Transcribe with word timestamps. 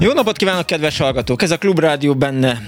Jó 0.00 0.12
napot 0.12 0.36
kívánok, 0.36 0.66
kedves 0.66 0.98
hallgatók! 0.98 1.42
Ez 1.42 1.50
a 1.50 1.58
Klubrádió 1.58 2.14
benne 2.14 2.58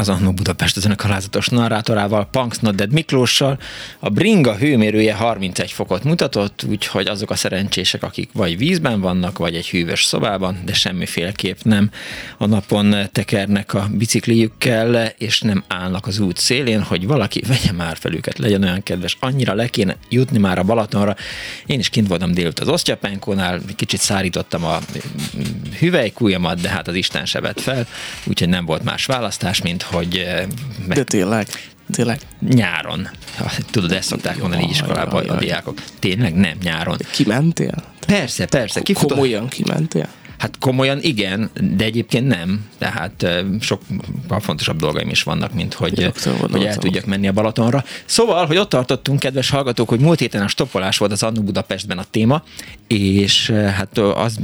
az 0.00 0.08
Annó 0.08 0.32
Budapest 0.32 0.76
az 0.76 0.84
önök 0.84 1.04
alázatos 1.04 1.48
narrátorával, 1.48 2.28
Punks 2.30 2.58
Nodded 2.58 2.92
Miklóssal. 2.92 3.58
A 3.98 4.08
bringa 4.08 4.56
hőmérője 4.56 5.14
31 5.14 5.72
fokot 5.72 6.04
mutatott, 6.04 6.64
úgyhogy 6.68 7.06
azok 7.06 7.30
a 7.30 7.34
szerencsések, 7.34 8.02
akik 8.02 8.30
vagy 8.32 8.58
vízben 8.58 9.00
vannak, 9.00 9.38
vagy 9.38 9.54
egy 9.54 9.68
hűvös 9.68 10.04
szobában, 10.04 10.58
de 10.64 10.72
semmiféleképp 10.72 11.58
nem 11.62 11.90
a 12.38 12.46
napon 12.46 12.94
tekernek 13.12 13.74
a 13.74 13.88
bicikliükkel, 13.92 15.12
és 15.18 15.40
nem 15.40 15.64
állnak 15.68 16.06
az 16.06 16.18
út 16.18 16.36
szélén, 16.36 16.82
hogy 16.82 17.06
valaki 17.06 17.42
vegye 17.46 17.72
már 17.72 17.96
fel 17.96 18.14
őket, 18.14 18.38
legyen 18.38 18.62
olyan 18.62 18.82
kedves, 18.82 19.16
annyira 19.20 19.54
le 19.54 19.68
kéne 19.68 19.96
jutni 20.08 20.38
már 20.38 20.58
a 20.58 20.62
Balatonra. 20.62 21.16
Én 21.66 21.78
is 21.78 21.88
kint 21.88 22.08
voltam 22.08 22.32
délut 22.32 22.60
az 22.60 22.68
osztyapánkónál, 22.68 23.60
kicsit 23.76 24.00
szárítottam 24.00 24.64
a 24.64 24.78
hüvelykújamat, 25.78 26.60
de 26.60 26.68
hát 26.68 26.88
az 26.88 26.94
Isten 26.94 27.24
se 27.24 27.40
vett 27.40 27.60
fel, 27.60 27.86
úgyhogy 28.24 28.48
nem 28.48 28.64
volt 28.64 28.84
más 28.84 29.06
választás, 29.06 29.62
mint 29.62 29.82
hogy... 29.90 30.16
Eh, 30.16 30.46
meg... 30.86 30.96
De 30.96 31.04
tényleg? 31.04 31.46
Tényleg? 31.90 32.20
Nyáron. 32.48 33.08
Tudod, 33.70 33.92
ezt 33.92 34.08
szokták 34.08 34.40
mondani 34.40 34.66
iskolában 34.68 35.28
a 35.28 35.36
diákok. 35.36 35.82
Tényleg 35.98 36.34
nem, 36.34 36.56
nyáron. 36.62 36.96
Kimentél? 37.12 37.84
Persze, 38.06 38.46
persze. 38.46 38.80
Kifutott... 38.80 39.10
Komolyan 39.10 39.48
kimentél? 39.48 40.08
Hát 40.38 40.58
komolyan 40.58 40.98
igen, 41.02 41.50
de 41.76 41.84
egyébként 41.84 42.26
nem. 42.26 42.66
Tehát 42.78 43.26
sokkal 43.60 44.40
fontosabb 44.40 44.78
dolgaim 44.78 45.08
is 45.08 45.22
vannak, 45.22 45.52
mint 45.52 45.74
hogy, 45.74 46.12
hogy 46.50 46.64
el 46.64 46.76
tudjak 46.76 47.04
menni 47.04 47.28
a 47.28 47.32
Balatonra. 47.32 47.84
Szóval, 48.04 48.46
hogy 48.46 48.56
ott 48.56 48.68
tartottunk, 48.68 49.18
kedves 49.18 49.50
hallgatók, 49.50 49.88
hogy 49.88 50.00
múlt 50.00 50.18
héten 50.18 50.42
a 50.42 50.48
stoppolás 50.48 50.98
volt 50.98 51.12
az 51.12 51.22
Annu 51.22 51.42
Budapestben 51.42 51.98
a 51.98 52.04
téma, 52.10 52.42
és 52.96 53.50
hát 53.50 53.98
az 53.98 54.38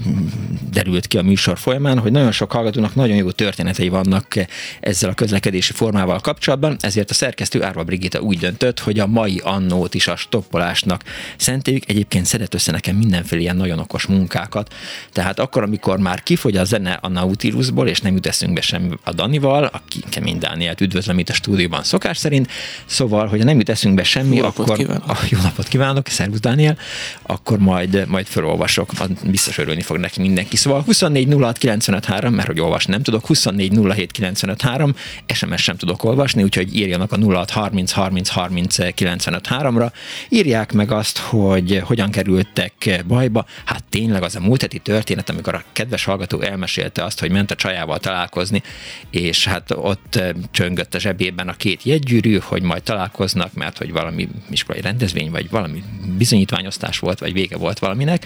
derült 0.70 1.06
ki 1.06 1.19
a 1.19 1.22
műsor 1.22 1.58
folyamán, 1.58 1.98
hogy 1.98 2.12
nagyon 2.12 2.33
sok 2.33 2.52
hallgatónak 2.52 2.94
nagyon 2.94 3.16
jó 3.16 3.30
történetei 3.30 3.89
vannak 3.89 4.34
ezzel 4.80 5.11
a 5.11 5.14
közlekedési 5.14 5.72
formával 5.72 6.20
kapcsolatban, 6.20 6.77
ezért 6.80 7.11
a 7.11 7.14
szerkesztő 7.14 7.62
Árva 7.62 7.84
Brigitta 7.84 8.20
úgy 8.20 8.39
döntött, 8.39 8.80
hogy 8.80 8.98
a 8.98 9.06
mai 9.06 9.41
annót 9.44 9.94
is 9.94 10.06
a 10.06 10.17
stoppolásnak 10.17 11.02
szenteljük. 11.36 11.89
Egyébként 11.89 12.27
szedett 12.27 12.55
össze 12.55 12.72
nekem 12.72 12.97
mindenféle 12.97 13.41
ilyen 13.41 13.56
nagyon 13.56 13.78
okos 13.78 14.06
munkákat. 14.06 14.74
Tehát 15.12 15.39
akkor, 15.39 15.62
amikor 15.62 15.86
amikor 15.86 16.05
már 16.11 16.22
kifogy 16.22 16.56
a 16.56 16.64
zene 16.64 16.92
a 16.92 17.08
Nautilusból, 17.08 17.89
és 17.89 18.00
nem 18.00 18.14
jut 18.14 18.27
eszünkbe 18.27 18.61
sem 18.61 18.98
a 19.05 19.12
Danival, 19.12 19.64
aki 19.64 20.00
kemény 20.08 20.39
Dánielt 20.39 20.80
üdvözlöm 20.80 21.19
itt 21.19 21.28
a 21.28 21.33
stúdióban 21.33 21.83
szokás 21.83 22.19
szerint, 22.19 22.50
szóval, 22.86 23.27
hogy 23.27 23.44
nem 23.44 23.58
jut 23.58 23.69
eszünkbe 23.69 24.02
semmi, 24.05 24.36
jó 24.36 24.44
akkor 24.44 24.77
kívánok. 24.77 25.08
A, 25.08 25.17
jó 25.28 25.39
napot 25.42 25.69
kívánok, 25.69 26.08
szervusz 26.08 26.41
Dániel, 26.41 26.78
akkor 27.22 27.58
majd, 27.58 28.06
majd 28.08 28.27
felolvasok, 28.37 28.91
biztos 29.25 29.59
örülni 29.59 29.83
fog 29.83 29.97
neki 29.97 30.20
mindenki. 30.20 30.56
Szóval 30.56 30.83
24 30.83 31.34
06 31.39 31.59
953, 31.59 32.34
mert 32.34 32.47
hogy 32.47 32.61
olvasni 32.61 32.92
nem 32.92 33.03
tudok, 33.03 33.27
24 33.27 33.79
07 33.95 34.11
953, 34.11 34.95
SMS 35.34 35.62
sem 35.62 35.77
tudok 35.77 36.05
olvasni, 36.05 36.42
úgyhogy 36.42 36.77
írjanak 36.77 37.12
a 37.12 37.19
06 37.19 37.51
30 37.51 37.92
30 37.92 38.29
30 38.29 38.95
953 38.95 39.79
ra 39.79 39.92
írják 40.29 40.73
meg 40.73 40.92
azt, 40.92 41.19
hogy 41.19 41.80
hogyan 41.85 42.11
kerültek 42.11 43.05
bajba. 43.07 43.46
Hát 43.64 43.85
tényleg 43.85 44.23
az 44.23 44.36
a 44.36 44.41
múlt 44.41 44.61
heti 44.61 44.79
történet, 44.79 45.30
amikor 45.30 45.55
a 45.55 45.64
kedves 45.73 46.05
hallgató 46.05 46.41
elmesélte 46.41 47.05
azt, 47.05 47.20
hogy 47.20 47.30
ment 47.30 47.51
a 47.51 47.55
csajával 47.55 47.98
találkozni, 47.98 48.63
és 49.11 49.46
hát 49.46 49.70
ott 49.70 50.17
eh, 50.17 50.30
csöngött 50.51 50.95
a 50.95 50.98
zsebében 50.98 51.48
a 51.48 51.52
két 51.52 51.83
jegygyűrű, 51.83 52.39
hogy 52.42 52.63
majd 52.63 52.83
találkoznak, 52.83 53.55
mert 53.55 53.79
hogy 53.79 53.92
valami 53.92 54.29
iskolai 54.51 54.80
rendezvény, 54.80 55.30
vagy 55.30 55.51
valami 55.51 55.83
bizonyítványosztás 56.17 56.98
volt, 56.98 57.19
vagy 57.19 57.33
vége 57.33 57.57
volt 57.57 57.79
valaminek, 57.79 58.26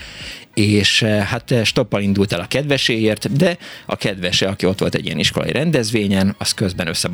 és 0.55 1.03
eh, 1.03 1.23
hát 1.23 1.51
eh, 1.51 1.65
stoppal 1.65 2.03
indult 2.03 2.33
el 2.33 2.41
a 2.41 2.47
kedveséért, 2.47 3.33
de 3.33 3.59
a 3.87 3.97
kedvese, 3.97 4.49
aki 4.49 4.67
ott 4.67 4.79
volt 4.79 4.95
egy 4.95 5.05
ilyen 5.05 5.19
iskolai 5.19 5.53
rendezvényen, 5.53 6.35
az 6.39 6.53
közben 6.53 6.87
össze 6.87 7.11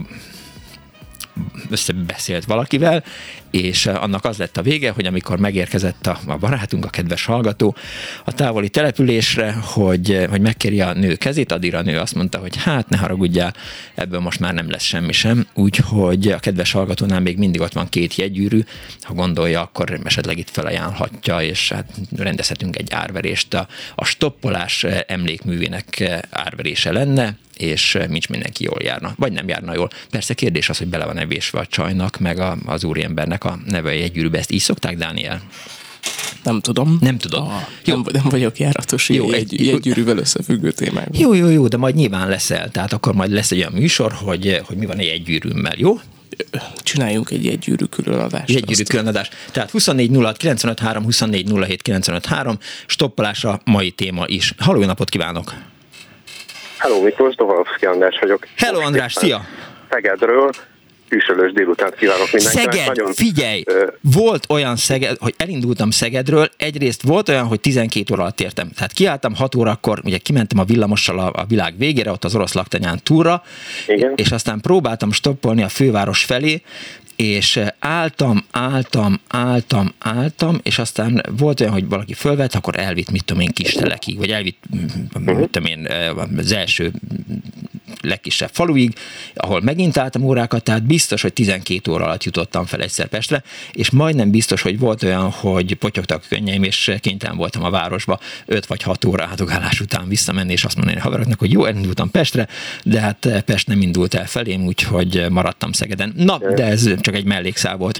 összebeszélt 1.71 2.45
valakivel, 2.45 3.05
és 3.51 3.87
eh, 3.87 4.03
annak 4.03 4.25
az 4.25 4.37
lett 4.37 4.57
a 4.57 4.63
vége, 4.63 4.91
hogy 4.91 5.07
amikor 5.07 5.39
megérkezett 5.39 6.07
a, 6.07 6.19
a 6.27 6.37
barátunk, 6.37 6.85
a 6.85 6.89
kedves 6.89 7.25
hallgató 7.25 7.77
a 8.25 8.33
távoli 8.33 8.69
településre, 8.69 9.53
hogy, 9.53 10.13
eh, 10.13 10.29
hogy 10.29 10.41
megkéri 10.41 10.81
a 10.81 10.93
nő 10.93 11.15
kezét, 11.15 11.53
addigra 11.53 11.79
a 11.79 11.83
nő 11.83 11.99
azt 11.99 12.15
mondta, 12.15 12.39
hogy 12.39 12.57
hát 12.57 12.89
ne 12.89 12.97
haragudjál, 12.97 13.55
ebből 13.95 14.21
most 14.21 14.41
már 14.41 14.55
nem 14.55 14.71
lesz 14.71 14.83
semmi 14.83 15.13
sem, 15.13 15.47
úgyhogy 15.55 16.29
a 16.29 16.39
kedves 16.39 16.73
hallgatónál 16.73 17.21
még 17.21 17.39
mindig 17.39 17.61
ott 17.61 17.73
van 17.73 17.89
két 17.89 18.15
jegygyűrű, 18.15 18.61
ha 19.01 19.15
gondolja, 19.15 19.61
akkor 19.61 20.01
esetleg 20.05 20.39
itt 20.39 20.51
felajánlhatja, 20.51 21.41
és 21.41 21.73
hát 21.73 21.91
rendezhetünk 22.17 22.77
egy 22.77 22.93
árverést. 22.93 23.55
A, 23.55 23.67
a 23.95 24.05
stoppolás 24.05 24.85
eh, 24.85 25.01
emlékművének 25.07 26.05
árverése 26.31 26.93
lenne, 26.93 27.37
és 27.57 27.99
nincs 28.09 28.29
mindenki 28.29 28.65
jól 28.65 28.83
járna, 28.83 29.15
vagy 29.17 29.33
nem 29.33 29.49
járna 29.49 29.75
jól. 29.75 29.91
Persze 30.11 30.35
kérdés 30.35 30.69
az, 30.69 30.79
hogy 30.79 30.87
bele 30.87 31.05
van 31.05 31.19
evésve 31.27 31.59
a 31.59 31.67
csajnak, 31.67 32.19
meg 32.19 32.39
a, 32.39 32.57
az 32.67 32.85
úriembernek 32.85 33.45
a 33.45 33.59
neve 33.67 33.91
egy 33.91 34.13
gyűrűbe. 34.13 34.39
Ezt 34.39 34.51
így 34.51 34.61
szokták, 34.61 34.97
Dániel? 34.97 35.41
Nem 36.43 36.61
tudom. 36.61 36.99
Nem 37.01 37.19
tudom. 37.19 37.43
Ah, 37.43 37.61
jó. 37.85 37.95
Nem, 37.95 38.05
nem 38.13 38.25
vagyok 38.31 38.59
járatos 38.59 39.09
jó, 39.09 39.31
egy, 39.31 39.69
egy 39.69 39.81
gyűrűvel 39.81 40.19
összefüggő 40.19 40.71
témákban. 40.71 41.21
Jó, 41.21 41.35
jó, 41.35 41.49
jó, 41.49 41.69
de 41.69 41.77
majd 41.77 41.95
nyilván 41.95 42.29
leszel. 42.29 42.71
Tehát 42.71 42.93
akkor 42.93 43.15
majd 43.15 43.31
lesz 43.31 43.51
egy 43.51 43.59
olyan 43.59 43.73
műsor, 43.73 44.13
hogy, 44.13 44.61
hogy 44.65 44.77
mi 44.77 44.87
van 44.87 44.99
egy 44.99 45.23
gyűrűmmel, 45.23 45.75
jó? 45.77 45.99
csináljunk 46.83 47.31
egy 47.31 47.47
egygyűrű 47.47 47.85
különadást. 47.85 48.49
Egy 48.49 48.57
egygyűrű 48.57 48.83
különadást. 48.83 49.35
Tehát 49.53 49.71
24 49.71 50.11
06 50.17 50.37
953, 50.37 51.05
24 51.05 51.51
07 51.67 51.83
953, 51.83 52.59
stoppolásra 52.87 53.61
mai 53.65 53.91
téma 53.91 54.25
is. 54.27 54.55
Halló, 54.59 54.85
napot 54.85 55.09
kívánok! 55.09 55.53
Hello 56.79 57.03
Miklós, 57.03 57.35
Dovalovszki 57.35 57.87
András 57.87 58.19
vagyok. 58.21 58.47
Hello 58.57 58.81
András, 58.81 59.13
szia! 59.13 59.45
Szegedről, 59.91 60.51
hűsölős 61.09 61.53
délután 61.53 61.93
kívánok 61.99 62.33
mindenkinek. 62.33 62.73
Szeged, 62.73 62.87
Nagyon, 62.87 63.13
figyelj! 63.13 63.63
Ö... 63.67 63.87
Volt 64.01 64.45
olyan 64.49 64.77
Szeged, 64.77 65.17
hogy 65.19 65.35
elindultam 65.37 65.91
Szegedről, 65.91 66.49
egyrészt 66.57 67.03
volt 67.03 67.29
olyan, 67.29 67.45
hogy 67.45 67.61
12 67.61 68.13
óra 68.13 68.23
alatt 68.23 68.41
értem. 68.41 68.71
Tehát 68.75 68.93
kiálltam 68.93 69.35
6 69.35 69.55
órakor, 69.55 70.01
ugye 70.05 70.19
kimentem 70.19 70.59
a 70.59 70.65
villamossal 70.65 71.19
a, 71.19 71.31
a 71.33 71.45
világ 71.49 71.75
végére, 71.79 72.11
ott 72.11 72.25
az 72.25 72.35
orosz 72.35 72.53
laktanyán 72.53 73.01
túra, 73.03 73.43
Igen. 73.87 74.13
és 74.17 74.31
aztán 74.31 74.61
próbáltam 74.61 75.13
stoppolni 75.13 75.63
a 75.63 75.69
főváros 75.69 76.25
felé, 76.25 76.63
és 77.17 77.61
álltam, 77.79 78.45
álltam, 78.51 79.21
álltam, 79.29 79.93
álltam, 79.99 80.61
és 80.63 80.79
aztán 80.79 81.23
volt 81.39 81.61
olyan, 81.61 81.73
hogy 81.73 81.89
valaki 81.89 82.15
fölvett, 82.15 82.55
akkor 82.55 82.79
elvitt, 82.79 83.11
mit 83.11 83.25
tudom 83.25 83.43
én, 83.43 83.53
kis 83.53 83.73
telekig, 83.73 84.19
vagy 84.19 84.31
elvitt, 84.31 84.63
mit 85.19 85.51
tudom 85.51 85.69
én, 85.69 85.89
az 86.37 86.53
első 86.53 86.93
legkisebb 88.01 88.51
faluig, 88.53 88.95
ahol 89.35 89.61
megint 89.61 89.97
álltam 89.97 90.23
órákat, 90.23 90.65
tehát 90.65 90.87
biztos, 90.97 91.23
hogy 91.23 91.33
12 91.33 91.93
óra 91.93 92.05
alatt 92.05 92.25
jutottam 92.25 92.65
fel 92.65 92.81
egyszer 92.81 93.07
Pestre, 93.07 93.43
és 93.73 93.91
majdnem 93.91 94.31
biztos, 94.31 94.63
hogy 94.63 94.79
volt 94.79 95.03
olyan, 95.03 95.31
hogy 95.31 95.75
potyogtak 95.75 96.25
könnyeim, 96.29 96.63
és 96.63 96.93
kénytelen 97.01 97.37
voltam 97.37 97.65
a 97.65 97.71
városba 97.71 98.21
5 98.47 98.67
vagy 98.67 98.83
6 98.83 99.05
óra 99.05 99.25
átogálás 99.25 99.81
után 99.81 100.09
visszamenni, 100.09 100.53
és 100.53 100.65
azt 100.65 100.77
mondani 100.77 100.99
a 100.99 101.03
haveroknak, 101.03 101.39
hogy 101.39 101.53
jó, 101.53 101.65
elindultam 101.65 102.11
Pestre, 102.11 102.49
de 102.83 103.01
hát 103.01 103.43
Pest 103.45 103.67
nem 103.67 103.81
indult 103.81 104.15
el 104.15 104.27
felém, 104.27 104.65
úgyhogy 104.65 105.27
maradtam 105.31 105.73
Szegeden. 105.73 106.13
Na, 106.17 106.39
de 106.39 106.65
ez 106.65 107.01
csak 107.01 107.15
egy 107.15 107.25
mellékszál 107.25 107.77
volt. 107.77 107.99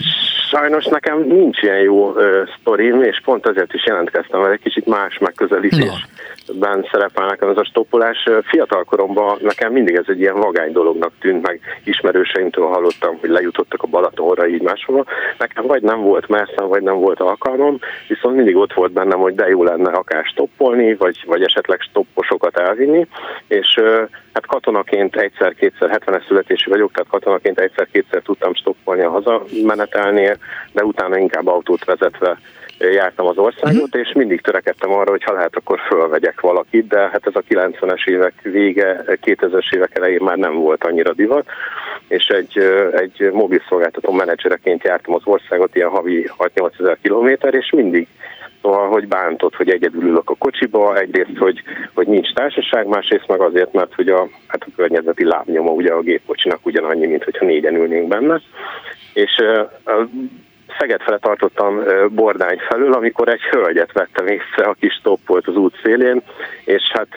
Sajnos 0.51 0.85
nekem 0.85 1.23
nincs 1.23 1.63
ilyen 1.63 1.81
jó 1.81 2.17
ö, 2.17 2.43
sztorim, 2.61 3.03
és 3.03 3.21
pont 3.25 3.47
azért 3.47 3.75
is 3.75 3.87
jelentkeztem, 3.87 4.41
mert 4.41 4.53
egy 4.53 4.61
kicsit 4.61 4.87
más 4.87 5.19
megközelítésben 5.19 6.87
szerepel 6.91 7.27
nekem 7.27 7.49
ez 7.49 7.57
a 7.57 7.65
stoppolás. 7.65 8.29
Fiatal 8.43 8.85
koromban 8.85 9.39
nekem 9.41 9.73
mindig 9.73 9.95
ez 9.95 10.05
egy 10.07 10.21
ilyen 10.21 10.41
vagány 10.41 10.73
dolognak 10.73 11.13
tűnt, 11.21 11.47
meg 11.47 11.61
ismerőseimtől 11.85 12.67
hallottam, 12.67 13.17
hogy 13.21 13.31
lejutottak 13.31 13.83
a 13.83 13.87
Balatonra 13.87 14.49
így 14.49 14.63
máshova. 14.63 15.05
Nekem 15.39 15.67
vagy 15.67 15.83
nem 15.83 16.01
volt 16.01 16.29
messzem, 16.29 16.69
vagy 16.69 16.83
nem 16.83 16.99
volt 16.99 17.21
alkalmam, 17.21 17.79
viszont 18.09 18.37
mindig 18.37 18.57
ott 18.57 18.73
volt 18.73 18.93
bennem, 18.93 19.19
hogy 19.19 19.35
de 19.35 19.49
jó 19.49 19.65
lenne 19.65 19.91
akár 19.91 20.25
stoppolni, 20.25 20.95
vagy, 20.95 21.25
vagy 21.27 21.43
esetleg 21.43 21.81
stopposokat 21.81 22.59
elvinni, 22.59 23.07
és 23.49 23.81
Hát 24.37 24.47
katonaként 24.47 25.17
egyszer-kétszer, 25.17 26.01
70-es 26.01 26.27
születésű 26.27 26.71
vagyok, 26.71 26.93
tehát 26.93 27.11
katonaként 27.11 27.61
egyszer-kétszer 27.61 28.23
tudtam 28.23 28.55
stoppolni 28.55 29.03
a 29.03 29.11
hazamenetelnél, 29.11 30.36
de 30.73 30.85
utána 30.85 31.19
inkább 31.19 31.47
autót 31.47 31.85
vezetve 31.85 32.39
jártam 32.79 33.27
az 33.27 33.39
országot, 33.39 33.83
uh-huh. 33.83 34.01
és 34.01 34.13
mindig 34.15 34.41
törekedtem 34.41 34.93
arra, 34.93 35.11
hogy 35.11 35.25
ha 35.25 35.33
lehet, 35.33 35.57
akkor 35.57 35.81
fölvegyek 35.89 36.41
valakit, 36.41 36.87
de 36.87 36.99
hát 36.99 37.27
ez 37.27 37.35
a 37.35 37.43
90-es 37.49 38.09
évek 38.09 38.35
vége, 38.43 39.05
2000-es 39.07 39.75
évek 39.75 39.97
elején 39.97 40.23
már 40.23 40.37
nem 40.37 40.55
volt 40.55 40.85
annyira 40.85 41.13
divat, 41.13 41.47
és 42.09 42.27
egy, 42.27 42.59
egy 42.93 43.31
mobil 43.33 43.63
szolgáltató 43.69 44.13
menedzsereként 44.13 44.85
jártam 44.85 45.15
az 45.15 45.23
országot, 45.25 45.77
ilyen 45.77 45.89
havi 45.89 46.31
6-8 46.39 46.81
ezer 46.81 46.99
kilométer, 47.03 47.55
és 47.55 47.71
mindig 47.71 48.09
Szóval, 48.67 48.89
hogy 48.89 49.09
bántott, 49.09 49.55
hogy 49.55 49.71
egyedül 49.71 50.03
ülök 50.03 50.31
a 50.31 50.35
kocsiba, 50.35 50.99
egyrészt, 50.99 51.37
hogy, 51.39 51.63
hogy 51.95 52.07
nincs 52.07 52.33
társaság, 52.33 52.87
másrészt 52.87 53.27
meg 53.29 53.41
azért, 53.41 53.73
mert 53.73 53.95
hogy 53.95 54.09
a, 54.09 54.29
hát 54.47 54.63
a 54.63 54.71
környezeti 54.77 55.25
lábnyoma 55.25 55.71
ugye 55.71 55.93
a 55.93 56.01
gépkocsinak 56.01 56.67
ugyanannyi, 56.67 57.07
mint 57.07 57.25
hogyha 57.25 57.45
négyen 57.45 57.75
ülnénk 57.75 58.09
benne. 58.09 58.41
És 59.13 59.43
Szeged 60.79 61.03
fele 61.03 61.19
tartottam 61.19 61.83
Bordány 62.09 62.59
felül, 62.69 62.93
amikor 62.93 63.29
egy 63.29 63.43
hölgyet 63.43 63.93
vettem 63.93 64.27
észre, 64.27 64.65
aki 64.65 64.89
stopp 64.89 65.27
volt 65.27 65.47
az 65.47 65.57
út 65.57 65.81
szélén, 65.83 66.23
és 66.65 66.83
hát 66.93 67.09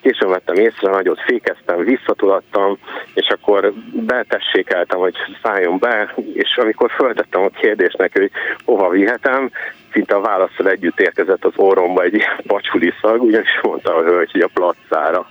későn 0.00 0.28
vettem 0.28 0.54
észre, 0.54 0.90
nagyot 0.90 1.20
fékeztem, 1.20 1.84
visszatulattam, 1.84 2.78
és 3.14 3.28
akkor 3.28 3.72
betessékeltem, 3.92 4.98
hogy 4.98 5.14
szálljon 5.42 5.78
be, 5.78 6.14
és 6.34 6.56
amikor 6.56 6.90
föltettem 6.90 7.42
a 7.42 7.48
kérdést 7.48 7.98
neki, 7.98 8.18
hogy 8.18 8.30
hova 8.64 8.88
vihetem, 8.88 9.50
szinte 9.92 10.14
a 10.14 10.20
válaszsal 10.20 10.68
együtt 10.68 11.00
érkezett 11.00 11.44
az 11.44 11.52
orromba 11.56 12.02
egy 12.02 12.24
pacsuli 12.46 12.92
szag, 13.00 13.22
ugyanis 13.22 13.60
mondta 13.62 13.94
a 13.94 14.02
hölgy, 14.02 14.30
hogy 14.30 14.40
a 14.40 14.50
placára 14.54 15.26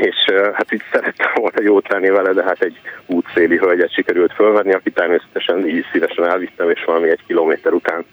és 0.00 0.16
hát 0.52 0.72
így 0.72 0.82
szerettem 0.92 1.30
volna 1.34 1.62
jót 1.62 1.88
lenni 1.88 2.08
vele, 2.08 2.32
de 2.32 2.42
hát 2.42 2.62
egy 2.62 2.80
útszéli 3.06 3.56
hölgyet 3.56 3.92
sikerült 3.92 4.32
fölvenni, 4.32 4.72
aki 4.72 4.90
természetesen 4.90 5.68
így 5.68 5.86
szívesen 5.92 6.28
elvittem, 6.28 6.70
és 6.70 6.84
valami 6.84 7.08
egy 7.08 7.24
kilométer 7.26 7.72
után 7.72 8.04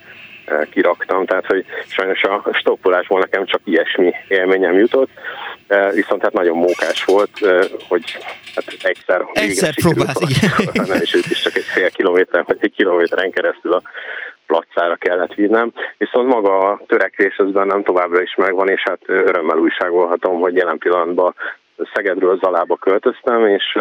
kiraktam, 0.69 1.25
tehát 1.25 1.45
hogy 1.45 1.65
sajnos 1.87 2.23
a 2.23 2.49
stoppolásból 2.51 3.19
nekem 3.19 3.45
csak 3.45 3.61
ilyesmi 3.63 4.13
élményem 4.27 4.77
jutott, 4.77 5.09
viszont 5.93 6.21
hát 6.21 6.33
nagyon 6.33 6.57
mókás 6.57 7.03
volt, 7.05 7.31
hogy 7.87 8.17
hát 8.55 8.65
egyszer 8.81 9.25
Egyszer 9.33 9.73
próbált, 9.75 10.19
igen. 10.19 10.85
Nem, 10.87 11.01
és 11.01 11.13
őt 11.13 11.25
is 11.25 11.41
csak 11.41 11.55
egy 11.55 11.63
fél 11.63 11.89
kilométer, 11.89 12.43
vagy 12.47 12.57
egy 12.59 12.73
kilométeren 12.75 13.31
keresztül 13.31 13.73
a 13.73 13.81
placára 14.45 14.95
kellett 14.95 15.33
vinnem, 15.33 15.71
viszont 15.97 16.27
maga 16.27 16.71
a 16.71 16.81
törekvés 16.87 17.37
az 17.37 17.51
bennem 17.51 17.83
továbbra 17.83 18.21
is 18.21 18.35
megvan, 18.35 18.69
és 18.69 18.81
hát 18.83 18.99
örömmel 19.05 19.57
újságolhatom, 19.57 20.39
hogy 20.39 20.55
jelen 20.55 20.77
pillanatban 20.77 21.35
Szegedről 21.93 22.39
Zalába 22.41 22.75
költöztem, 22.75 23.47
és 23.47 23.77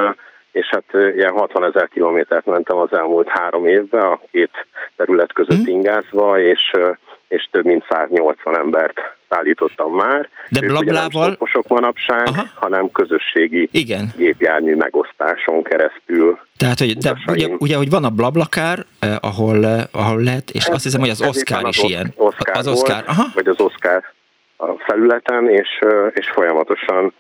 és 0.56 0.66
hát 0.70 1.14
ilyen 1.14 1.32
60 1.32 1.64
ezer 1.64 1.88
kilométert 1.88 2.46
mentem 2.46 2.76
az 2.76 2.92
elmúlt 2.92 3.28
három 3.28 3.66
évben 3.66 4.02
a 4.02 4.20
két 4.30 4.50
terület 4.96 5.32
között 5.32 5.60
mm. 5.60 5.66
ingázva, 5.66 6.40
és, 6.40 6.72
és 7.28 7.48
több 7.50 7.64
mint 7.64 7.84
180 7.88 8.58
embert 8.58 9.00
szállítottam 9.28 9.94
már. 9.94 10.28
De 10.48 10.62
ők 10.62 10.68
blablával? 10.68 11.26
Nem 11.26 11.48
sok 11.48 11.68
manapság, 11.68 12.26
Aha. 12.26 12.44
hanem 12.54 12.90
közösségi 12.90 13.68
Igen. 13.72 14.12
gépjármű 14.16 14.74
megosztáson 14.74 15.62
keresztül. 15.62 16.38
Tehát, 16.56 16.78
hogy, 16.78 16.96
de 16.96 17.12
ugye, 17.26 17.46
ugye, 17.58 17.76
hogy 17.76 17.90
van 17.90 18.04
a 18.04 18.10
Blablakár, 18.10 18.78
eh, 18.98 19.16
ahol, 19.20 19.66
eh, 19.66 19.82
ahol 19.90 20.22
lehet, 20.22 20.50
és 20.50 20.64
ez, 20.64 20.74
azt 20.74 20.82
hiszem, 20.82 21.00
hogy 21.00 21.10
az 21.10 21.22
Oscar 21.22 21.68
is 21.68 21.78
az 21.78 21.88
ilyen. 21.88 22.12
Oscar 22.16 22.56
az 22.56 22.66
Oscar, 22.66 23.02
Aha. 23.06 23.24
vagy 23.34 23.48
az 23.48 23.60
Oscar 23.60 24.02
a 24.56 24.66
felületen, 24.78 25.48
és, 25.50 25.68
és 26.14 26.30
folyamatosan 26.30 27.12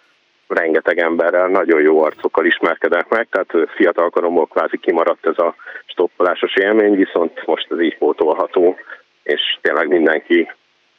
rengeteg 0.48 0.98
emberrel, 0.98 1.48
nagyon 1.48 1.80
jó 1.80 2.02
arcokkal 2.02 2.44
ismerkedek 2.44 3.08
meg, 3.08 3.28
tehát 3.30 3.68
fiatalkoromból 3.76 4.46
kvázi 4.46 4.78
kimaradt 4.78 5.26
ez 5.26 5.38
a 5.38 5.54
stoppolásos 5.86 6.54
élmény, 6.54 6.94
viszont 6.94 7.46
most 7.46 7.66
ez 7.70 7.80
így 7.80 7.98
pótolható, 7.98 8.76
és 9.22 9.40
tényleg 9.60 9.88
mindenki 9.88 10.50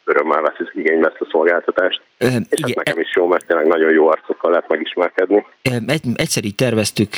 örömmel 0.08 0.42
vesz 0.42 0.70
igénybe 0.74 1.08
ezt 1.08 1.22
a 1.22 1.28
szolgáltatást. 1.32 2.02
E, 2.18 2.26
és 2.26 2.32
igen, 2.32 2.70
ez 2.70 2.76
nekem 2.76 3.00
is 3.00 3.16
jó, 3.16 3.28
mert 3.28 3.46
tényleg 3.48 3.68
nagyon 3.68 3.92
jó 3.92 4.08
arcokkal 4.08 4.52
lehet 4.52 4.68
megismerkedni. 4.68 5.46
Egy, 5.62 6.02
egyszer 6.16 6.44
így 6.44 6.56
terveztük, 6.56 7.10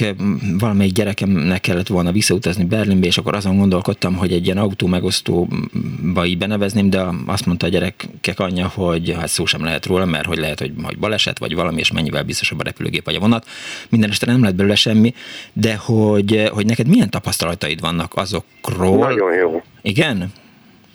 valamelyik 0.60 0.94
gyerekemnek 0.94 1.62
kellett 1.62 1.88
volna 1.88 2.12
visszautazni 2.12 2.66
Berlinbe, 2.66 3.06
és 3.08 3.18
akkor 3.18 3.36
azon 3.36 3.58
gondolkodtam, 3.58 4.18
hogy 4.18 4.32
egy 4.32 4.46
ilyen 4.46 4.58
autó 4.58 4.88
megosztóba 4.88 6.26
így 6.26 6.38
benevezném, 6.38 6.90
de 6.90 7.02
azt 7.28 7.46
mondta 7.46 7.66
a 7.66 7.70
gyerekek 7.70 8.40
anyja, 8.40 8.68
hogy 8.68 9.16
hát 9.20 9.28
szó 9.28 9.46
sem 9.46 9.64
lehet 9.64 9.86
róla, 9.86 10.06
mert 10.06 10.26
hogy 10.26 10.38
lehet, 10.38 10.60
hogy, 10.60 10.72
hogy 10.84 11.00
baleset 11.00 11.40
vagy 11.40 11.56
valami, 11.56 11.80
és 11.80 11.92
mennyivel 11.92 12.24
biztosabb 12.24 12.60
a 12.60 12.64
repülőgép 12.64 13.06
vagy 13.06 13.16
a 13.16 13.20
vonat. 13.20 13.46
Minden 13.90 14.10
este 14.10 14.26
nem 14.26 14.40
lehet 14.42 14.56
belőle 14.56 14.76
semmi, 14.76 15.14
de 15.54 15.76
hogy, 15.76 16.50
hogy 16.54 16.66
neked 16.66 16.88
milyen 16.88 17.10
tapasztalataid 17.10 17.82
vannak 17.82 18.12
azokról? 18.16 18.98
Nagyon 18.98 19.34
jó. 19.34 19.62
Igen? 19.82 20.32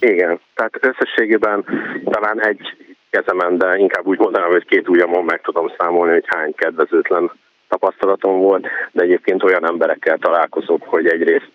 Igen, 0.01 0.41
tehát 0.55 0.79
összességében 0.81 1.65
talán 2.05 2.43
egy 2.47 2.77
kezemen, 3.11 3.59
de 3.59 3.77
inkább 3.77 4.07
úgy 4.07 4.19
mondanám, 4.19 4.51
hogy 4.51 4.65
két 4.65 4.89
ujjamon 4.89 5.25
meg 5.25 5.41
tudom 5.41 5.73
számolni, 5.79 6.13
hogy 6.13 6.25
hány 6.27 6.55
kedvezőtlen 6.55 7.31
tapasztalatom 7.69 8.39
volt, 8.39 8.67
de 8.93 9.03
egyébként 9.03 9.43
olyan 9.43 9.67
emberekkel 9.67 10.19
találkozok, 10.19 10.83
hogy 10.87 11.07
egyrészt 11.07 11.53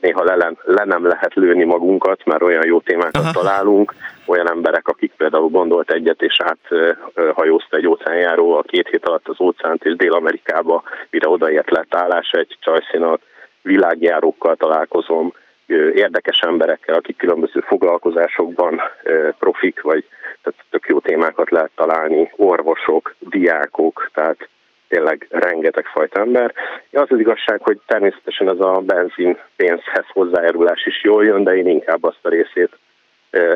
néha 0.00 0.24
le, 0.24 0.52
le 0.64 0.84
nem 0.84 1.06
lehet 1.06 1.34
lőni 1.34 1.64
magunkat, 1.64 2.24
mert 2.24 2.42
olyan 2.42 2.66
jó 2.66 2.80
témákat 2.80 3.22
Aha. 3.22 3.32
találunk, 3.32 3.94
olyan 4.26 4.50
emberek, 4.50 4.88
akik 4.88 5.12
például 5.16 5.48
gondolt 5.48 5.90
egyet, 5.90 6.22
és 6.22 6.36
áthajózta 6.40 7.76
egy 7.76 7.86
óceánjáró 7.86 8.56
a 8.56 8.62
két 8.62 8.88
hét 8.88 9.08
alatt 9.08 9.28
az 9.28 9.40
óceánt, 9.40 9.84
és 9.84 9.96
Dél-Amerikába, 9.96 10.82
mire 11.10 11.28
odaért 11.28 11.70
lett 11.70 11.94
állás 11.94 12.30
egy 12.30 12.56
csajszínak, 12.60 13.20
világjárókkal 13.62 14.56
találkozom, 14.56 15.32
érdekes 15.94 16.38
emberekkel, 16.38 16.94
akik 16.94 17.16
különböző 17.16 17.60
foglalkozásokban 17.60 18.80
profik, 19.38 19.80
vagy 19.80 20.04
tehát 20.42 20.64
tök 20.70 20.86
jó 20.86 21.00
témákat 21.00 21.50
lehet 21.50 21.70
találni, 21.74 22.32
orvosok, 22.36 23.14
diákok, 23.18 24.10
tehát 24.14 24.48
tényleg 24.88 25.26
rengeteg 25.30 25.86
fajta 25.86 26.20
ember. 26.20 26.54
Az 26.92 27.06
az 27.08 27.18
igazság, 27.18 27.60
hogy 27.62 27.78
természetesen 27.86 28.48
ez 28.48 28.60
a 28.60 28.82
benzin 28.86 29.38
pénzhez 29.56 30.04
hozzájárulás 30.08 30.86
is 30.86 31.02
jól 31.02 31.24
jön, 31.24 31.44
de 31.44 31.56
én 31.56 31.68
inkább 31.68 32.04
azt 32.04 32.18
a 32.22 32.28
részét 32.28 32.78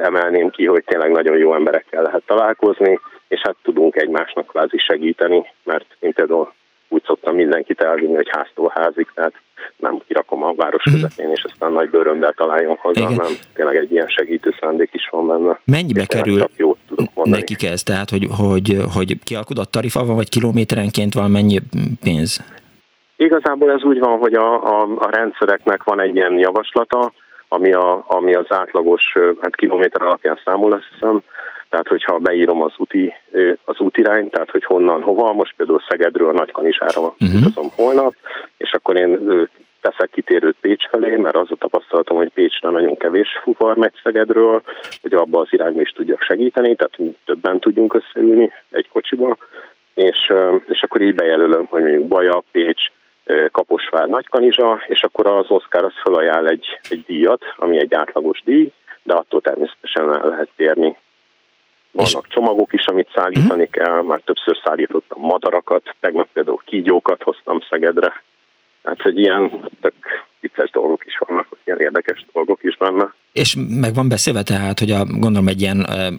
emelném 0.03 0.51
ki, 0.51 0.67
hogy 0.67 0.85
tényleg 0.85 1.11
nagyon 1.11 1.37
jó 1.37 1.55
emberekkel 1.55 2.03
lehet 2.03 2.23
találkozni, 2.27 3.01
és 3.29 3.41
hát 3.43 3.57
tudunk 3.63 3.97
egymásnak 3.97 4.47
kvázi 4.47 4.79
segíteni, 4.79 5.53
mert 5.65 5.97
én 5.99 6.13
például 6.13 6.53
úgy 6.89 7.03
szoktam 7.07 7.35
mindenkit 7.35 7.81
elvinni, 7.81 8.15
hogy 8.15 8.29
háztól 8.31 8.73
házig, 8.75 9.07
tehát 9.15 9.33
nem 9.77 10.01
kirakom 10.07 10.43
a 10.43 10.55
város 10.55 10.85
mhm. 10.85 10.95
közepén, 10.95 11.31
és 11.31 11.45
aztán 11.45 11.73
nagy 11.73 11.91
bőrömmel 11.91 12.33
találjon 12.33 12.77
haza, 12.77 13.01
Igen. 13.01 13.13
nem 13.13 13.33
tényleg 13.55 13.77
egy 13.77 13.93
ilyen 13.93 14.09
segítő 14.09 14.55
szándék 14.61 14.91
is 14.93 15.09
van 15.11 15.27
benne. 15.27 15.61
Mennyibe 15.65 16.07
kerül 16.07 16.45
jót 16.57 16.79
nekik 17.23 17.63
ez? 17.63 17.83
Tehát, 17.83 18.11
hogy, 18.11 18.27
hogy, 18.39 18.77
hogy 18.95 19.19
kialkudott 19.25 19.71
tarifa 19.71 20.05
van, 20.05 20.17
vagy 20.17 20.29
kilométerenként 20.29 21.15
van 21.15 21.31
mennyi 21.31 21.59
pénz? 22.03 22.41
Igazából 23.17 23.71
ez 23.71 23.83
úgy 23.83 23.99
van, 23.99 24.19
hogy 24.19 24.35
a, 24.35 24.81
a, 24.81 24.89
a 24.99 25.11
rendszereknek 25.11 25.83
van 25.83 26.01
egy 26.01 26.15
ilyen 26.15 26.39
javaslata, 26.39 27.13
ami, 27.49 27.73
a, 27.73 28.05
ami 28.09 28.35
az 28.35 28.47
átlagos 28.49 29.03
hát 29.41 29.57
kilométer 29.57 30.03
alapján 30.03 30.41
számol, 30.45 30.73
azt 30.73 30.89
hiszem, 30.93 31.23
tehát 31.71 31.89
hogyha 31.89 32.19
beírom 32.19 32.63
az, 32.63 32.73
úti, 32.77 33.13
az 33.65 33.79
útirányt, 33.79 34.31
tehát 34.31 34.51
hogy 34.51 34.65
honnan, 34.65 35.03
hova, 35.03 35.33
most 35.33 35.55
például 35.57 35.83
Szegedről 35.89 36.29
a 36.29 36.33
Nagykanisára 36.33 37.01
uh-huh. 37.01 37.41
utazom 37.41 37.71
holnap, 37.77 38.15
és 38.57 38.73
akkor 38.73 38.97
én 38.97 39.19
teszek 39.81 40.11
kitérőt 40.11 40.57
Pécs 40.61 40.89
felé, 40.89 41.17
mert 41.17 41.37
az 41.37 41.47
a 41.51 41.57
tapasztalatom, 41.57 42.17
hogy 42.17 42.29
Pécsre 42.29 42.71
nagyon 42.71 42.97
kevés 42.97 43.29
fuvar 43.43 43.77
megy 43.77 43.93
Szegedről, 44.03 44.63
hogy 45.03 45.13
abba 45.13 45.41
az 45.41 45.49
irányba 45.51 45.81
is 45.81 45.91
tudjak 45.91 46.23
segíteni, 46.23 46.75
tehát 46.75 47.15
többen 47.25 47.59
tudjunk 47.61 47.95
összeülni 47.95 48.53
egy 48.71 48.89
kocsiba, 48.89 49.37
és, 49.95 50.33
és 50.67 50.83
akkor 50.83 51.01
így 51.01 51.15
bejelölöm, 51.15 51.67
hogy 51.67 51.83
mondjuk 51.83 52.07
Baja, 52.07 52.43
Pécs, 52.53 52.83
Kaposvár, 53.53 54.09
Nagykanizsa, 54.09 54.81
és 54.87 55.03
akkor 55.03 55.27
az 55.27 55.47
Oscar 55.49 55.85
az 55.85 55.93
felajánl 56.03 56.49
egy, 56.49 56.67
egy 56.89 57.05
díjat, 57.07 57.43
ami 57.57 57.79
egy 57.79 57.95
átlagos 57.95 58.43
díj, 58.45 58.73
de 59.03 59.15
attól 59.15 59.41
természetesen 59.41 60.15
el 60.15 60.29
lehet 60.29 60.49
térni 60.57 60.97
vannak 61.93 62.27
és... 62.29 62.35
csomagok 62.35 62.73
is, 62.73 62.87
amit 62.87 63.11
szállítani 63.15 63.63
uh-huh. 63.63 63.85
kell, 63.85 64.03
már 64.03 64.21
többször 64.21 64.57
szállítottam 64.65 65.21
madarakat, 65.21 65.95
tegnap 66.01 66.29
például 66.33 66.63
kígyókat 66.65 67.23
hoztam 67.23 67.61
Szegedre. 67.71 68.23
Tehát, 68.83 69.03
hogy 69.03 69.19
ilyen 69.19 69.69
tök 69.81 69.95
vicces 70.41 70.71
dolgok 70.71 71.07
is 71.07 71.19
vannak, 71.19 71.47
ilyen 71.65 71.79
érdekes 71.79 72.25
dolgok 72.33 72.59
is 72.63 72.77
benne. 72.77 73.15
És 73.33 73.57
meg 73.81 73.95
van 73.95 74.09
beszélve 74.09 74.43
tehát, 74.43 74.79
hogy 74.79 74.91
a, 74.91 75.05
gondolom 75.05 75.49
egy 75.49 75.61
ilyen 75.61 75.85
e, 75.85 76.11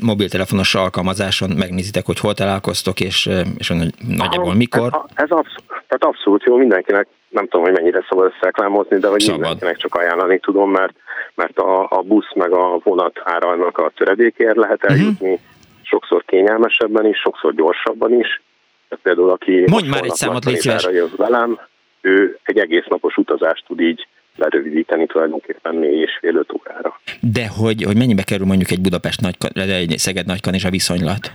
mobiltelefonos 0.00 0.74
alkalmazáson 0.74 1.50
megnézitek, 1.50 2.06
hogy 2.06 2.18
hol 2.18 2.34
találkoztok, 2.34 3.00
és, 3.00 3.28
és 3.58 3.72
nagyjából 4.08 4.54
mikor? 4.54 4.86
Ez, 4.86 5.22
ez 5.24 5.30
abszolút, 5.30 5.69
tehát 5.90 6.14
abszolút 6.16 6.42
jó, 6.42 6.56
mindenkinek, 6.56 7.06
nem 7.28 7.48
tudom, 7.48 7.66
hogy 7.66 7.74
mennyire 7.74 8.04
szabad 8.08 8.26
ezt 8.32 8.44
reklámozni, 8.44 8.98
de 8.98 9.08
hogy 9.08 9.20
szabad. 9.20 9.40
mindenkinek 9.40 9.76
csak 9.76 9.94
ajánlani 9.94 10.38
tudom, 10.38 10.70
mert 10.70 10.92
mert 11.34 11.58
a, 11.58 11.86
a 11.90 12.02
busz 12.02 12.34
meg 12.34 12.52
a 12.52 12.78
vonat 12.82 13.20
áralnak 13.24 13.78
a 13.78 13.92
töredékért 13.96 14.56
lehet 14.56 14.82
mhm. 14.82 14.92
eljutni, 14.92 15.30
uh-huh. 15.30 15.46
sokszor 15.82 16.24
kényelmesebben 16.24 17.06
is, 17.06 17.18
sokszor 17.18 17.54
gyorsabban 17.54 18.12
is. 18.20 18.42
Tehát 18.88 19.04
például 19.04 19.30
aki 19.30 19.64
Mondj 19.70 19.88
már 19.88 20.04
egy 20.04 20.14
számot, 20.14 20.44
légy 20.44 20.64
jön 20.90 21.10
velem, 21.16 21.58
ő 22.00 22.38
egy 22.42 22.58
egész 22.58 22.84
napos 22.88 23.16
utazást 23.16 23.64
tud 23.66 23.80
így 23.80 24.06
lerövidíteni 24.36 25.06
tulajdonképpen 25.06 25.74
négy 25.74 26.00
és 26.00 26.18
fél 26.20 26.36
öt 26.36 26.52
órára. 26.52 27.00
De 27.20 27.48
hogy, 27.48 27.82
hogy 27.82 27.96
mennyibe 27.96 28.22
kerül 28.22 28.46
mondjuk 28.46 28.70
egy 28.70 28.80
Budapest 28.80 29.20
nagy, 29.20 29.36
egy 29.70 29.98
Szeged 29.98 30.26
nagykanizsa 30.26 30.70
viszonylat? 30.70 31.32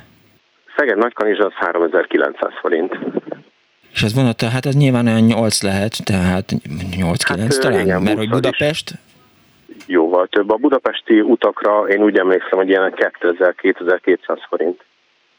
Szeged 0.78 0.98
nagykanizsa 0.98 1.46
az 1.46 1.54
3900 1.54 2.52
forint. 2.62 2.98
És 3.96 4.02
ez 4.02 4.14
vonattal, 4.14 4.50
hát 4.50 4.66
ez 4.66 4.75
nyilván 4.75 5.08
olyan 5.08 5.22
8 5.22 5.62
lehet, 5.62 6.04
tehát 6.04 6.52
8-9 6.92 7.18
hát, 7.28 7.60
talán, 7.60 7.80
igen, 7.80 8.02
mert 8.02 8.18
hogy 8.18 8.30
Budapest... 8.30 8.92
Jóval 9.88 10.28
több. 10.28 10.52
A 10.52 10.56
budapesti 10.56 11.22
utakra 11.22 11.88
én 11.88 12.04
úgy 12.04 12.18
emlékszem, 12.18 12.58
hogy 12.58 12.70
ilyen 12.70 12.94
2000-2200 13.22 14.18
forint. 14.50 14.84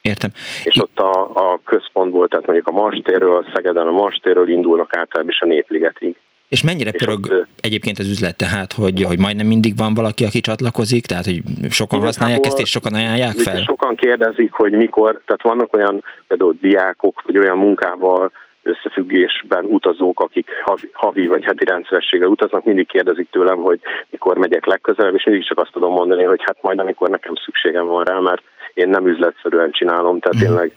Értem. 0.00 0.30
És 0.64 0.80
ott 0.80 0.98
a, 0.98 1.30
a 1.34 1.60
központból, 1.64 2.28
tehát 2.28 2.46
mondjuk 2.46 2.68
a 2.68 2.72
Mastérről, 2.72 3.46
Szegeden 3.54 3.86
a 3.86 3.90
Mastérről 3.90 4.48
indulnak 4.48 4.96
általában 4.96 5.32
is 5.32 5.40
a 5.40 5.46
Népligetig. 5.46 6.16
És 6.48 6.62
mennyire 6.62 6.90
és 6.90 7.04
pörög 7.04 7.24
ott, 7.30 7.46
egyébként 7.60 7.98
az 7.98 8.08
üzlet 8.08 8.36
tehát, 8.36 8.72
hogy, 8.72 9.02
hogy 9.02 9.18
majdnem 9.18 9.46
mindig 9.46 9.76
van 9.76 9.94
valaki, 9.94 10.24
aki 10.24 10.40
csatlakozik, 10.40 11.06
tehát 11.06 11.24
hogy 11.24 11.42
sokan 11.70 12.00
használják 12.00 12.46
ezt, 12.46 12.58
és 12.58 12.70
sokan 12.70 12.94
ajánlják 12.94 13.36
fel? 13.36 13.62
Sokan 13.62 13.96
kérdezik, 13.96 14.52
hogy 14.52 14.72
mikor, 14.72 15.20
tehát 15.26 15.42
vannak 15.42 15.76
olyan 15.76 16.02
például 16.26 16.56
diákok, 16.60 17.22
vagy 17.26 17.38
olyan 17.38 17.58
munkával 17.58 18.32
összefüggésben 18.66 19.64
utazók, 19.64 20.20
akik 20.20 20.50
havi, 20.64 20.90
havi 20.92 21.26
vagy 21.26 21.44
heti 21.44 21.64
rendszerességgel 21.64 22.28
utaznak, 22.28 22.64
mindig 22.64 22.86
kérdezik 22.86 23.30
tőlem, 23.30 23.58
hogy 23.58 23.80
mikor 24.10 24.36
megyek 24.36 24.66
legközelebb, 24.66 25.14
és 25.14 25.24
mindig 25.24 25.46
csak 25.46 25.58
azt 25.58 25.72
tudom 25.72 25.92
mondani, 25.92 26.22
hogy 26.22 26.42
hát 26.44 26.62
majd 26.62 26.78
amikor 26.78 27.08
nekem 27.08 27.34
szükségem 27.44 27.86
van 27.86 28.04
rá, 28.04 28.18
mert 28.18 28.42
én 28.74 28.88
nem 28.88 29.08
üzletszerűen 29.08 29.70
csinálom, 29.70 30.18
tehát 30.20 30.36
mhm. 30.36 30.44
tényleg 30.44 30.72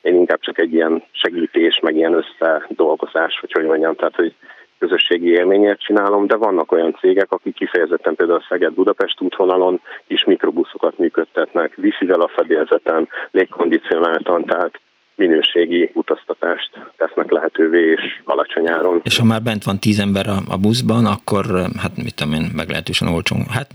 én 0.00 0.14
inkább 0.14 0.40
csak 0.40 0.58
egy 0.58 0.72
ilyen 0.72 1.02
segítés, 1.12 1.80
meg 1.82 1.96
ilyen 1.96 2.22
összedolgozás, 2.22 3.38
hogy 3.40 3.52
hogy 3.52 3.64
mondjam, 3.64 3.94
tehát 3.94 4.16
hogy 4.16 4.34
közösségi 4.78 5.30
élményért 5.30 5.80
csinálom, 5.80 6.26
de 6.26 6.36
vannak 6.36 6.72
olyan 6.72 6.96
cégek, 7.00 7.32
akik 7.32 7.54
kifejezetten 7.54 8.14
például 8.14 8.38
a 8.38 8.46
Szeged-Budapest 8.48 9.20
útvonalon 9.20 9.80
is 10.06 10.24
mikrobuszokat 10.24 10.98
működtetnek, 10.98 11.74
wifi-vel 11.76 12.20
a 12.20 12.28
fedélzeten, 12.28 13.08
légkondicionáltan, 13.30 14.44
tehát 14.44 14.80
minőségi 15.16 15.90
utaztatást 15.94 16.70
tesznek 16.96 17.30
lehetővé, 17.30 17.90
és 17.90 18.20
alacsony 18.24 18.68
áron. 18.68 19.00
És 19.04 19.18
ha 19.18 19.24
már 19.24 19.42
bent 19.42 19.64
van 19.64 19.78
tíz 19.78 20.00
ember 20.00 20.26
a, 20.26 20.36
a 20.48 20.56
buszban, 20.56 21.06
akkor 21.06 21.44
hát 21.82 21.96
mit 21.96 22.14
tudom 22.14 22.32
én, 22.32 22.50
meglehetősen 22.54 23.08
olcsó, 23.08 23.36
hát 23.50 23.68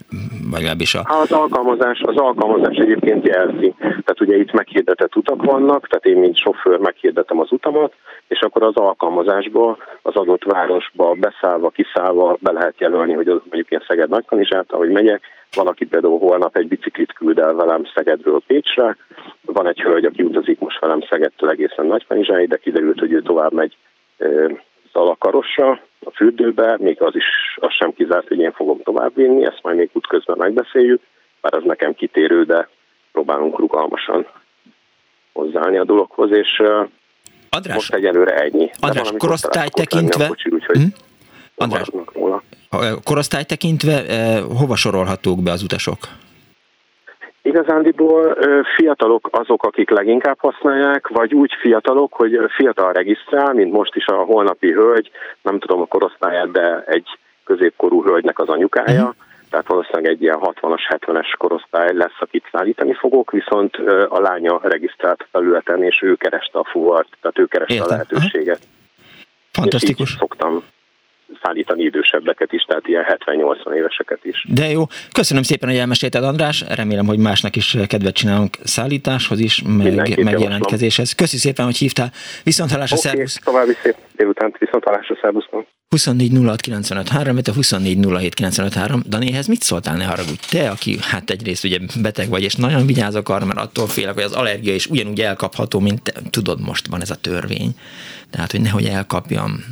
vagy 0.51 0.59
legalábbis 0.59 0.95
a... 0.95 1.01
Az 1.21 1.31
alkalmazás, 1.31 1.99
az 2.01 2.15
alkalmazás 2.15 2.75
egyébként 2.75 3.27
jelzi. 3.27 3.73
Tehát 3.79 4.21
ugye 4.21 4.37
itt 4.37 4.51
meghirdetett 4.51 5.15
utak 5.15 5.43
vannak, 5.43 5.87
tehát 5.87 6.05
én 6.05 6.17
mint 6.17 6.37
sofőr 6.37 6.77
meghirdetem 6.79 7.39
az 7.39 7.51
utamat, 7.51 7.93
és 8.27 8.39
akkor 8.39 8.63
az 8.63 8.75
alkalmazásba, 8.75 9.77
az 10.01 10.15
adott 10.15 10.43
városba 10.43 11.13
beszállva, 11.13 11.69
kiszállva 11.69 12.37
be 12.39 12.51
lehet 12.51 12.79
jelölni, 12.79 13.13
hogy 13.13 13.27
az 13.27 13.39
mondjuk 13.43 13.71
én 13.71 13.83
Szeged 13.87 14.09
Nagykanizsát, 14.09 14.71
ahogy 14.71 14.89
megyek, 14.89 15.21
valaki 15.55 15.85
például 15.85 16.19
holnap 16.19 16.55
egy 16.55 16.67
biciklit 16.67 17.13
küld 17.13 17.39
el 17.39 17.53
velem 17.53 17.85
Szegedről 17.95 18.41
Pécsre, 18.47 18.97
van 19.41 19.67
egy 19.67 19.81
hölgy, 19.81 20.05
aki 20.05 20.23
utazik 20.23 20.59
most 20.59 20.79
velem 20.79 21.01
Szegedtől 21.01 21.49
egészen 21.49 21.85
Nagykanizsáig, 21.85 22.47
de 22.47 22.57
kiderült, 22.57 22.99
hogy 22.99 23.11
ő 23.11 23.21
tovább 23.21 23.53
megy 23.53 23.77
Zalakarosra, 24.93 25.79
a 26.05 26.11
fürdőbe, 26.11 26.77
még 26.79 27.01
az 27.01 27.15
is 27.15 27.57
az 27.61 27.71
sem 27.71 27.93
kizárt, 27.93 28.27
hogy 28.27 28.39
én 28.39 28.51
fogom 28.51 28.81
tovább 28.83 29.15
vinni, 29.15 29.45
ezt 29.45 29.59
majd 29.61 29.77
még 29.77 29.89
útközben 29.93 30.37
megbeszéljük, 30.37 31.01
bár 31.41 31.53
az 31.53 31.63
nekem 31.63 31.93
kitérő, 31.93 32.43
de 32.43 32.69
próbálunk 33.11 33.59
rugalmasan 33.59 34.27
hozzáállni 35.33 35.77
a 35.77 35.83
dologhoz, 35.83 36.31
és 36.31 36.61
András, 37.49 37.75
most 37.75 37.93
egyelőre 37.93 38.35
ennyi. 38.35 38.71
András, 38.79 39.11
korosztály 39.17 39.69
tekintve... 39.69 40.27
Kocsi, 40.27 40.49
úgyhogy 40.49 40.77
hm? 40.77 40.87
András, 41.55 41.89
korosztály 43.03 43.43
tekintve 43.43 44.05
eh, 44.05 44.41
hova 44.59 44.75
sorolhatók 44.75 45.43
be 45.43 45.51
az 45.51 45.63
utasok? 45.63 45.97
Igazándiból 47.41 48.37
fiatalok 48.75 49.29
azok, 49.31 49.63
akik 49.63 49.89
leginkább 49.89 50.37
használják, 50.39 51.07
vagy 51.07 51.33
úgy 51.33 51.51
fiatalok, 51.61 52.13
hogy 52.13 52.39
fiatal 52.55 52.93
regisztrál, 52.93 53.53
mint 53.53 53.71
most 53.71 53.95
is 53.95 54.05
a 54.05 54.15
holnapi 54.15 54.71
hölgy, 54.71 55.11
nem 55.41 55.59
tudom 55.59 55.81
a 55.81 55.85
korosztályát, 55.85 56.51
de 56.51 56.83
egy 56.87 57.07
középkorú 57.43 58.03
hölgynek 58.03 58.39
az 58.39 58.47
anyukája, 58.47 59.01
uh-huh. 59.01 59.26
Tehát 59.49 59.67
valószínűleg 59.67 60.11
egy 60.11 60.21
ilyen 60.21 60.39
60-as, 60.41 60.81
70-es 60.89 61.33
korosztály 61.37 61.93
lesz, 61.93 62.17
akit 62.19 62.49
szállítani 62.51 62.93
fogok, 62.93 63.31
viszont 63.31 63.75
a 64.09 64.19
lánya 64.19 64.59
regisztrált 64.63 65.27
felületen, 65.31 65.83
és 65.83 66.01
ő 66.01 66.15
kereste 66.15 66.59
a 66.59 66.63
fuvart, 66.63 67.07
tehát 67.21 67.39
ő 67.39 67.45
kereste 67.45 67.73
Értem. 67.73 67.87
a 67.87 67.91
lehetőséget. 67.91 68.59
Fantasztikus. 69.51 70.15
szoktam 70.19 70.63
szállítani 71.43 71.83
idősebbeket 71.83 72.51
is, 72.51 72.63
tehát 72.63 72.87
ilyen 72.87 73.05
70-80 73.25 73.73
éveseket 73.73 74.19
is. 74.25 74.45
De 74.49 74.69
jó, 74.69 74.83
köszönöm 75.11 75.43
szépen, 75.43 75.69
hogy 75.69 75.77
elmesélted 75.77 76.23
András, 76.23 76.63
remélem, 76.75 77.05
hogy 77.05 77.17
másnak 77.17 77.55
is 77.55 77.77
kedvet 77.87 78.13
csinálunk 78.13 78.57
szállításhoz 78.63 79.39
is, 79.39 79.61
meg 79.77 80.23
megjelentkezéshez. 80.23 81.13
Köszi 81.13 81.37
szépen, 81.37 81.65
hogy 81.65 81.77
hívtál. 81.77 82.11
Viszont 82.43 82.71
hallásra, 82.71 82.97
okay, 82.97 83.11
szervusz! 83.11 83.39
további 83.43 83.73
szép 83.83 83.95
délután, 84.15 84.55
viszont 84.59 84.83
hallásra, 84.83 85.17
szervuszom! 85.21 85.65
24 85.89 86.31
06 86.45 86.61
95 86.61 87.09
3, 87.09 87.37
a 87.37 87.53
24 87.53 88.05
07 88.05 88.33
95 88.33 88.73
3. 88.73 89.01
Danihez 89.07 89.47
mit 89.47 89.61
szóltál, 89.61 89.95
ne 89.95 90.05
haragudj? 90.05 90.39
Te, 90.49 90.69
aki 90.69 90.97
hát 91.01 91.29
egyrészt 91.29 91.63
ugye 91.63 91.77
beteg 92.01 92.29
vagy, 92.29 92.43
és 92.43 92.55
nagyon 92.55 92.85
vigyázok 92.85 93.29
arra, 93.29 93.45
mert 93.45 93.59
attól 93.59 93.87
félek, 93.87 94.13
hogy 94.13 94.23
az 94.23 94.33
allergia 94.33 94.73
is 94.73 94.87
ugyanúgy 94.87 95.21
elkapható, 95.21 95.79
mint 95.79 96.01
te. 96.01 96.11
tudod, 96.29 96.61
most 96.61 96.87
van 96.87 97.01
ez 97.01 97.09
a 97.09 97.15
törvény. 97.15 97.71
Tehát, 98.29 98.51
hogy 98.51 98.61
nehogy 98.61 98.85
elkapjam 98.85 99.63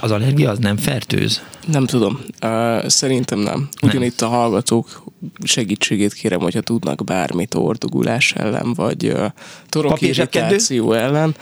az 0.00 0.10
allergia 0.10 0.50
az 0.50 0.58
nem 0.58 0.76
fertőz? 0.76 1.42
Nem 1.66 1.86
tudom. 1.86 2.20
Uh, 2.42 2.86
szerintem 2.86 3.38
nem. 3.38 3.68
Ugyanitt 3.82 4.20
a 4.20 4.28
hallgatók 4.28 5.02
segítségét 5.44 6.12
kérem, 6.12 6.40
hogyha 6.40 6.60
tudnak 6.60 7.04
bármit 7.04 7.54
ordugulás 7.54 8.32
ellen, 8.32 8.74
vagy 8.74 9.06
uh, 9.06 9.24
torokirritáció 9.68 10.92
ellen. 10.92 11.34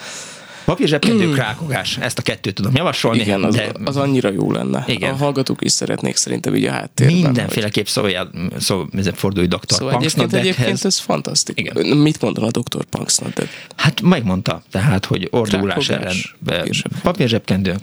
Papírzsebkendő 0.68 1.24
hmm. 1.24 1.34
rákogás, 1.34 1.96
ezt 1.96 2.18
a 2.18 2.22
kettőt 2.22 2.54
tudom 2.54 2.72
javasolni. 2.74 3.20
Igen, 3.20 3.44
az, 3.44 3.54
de... 3.54 3.72
az 3.84 3.96
annyira 3.96 4.30
jó 4.30 4.52
lenne. 4.52 4.84
Igen. 4.86 5.12
A 5.12 5.16
hallgatók 5.16 5.64
is 5.64 5.72
szeretnék 5.72 6.16
szerintem 6.16 6.54
így 6.54 6.64
a 6.64 6.70
háttérben. 6.70 7.16
Mindenféleképp 7.16 7.88
hogy... 7.88 7.92
szóval, 7.92 8.30
szóval 8.58 8.88
fordulj 9.14 9.46
doktor 9.46 9.78
szóval 9.78 9.94
egyébként, 9.94 10.34
egyébként 10.34 10.84
ez 10.84 10.98
fantasztikus. 10.98 11.82
Igen. 11.82 11.96
Mit 11.96 12.20
mondan 12.20 12.44
a 12.44 12.50
doktor 12.50 12.84
Punksnodek? 12.84 13.66
Hát 13.76 14.00
megmondta, 14.00 14.62
tehát, 14.70 15.04
hogy 15.04 15.28
ordulás 15.30 15.88
ellen 15.88 16.16
papírzsebkendő 17.02 17.74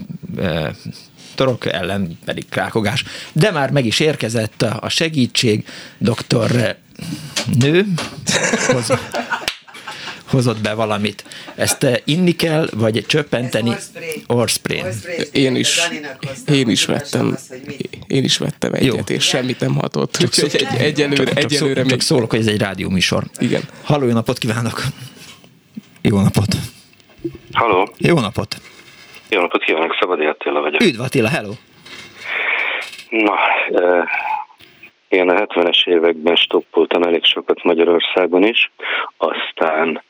torok 1.35 1.65
ellen 1.65 2.17
pedig 2.25 2.49
krákogás. 2.49 3.03
De 3.33 3.51
már 3.51 3.71
meg 3.71 3.85
is 3.85 3.99
érkezett 3.99 4.61
a 4.61 4.89
segítség, 4.89 5.65
doktor 5.97 6.75
nő, 7.59 7.85
hozott 10.29 10.61
be 10.61 10.73
valamit. 10.73 11.23
Ezt 11.55 11.83
eh, 11.83 11.95
inni 12.03 12.31
kell, 12.31 12.67
vagy 12.73 13.05
csöppenteni? 13.07 13.71
Orspray. 14.27 14.81
Én 15.31 15.55
is, 15.55 15.79
én 16.47 16.69
is 16.69 16.85
vettem, 16.85 17.37
én 18.07 18.23
is 18.23 18.37
vettem 18.37 18.73
egyet, 18.73 19.09
Jó. 19.09 19.15
és 19.15 19.23
semmit 19.23 19.59
nem 19.59 19.75
hatott. 19.75 20.11
Csak, 20.11 20.33
szó, 20.33 20.47
egy, 20.51 20.67
egyelőre, 20.79 21.23
csak, 21.23 21.37
egyelőre 21.37 21.81
csak, 21.81 21.89
csak 21.89 22.01
szólok, 22.01 22.29
hogy 22.29 22.39
ez 22.39 22.47
egy 22.47 22.59
rádióműsor. 22.59 23.23
Igen. 23.37 23.61
Halló, 23.83 24.05
jó 24.05 24.13
napot 24.13 24.37
kívánok! 24.37 24.81
Jó 26.01 26.19
napot! 26.19 26.55
Halló! 27.53 27.89
Jó 27.97 28.19
napot! 28.19 28.55
Jó 29.29 29.41
napot 29.41 29.63
kívánok, 29.63 29.97
Szabadi 29.99 30.25
Attila 30.25 30.61
vagyok. 30.61 30.81
Üdv 30.81 31.01
Attila, 31.01 31.29
hello! 31.29 31.51
Na, 33.09 33.35
eh, 33.71 34.03
én 35.07 35.29
a 35.29 35.45
70-es 35.45 35.87
években 35.87 36.35
stoppoltam 36.35 37.03
elég 37.03 37.23
sokat 37.23 37.63
Magyarországon 37.63 38.43
is, 38.43 38.71
aztán 39.17 40.03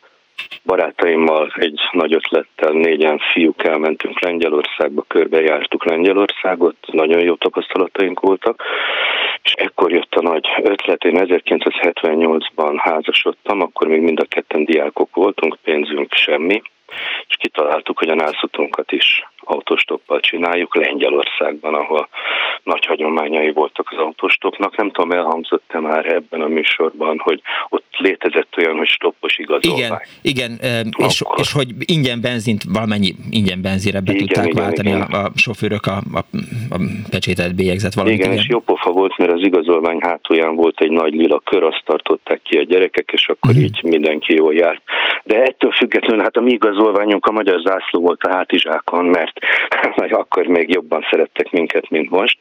barátaimmal 0.65 1.53
egy 1.55 1.79
nagy 1.91 2.13
ötlettel 2.13 2.71
négyen 2.71 3.17
fiúk 3.33 3.63
elmentünk 3.63 4.19
Lengyelországba, 4.19 5.03
körbejártuk 5.07 5.85
Lengyelországot, 5.85 6.75
nagyon 6.91 7.21
jó 7.21 7.35
tapasztalataink 7.35 8.19
voltak, 8.19 8.63
és 9.43 9.51
ekkor 9.51 9.91
jött 9.91 10.13
a 10.13 10.21
nagy 10.21 10.47
ötlet, 10.63 11.03
én 11.03 11.17
1978-ban 11.17 12.73
házasodtam, 12.77 13.61
akkor 13.61 13.87
még 13.87 14.01
mind 14.01 14.19
a 14.19 14.25
ketten 14.25 14.65
diákok 14.65 15.15
voltunk, 15.15 15.57
pénzünk 15.63 16.13
semmi, 16.13 16.61
és 17.27 17.35
kitaláltuk, 17.39 17.97
hogy 17.97 18.09
a 18.09 18.15
nászutunkat 18.15 18.91
is 18.91 19.23
autostoppal 19.45 20.19
csináljuk 20.19 20.75
Lengyelországban, 20.75 21.73
ahol 21.73 22.07
nagy 22.63 22.85
hagyományai 22.85 23.51
voltak 23.51 23.87
az 23.91 23.97
autostopnak. 23.97 24.77
Nem 24.77 24.91
tudom, 24.91 25.11
elhangzott-e 25.11 25.79
már 25.79 26.05
ebben 26.05 26.41
a 26.41 26.47
műsorban, 26.47 27.19
hogy 27.19 27.41
ott 27.69 27.85
létezett 27.97 28.57
olyan, 28.57 28.77
hogy 28.77 28.87
stoppos 28.87 29.37
igazolvány. 29.37 29.99
Igen, 30.21 30.57
igen 30.57 30.85
és, 30.97 31.23
és 31.35 31.51
hogy 31.51 31.67
ingyen 31.85 32.21
benzint, 32.21 32.63
valamennyi 32.73 33.15
ingyen 33.29 33.61
benzire 33.61 33.99
be 33.99 34.13
igen, 34.13 34.27
tudták 34.27 34.47
igen, 34.47 34.63
váltani 34.63 34.89
igen. 34.89 35.01
A, 35.01 35.23
a 35.23 35.31
sofőrök 35.35 35.85
a, 35.85 35.97
a, 36.13 36.19
a 36.69 36.79
pecsételt 37.09 37.55
bélyegzett 37.55 37.93
valamit. 37.93 38.19
Igen, 38.19 38.31
igen, 38.31 38.43
és 38.43 38.49
jó 38.49 38.59
pofa 38.59 38.91
volt, 38.91 39.17
mert 39.17 39.31
az 39.31 39.41
igazolvány 39.41 39.99
hátulján 40.01 40.55
volt 40.55 40.81
egy 40.81 40.91
nagy 40.91 41.13
lila 41.13 41.39
kör, 41.39 41.63
azt 41.63 41.81
tartották 41.85 42.41
ki 42.41 42.57
a 42.57 42.63
gyerekek, 42.63 43.09
és 43.13 43.27
akkor 43.27 43.49
uh-huh. 43.49 43.65
így 43.65 43.83
mindenki 43.83 44.33
jól 44.33 44.53
járt. 44.53 44.81
De 45.23 45.41
ettől 45.41 45.71
függetlenül, 45.71 46.23
hát 46.23 46.37
a 46.37 46.41
mi 46.41 46.57
igazolványunk 46.75 47.25
a 47.25 47.31
magyar 47.31 47.59
zászló 47.59 48.01
volt 48.01 48.23
a 48.23 48.33
hátizsákon, 48.33 49.05
mert 49.05 49.39
majd 49.97 50.11
akkor 50.11 50.45
még 50.45 50.69
jobban 50.69 51.05
szerettek 51.09 51.51
minket, 51.51 51.89
mint 51.89 52.09
most. 52.09 52.37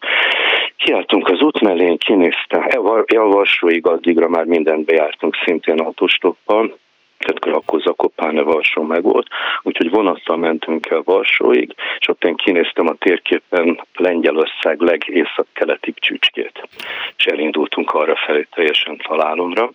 Kiálltunk 0.76 1.28
az 1.28 1.40
út 1.40 1.60
mellé, 1.60 1.96
kinéztem, 1.96 2.66
a 3.06 3.28
Varsóig 3.28 3.86
addigra 3.86 4.28
már 4.28 4.44
mindent 4.44 4.84
bejártunk 4.84 5.34
szintén 5.44 5.78
autóstoppal, 5.78 6.78
tehát 7.18 7.56
akkor 7.56 7.80
Zakopáne 7.80 8.42
Varsó 8.42 8.82
meg 8.82 9.02
volt, 9.02 9.26
úgyhogy 9.62 9.90
vonattal 9.90 10.36
mentünk 10.36 10.86
el 10.86 11.02
Varsóig, 11.04 11.74
és 11.98 12.08
ott 12.08 12.24
én 12.24 12.34
kinéztem 12.34 12.86
a 12.86 12.94
térképen 12.98 13.80
Lengyelország 13.94 14.80
legészak-keleti 14.80 15.94
csücskét, 15.96 16.68
és 17.16 17.24
elindultunk 17.24 17.90
arra 17.90 18.16
felé 18.26 18.46
teljesen 18.54 18.96
találomra, 19.08 19.70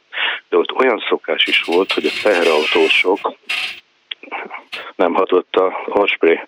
de 0.50 0.58
ott 0.58 0.72
olyan 0.72 1.04
szokás 1.10 1.48
is 1.48 1.64
volt, 1.64 1.92
hogy 1.92 2.06
a 2.06 2.20
teherautósok 2.24 3.34
nem 4.96 5.14
hatott 5.14 5.56
a 5.56 5.72
haspré 5.92 6.40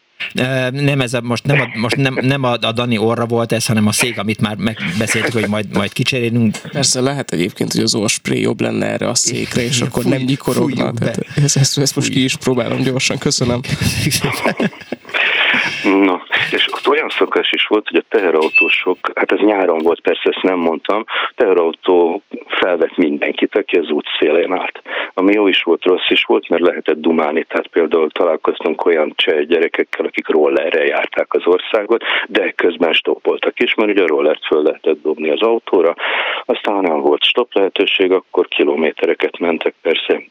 nem 0.72 1.02
ez 1.02 1.14
a, 1.14 1.22
most, 1.22 1.46
nem 1.46 1.62
a, 1.62 1.80
most 1.80 1.96
nem, 1.96 2.18
nem 2.22 2.44
a, 2.44 2.52
a 2.52 2.72
Dani 2.72 2.98
orra 2.98 3.26
volt 3.26 3.52
ez, 3.52 3.66
hanem 3.66 3.88
a 3.88 3.92
szék, 3.92 4.18
amit 4.18 4.42
már 4.42 4.56
megbeszéltük, 4.58 5.34
hogy 5.34 5.48
majd, 5.48 5.66
majd 5.74 5.94
kicserélünk. 5.94 6.58
Persze 6.72 7.02
lehet 7.02 7.32
egyébként, 7.32 7.72
hogy 7.72 7.84
az 7.84 7.96
orspray 7.96 8.42
jobb 8.42 8.62
lenne 8.62 8.86
erre 8.86 9.08
a 9.08 9.16
székre, 9.16 9.62
és 9.62 9.82
akkor 9.82 10.04
fúj, 10.04 10.12
nem 10.12 10.22
nyikorogna. 10.22 10.92
ezt, 11.36 11.58
ezt, 11.58 11.78
ezt 11.78 11.96
most 11.96 12.10
ki 12.10 12.24
is 12.24 12.36
próbálom 12.36 12.82
gyorsan. 12.82 13.18
Köszönöm. 13.18 13.60
Na, 15.84 16.22
és 16.52 16.68
ott 16.74 16.88
olyan 16.88 17.10
szokás 17.10 17.52
is 17.52 17.66
volt, 17.68 17.88
hogy 17.88 17.98
a 18.00 18.16
teherautósok, 18.16 18.98
hát 19.16 19.32
ez 19.32 19.40
nyáron 19.40 19.78
volt, 19.78 20.02
persze 20.02 20.22
ezt 20.24 20.42
nem 20.42 20.60
mondtam, 20.60 21.06
teherautó 21.36 22.22
felvett 22.48 22.98
mindenkit, 22.98 23.56
aki 23.56 23.78
az 23.78 23.90
út 23.90 24.06
szélén 24.20 24.54
állt. 24.54 24.82
Ami 25.14 25.34
jó 25.34 25.48
is 25.48 25.64
volt, 25.64 25.84
rossz 25.84 26.10
is 26.10 26.24
volt, 26.24 26.50
mert 26.50 26.62
lehetett 26.62 27.02
dumálni, 27.02 27.44
tehát 27.44 27.68
például 27.68 28.10
találkoztunk 28.10 28.86
olyan 28.86 29.14
cseh 29.16 29.42
gyerekekkel, 29.42 30.06
akik 30.06 30.28
rollerrel 30.28 30.86
járták 30.86 31.34
az 31.34 31.46
országot, 31.46 32.04
de 32.28 32.52
közben 32.52 32.94
stoppoltak 32.94 33.60
is, 33.60 33.74
mert 33.74 33.92
ugye 33.92 34.04
a 34.04 34.08
rollert 34.08 34.46
föl 34.46 34.62
lehetett 34.62 35.02
dobni 35.02 35.30
az 35.30 35.42
autóra, 35.42 35.96
aztán 36.46 36.82
nem 36.82 37.00
volt 37.00 37.24
stop 37.24 37.54
lehetőség, 37.54 38.12
akkor 38.12 38.48
kilométereket 38.48 39.40
mentek, 39.40 39.74
persze 39.82 40.24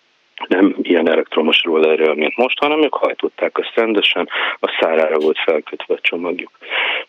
nem 0.49 0.77
ilyen 0.83 1.09
elektromos 1.11 1.63
rollerrel, 1.63 2.15
mint 2.15 2.37
most, 2.37 2.59
hanem 2.59 2.83
ők 2.83 2.95
hajtották 2.95 3.59
azt 3.59 3.75
rendesen, 3.75 4.29
a 4.61 4.77
szárára 4.81 5.19
volt 5.19 5.39
felkötve 5.39 5.95
a 5.95 6.01
csomagjuk. 6.01 6.51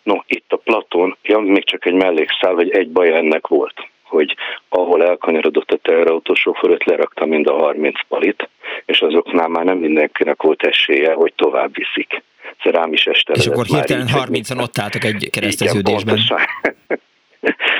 No, 0.03 0.15
itt 0.25 0.51
a 0.51 0.57
Platon, 0.57 1.17
ja, 1.21 1.39
még 1.39 1.65
csak 1.65 1.85
egy 1.85 1.93
mellékszál, 1.93 2.53
hogy 2.53 2.69
egy 2.69 2.89
baj 2.89 3.15
ennek 3.15 3.47
volt 3.47 3.89
hogy 4.11 4.35
ahol 4.69 5.05
elkanyarodott 5.05 5.71
a 5.71 5.77
teherautó 5.81 6.33
sofőröt, 6.33 6.85
lerakta 6.85 7.25
mind 7.25 7.47
a 7.47 7.53
30 7.53 8.07
palit, 8.07 8.49
és 8.85 9.01
azoknál 9.01 9.47
már 9.47 9.63
nem 9.65 9.77
mindenkinek 9.77 10.41
volt 10.41 10.63
esélye, 10.63 11.13
hogy 11.13 11.33
tovább 11.35 11.73
viszik. 11.73 12.23
Szóval 12.63 12.81
rám 12.81 12.93
is 12.93 13.05
este 13.05 13.33
És 13.33 13.47
akkor 13.47 13.65
hirtelen 13.65 14.07
30-an 14.13 14.61
ott 14.61 14.77
álltak 14.77 15.03
egy 15.03 15.29
kereszteződésben. 15.31 16.15
Igen, 16.15 16.27
pontosan. 16.27 16.97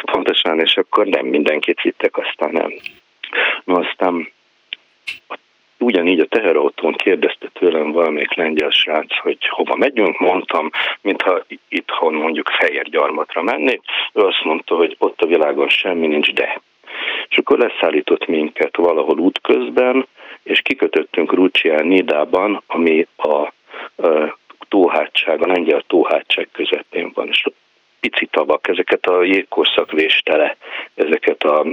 pontosan, 0.11 0.59
és 0.59 0.77
akkor 0.77 1.05
nem 1.05 1.25
mindenkit 1.25 1.81
vittek, 1.81 2.17
aztán 2.17 2.49
nem. 2.51 2.73
No, 3.63 3.79
aztán 3.79 4.31
ugyanígy 5.81 6.19
a 6.19 6.25
teherautón 6.25 6.93
kérdezte 6.93 7.49
tőlem 7.53 7.91
valamelyik 7.91 8.35
lengyel 8.35 8.69
srác, 8.69 9.19
hogy 9.19 9.37
hova 9.47 9.75
megyünk, 9.75 10.19
mondtam, 10.19 10.69
mintha 11.01 11.45
itthon 11.67 12.13
mondjuk 12.13 12.49
Fehérgyarmatra 12.49 13.41
mennék, 13.41 13.81
ő 14.13 14.21
azt 14.21 14.43
mondta, 14.43 14.75
hogy 14.75 14.95
ott 14.99 15.21
a 15.21 15.27
világon 15.27 15.69
semmi 15.69 16.07
nincs, 16.07 16.33
de. 16.33 16.61
És 17.29 17.37
akkor 17.37 17.57
leszállított 17.57 18.25
minket 18.25 18.75
valahol 18.75 19.19
útközben, 19.19 20.07
és 20.43 20.61
kikötöttünk 20.61 21.33
Rucsián 21.33 21.87
Nidában, 21.87 22.63
ami 22.67 23.07
a, 23.15 23.27
a 23.27 24.37
tóhátság, 24.69 25.43
a 25.43 25.47
lengyel 25.47 25.83
tóhátság 25.87 26.47
közepén 26.51 27.11
van, 27.13 27.27
és 27.27 27.43
pici 28.01 28.25
tavak, 28.25 28.67
ezeket 28.67 29.05
a 29.05 29.23
jégkorszak 29.23 29.91
véstele, 29.91 30.57
ezeket 30.95 31.43
a 31.43 31.65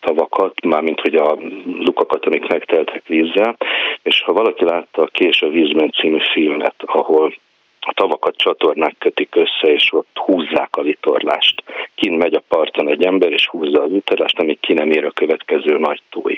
tavakat, 0.00 0.64
mármint 0.64 1.00
hogy 1.00 1.14
a 1.14 1.38
lukakat, 1.78 2.26
amik 2.26 2.46
megteltek 2.48 3.06
vízzel, 3.06 3.56
és 4.02 4.22
ha 4.22 4.32
valaki 4.32 4.64
látta 4.64 5.02
a 5.02 5.06
Kés 5.12 5.42
a 5.42 5.48
vízben 5.48 5.90
című 5.90 6.20
filmet, 6.32 6.74
ahol 6.86 7.34
a 7.80 7.92
tavakat 7.92 8.36
csatornák 8.36 8.94
kötik 8.98 9.34
össze, 9.34 9.72
és 9.72 9.92
ott 9.92 10.16
húzzák 10.18 10.76
a 10.76 10.82
vitorlást. 10.82 11.62
Kint 11.94 12.18
megy 12.18 12.34
a 12.34 12.42
parton 12.48 12.88
egy 12.88 13.04
ember, 13.04 13.32
és 13.32 13.46
húzza 13.46 13.82
a 13.82 13.86
vitorlást, 13.86 14.38
amíg 14.38 14.60
ki 14.60 14.72
nem 14.72 14.90
ér 14.90 15.04
a 15.04 15.10
következő 15.10 15.78
nagy 15.78 16.02
tói. 16.10 16.36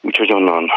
Úgyhogy 0.00 0.32
onnan 0.32 0.70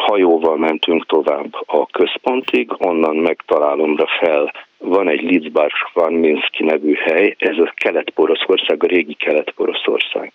hajóval 0.00 0.56
mentünk 0.56 1.06
tovább 1.06 1.54
a 1.66 1.86
központig, 1.86 2.70
onnan 2.78 3.16
megtalálomra 3.16 4.06
fel 4.20 4.52
van 4.78 5.08
egy 5.08 5.22
Lidzbar 5.22 5.72
van 5.92 6.12
Minski 6.12 6.64
nevű 6.64 6.94
hely, 6.94 7.34
ez 7.38 7.58
a 7.58 7.72
Kelet-Poroszország, 7.74 8.84
a 8.84 8.86
régi 8.86 9.14
Kelet-Poroszország. 9.14 10.32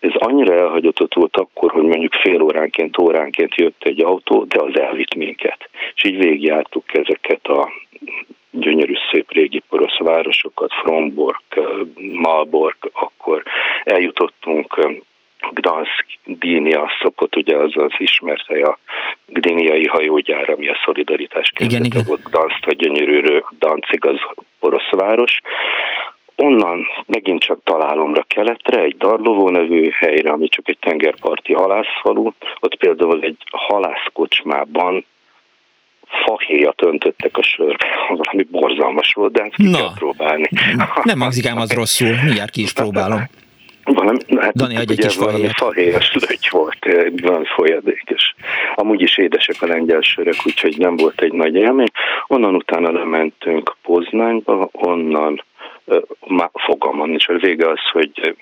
Ez 0.00 0.14
annyira 0.14 0.54
elhagyatott 0.54 1.14
volt 1.14 1.36
akkor, 1.36 1.70
hogy 1.70 1.82
mondjuk 1.82 2.14
fél 2.14 2.42
óránként, 2.42 2.98
óránként 2.98 3.54
jött 3.54 3.82
egy 3.82 4.00
autó, 4.00 4.44
de 4.44 4.60
az 4.62 4.80
elvitt 4.80 5.14
minket. 5.14 5.68
És 5.94 6.04
így 6.04 6.16
végigjártuk 6.16 6.94
ezeket 6.94 7.46
a 7.46 7.72
gyönyörű 8.50 8.94
szép 9.10 9.32
régi 9.32 9.62
porosz 9.68 9.98
városokat, 9.98 10.72
Fromborg, 10.72 11.42
Malborg, 12.12 12.76
akkor 12.92 13.42
eljutottunk 13.84 14.76
Gdansk 15.50 16.06
Dínia 16.24 16.90
szokott, 17.02 17.36
ugye 17.36 17.56
az 17.56 17.72
az 17.74 17.92
ismert 17.98 18.46
hely 18.46 18.62
a 18.62 18.78
Gdiniai 19.26 19.86
hajógyár, 19.86 20.50
ami 20.50 20.68
a 20.68 20.80
szolidaritás 20.84 21.50
kezdete 21.54 22.02
volt. 22.06 22.22
Gdansk 22.22 22.66
a 22.66 22.72
gyönyörű 22.72 23.38
Dancig 23.58 24.04
az 24.04 24.18
orosz 24.60 24.90
város. 24.90 25.40
Onnan 26.36 26.86
megint 27.06 27.42
csak 27.42 27.60
találomra 27.64 28.22
keletre, 28.22 28.80
egy 28.82 28.96
Darlovó 28.96 29.48
nevű 29.48 29.90
helyre, 29.90 30.30
ami 30.30 30.48
csak 30.48 30.68
egy 30.68 30.78
tengerparti 30.80 31.52
halászfalú. 31.52 32.32
Ott 32.60 32.76
például 32.76 33.22
egy 33.22 33.36
halászkocsmában 33.50 35.04
fahéjat 36.26 36.82
öntöttek 36.82 37.36
a 37.36 37.42
sörbe, 37.42 37.86
valami 38.08 38.46
borzalmas 38.50 39.12
volt, 39.12 39.32
de 39.32 39.42
hát 39.42 39.54
ki 39.54 39.70
Na, 39.70 39.78
kell 39.78 39.92
próbálni. 39.94 40.48
Nem 41.02 41.20
hangzik 41.20 41.46
ám 41.46 41.58
az 41.58 41.72
rosszul, 41.72 42.14
mindjárt 42.24 42.50
ki 42.50 42.62
is 42.62 42.72
próbálom. 42.72 43.22
Valami, 43.94 44.18
hát 44.36 44.54
Dani, 44.54 44.76
egy 44.76 44.96
kis 44.96 45.16
valami 45.16 45.48
fahéjas 45.56 46.12
löty 46.12 46.48
volt, 46.50 46.78
valami 47.22 47.44
folyadék, 47.54 48.02
és 48.14 48.34
amúgy 48.74 49.00
is 49.00 49.18
édesek 49.18 49.62
a 49.62 49.66
lengyel 49.66 50.00
sörök, 50.00 50.34
úgyhogy 50.44 50.78
nem 50.78 50.96
volt 50.96 51.20
egy 51.20 51.32
nagy 51.32 51.54
élmény. 51.54 51.90
Onnan 52.26 52.54
utána 52.54 52.92
lementünk 52.92 53.76
Poznányba, 53.82 54.68
onnan 54.72 55.44
már 56.26 56.50
fogalmam 56.52 57.08
nincs, 57.08 57.28
a 57.28 57.38
vége 57.38 57.68
az, 57.68 57.80
hogy 57.92 58.36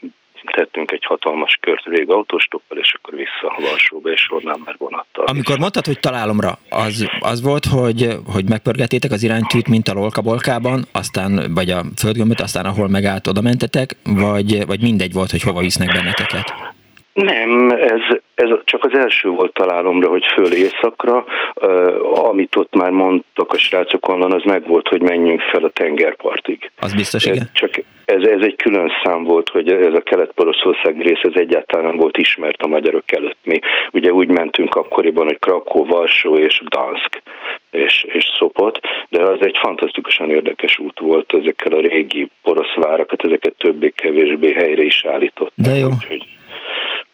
tettünk 0.44 0.90
egy 0.90 1.04
hatalmas 1.04 1.58
kört 1.60 1.84
vég 1.84 2.10
autóstoppal, 2.10 2.78
és 2.78 2.94
akkor 2.98 3.14
vissza 3.14 3.68
Varsóba, 3.70 4.10
és 4.10 4.26
onnan 4.30 4.62
már 4.64 4.74
vonattal. 4.78 5.24
Amikor 5.24 5.58
mondtad, 5.58 5.86
hogy 5.86 6.00
találomra, 6.00 6.58
az, 6.68 7.08
az 7.20 7.42
volt, 7.42 7.64
hogy, 7.64 8.08
hogy 8.32 8.48
megpörgetétek 8.48 9.10
az 9.10 9.22
iránytűt, 9.22 9.68
mint 9.68 9.88
a 9.88 9.92
Lolka-Bolkában, 9.92 10.84
aztán, 10.92 11.54
vagy 11.54 11.70
a 11.70 11.82
földgömböt, 11.96 12.40
aztán 12.40 12.64
ahol 12.64 12.88
megállt, 12.88 13.26
oda 13.26 13.40
mentetek, 13.40 13.96
vagy, 14.04 14.66
vagy 14.66 14.82
mindegy 14.82 15.12
volt, 15.12 15.30
hogy 15.30 15.42
hova 15.42 15.60
visznek 15.60 15.92
benneteket? 15.92 16.74
Nem, 17.16 17.70
ez, 17.70 18.00
ez 18.34 18.48
csak 18.64 18.84
az 18.84 18.98
első 18.98 19.28
volt 19.28 19.52
találomra, 19.52 20.08
hogy 20.08 20.24
föl 20.34 20.52
éjszakra, 20.52 21.24
uh, 21.54 22.28
amit 22.28 22.56
ott 22.56 22.74
már 22.74 22.90
mondtak 22.90 23.52
a 23.52 23.58
srácok 23.58 24.08
onnan, 24.08 24.32
az 24.32 24.42
meg 24.42 24.66
volt, 24.66 24.88
hogy 24.88 25.02
menjünk 25.02 25.40
fel 25.40 25.64
a 25.64 25.68
tengerpartig. 25.68 26.70
Az 26.80 26.94
biztos, 26.94 27.24
igen. 27.24 27.38
Ez, 27.38 27.52
csak 27.52 27.70
ez, 28.04 28.22
ez 28.22 28.40
egy 28.40 28.56
külön 28.56 28.92
szám 29.04 29.24
volt, 29.24 29.48
hogy 29.48 29.68
ez 29.68 29.94
a 29.94 30.00
kelet-poroszország 30.00 31.00
rész, 31.00 31.20
ez 31.22 31.32
egyáltalán 31.34 31.86
nem 31.86 31.96
volt 31.96 32.16
ismert 32.16 32.62
a 32.62 32.66
magyarok 32.66 33.12
előtt. 33.12 33.38
Mi 33.44 33.60
ugye 33.92 34.12
úgy 34.12 34.28
mentünk 34.28 34.74
akkoriban, 34.74 35.24
hogy 35.24 35.38
Krakó, 35.38 35.84
Varsó 35.84 36.36
és 36.36 36.62
Dansk 36.68 37.22
és, 37.70 38.06
és 38.12 38.24
Szopot, 38.38 38.80
de 39.08 39.22
az 39.22 39.38
egy 39.40 39.56
fantasztikusan 39.60 40.30
érdekes 40.30 40.78
út 40.78 40.98
volt, 40.98 41.34
ezekkel 41.34 41.72
a 41.72 41.80
régi 41.80 42.30
porosz 42.42 42.74
várakat, 42.74 43.24
ezeket 43.24 43.54
többé-kevésbé 43.58 44.52
helyre 44.52 44.82
is 44.82 45.04
állított. 45.04 45.52
De 45.54 45.76
jó. 45.76 45.86
Úgyhogy 45.86 46.26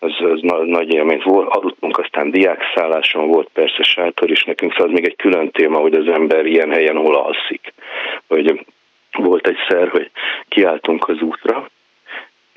az, 0.03 0.13
az 0.21 0.41
nagy 0.67 0.95
élmény 0.95 1.21
volt. 1.25 1.49
Aludtunk, 1.55 1.99
aztán 1.99 2.31
diákszálláson 2.31 3.27
volt 3.27 3.49
persze 3.53 3.83
sátor 3.83 4.31
is 4.31 4.45
nekünk, 4.45 4.73
szóval 4.73 4.87
az 4.87 4.93
még 4.93 5.05
egy 5.05 5.17
külön 5.17 5.51
téma, 5.51 5.79
hogy 5.79 5.95
az 5.95 6.07
ember 6.07 6.47
ilyen 6.47 6.71
helyen 6.71 6.97
hol 6.97 7.17
alszik. 7.17 7.73
Hogy 8.29 8.67
volt 9.13 9.47
egy 9.47 9.59
szer, 9.69 9.89
hogy 9.89 10.11
kiálltunk 10.49 11.09
az 11.09 11.21
útra, 11.21 11.69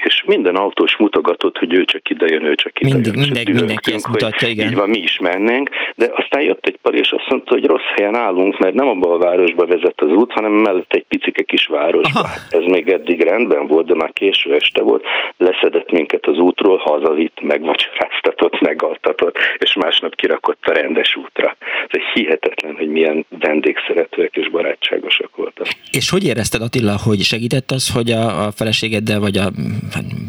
és 0.06 0.24
minden 0.26 0.56
autós 0.56 0.98
mutogatott, 0.98 1.58
hogy 1.58 1.74
ő 1.74 1.86
csak 1.86 2.10
ide 2.10 2.26
jön, 2.28 2.46
ő 2.46 2.56
csak 2.56 2.80
ide 2.80 2.94
Mindig, 2.94 3.14
jön. 3.14 3.24
Mindegy, 3.24 3.54
mindenki 3.54 3.94
ezt 3.94 4.08
mutatja, 4.08 4.48
igen. 4.48 4.68
Így 4.68 4.76
van, 4.76 4.90
mi 4.90 4.98
is 4.98 5.20
mennénk, 5.20 5.70
de 5.96 6.12
aztán 6.16 6.42
jött 6.42 6.66
egy 6.66 6.78
pari, 6.82 6.98
és 6.98 7.12
azt 7.12 7.30
mondta, 7.30 7.54
hogy 7.54 7.66
rossz 7.66 7.90
helyen 7.96 8.16
állunk, 8.16 8.60
mert 8.60 8.74
nem 8.74 8.88
abban 8.88 9.12
a 9.12 9.18
városba 9.18 9.66
vezet 9.66 10.02
az 10.02 10.12
út, 10.12 10.32
hanem 10.32 10.52
mellett 10.52 10.94
egy 10.94 11.06
picike 11.08 11.44
kis 11.44 11.66
városba. 11.66 12.20
Aha. 12.20 12.34
Ez 12.50 12.64
még 12.64 12.90
eddig 12.90 13.22
rendben 13.22 13.68
volt, 13.68 13.86
de 13.86 13.96
már 13.96 14.14
késő 14.14 14.54
este 14.54 14.82
volt, 14.82 15.04
leszedett 15.38 15.92
minket 15.92 16.26
az 16.26 16.38
útról, 16.38 16.78
hazavitt, 16.78 17.42
megvacsoráztatott, 17.42 18.60
megaltatott, 18.62 19.38
és 19.58 19.74
másnap 19.74 20.16
kirakott 20.16 20.66
a 20.66 20.72
rendes 20.74 21.16
útra. 21.16 21.56
Ez 21.88 22.02
hihetetlen, 22.14 22.76
hogy 22.76 22.88
milyen 22.88 23.26
vendégszeretőek 23.40 24.36
és 24.36 24.50
barátságosak 24.50 25.36
voltak. 25.36 25.68
És 25.92 26.10
hogy 26.10 26.26
érezted 26.26 26.62
Attila, 26.62 26.96
hogy 27.06 27.20
segített 27.20 27.72
az, 27.72 27.94
hogy 27.94 28.12
a, 28.12 28.46
a 28.46 28.52
feleségeddel, 28.52 29.20
vagy 29.20 29.38
a 29.38 29.52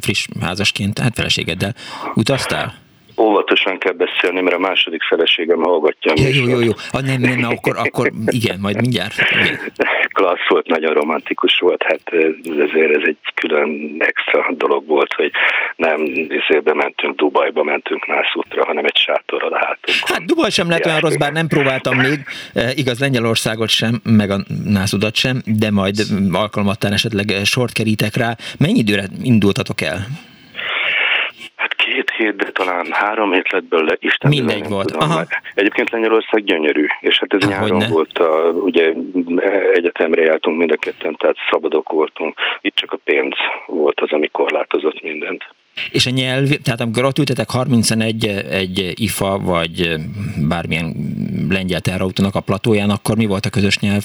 friss 0.01 0.29
házasként, 0.41 0.99
hát 0.99 1.15
feleségeddel 1.15 1.75
utaztál? 2.15 2.86
Óvatosan 3.19 3.79
kell 3.79 3.93
beszélni, 3.93 4.41
mert 4.41 4.57
a 4.57 4.59
második 4.59 5.03
feleségem 5.03 5.63
hallgatja. 5.63 6.13
Ja, 6.17 6.29
jó, 6.29 6.49
jó, 6.49 6.61
jó. 6.61 6.73
Ah, 6.91 7.03
nem, 7.03 7.21
nem, 7.21 7.45
akkor, 7.45 7.77
akkor 7.77 8.11
igen, 8.41 8.59
majd 8.61 8.81
mindjárt. 8.81 9.15
Igen. 9.31 9.59
Klassz 10.09 10.49
volt, 10.49 10.67
nagyon 10.67 10.95
romantikus 10.95 11.59
volt, 11.59 11.83
hát 11.83 12.01
ezért 12.45 12.97
ez 12.97 13.03
egy 13.05 13.19
külön 13.35 13.97
extra 13.99 14.47
dolog 14.57 14.87
volt, 14.87 15.13
hogy 15.13 15.31
nem 15.77 16.01
izébe 16.29 16.75
mentünk, 16.75 17.17
Dubajba 17.17 17.63
mentünk 17.63 18.07
nászútra, 18.07 18.65
hanem 18.65 18.85
egy 18.85 18.97
sátorral 18.97 19.53
a 19.53 19.59
hátunkon. 19.59 20.17
Hát 20.17 20.25
Dubaj 20.25 20.51
sem 20.51 20.69
lett 20.69 20.87
olyan 20.87 21.01
rossz, 21.01 21.17
bár 21.17 21.33
nem 21.33 21.49
próbáltam 21.49 21.97
még, 21.97 22.19
igaz 22.75 23.01
Lengyelországot 23.01 23.69
sem, 23.69 24.01
meg 24.05 24.31
a 24.31 24.39
nászudat 24.65 25.15
sem, 25.15 25.43
de 25.45 25.71
majd 25.71 25.97
alkalmattán 26.33 26.93
esetleg 26.93 27.45
sort 27.45 27.73
kerítek 27.73 28.17
rá. 28.17 28.37
Mennyi 28.59 28.79
időre 28.79 29.05
indultatok 29.23 29.81
el? 29.81 30.07
Két 31.87 32.11
hét, 32.17 32.37
de 32.37 32.51
talán 32.51 32.87
három 32.91 33.33
hét 33.33 33.51
lett 33.51 33.65
belőle, 33.65 33.97
Isten 34.01 34.31
Mindegy 34.31 34.69
volt. 34.69 34.91
Aha. 34.91 35.27
Egyébként 35.55 35.91
Lengyelország 35.91 36.45
gyönyörű, 36.45 36.87
és 37.01 37.19
hát 37.19 37.35
ez 37.35 37.43
Há, 37.43 37.49
nyáron 37.49 37.77
ne. 37.77 37.89
volt, 37.89 38.19
a, 38.19 38.51
ugye 38.51 38.93
egyetemre 39.75 40.23
jártunk 40.23 40.59
mind 40.59 40.71
a 40.71 40.77
ketten, 40.77 41.17
tehát 41.17 41.37
szabadok 41.51 41.89
voltunk. 41.91 42.35
Itt 42.61 42.75
csak 42.75 42.93
a 42.93 42.99
pénz 43.05 43.35
volt 43.67 44.01
az, 44.01 44.13
ami 44.13 44.29
korlátozott 44.29 45.03
mindent. 45.03 45.45
És 45.91 46.07
a 46.07 46.11
nyelv, 46.11 46.49
tehát 46.49 46.81
amikor 46.81 47.05
ott 47.05 47.19
ültetek 47.19 47.51
31 47.51 48.27
egy 48.51 48.93
IFA, 48.95 49.39
vagy 49.39 49.95
bármilyen 50.49 50.95
lengyel 51.49 51.81
terautónak 51.81 52.35
a 52.35 52.41
platóján, 52.41 52.91
akkor 52.91 53.17
mi 53.17 53.27
volt 53.27 53.45
a 53.45 53.51
közös 53.51 53.79
nyelv? 53.79 54.05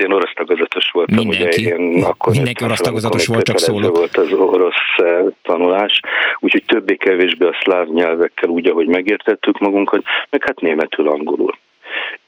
Hát 0.00 0.08
én 0.08 0.14
orosz 0.14 0.32
tagozatos 0.34 0.90
voltam. 0.90 1.16
Mindenki, 1.16 1.64
ugye 1.64 1.76
én 1.76 2.04
akkor 2.04 2.32
Mindenki 2.32 2.64
orosz 2.64 2.80
tagozatos 2.80 3.26
volt, 3.26 3.44
csak 3.44 3.58
szólok. 3.58 3.96
volt 3.96 4.16
az 4.16 4.32
orosz 4.32 4.74
eh, 4.96 5.24
tanulás, 5.42 6.00
úgyhogy 6.38 6.64
többé-kevésbé 6.66 7.46
a 7.46 7.56
szláv 7.62 7.86
nyelvekkel 7.86 8.48
úgy, 8.48 8.66
ahogy 8.66 8.86
megértettük 8.86 9.58
magunkat, 9.58 10.02
meg 10.30 10.44
hát 10.44 10.60
németül, 10.60 11.08
angolul. 11.08 11.58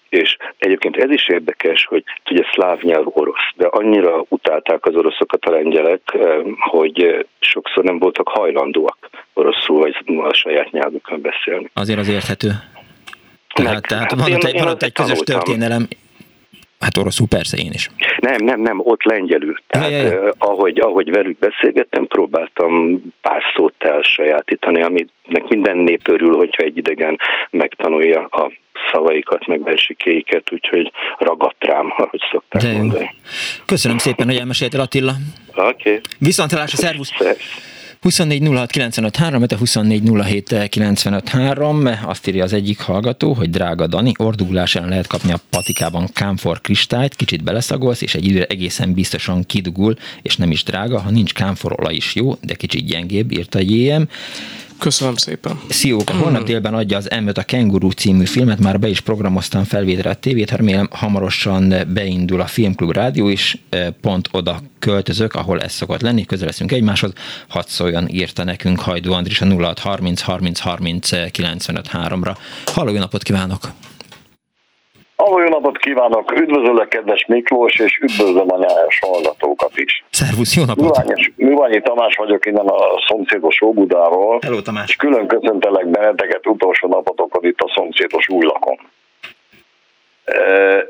És 0.09 0.37
egyébként 0.59 0.97
ez 0.97 1.11
is 1.11 1.29
érdekes, 1.29 1.87
hogy 1.87 2.05
ugye 2.31 2.43
szláv 2.53 2.81
nyelv 2.81 3.07
orosz, 3.07 3.49
de 3.57 3.67
annyira 3.67 4.25
utálták 4.29 4.87
az 4.87 4.95
oroszokat 4.95 5.45
a 5.45 5.51
lengyelek, 5.51 6.03
eh, 6.13 6.39
hogy 6.59 7.27
sokszor 7.41 7.85
nem 7.85 7.99
voltak 7.99 8.29
hajlandóak 8.29 9.11
oroszul 9.33 9.79
vagy 9.79 9.97
a 10.07 10.33
saját 10.33 10.71
nyelvükön 10.71 11.21
beszélni. 11.21 11.71
Azért 11.75 11.99
az 11.99 12.09
érthető. 12.09 12.49
Tehát, 13.55 13.73
Meg, 13.73 13.87
tehát 13.87 14.11
hát 14.11 14.21
van, 14.21 14.33
ott 14.33 14.45
egy, 14.45 14.59
van 14.59 14.69
ott 14.69 14.83
egy 14.83 14.93
közös 14.93 15.19
történelem, 15.19 15.89
Hát 16.83 16.97
oroszul 16.97 17.27
persze 17.29 17.57
én 17.57 17.71
is. 17.73 17.88
Nem, 18.18 18.45
nem, 18.45 18.61
nem, 18.61 18.81
ott 18.81 19.03
lengyelül. 19.03 19.57
Tehát 19.66 19.90
ja, 19.90 19.97
ja, 19.97 20.03
ja. 20.03 20.23
Eh, 20.23 20.31
ahogy, 20.38 20.79
ahogy 20.79 21.11
velük 21.11 21.38
beszélgettem, 21.38 22.07
próbáltam 22.07 23.03
pár 23.21 23.42
szót 23.57 23.75
elsajátítani, 23.79 24.83
aminek 24.83 25.49
minden 25.49 25.77
nép 25.77 26.09
örül, 26.09 26.37
hogyha 26.37 26.62
egy 26.62 26.77
idegen 26.77 27.18
megtanulja 27.51 28.21
a 28.25 28.53
szavaikat, 28.92 29.47
meg 29.47 29.62
versikéiket, 29.62 30.53
úgyhogy 30.53 30.92
ragadt 31.18 31.64
rám, 31.64 31.95
ahogy 31.97 32.21
szokták 32.31 32.62
De 32.62 32.73
mondani. 32.73 33.14
Köszönöm 33.64 33.99
szépen, 33.99 34.27
hogy 34.27 34.37
elmeséltél 34.37 34.81
Attila. 34.81 35.12
Oké. 35.55 35.68
Okay. 35.68 36.01
Viszontlátásra, 36.18 36.77
szervusz! 36.77 37.12
Szervusz. 37.18 37.72
24 38.03 38.49
06 38.49 38.73
azt 42.05 42.27
írja 42.27 42.45
az 42.45 42.53
egyik 42.53 42.81
hallgató, 42.81 43.33
hogy 43.33 43.51
drága 43.51 43.87
Dani, 43.87 44.12
ordugulás 44.17 44.75
ellen 44.75 44.88
lehet 44.88 45.07
kapni 45.07 45.33
a 45.33 45.41
patikában 45.51 46.09
kámfor 46.12 46.61
kristályt, 46.61 47.15
kicsit 47.15 47.43
beleszagolsz, 47.43 48.03
és 48.03 48.15
egy 48.15 48.25
időre 48.25 48.45
egészen 48.45 48.93
biztosan 48.93 49.45
kidugul, 49.45 49.97
és 50.23 50.37
nem 50.37 50.51
is 50.51 50.62
drága, 50.65 51.01
ha 51.01 51.11
nincs 51.11 51.33
kámforolaj 51.35 51.95
is 51.95 52.15
jó, 52.15 52.37
de 52.41 52.55
kicsit 52.55 52.87
gyengébb, 52.87 53.33
írta 53.33 53.59
JM. 53.61 54.03
Köszönöm 54.83 55.16
szépen. 55.16 55.61
Szióka, 55.68 56.14
holnap 56.16 56.45
délben 56.45 56.75
adja 56.75 56.97
az 56.97 57.09
m 57.25 57.29
a 57.35 57.42
Kenguru 57.42 57.90
című 57.90 58.25
filmet, 58.25 58.59
már 58.59 58.79
be 58.79 58.88
is 58.88 59.01
programoztam 59.01 59.64
felvételre 59.64 60.11
a 60.11 60.14
tévét, 60.14 60.51
remélem 60.51 60.88
hamarosan 60.90 61.75
beindul 61.95 62.40
a 62.40 62.47
Filmklub 62.47 62.92
Rádió 62.92 63.29
is, 63.29 63.59
pont 64.01 64.29
oda 64.33 64.61
költözök, 64.79 65.35
ahol 65.35 65.61
ez 65.61 65.73
szokott 65.73 66.01
lenni, 66.01 66.25
közel 66.25 66.47
leszünk 66.47 66.73
egymáshoz, 66.73 67.12
hadd 67.49 67.64
szóljon, 67.66 68.09
írta 68.09 68.45
nekünk 68.45 68.81
Hajdó 68.81 69.12
Andris 69.12 69.40
a 69.40 69.47
0630 69.47 70.21
30 70.21 70.61
30 70.61 71.31
95 71.31 71.88
3-ra. 71.92 72.37
Halló, 72.64 72.92
napot 72.92 73.23
kívánok! 73.23 73.73
Halló, 75.23 75.39
jó 75.39 75.49
napot 75.49 75.79
kívánok! 75.79 76.33
Üdvözöllek, 76.41 76.89
kedves 76.89 77.27
Miklós, 77.27 77.75
és 77.75 77.99
üdvözlöm 77.99 78.53
a 78.53 78.57
nyáros 78.57 78.99
hallgatókat 78.99 79.71
is. 79.75 80.05
Szervusz, 80.11 80.57
jó 80.57 80.65
napot! 80.65 80.85
Műványi, 80.85 81.33
Műványi 81.37 81.81
Tamás 81.81 82.17
vagyok 82.17 82.47
innen 82.47 82.67
a 82.67 82.79
szomszédos 83.07 83.63
Óbudáról. 83.63 84.39
Hello, 84.43 84.61
Tamás! 84.61 84.89
És 84.89 84.97
külön 84.97 85.27
köszöntelek 85.27 85.87
benneteket 85.87 86.47
utolsó 86.47 86.89
napotokon 86.89 87.45
itt 87.45 87.61
a 87.61 87.73
szomszédos 87.75 88.29
Újlakon. 88.29 88.79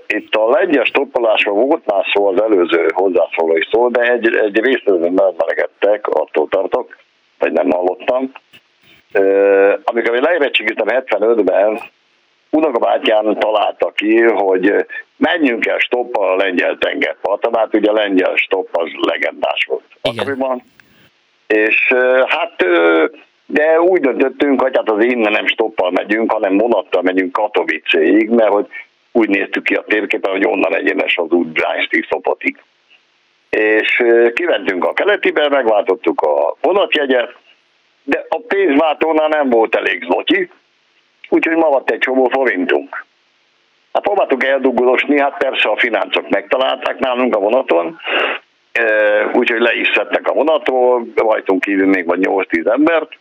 Itt 0.07 0.35
a 0.35 0.51
lengyes 0.51 0.89
stoppolásról 0.89 1.65
volt 1.65 1.87
már 1.87 2.05
szó 2.13 2.27
az 2.27 2.43
előző 2.43 2.91
hozzászóló 2.95 3.57
is 3.57 3.69
szó, 3.71 3.89
de 3.89 4.01
egy, 4.01 4.35
egy 4.35 4.61
részletben 4.61 5.13
megmelegettek, 5.13 6.07
attól 6.09 6.49
tartok, 6.49 6.97
vagy 7.39 7.53
nem 7.53 7.71
hallottam. 7.71 8.33
Amikor 9.85 10.15
én 10.15 10.23
leérettségiztem 10.23 10.87
75-ben, 10.89 11.81
Unokabátyán 12.57 13.39
találta 13.39 13.91
ki, 13.91 14.21
hogy 14.21 14.87
menjünk 15.17 15.67
el 15.67 15.79
stoppal 15.79 16.29
a 16.29 16.37
lengyel 16.37 16.77
tengerparton, 16.79 17.55
hát 17.55 17.75
ugye 17.75 17.91
a 17.91 17.95
lengyel 17.95 18.37
stopp 18.37 18.77
az 18.77 18.89
legendás 19.01 19.65
volt 19.69 19.85
akkoriban. 20.01 20.63
És 21.47 21.93
hát 22.27 22.65
de 23.47 23.81
úgy 23.81 24.01
döntöttünk, 24.01 24.61
hogy 24.61 24.77
hát 24.77 24.91
az 24.91 25.05
innen 25.05 25.33
nem 25.33 25.47
stoppal 25.47 25.91
megyünk, 25.91 26.33
hanem 26.33 26.59
vonattal 26.59 27.03
megyünk 27.03 27.33
Katowice-ig, 27.33 28.29
mert 28.29 28.53
hogy 28.53 28.67
úgy 29.13 29.29
néztük 29.29 29.65
ki 29.65 29.75
a 29.75 29.85
térképen, 29.87 30.31
hogy 30.31 30.47
onnan 30.47 30.77
egyenes 30.77 31.17
az 31.17 31.31
út 31.31 31.49
Bránsztig 31.49 32.07
Szopotig. 32.11 32.63
És 33.51 34.03
kiventünk 34.35 34.85
a 34.85 34.93
keletibe, 34.93 35.49
megváltottuk 35.49 36.21
a 36.21 36.57
vonatjegyet, 36.61 37.35
de 38.03 38.27
a 38.29 38.39
pénzváltónál 38.49 39.29
nem 39.29 39.51
volt 39.51 39.75
elég 39.75 40.05
zlotyi, 40.05 40.51
úgyhogy 41.33 41.57
maradt 41.57 41.91
egy 41.91 41.99
csomó 41.99 42.29
forintunk. 42.29 43.05
Hát 43.93 44.03
próbáltuk 44.03 44.45
eldugulosni, 44.45 45.21
hát 45.21 45.37
persze 45.37 45.69
a 45.69 45.77
fináncok 45.77 46.29
megtalálták 46.29 46.99
nálunk 46.99 47.37
a 47.37 47.39
vonaton, 47.39 47.99
úgyhogy 49.33 49.61
le 49.61 49.75
is 49.75 49.91
szedtek 49.95 50.29
a 50.29 50.33
vonatról, 50.33 51.07
rajtunk 51.17 51.61
kívül 51.61 51.87
még 51.87 52.07
vagy 52.07 52.19
8-10 52.23 52.73
embert, 52.73 53.19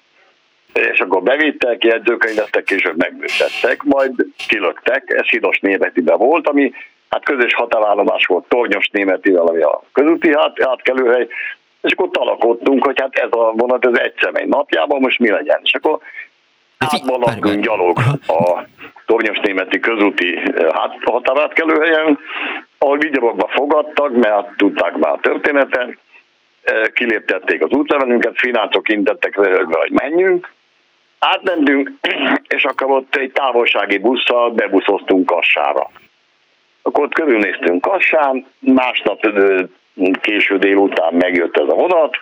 és 0.74 1.00
akkor 1.00 1.24
bevittek, 1.24 1.84
jegyzőkönyvettek, 1.84 2.64
később 2.64 2.98
megbüntettek, 2.98 3.84
majd 3.84 4.12
kilöktek, 4.48 5.04
ez 5.16 5.28
Hidos 5.28 5.60
Németiben 5.60 6.18
volt, 6.18 6.48
ami 6.48 6.74
hát 7.10 7.24
közös 7.24 7.54
határállomás 7.54 8.26
volt 8.26 8.46
Tornyos 8.48 8.90
Németivel, 8.90 9.48
ami 9.48 9.62
a 9.62 9.84
közúti 9.94 10.32
át, 10.34 10.66
átkelőhely, 10.66 11.28
és 11.82 11.92
akkor 11.92 12.10
talakodtunk, 12.12 12.86
hogy 12.86 13.00
hát 13.02 13.16
ez 13.16 13.30
a 13.32 13.52
vonat 13.56 13.86
ez 13.86 13.98
egy 14.00 14.14
személy 14.22 14.46
napjában, 14.48 15.00
most 15.00 15.20
mi 15.20 15.30
legyen. 15.30 15.60
És 15.64 15.74
akkor 15.74 16.00
átbalakunk 16.90 17.64
gyalog 17.64 17.98
a 18.28 18.64
Tornyos 19.06 19.40
Németi 19.40 19.80
közúti 19.80 20.40
hát, 20.74 20.98
határátkelőhelyen, 21.04 22.20
ahol 22.78 22.98
vigyorogva 22.98 23.48
fogadtak, 23.48 24.16
mert 24.16 24.58
tudták 24.58 24.98
már 24.98 25.12
a 25.12 25.20
történetet, 25.22 25.98
kiléptették 26.94 27.64
az 27.64 27.72
útlevelünket, 27.72 28.38
finátok 28.38 28.90
intettek 28.90 29.36
röhögve, 29.36 29.80
hogy 29.80 29.92
menjünk, 29.92 30.52
átmentünk, 31.20 31.92
és 32.56 32.64
akkor 32.64 32.92
ott 32.92 33.16
egy 33.16 33.32
távolsági 33.32 33.98
busszal 33.98 34.50
bebuszoztunk 34.50 35.26
Kassára. 35.26 35.90
Akkor 36.82 37.04
ott 37.04 37.14
körülnéztünk 37.14 37.82
Kassán, 37.82 38.46
másnap 38.60 39.20
késő 40.22 40.58
délután 40.58 41.14
megjött 41.14 41.58
ez 41.58 41.68
a 41.68 41.74
vonat, 41.74 42.16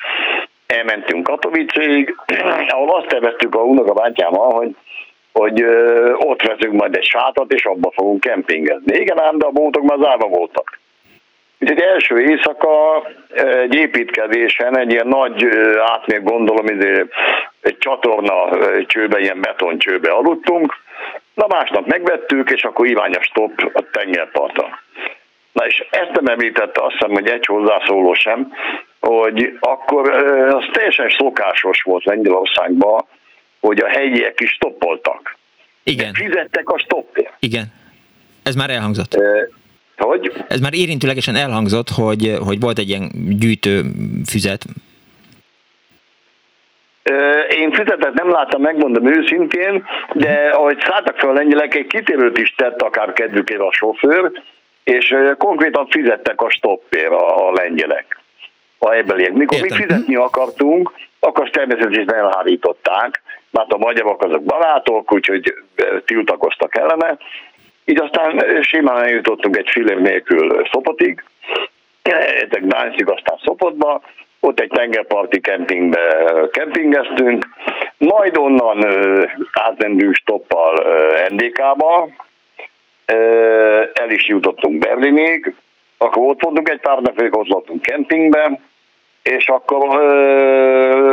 elmentünk 0.73 1.23
Katowiceig, 1.23 2.15
ahol 2.67 2.95
azt 2.95 3.07
terveztük 3.07 3.55
a 3.55 3.59
unokabátyámmal, 3.59 4.51
hogy 4.51 4.75
hogy 5.31 5.61
ö, 5.61 6.13
ott 6.13 6.41
veszünk 6.41 6.73
majd 6.73 6.95
egy 6.95 7.03
sátat, 7.03 7.53
és 7.53 7.65
abba 7.65 7.91
fogunk 7.91 8.19
kempingezni. 8.19 8.97
Igen, 8.97 9.21
ám, 9.21 9.37
de 9.37 9.45
a 9.45 9.51
bótok 9.51 9.83
már 9.83 9.97
zárva 10.01 10.27
voltak. 10.27 10.79
Úgyhogy 11.59 11.81
első 11.81 12.19
éjszaka 12.19 13.03
egy 13.35 13.75
építkezésen, 13.75 14.77
egy 14.77 14.91
ilyen 14.91 15.07
nagy 15.07 15.49
átmérő 15.85 16.23
gondolom, 16.23 16.65
egy 17.61 17.77
csatorna 17.77 18.49
csőbe, 18.85 19.19
ilyen 19.19 19.41
betoncsőbe 19.41 20.11
aludtunk. 20.11 20.73
Na 21.33 21.45
másnap 21.47 21.85
megvettük, 21.85 22.49
és 22.49 22.63
akkor 22.63 22.87
Iványos 22.87 23.25
stop 23.25 23.71
a 23.73 23.81
tengerparton. 23.91 24.69
Na 25.51 25.65
és 25.65 25.87
ezt 25.89 26.11
nem 26.11 26.25
említette, 26.25 26.83
azt 26.83 26.91
hiszem, 26.91 27.11
hogy 27.11 27.27
egy 27.27 27.45
hozzászóló 27.45 28.13
sem, 28.13 28.53
hogy 28.99 29.57
akkor 29.59 30.09
az 30.53 30.65
teljesen 30.73 31.09
szokásos 31.17 31.81
volt 31.81 32.03
Lengyelországban, 32.03 33.05
hogy 33.59 33.79
a 33.79 33.87
helyiek 33.87 34.39
is 34.39 34.49
stoppoltak. 34.49 35.37
Igen. 35.83 36.13
Fizettek 36.13 36.69
a 36.69 36.77
stoppért. 36.77 37.33
Igen. 37.39 37.65
Ez 38.43 38.55
már 38.55 38.69
elhangzott. 38.69 39.17
Hogy? 39.97 40.33
Ez 40.47 40.59
már 40.59 40.73
érintőlegesen 40.73 41.35
elhangzott, 41.35 41.89
hogy, 41.89 42.37
hogy 42.45 42.59
volt 42.59 42.77
egy 42.77 42.89
ilyen 42.89 43.11
gyűjtő 43.39 43.81
füzet. 44.25 44.65
Én 47.49 47.71
füzetet 47.71 48.13
nem 48.13 48.29
láttam, 48.29 48.61
megmondom 48.61 49.17
őszintén, 49.17 49.85
de 50.13 50.49
ahogy 50.53 50.77
szálltak 50.79 51.17
fel 51.17 51.29
a 51.29 51.33
lengyelek, 51.33 51.75
egy 51.75 51.87
kitérőt 51.87 52.37
is 52.37 52.53
tett 52.55 52.81
akár 52.81 53.13
kedvükére 53.13 53.63
a 53.63 53.71
sofőr, 53.71 54.31
és 54.83 55.15
konkrétan 55.37 55.87
fizettek 55.87 56.41
a 56.41 56.49
stoppér 56.49 57.07
a, 57.07 57.47
a 57.47 57.51
lengyelek, 57.51 58.18
a 58.79 58.91
ebeliek. 58.91 59.33
Mikor 59.33 59.57
Értem. 59.57 59.77
mi 59.77 59.83
fizetni 59.83 60.15
akartunk, 60.15 60.91
akkor 61.19 61.49
természetesen 61.49 62.13
elhárították, 62.13 63.21
mert 63.51 63.71
a 63.73 63.77
magyarok 63.77 64.23
azok 64.23 64.43
barátok, 64.43 65.13
úgyhogy 65.13 65.53
tiltakoztak 66.05 66.77
ellene, 66.77 67.17
így 67.85 68.01
aztán 68.01 68.61
simán 68.61 69.03
eljutottunk 69.03 69.57
egy 69.57 69.69
filér 69.69 70.01
nélkül 70.01 70.67
Szopotig, 70.71 71.23
egy 72.01 72.47
Gdańskig, 72.49 73.09
aztán 73.09 73.37
Szopotba, 73.43 74.01
ott 74.39 74.59
egy 74.59 74.69
tengerparti 74.69 75.41
kempingbe 75.41 76.25
kempingeztünk, 76.51 77.47
majd 77.97 78.37
onnan 78.37 78.85
átmentünk 79.51 80.15
stoppal 80.15 80.83
NDK-ba, 81.29 82.09
el 83.93 84.09
is 84.09 84.27
jutottunk 84.27 84.77
Berlinig, 84.77 85.53
akkor 85.97 86.23
ott 86.23 86.41
voltunk 86.41 86.69
egy 86.69 86.79
pár 86.79 86.99
napig, 86.99 87.37
ott 87.37 87.47
voltunk 87.47 87.81
kempingbe, 87.81 88.59
és 89.29 89.47
akkor 89.47 89.87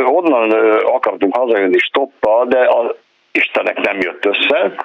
onnan 0.05 0.51
akartunk 0.81 1.35
hazajönni 1.35 1.77
stoppa, 1.77 2.45
de 2.45 2.59
az 2.59 2.95
Istenek 3.31 3.81
nem 3.81 3.99
jött 3.99 4.25
össze, 4.25 4.75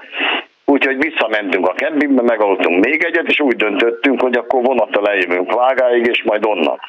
Úgyhogy 0.64 0.96
visszamentünk 0.98 1.68
a 1.68 1.72
kempingbe, 1.72 2.22
megaludtunk 2.22 2.84
még 2.84 3.04
egyet, 3.04 3.28
és 3.28 3.40
úgy 3.40 3.56
döntöttünk, 3.56 4.20
hogy 4.20 4.36
akkor 4.36 4.62
vonattal 4.62 5.08
eljövünk 5.08 5.46
Prágáig, 5.46 6.06
és 6.06 6.22
majd 6.22 6.46
onnan. 6.46 6.80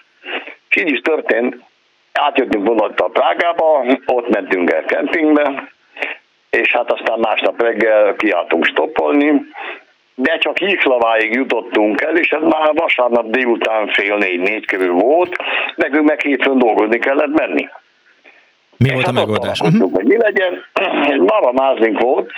És 0.69 0.75
így 0.75 0.91
is 0.91 1.01
történt, 1.01 1.57
átjöttünk 2.13 2.67
vonattal 2.67 3.11
Prágába, 3.11 3.85
ott 4.05 4.29
mentünk 4.29 4.71
el 4.71 4.83
kempingbe, 4.85 5.71
és 6.49 6.71
hát 6.71 6.91
aztán 6.91 7.19
másnap 7.19 7.61
reggel 7.61 8.15
kiálltunk 8.15 8.65
stoppolni, 8.65 9.41
de 10.15 10.37
csak 10.37 10.57
Híklaváig 10.57 11.33
jutottunk 11.33 12.01
el, 12.01 12.17
és 12.17 12.29
ez 12.29 12.41
már 12.41 12.73
vasárnap 12.73 13.29
délután 13.29 13.87
fél 13.87 14.17
négy-négy 14.17 14.65
körül 14.65 14.93
volt, 14.93 15.35
nekünk 15.75 16.07
meg 16.07 16.21
hétfőn 16.21 16.57
dolgozni 16.57 16.99
kellett 16.99 17.39
menni. 17.39 17.69
Mi 18.77 18.89
volt 18.89 19.03
a 19.03 19.05
hát 19.05 19.15
megoldás? 19.15 19.59
hogy 19.93 20.05
mi 20.05 20.17
legyen, 20.17 20.65
egy 21.11 21.19
maramázink 21.19 21.99
volt, 21.99 22.31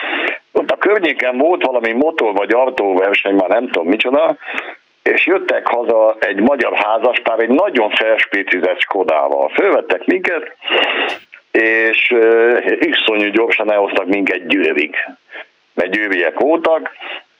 ott 0.51 0.71
a 0.71 0.77
környéken 0.77 1.38
volt 1.38 1.65
valami 1.65 1.91
motor 1.91 2.33
vagy 2.33 2.53
autóverseny, 2.53 3.35
már 3.35 3.49
nem 3.49 3.67
tudom 3.67 3.88
micsoda, 3.88 4.38
és 5.03 5.25
jöttek 5.25 5.67
haza 5.67 6.15
egy 6.19 6.39
magyar 6.39 6.73
házaspár 6.75 7.39
egy 7.39 7.49
nagyon 7.49 7.89
felspécizett 7.89 8.79
Skodával. 8.79 9.49
Fölvettek 9.49 10.05
minket, 10.05 10.55
és 11.51 12.11
uh, 12.11 12.77
iszonyú 12.79 13.29
gyorsan 13.29 13.71
elhoztak 13.71 14.05
minket 14.05 14.47
győrig, 14.47 14.95
mert 15.73 15.91
győriek 15.91 16.39
voltak, 16.39 16.89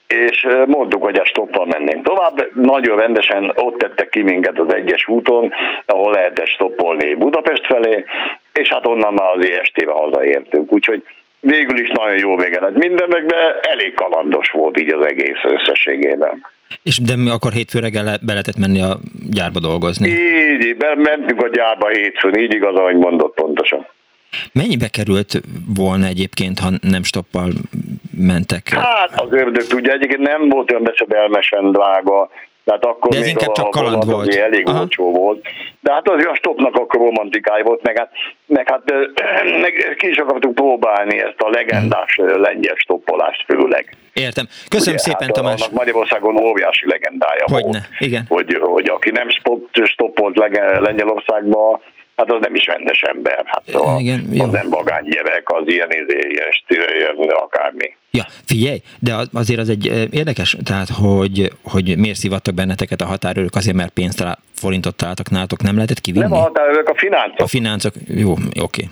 és 0.06 0.46
mondtuk, 0.66 1.02
hogy 1.02 1.18
ezt 1.18 1.28
stoppal 1.28 1.66
mennénk 1.66 2.04
tovább. 2.04 2.48
Nagyon 2.54 2.98
rendesen 2.98 3.52
ott 3.54 3.78
tettek 3.78 4.08
ki 4.08 4.22
minket 4.22 4.58
az 4.58 4.74
egyes 4.74 5.08
úton, 5.08 5.52
ahol 5.86 6.12
lehetett 6.12 6.46
stoppolni 6.46 7.14
Budapest 7.14 7.66
felé, 7.66 8.04
és 8.52 8.68
hát 8.68 8.86
onnan 8.86 9.14
már 9.14 9.36
az 9.36 9.50
EST-be 9.50 9.92
hazaértünk. 9.92 10.72
Úgyhogy 10.72 11.02
végül 11.40 11.78
is 11.78 11.88
nagyon 11.88 12.18
jó 12.18 12.36
vége 12.36 12.60
lett 12.60 12.76
mindennek, 12.76 13.24
de 13.24 13.60
elég 13.60 13.94
kalandos 13.94 14.50
volt 14.50 14.80
így 14.80 14.92
az 14.92 15.06
egész 15.06 15.42
összességében. 15.42 16.46
És 16.82 16.98
de 16.98 17.16
mi 17.16 17.30
akkor 17.30 17.52
hétfő 17.52 17.78
reggel 17.78 18.04
be 18.04 18.32
lehetett 18.32 18.58
menni 18.58 18.80
a 18.82 18.96
gyárba 19.30 19.60
dolgozni? 19.60 20.08
Így, 20.08 20.64
így 20.64 20.76
mentünk 20.96 21.42
a 21.42 21.48
gyárba 21.48 21.88
hétfőn, 21.88 22.38
így 22.38 22.54
igaz, 22.54 22.74
ahogy 22.74 22.96
mondott 22.96 23.34
pontosan. 23.34 23.86
Mennyibe 24.52 24.88
került 24.88 25.40
volna 25.76 26.06
egyébként, 26.06 26.58
ha 26.58 26.70
nem 26.80 27.02
stoppal 27.02 27.50
mentek? 28.16 28.68
Hát 28.68 29.20
az 29.20 29.32
ördög 29.32 29.66
tudja, 29.66 29.92
egyébként 29.92 30.28
nem 30.28 30.48
volt 30.48 30.70
olyan 30.70 30.82
beszedelmesen 30.82 31.72
drága, 31.72 32.30
tehát 32.66 32.84
akkor 32.84 33.10
De 33.10 33.16
ez 33.16 33.22
még 33.22 33.32
inkább 33.32 33.52
csak 33.52 33.70
kaland 33.70 34.10
volt. 34.10 34.34
elég 34.34 34.68
Aha. 34.68 34.80
olcsó 34.80 35.12
volt. 35.12 35.46
De 35.80 35.92
hát 35.92 36.08
az 36.08 36.24
a 36.24 36.34
stopnak 36.34 36.74
akkor 36.74 37.00
romantikája 37.00 37.64
volt, 37.64 37.82
meg 37.82 37.98
hát, 37.98 38.10
meg 38.46 38.68
hát 38.70 38.82
meg 39.64 39.94
ki 39.98 40.08
is 40.08 40.16
akartuk 40.16 40.54
próbálni 40.54 41.18
ezt 41.18 41.38
a 41.40 41.48
legendás 41.48 42.14
hmm. 42.14 42.40
lengyel 42.40 42.74
stoppolást 42.74 43.44
főleg. 43.44 43.96
Értem. 44.12 44.46
Köszönöm 44.68 44.94
Ugye, 44.94 45.02
szépen, 45.02 45.26
hát 45.26 45.32
Tamás. 45.32 45.60
Annak 45.60 45.72
Magyarországon 45.72 46.36
óriási 46.36 46.88
legendája 46.88 47.44
Hogyne. 47.44 47.68
volt. 47.68 47.88
Igen. 47.98 48.24
Hogy, 48.28 48.58
hogy 48.60 48.88
aki 48.88 49.10
nem 49.10 49.28
stoppolt 49.84 50.36
Lengyelországban, 50.78 51.80
Hát 52.16 52.32
az 52.32 52.40
nem 52.40 52.54
is 52.54 52.66
rendes 52.66 53.02
ember, 53.02 53.42
hát 53.44 53.74
a, 53.74 53.96
Igen, 53.98 54.28
az 54.38 54.50
nem 54.50 54.70
vagány 54.70 55.04
gyerek, 55.04 55.50
az 55.50 55.62
ilyen, 55.66 55.90
izé, 55.90 56.28
ilyen 56.28 56.50
stíl, 56.50 57.30
akármi. 57.30 57.96
Ja, 58.10 58.24
figyelj, 58.44 58.80
de 58.98 59.14
azért 59.32 59.60
az 59.60 59.68
egy 59.68 60.08
érdekes, 60.10 60.56
tehát 60.64 60.88
hogy, 60.88 61.50
hogy 61.62 61.98
miért 61.98 62.16
szivattak 62.16 62.54
benneteket 62.54 63.00
a 63.00 63.06
határőrök, 63.06 63.54
azért 63.54 63.76
mert 63.76 63.92
pénzt 63.92 64.18
talál, 64.18 64.38
forintot 64.54 64.96
találtak 64.96 65.30
nálatok, 65.30 65.62
nem 65.62 65.74
lehetett 65.74 66.00
kivinni? 66.00 66.24
Nem 66.24 66.38
a 66.38 66.40
határőrök, 66.40 66.88
a 66.88 66.94
fináncok. 66.94 67.40
A 67.40 67.46
fináncok, 67.46 67.92
jó, 68.08 68.32
oké. 68.32 68.60
Okay. 68.60 68.88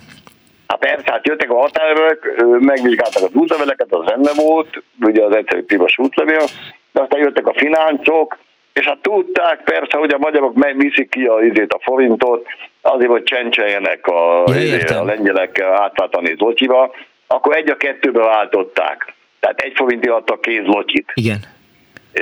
Hát 0.67 0.79
persze, 0.79 1.11
hát 1.11 1.27
jöttek 1.27 1.49
a 1.49 1.59
határőrök, 1.59 2.45
megvizsgáltak 2.59 3.23
az 3.23 3.33
útleveleket, 3.33 3.87
az 3.89 4.05
zene 4.07 4.41
volt, 4.43 4.83
ugye 5.01 5.23
az 5.23 5.35
egyszerű 5.35 5.61
piros 5.61 5.97
útlevél, 5.97 6.45
de 6.91 7.01
aztán 7.01 7.19
jöttek 7.19 7.47
a 7.47 7.53
fináncok, 7.57 8.37
és 8.79 8.85
hát 8.85 9.01
tudták 9.01 9.63
persze, 9.63 9.97
hogy 9.97 10.13
a 10.13 10.17
magyarok 10.17 10.53
megviszik 10.55 11.09
ki 11.09 11.25
a, 11.25 11.41
izét, 11.41 11.73
a 11.73 11.79
forintot, 11.81 12.47
azért, 12.81 13.09
hogy 13.09 13.23
csencseljenek 13.23 14.07
a, 14.07 14.43
ja, 14.47 14.61
izé, 14.61 14.81
a 14.81 15.03
lengyelek 15.03 15.61
átváltani 15.61 16.35
zlotyiba, 16.37 16.91
akkor 17.27 17.55
egy 17.55 17.69
a 17.69 17.77
kettőbe 17.77 18.19
váltották. 18.19 19.13
Tehát 19.39 19.59
egy 19.59 19.73
forinti 19.75 20.07
adtak 20.07 20.41
kéz 20.41 20.65
lotyit. 20.65 21.11
Igen 21.13 21.53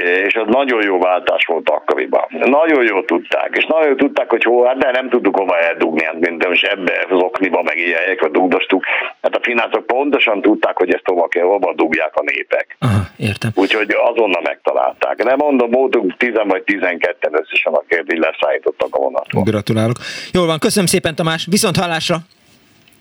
és 0.01 0.33
az 0.35 0.45
nagyon 0.47 0.83
jó 0.83 0.99
váltás 0.99 1.45
volt 1.45 1.69
akkoriban. 1.69 2.25
Nagyon 2.29 2.83
jó 2.83 3.01
tudták, 3.03 3.49
és 3.53 3.65
nagyon 3.65 3.87
jó 3.87 3.95
tudták, 3.95 4.29
hogy 4.29 4.43
hol, 4.43 4.65
hát 4.65 4.77
de 4.77 4.91
nem 4.91 5.09
tudtuk 5.09 5.37
hova 5.37 5.59
eldugni, 5.59 6.03
hát 6.03 6.19
mint 6.19 6.43
és 6.51 6.61
ebbe 6.61 7.05
az 7.09 7.21
okniba, 7.21 7.61
meg 7.61 7.77
ilyen 7.77 7.99
helyekre 7.99 8.29
dugdostuk. 8.29 8.83
Hát 9.21 9.35
a 9.35 9.39
finácok 9.41 9.85
pontosan 9.85 10.41
tudták, 10.41 10.77
hogy 10.77 10.93
ezt 10.93 11.05
hova 11.05 11.27
kell, 11.27 11.43
hova 11.43 11.73
dugják 11.73 12.15
a 12.15 12.23
népek. 12.23 12.75
Aha, 12.79 13.01
értem. 13.17 13.51
Úgyhogy 13.55 13.95
azonnal 14.13 14.41
megtalálták. 14.43 15.23
Nem 15.23 15.37
mondom, 15.37 15.71
voltunk 15.71 16.17
10 16.17 16.31
vagy 16.47 16.63
12-en 16.65 17.39
összesen, 17.41 17.73
akik 17.73 18.19
leszállítottak 18.19 18.95
a 18.95 18.99
vonatot. 18.99 19.43
Gratulálok. 19.43 19.97
Jól 20.31 20.45
van, 20.45 20.59
köszönöm 20.59 20.87
szépen 20.87 21.15
Tamás, 21.15 21.47
viszont 21.49 21.77
hallásra! 21.77 22.17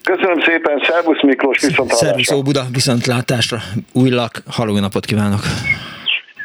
Köszönöm 0.02 0.40
szépen, 0.40 0.82
szervusz 0.88 1.22
Miklós, 1.22 1.60
viszont 1.60 1.76
hallásra! 1.76 2.06
Szervusz 2.06 2.32
Óbuda, 2.32 2.62
viszontlátásra! 2.72 3.58
Újlak, 3.92 4.42
haló 4.50 4.78
napot 4.78 5.04
kívánok! 5.04 5.40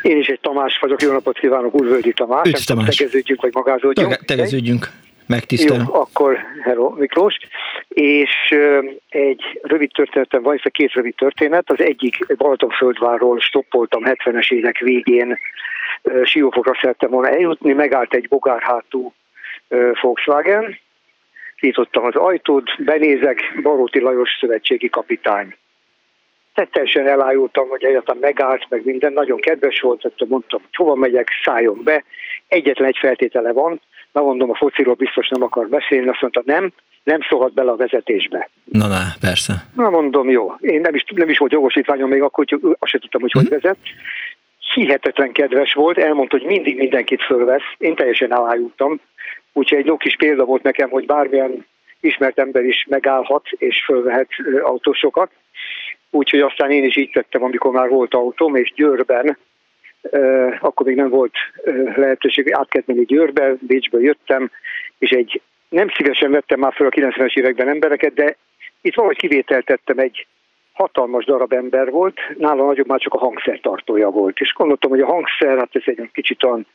Én 0.01 0.17
is 0.17 0.27
egy 0.27 0.39
Tamás 0.39 0.79
vagyok, 0.79 1.01
jó 1.01 1.11
napot 1.11 1.39
kívánok, 1.39 1.73
Úrvölgyi 1.73 2.13
Tamás. 2.13 2.47
Üdv, 2.47 2.63
Tamás. 2.65 2.95
Tegeződjünk, 2.95 3.41
vagy 3.41 3.53
magázódjunk. 3.53 4.09
Tege, 4.09 4.23
tegeződjünk, 4.25 4.87
megtisztel. 5.25 5.85
Jó, 5.87 5.93
akkor 5.93 6.37
hello 6.63 6.89
Miklós. 6.89 7.37
És 7.87 8.31
uh, 8.51 8.91
egy 9.09 9.59
rövid 9.61 9.91
történetem 9.91 10.41
van, 10.41 10.59
ez 10.63 10.71
két 10.71 10.93
rövid 10.93 11.15
történet. 11.15 11.71
Az 11.71 11.81
egyik 11.81 12.35
Balatonföldvárról 12.37 13.39
stoppoltam 13.39 14.03
70-es 14.05 14.51
évek 14.51 14.77
végén, 14.77 15.37
uh, 16.03 16.23
Siófokra 16.23 16.77
szerettem 16.81 17.09
volna 17.09 17.29
eljutni, 17.29 17.73
megállt 17.73 18.13
egy 18.13 18.27
bogárhátú 18.27 19.13
uh, 19.67 19.91
Volkswagen, 20.01 20.79
nyitottam 21.59 22.05
az 22.05 22.15
ajtót, 22.15 22.83
benézek, 22.83 23.41
Baróti 23.61 23.99
Lajos 23.99 24.37
szövetségi 24.39 24.89
kapitány 24.89 25.55
teljesen 26.65 27.07
elájultam, 27.07 27.67
hogy 27.67 27.83
egyáltalán 27.83 28.21
megállt, 28.21 28.65
meg 28.69 28.85
minden, 28.85 29.13
nagyon 29.13 29.39
kedves 29.39 29.79
volt, 29.79 30.01
hogy 30.01 30.27
mondtam, 30.27 30.59
hogy 30.61 30.75
hova 30.75 30.95
megyek, 30.95 31.29
szálljon 31.43 31.81
be. 31.83 32.03
Egyetlen 32.47 32.87
egy 32.87 32.97
feltétele 32.97 33.51
van, 33.51 33.81
na 34.11 34.21
mondom, 34.21 34.49
a 34.49 34.55
fociról 34.55 34.93
biztos 34.93 35.27
nem 35.27 35.43
akar 35.43 35.67
beszélni, 35.67 36.07
azt 36.07 36.21
mondta, 36.21 36.41
nem, 36.45 36.71
nem 37.03 37.19
szólhat 37.29 37.53
bele 37.53 37.71
a 37.71 37.75
vezetésbe. 37.75 38.49
Na, 38.63 38.87
na, 38.87 39.01
persze. 39.19 39.53
Na 39.75 39.89
mondom, 39.89 40.29
jó. 40.29 40.53
Én 40.59 40.81
nem 40.81 40.95
is, 40.95 41.03
nem 41.15 41.29
is 41.29 41.37
volt 41.37 41.51
jogosítványom 41.51 42.09
még 42.09 42.21
akkor, 42.21 42.45
hogy 42.47 42.75
azt 42.79 42.91
sem 42.91 42.99
tudtam, 42.99 43.21
hogy 43.21 43.31
hogy 43.31 43.43
mhm. 43.43 43.53
vezet. 43.53 43.77
hihetetlen 44.73 45.31
kedves 45.31 45.73
volt, 45.73 45.97
elmondta, 45.97 46.37
hogy 46.37 46.47
mindig 46.47 46.77
mindenkit 46.77 47.23
fölvesz, 47.23 47.73
én 47.77 47.95
teljesen 47.95 48.33
elájultam, 48.33 48.99
úgyhogy 49.53 49.77
egy 49.77 49.85
jó 49.85 49.97
kis 49.97 50.15
példa 50.15 50.45
volt 50.45 50.63
nekem, 50.63 50.89
hogy 50.89 51.05
bármilyen 51.05 51.65
ismert 51.99 52.39
ember 52.39 52.63
is 52.63 52.85
megállhat 52.89 53.47
és 53.57 53.83
fölvehet 53.85 54.27
autósokat. 54.61 55.31
Úgyhogy 56.09 56.39
aztán 56.39 56.71
én 56.71 56.83
is 56.83 56.95
így 56.95 57.09
tettem, 57.09 57.43
amikor 57.43 57.71
már 57.71 57.89
volt 57.89 58.13
autóm, 58.13 58.55
és 58.55 58.73
Győrben, 58.75 59.37
akkor 60.59 60.85
még 60.85 60.95
nem 60.95 61.09
volt 61.09 61.33
lehetőség 61.95 62.53
átkezdeni 62.53 63.05
Győrbe, 63.05 63.53
Bécsből 63.59 64.01
jöttem, 64.01 64.51
és 64.97 65.09
egy 65.09 65.41
nem 65.69 65.89
szívesen 65.89 66.31
vettem 66.31 66.59
már 66.59 66.73
fel 66.73 66.87
a 66.87 66.89
90-es 66.89 67.37
években 67.37 67.67
embereket, 67.67 68.13
de 68.13 68.37
itt 68.81 68.95
valahogy 68.95 69.17
kivételtettem 69.17 69.99
egy 69.99 70.27
hatalmas 70.73 71.25
darab 71.25 71.53
ember 71.53 71.91
volt, 71.91 72.19
nála 72.37 72.65
nagyobb 72.65 72.87
már 72.87 72.99
csak 72.99 73.13
a 73.13 73.17
hangszer 73.17 73.59
tartója 73.59 74.09
volt. 74.09 74.39
És 74.39 74.53
gondoltam, 74.53 74.89
hogy 74.89 75.01
a 75.01 75.05
hangszer, 75.05 75.57
hát 75.57 75.69
ez 75.71 75.81
egy 75.85 76.09
kicsit 76.13 76.43
olyan, 76.43 76.67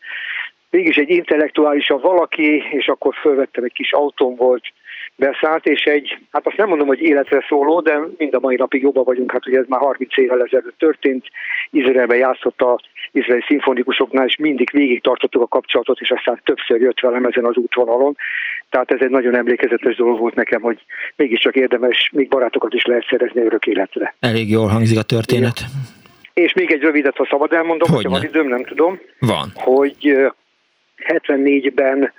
mégis 0.71 0.97
egy 0.97 1.11
intellektuálisabb 1.11 2.03
valaki, 2.03 2.65
és 2.71 2.89
akkor 2.89 3.15
fölvettem 3.15 3.65
egy 3.65 3.73
kis 3.73 3.93
autóm 3.93 4.37
volt, 4.37 4.65
beszállt, 5.17 5.67
és 5.67 5.83
egy, 5.83 6.19
hát 6.31 6.47
azt 6.47 6.57
nem 6.57 6.69
mondom, 6.69 6.87
hogy 6.87 7.01
életre 7.01 7.45
szóló, 7.49 7.81
de 7.81 7.99
mind 8.17 8.35
a 8.35 8.41
mai 8.41 8.57
napig 8.57 8.83
jobban 8.83 9.05
vagyunk, 9.05 9.33
hát 9.33 9.47
ugye 9.47 9.59
ez 9.59 9.65
már 9.69 9.81
30 9.81 10.17
évvel 10.17 10.43
ezelőtt 10.43 10.79
történt, 10.79 11.27
Izraelben 11.71 12.19
játszott 12.19 12.61
a 12.61 12.81
izraeli 13.13 13.45
szimfonikusoknál, 13.47 14.27
és 14.27 14.37
mindig 14.37 14.71
végig 14.73 15.03
tartottuk 15.03 15.43
a 15.43 15.47
kapcsolatot, 15.47 16.01
és 16.01 16.11
aztán 16.11 16.41
többször 16.45 16.81
jött 16.81 17.01
velem 17.01 17.25
ezen 17.25 17.45
az 17.45 17.57
útvonalon. 17.57 18.17
Tehát 18.71 18.91
ez 18.91 19.01
egy 19.01 19.11
nagyon 19.11 19.37
emlékezetes 19.37 19.97
dolog 19.97 20.19
volt 20.19 20.35
nekem, 20.35 20.61
hogy 20.61 20.85
mégiscsak 21.17 21.57
érdemes, 21.57 22.11
még 22.13 22.29
barátokat 22.29 22.75
is 22.75 22.85
lehet 22.85 23.07
szerezni 23.09 23.41
örök 23.43 23.67
életre. 23.67 24.15
Elég 24.21 24.51
jól 24.51 24.67
hangzik 24.67 24.99
a 24.99 25.03
történet. 25.03 25.61
És 26.35 26.53
még 26.53 26.73
egy 26.73 26.81
rövidet, 26.81 27.17
ha 27.17 27.27
szabad 27.31 27.53
elmondom, 27.53 27.91
hogy 27.91 28.07
van 28.07 28.25
időm, 28.25 28.49
nem 28.49 28.65
tudom. 28.65 29.01
Van. 29.19 29.49
Hogy 29.55 30.17
74-ben 31.07 32.13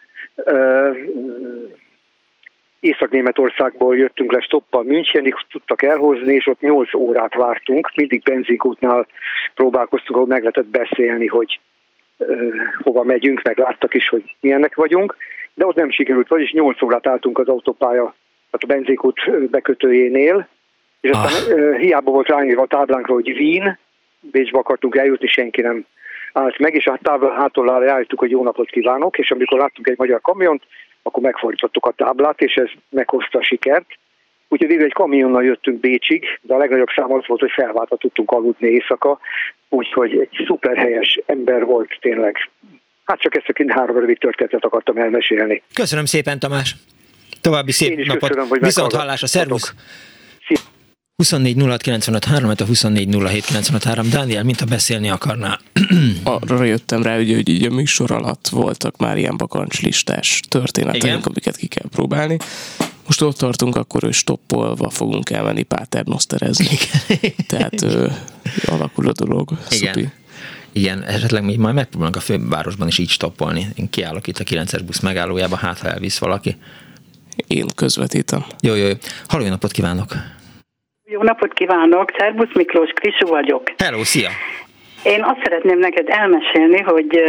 Észak-Németországból 2.84 3.98
jöttünk 3.98 4.32
le 4.32 4.40
stoppal 4.40 4.84
Münchenig, 4.84 5.36
tudtak 5.52 5.82
elhozni, 5.84 6.34
és 6.34 6.48
ott 6.48 6.60
8 6.60 6.94
órát 6.94 7.34
vártunk, 7.34 7.92
mindig 7.96 8.22
benzinkútnál 8.22 9.08
próbálkoztunk, 9.56 10.16
ahol 10.16 10.28
meg 10.28 10.40
lehetett 10.40 10.66
beszélni, 10.66 11.28
hogy 11.28 11.60
uh, 12.18 12.52
hova 12.82 13.04
megyünk, 13.04 13.42
meg 13.42 13.58
láttak 13.58 13.94
is, 13.94 14.10
hogy 14.10 14.36
milyennek 14.40 14.76
vagyunk, 14.76 15.16
de 15.54 15.66
ott 15.66 15.76
nem 15.76 15.90
sikerült, 15.90 16.28
vagyis 16.28 16.52
8 16.52 16.82
órát 16.82 17.08
álltunk 17.08 17.38
az 17.38 17.48
autópálya, 17.48 18.16
hát 18.52 18.64
a 18.64 18.68
benzinkút 18.68 19.50
bekötőjénél, 19.50 20.48
és 21.02 21.10
aztán 21.10 21.58
ah. 21.58 21.64
uh, 21.64 21.78
hiába 21.78 22.12
volt 22.12 22.28
rányírva 22.28 22.62
a 22.62 22.68
táblánkra, 22.68 23.14
hogy 23.14 23.30
Wien, 23.30 23.80
Bécsbe 24.20 24.58
akartunk 24.58 24.96
eljutni, 24.96 25.28
senki 25.28 25.62
nem 25.62 25.86
állt 26.34 26.60
meg, 26.60 26.74
és 26.74 26.88
a 26.88 27.00
tábla 27.02 27.34
hátullára 27.34 27.92
állítottuk, 27.92 28.20
hogy 28.20 28.32
jó 28.32 28.44
napot 28.44 28.70
kívánok, 28.70 29.18
és 29.18 29.32
amikor 29.32 29.60
láttunk 29.60 29.88
egy 29.88 29.98
magyar 29.98 30.22
kamiont, 30.22 30.64
akkor 31.04 31.24
megfordítottuk 31.24 31.86
a 31.86 31.92
táblát, 31.92 32.42
és 32.42 32.56
ez 32.56 32.70
meghozta 32.90 33.40
a 33.40 33.44
sikert. 33.44 33.86
Úgyhogy 34.48 34.68
végül 34.68 34.86
egy 34.86 34.94
kamionnal 34.94 35.44
jöttünk 35.44 35.80
Bécsig, 35.80 36.26
de 36.42 36.54
a 36.54 36.58
legnagyobb 36.58 36.90
szám 36.96 37.14
az 37.14 37.28
volt, 37.28 37.40
hogy 37.40 37.52
felváltat 37.52 38.00
tudtunk 38.00 38.32
aludni 38.32 38.68
éjszaka, 38.68 39.20
úgyhogy 39.70 40.18
egy 40.18 40.44
szuper 40.46 40.78
helyes 40.78 41.22
ember 41.26 41.66
volt 41.66 41.98
tényleg. 42.00 42.50
Hát 43.06 43.20
csak 43.20 43.36
ezt 43.36 43.50
a 43.50 43.74
három 43.74 43.98
rövid 43.98 44.18
történetet 44.18 44.64
akartam 44.64 44.98
elmesélni. 44.98 45.64
Köszönöm 45.74 46.06
szépen, 46.06 46.40
Tamás! 46.40 46.76
További 47.42 47.72
szép 47.72 48.06
napot! 48.06 48.20
Köszönöm, 48.20 48.48
hogy 48.48 48.60
Viszont 48.60 48.94
hallásra, 48.94 49.28
szervusz! 49.28 49.74
24 51.16 51.58
06 51.58 51.82
95 51.82 52.26
3, 52.26 52.50
a 52.50 52.66
24 52.66 53.10
07 53.28 53.46
95 53.46 53.84
3. 53.84 54.10
Dániel, 54.10 54.44
mint 54.44 54.60
ha 54.60 54.66
beszélni 54.66 55.10
akarnál. 55.10 55.60
Arra 56.24 56.64
jöttem 56.64 57.04
rá, 57.04 57.16
hogy, 57.16 57.34
hogy 57.34 57.50
így 57.50 57.66
a 57.66 57.70
műsor 57.70 58.12
alatt 58.12 58.48
voltak 58.48 58.98
már 58.98 59.18
ilyen 59.18 59.38
bakancslistás 59.38 60.42
történeteink, 60.48 61.26
amiket 61.26 61.56
ki 61.56 61.68
kell 61.68 61.90
próbálni. 61.90 62.38
Most 63.06 63.22
ott 63.22 63.38
tartunk, 63.38 63.76
akkor 63.76 64.04
ő 64.04 64.12
stoppolva 64.12 64.90
fogunk 64.90 65.30
elmenni 65.30 65.64
páternoszterezni. 65.64 66.78
Tehát 67.48 67.82
ö, 67.82 68.10
alakul 68.66 69.08
a 69.08 69.12
dolog. 69.12 69.58
Igen. 69.70 69.94
Szupi. 69.94 70.10
Igen, 70.72 71.04
esetleg 71.04 71.44
mi 71.44 71.56
majd 71.56 71.76
megpróbálunk 71.76 72.16
a 72.16 72.20
fővárosban 72.20 72.88
is 72.88 72.98
így 72.98 73.10
stoppolni. 73.10 73.68
Én 73.76 73.90
kiállok 73.90 74.28
itt 74.28 74.38
a 74.38 74.44
9-es 74.44 74.82
busz 74.86 75.00
megállójába, 75.00 75.56
hát 75.56 75.80
ha 75.80 75.92
elvisz 75.92 76.18
valaki. 76.18 76.58
Én 77.48 77.66
közvetítem. 77.76 78.46
Jó, 78.62 78.74
jó, 78.74 78.88
jó. 78.88 78.94
Halló, 79.28 79.48
napot 79.48 79.72
kívánok! 79.72 80.42
Jó 81.14 81.22
napot 81.22 81.54
kívánok, 81.54 82.12
Szerbusz 82.18 82.54
Miklós, 82.54 82.90
Krisú 82.90 83.28
vagyok. 83.28 83.64
Hello, 83.78 84.04
szia! 84.04 84.30
Én 85.04 85.24
azt 85.24 85.40
szeretném 85.44 85.80
neked 85.80 86.10
elmesélni, 86.10 86.82
hogy 86.82 87.24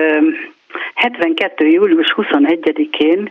72. 0.94 1.66
július 1.66 2.14
21-én 2.16 3.30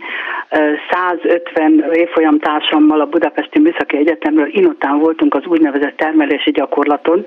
150 0.89 1.91
évfolyam 1.93 2.39
társammal 2.39 3.01
a 3.01 3.05
Budapesti 3.05 3.59
Műszaki 3.59 3.97
Egyetemről 3.97 4.47
inután 4.51 4.99
voltunk 4.99 5.35
az 5.35 5.45
úgynevezett 5.45 5.97
termelési 5.97 6.51
gyakorlaton, 6.51 7.25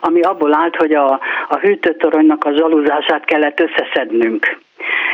ami 0.00 0.20
abból 0.20 0.54
állt, 0.54 0.76
hogy 0.76 0.92
a, 0.92 1.20
a 1.48 1.58
hűtőtoronynak 1.60 2.44
a 2.44 2.56
zsaluzását 2.56 3.24
kellett 3.24 3.60
összeszednünk 3.60 4.64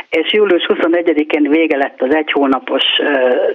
és 0.09 0.33
július 0.33 0.65
21-én 0.67 1.49
vége 1.49 1.77
lett 1.77 2.01
az 2.01 2.15
egy 2.15 2.31
hónapos 2.31 2.83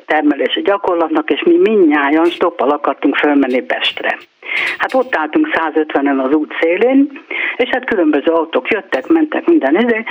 termelési 0.07 0.63
gyakorlatnak, 0.63 1.31
és 1.31 1.43
mi 1.43 1.57
mindnyájan 1.57 2.25
stoppal 2.25 2.71
akartunk 2.71 3.17
fölmenni 3.17 3.61
Pestre. 3.61 4.19
Hát 4.79 4.95
ott 4.95 5.17
álltunk 5.17 5.49
150-en 5.53 6.25
az 6.25 6.35
út 6.35 6.55
szélén, 6.61 7.21
és 7.57 7.69
hát 7.69 7.85
különböző 7.85 8.33
autók 8.33 8.69
jöttek, 8.69 9.07
mentek 9.07 9.47
minden 9.47 9.77
izé. 9.77 10.05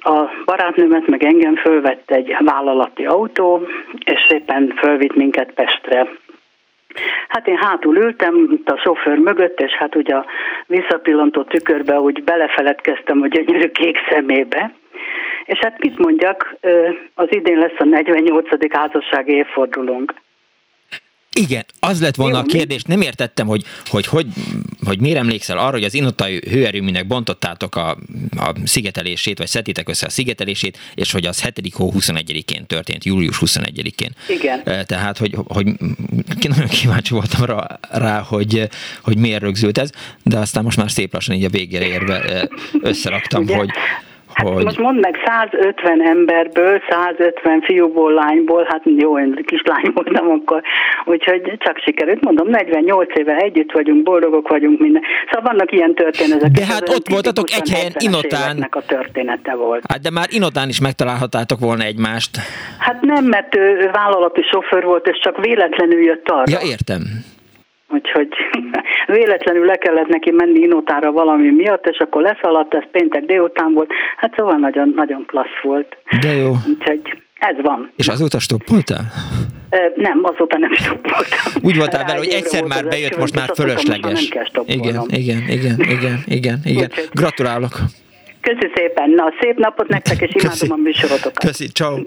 A 0.00 0.20
barátnőmet 0.44 1.06
meg 1.06 1.24
engem 1.24 1.56
fölvett 1.56 2.10
egy 2.10 2.36
vállalati 2.38 3.04
autó, 3.06 3.66
és 4.04 4.26
szépen 4.28 4.74
fölvitt 4.76 5.14
minket 5.14 5.52
Pestre. 5.52 6.08
Hát 7.28 7.48
én 7.48 7.56
hátul 7.56 7.96
ültem, 7.96 8.48
itt 8.52 8.68
a 8.68 8.78
sofőr 8.78 9.18
mögött, 9.18 9.60
és 9.60 9.72
hát 9.72 9.94
ugye 9.94 10.14
a 10.14 10.26
visszapillantó 10.66 11.42
tükörbe 11.42 12.00
úgy 12.00 12.24
belefeledkeztem 12.24 13.22
a 13.22 13.26
gyönyörű 13.26 13.68
kék 13.68 13.96
szemébe, 14.10 14.72
és 15.44 15.58
hát 15.58 15.78
mit 15.78 15.98
mondjak, 15.98 16.54
az 17.14 17.26
idén 17.30 17.58
lesz 17.58 17.78
a 17.78 17.84
48. 17.84 18.72
házassági 18.72 19.32
évfordulónk. 19.32 20.14
Igen, 21.36 21.64
az 21.80 22.00
lett 22.00 22.14
volna 22.14 22.36
Jó, 22.36 22.42
a 22.42 22.46
kérdés, 22.46 22.82
nem 22.82 23.00
értettem, 23.00 23.46
hogy, 23.46 23.64
hogy, 23.86 24.06
hogy, 24.06 24.26
hogy 24.84 25.00
miért 25.00 25.18
emlékszel 25.18 25.58
arra, 25.58 25.70
hogy 25.70 25.84
az 25.84 25.94
inotai 25.94 26.40
hőerőműnek 26.50 27.06
bontottátok 27.06 27.76
a, 27.76 27.90
a 28.36 28.54
szigetelését, 28.64 29.38
vagy 29.38 29.46
szedtétek 29.46 29.88
össze 29.88 30.06
a 30.06 30.10
szigetelését, 30.10 30.78
és 30.94 31.12
hogy 31.12 31.26
az 31.26 31.42
7. 31.42 31.74
hó 31.74 31.92
21-én 31.98 32.66
történt, 32.66 33.04
július 33.04 33.38
21-én. 33.40 34.14
Igen. 34.28 34.86
Tehát, 34.86 35.18
hogy, 35.18 35.36
hogy 35.48 35.66
nagyon 36.42 36.68
kíváncsi 36.68 37.14
voltam 37.14 37.44
rá, 37.44 37.78
rá 37.90 38.20
hogy, 38.20 38.68
hogy 39.02 39.18
miért 39.18 39.42
rögzült 39.42 39.78
ez, 39.78 39.90
de 40.22 40.38
aztán 40.38 40.64
most 40.64 40.76
már 40.76 40.90
szép 40.90 41.12
lassan 41.12 41.34
így 41.34 41.44
a 41.44 41.48
végére 41.48 41.86
érve 41.86 42.48
összeraktam, 42.82 43.48
hogy 43.48 43.70
Hát 44.40 44.52
hogy... 44.54 44.64
most 44.64 44.78
mondd 44.78 45.00
meg, 45.00 45.16
150 45.24 46.02
emberből, 46.06 46.82
150 46.88 47.62
fiúból, 47.62 48.12
lányból, 48.12 48.66
hát 48.68 48.82
jó, 48.84 49.18
én 49.18 49.44
kislány 49.46 49.90
voltam 49.94 50.28
akkor, 50.28 50.62
úgyhogy 51.04 51.56
csak 51.58 51.78
sikerült, 51.78 52.20
mondom, 52.24 52.48
48 52.48 53.18
éve 53.18 53.36
együtt 53.36 53.72
vagyunk, 53.72 54.02
boldogok 54.02 54.48
vagyunk, 54.48 54.80
minden. 54.80 55.02
Szóval 55.30 55.52
vannak 55.52 55.72
ilyen 55.72 55.94
történetek. 55.94 56.50
De 56.50 56.64
hát 56.66 56.88
ott 56.88 57.08
voltatok 57.08 57.50
egy 57.50 57.70
helyen, 57.70 57.92
Inotán. 57.98 58.66
a 58.70 58.82
története 58.86 59.54
volt. 59.54 59.84
Hát 59.88 60.00
de 60.00 60.10
már 60.10 60.26
Inotán 60.30 60.68
is 60.68 60.80
megtalálhatátok 60.80 61.58
volna 61.58 61.82
egymást. 61.82 62.38
Hát 62.78 63.00
nem, 63.00 63.24
mert 63.24 63.56
ő 63.56 63.90
vállalati 63.92 64.42
sofőr 64.42 64.84
volt, 64.84 65.06
és 65.06 65.18
csak 65.22 65.44
véletlenül 65.44 66.02
jött 66.02 66.28
arra. 66.28 66.44
Ja, 66.46 66.58
értem. 66.62 67.02
Úgyhogy 67.92 68.28
véletlenül 69.18 69.64
le 69.64 69.76
kellett 69.76 70.08
neki 70.08 70.30
menni 70.30 70.58
Inotára 70.58 71.12
valami 71.12 71.50
miatt, 71.50 71.86
és 71.86 71.98
akkor 71.98 72.22
leszaladt, 72.22 72.74
ez 72.74 72.84
péntek 72.90 73.24
délután 73.24 73.72
volt. 73.72 73.90
Hát 74.16 74.34
szóval 74.36 74.56
nagyon, 74.56 74.92
nagyon 74.96 75.24
klassz 75.26 75.60
volt. 75.62 75.96
De 76.20 76.32
jó. 76.32 76.52
Úgyhogy 76.68 77.00
ez 77.38 77.56
van. 77.62 77.92
És 77.96 78.08
azóta 78.08 78.38
stoppoltál? 78.38 79.00
Nem, 79.94 80.20
azóta 80.22 80.58
nem 80.58 80.72
stoppoltam. 80.72 81.38
Úgy 81.62 81.76
voltál 81.76 82.04
vele, 82.04 82.18
hogy 82.18 82.28
egyszer 82.28 82.64
már 82.64 82.88
bejött, 82.88 83.18
most 83.18 83.34
már 83.34 83.50
fölösleges. 83.54 84.30
Igen, 84.66 85.04
igen, 85.08 85.42
igen, 85.48 85.74
igen, 85.78 86.18
igen, 86.26 86.58
igen. 86.64 86.90
Gratulálok. 87.12 87.72
Köszi 88.40 88.70
szépen. 88.74 89.10
Na, 89.10 89.32
szép 89.40 89.58
napot 89.58 89.88
nektek, 89.88 90.20
és 90.20 90.30
imádom 90.34 90.50
Köszi. 90.50 90.66
a 90.70 90.76
műsorotokat. 90.76 91.38
Köszi, 91.38 91.66
ciao. 91.66 91.98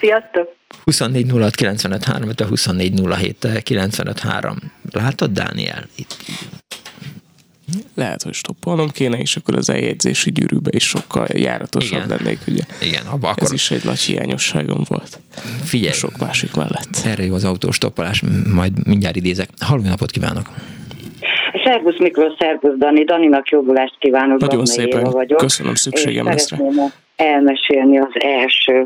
Sziasztok. 0.00 0.48
24 0.84 1.30
06 1.30 1.54
95 1.54 2.04
3, 2.04 2.28
a 2.36 2.44
24 2.44 3.00
07 3.18 3.62
95 3.62 4.18
3. 4.18 4.56
Látod, 4.92 5.30
Dániel? 5.30 5.86
Itt 5.94 6.16
lehet, 7.94 8.22
hogy 8.22 8.34
stoppolnom 8.34 8.88
kéne, 8.88 9.18
és 9.18 9.36
akkor 9.36 9.56
az 9.56 9.70
eljegyzési 9.70 10.32
gyűrűbe 10.32 10.70
is 10.74 10.88
sokkal 10.88 11.26
járatosabb 11.32 12.04
Igen. 12.04 12.08
lennék, 12.08 12.38
ugye. 12.48 12.62
Igen, 12.82 13.06
abba 13.06 13.28
akkor... 13.28 13.42
Ez 13.42 13.52
is 13.52 13.70
egy 13.70 13.84
nagy 13.84 14.00
hiányosságom 14.00 14.80
volt. 14.88 15.20
Figyelj. 15.64 15.92
Sok 15.92 16.18
másik 16.18 16.54
mellett. 16.54 17.00
Erre 17.04 17.24
jó 17.24 17.34
az 17.34 17.44
autós 17.44 17.74
stoppolás, 17.74 18.22
majd 18.54 18.86
mindjárt 18.86 19.16
idézek. 19.16 19.48
Halló 19.60 19.82
napot 19.82 20.10
kívánok! 20.10 20.46
Szervusz 21.64 21.98
Miklós, 21.98 22.32
szervusz 22.38 22.78
Dani, 22.78 23.04
Daninak 23.04 23.48
jobbulást 23.48 23.96
kívánok. 23.98 24.40
Nagyon 24.40 24.64
szépen, 24.64 25.02
vagyok, 25.02 25.38
köszönöm 25.38 25.74
szükségem 25.74 26.26
lesz 26.26 26.50
elmesélni 27.22 27.98
az 27.98 28.12
első. 28.24 28.82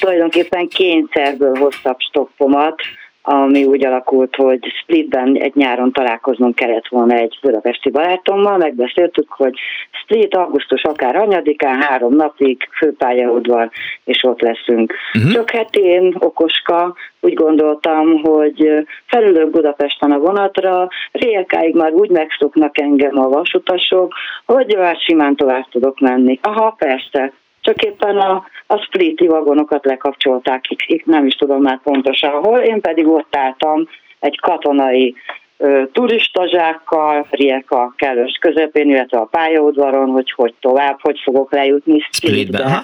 Tulajdonképpen 0.00 0.68
kényszerből 0.68 1.56
hoztam 1.56 1.94
stoppomat, 1.98 2.74
ami 3.22 3.64
úgy 3.64 3.84
alakult, 3.86 4.36
hogy 4.36 4.72
Splitben 4.82 5.36
egy 5.36 5.54
nyáron 5.54 5.92
találkoznunk 5.92 6.54
kellett 6.54 6.88
volna 6.88 7.14
egy 7.14 7.38
budapesti 7.42 7.90
barátommal, 7.90 8.56
megbeszéltük, 8.56 9.30
hogy 9.30 9.54
Split 10.02 10.34
augusztus 10.34 10.82
akár 10.82 11.16
anyadikán, 11.16 11.82
három 11.82 12.14
napig 12.14 12.68
főpályaudvar, 12.76 13.70
és 14.04 14.24
ott 14.24 14.40
leszünk. 14.40 14.94
Uh-huh. 15.14 15.32
Csak 15.32 15.50
hát 15.50 15.76
én, 15.76 16.14
okoska, 16.18 16.94
úgy 17.20 17.34
gondoltam, 17.34 18.22
hogy 18.22 18.86
felülök 19.06 19.50
Budapesten 19.50 20.12
a 20.12 20.18
vonatra, 20.18 20.88
Rélkáig 21.12 21.74
már 21.74 21.92
úgy 21.92 22.10
megszoknak 22.10 22.80
engem 22.80 23.18
a 23.18 23.28
vasutasok, 23.28 24.14
hogy 24.46 24.76
már 24.78 24.96
simán 24.96 25.36
tovább 25.36 25.68
tudok 25.70 26.00
menni. 26.00 26.38
Aha, 26.42 26.74
persze, 26.78 27.32
csak 27.62 27.82
éppen 27.82 28.16
a, 28.16 28.44
a 28.66 28.76
spliti 28.76 29.26
vagonokat 29.26 29.84
lekapcsolták, 29.84 30.70
itt, 30.70 30.80
itt 30.86 31.04
nem 31.04 31.26
is 31.26 31.34
tudom 31.34 31.62
már 31.62 31.80
pontosan 31.82 32.30
hol, 32.30 32.58
én 32.58 32.80
pedig 32.80 33.06
ott 33.06 33.36
álltam 33.36 33.88
egy 34.18 34.40
katonai 34.40 35.14
ö, 35.56 35.82
turistazsákkal, 35.92 37.26
Rieka 37.30 37.94
kellős 37.96 38.38
közepén, 38.40 38.90
illetve 38.90 39.18
a 39.18 39.24
pályaudvaron, 39.24 40.10
hogy 40.10 40.32
hogy 40.32 40.54
tovább, 40.60 40.98
hogy 41.00 41.20
fogok 41.24 41.52
lejutni. 41.52 42.06
Splitbe. 42.10 42.82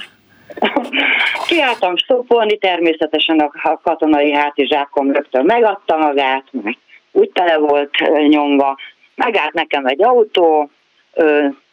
Kiálltam 1.48 1.96
stoppolni, 1.96 2.58
természetesen 2.58 3.38
a, 3.38 3.50
a 3.62 3.80
katonai 3.82 4.32
hátizsákom 4.32 5.12
rögtön 5.12 5.44
megadta 5.44 5.96
magát, 5.96 6.44
mert 6.50 6.78
úgy 7.12 7.30
tele 7.30 7.56
volt 7.56 7.90
nyomva, 8.28 8.78
megállt 9.14 9.52
nekem 9.52 9.86
egy 9.86 10.02
autó, 10.02 10.70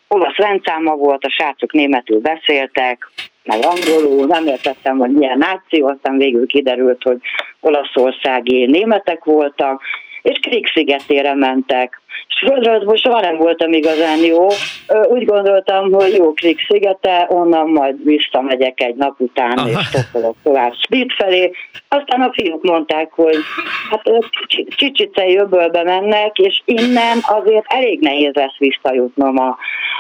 olasz 0.08 0.36
rendszáma 0.38 0.96
volt, 0.96 1.24
a 1.24 1.30
srácok 1.30 1.74
németül 1.74 2.20
beszéltek, 2.20 3.10
meg 3.44 3.60
angolul, 3.64 4.26
nem 4.26 4.48
értettem, 4.48 4.98
hogy 4.98 5.12
milyen 5.12 5.38
náció, 5.38 5.88
aztán 5.88 6.18
végül 6.18 6.48
kiderült, 6.48 7.04
hogy 7.04 7.18
olaszországi 7.60 8.66
németek 8.66 9.24
voltak, 9.24 9.82
és 10.22 10.40
Krik 10.40 10.72
szigetére 10.74 11.34
mentek. 11.34 12.02
Földrajzból 12.46 12.96
soha 12.96 13.20
nem 13.20 13.38
voltam 13.38 13.74
igazán 13.74 14.18
jó. 14.18 14.48
Úgy 15.08 15.26
gondoltam, 15.26 15.92
hogy 15.92 16.16
jó 16.16 16.34
Krik 16.34 16.66
szigete, 16.68 17.28
onnan 17.30 17.70
majd 17.70 18.04
visszamegyek 18.04 18.82
egy 18.82 18.96
nap 18.96 19.20
után, 19.20 19.58
Aha. 19.58 19.70
és 19.70 19.90
toppolok 19.90 20.36
tovább 20.44 20.74
Split 20.74 21.14
felé. 21.14 21.52
Aztán 21.88 22.22
a 22.22 22.32
fiúk 22.34 22.64
mondták, 22.64 23.12
hogy 23.12 23.38
hát 23.90 24.02
Csicsicei 24.76 25.38
öbölbe 25.38 25.84
mennek, 25.84 26.38
és 26.38 26.62
innen 26.66 27.18
azért 27.22 27.66
elég 27.68 28.00
nehéz 28.00 28.34
lesz 28.34 28.58
visszajutnom 28.58 29.38
a, 29.38 29.58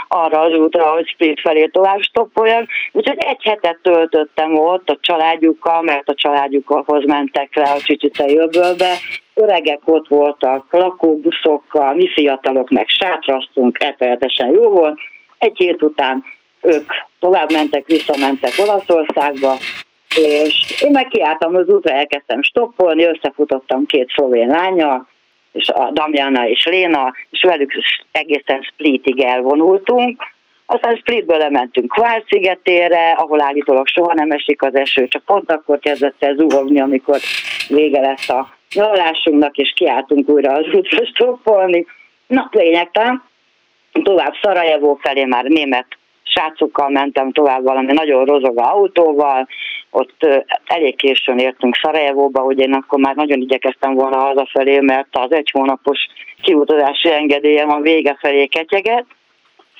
arra 0.07 0.39
az 0.39 0.53
útra, 0.53 0.83
hogy 0.83 1.07
Split 1.07 1.39
felé 1.39 1.65
tovább 1.65 2.01
stoppoljak. 2.01 2.67
Úgyhogy 2.91 3.17
egy 3.19 3.43
hetet 3.43 3.79
töltöttem 3.81 4.57
ott 4.57 4.89
a 4.89 4.97
családjukkal, 5.01 5.81
mert 5.81 6.09
a 6.09 6.15
családjukhoz 6.15 7.05
mentek 7.05 7.55
le 7.55 7.63
a 7.63 7.79
Csicsicei 7.79 8.37
öbölbe, 8.37 8.93
öregek 9.33 9.79
ott 9.85 10.07
voltak, 10.07 10.65
lakóbuszokkal, 10.69 11.95
mi 12.05 12.11
fiatalok 12.13 12.69
meg 12.69 12.87
sátraztunk, 12.87 13.79
rettenetesen 13.79 14.49
jó 14.49 14.69
volt. 14.69 14.99
Egy 15.37 15.57
hét 15.57 15.81
után 15.81 16.23
ők 16.61 16.91
tovább 17.19 17.51
mentek, 17.51 17.85
visszamentek 17.85 18.51
Olaszországba, 18.57 19.53
és 20.15 20.81
én 20.81 20.91
meg 20.91 21.07
kiálltam 21.07 21.55
az 21.55 21.67
útra, 21.67 21.93
elkezdtem 21.93 22.41
stoppolni, 22.41 23.03
összefutottam 23.03 23.85
két 23.85 24.11
szlovén 24.15 24.47
lánya, 24.47 25.07
és 25.51 25.69
a 25.69 25.91
Damjana 25.91 26.47
és 26.47 26.65
Léna, 26.65 27.13
és 27.29 27.41
velük 27.41 27.71
egészen 28.11 28.61
Splitig 28.61 29.21
elvonultunk. 29.21 30.21
Aztán 30.65 30.95
Splitből 30.95 31.37
lementünk 31.37 31.91
Kvár 31.91 32.23
ahol 33.15 33.41
állítólag 33.41 33.87
soha 33.87 34.13
nem 34.13 34.31
esik 34.31 34.61
az 34.61 34.75
eső, 34.75 35.07
csak 35.07 35.23
pont 35.23 35.51
akkor 35.51 35.79
kezdett 35.79 36.23
el 36.23 36.35
zuhogni, 36.35 36.79
amikor 36.79 37.19
vége 37.67 37.99
lesz 37.99 38.29
a 38.29 38.55
nyaralásunknak, 38.75 39.57
és 39.57 39.73
kiálltunk 39.75 40.29
újra 40.29 40.53
az 40.53 40.65
útra 40.73 41.05
stoppolni. 41.05 41.85
Na, 42.27 42.49
lényegtelen. 42.51 43.23
Tovább 44.03 44.33
Szarajevó 44.41 44.99
felé 45.01 45.25
már 45.25 45.43
német 45.43 45.87
srácokkal 46.23 46.89
mentem 46.89 47.31
tovább 47.31 47.63
valami 47.63 47.93
nagyon 47.93 48.25
rozog 48.25 48.57
autóval, 48.57 49.47
ott 49.89 50.27
elég 50.65 50.95
későn 50.95 51.37
értünk 51.37 51.75
Szarajevóba, 51.75 52.39
hogy 52.41 52.59
én 52.59 52.73
akkor 52.73 52.99
már 52.99 53.15
nagyon 53.15 53.41
igyekeztem 53.41 53.93
volna 53.93 54.17
hazafelé, 54.17 54.79
mert 54.79 55.07
az 55.11 55.31
egy 55.31 55.49
hónapos 55.51 55.99
kiutazási 56.41 57.11
engedélyem 57.11 57.69
a 57.69 57.79
vége 57.79 58.17
felé 58.19 58.45
ketyeget, 58.45 59.05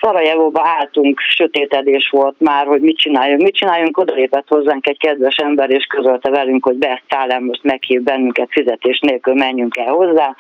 Szarajevóba 0.02 0.62
álltunk, 0.64 1.20
sötétedés 1.20 2.10
volt 2.10 2.36
már, 2.39 2.66
hogy 2.66 2.82
mit 2.82 2.98
csináljunk, 2.98 3.41
mit 3.41 3.56
csináljunk, 3.56 3.98
odalépett 3.98 4.48
hozzánk 4.48 4.88
egy 4.88 4.98
kedves 4.98 5.36
ember, 5.36 5.70
és 5.70 5.86
közölte 5.86 6.30
velünk, 6.30 6.66
hogy 6.66 6.76
Besztálem 6.76 7.43
most 7.43 7.64
meghív 7.64 8.02
bennünket 8.02 8.48
fizetés 8.52 9.00
nélkül, 9.00 9.34
menjünk 9.34 9.78
el 9.78 9.93
hozzá. 9.93 10.36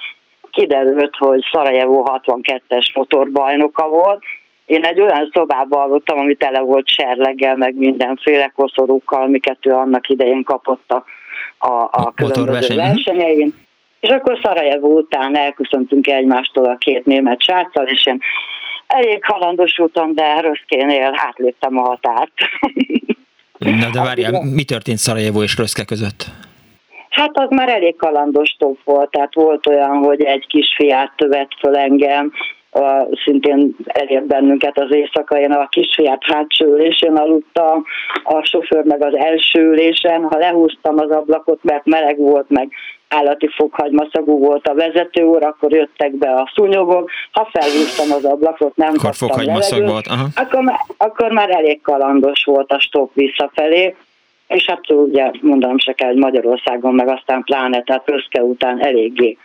Kiderült, 0.51 1.15
hogy 1.15 1.45
Szarajevó 1.51 2.07
62-es 2.23 2.93
motorbajnoka 2.93 3.87
volt, 3.87 4.23
én 4.65 4.83
egy 4.83 5.01
olyan 5.01 5.29
szobában 5.33 5.81
aludtam, 5.81 6.19
ami 6.19 6.35
tele 6.35 6.59
volt 6.59 6.87
serleggel, 6.87 7.55
meg 7.55 7.75
mindenféle 7.75 8.51
koszorúkkal, 8.55 9.21
amiket 9.21 9.65
ő 9.65 9.71
annak 9.71 10.09
idején 10.09 10.43
kapott 10.43 10.91
a, 10.91 11.03
a, 11.57 11.89
a 11.91 12.13
különböző 12.15 12.75
versenyein. 12.75 13.53
És 13.99 14.09
akkor 14.09 14.39
Szarajevó 14.43 14.97
után 14.97 15.37
elköszöntünk 15.37 16.07
egymástól 16.07 16.65
a 16.65 16.75
két 16.75 17.05
német 17.05 17.41
sráccal, 17.41 17.85
és 17.85 18.05
én 18.05 18.21
elég 18.95 19.25
halandos 19.25 19.79
úton, 19.79 20.13
de 20.13 20.39
Röszkénél 20.39 21.13
átléptem 21.15 21.77
a 21.77 21.81
határt. 21.81 22.31
Na 23.57 23.89
de 23.89 24.01
várjál, 24.01 24.43
mi 24.43 24.63
történt 24.63 24.97
Szarajevó 24.97 25.43
és 25.43 25.57
Röszke 25.57 25.85
között? 25.85 26.25
Hát 27.09 27.31
az 27.33 27.49
már 27.49 27.69
elég 27.69 27.95
kalandos 27.95 28.55
top 28.59 28.77
volt, 28.83 29.09
tehát 29.09 29.33
volt 29.33 29.67
olyan, 29.67 29.97
hogy 29.97 30.21
egy 30.21 30.47
kisfiát 30.47 31.11
tövett 31.15 31.51
föl 31.59 31.75
engem, 31.75 32.31
a, 32.75 33.07
szintén 33.23 33.75
elért 33.85 34.25
bennünket 34.25 34.79
az 34.79 34.93
éjszaka, 34.93 35.39
én 35.39 35.51
a 35.51 35.67
kisfiát 35.67 36.23
hátsó 36.23 36.65
ülésén 36.65 37.15
aludtam, 37.15 37.83
a 38.23 38.45
sofőr 38.45 38.83
meg 38.83 39.03
az 39.03 39.15
első 39.15 39.59
ülésen, 39.59 40.23
ha 40.23 40.37
lehúztam 40.37 40.99
az 40.99 41.09
ablakot, 41.09 41.63
mert 41.63 41.85
meleg 41.85 42.17
volt, 42.17 42.49
meg 42.49 42.69
állati 43.07 43.47
fokhagymaszagú 43.55 44.39
volt 44.39 44.67
a 44.67 44.73
vezető 44.73 45.23
úr, 45.23 45.43
akkor 45.43 45.71
jöttek 45.71 46.11
be 46.11 46.29
a 46.29 46.51
szúnyogok, 46.55 47.09
ha 47.31 47.49
felhúztam 47.51 48.11
az 48.11 48.25
ablakot, 48.25 48.75
nem 48.75 48.93
akkor 48.97 49.13
volt, 49.83 50.07
aha. 50.07 50.27
Akkor, 50.35 50.61
már, 50.61 50.79
akkor 50.97 51.31
már 51.31 51.49
elég 51.49 51.81
kalandos 51.81 52.43
volt 52.43 52.71
a 52.71 52.79
stop 52.79 53.13
visszafelé, 53.13 53.95
és 54.47 54.65
hát 54.65 54.91
ugye 54.91 55.31
mondanom 55.41 55.77
se 55.77 55.93
kell, 55.93 56.07
hogy 56.07 56.17
Magyarországon 56.17 56.93
meg 56.93 57.07
aztán 57.07 57.43
pláne, 57.43 57.81
tehát 57.81 58.09
Röszke 58.09 58.43
után 58.43 58.85
eléggé, 58.85 59.37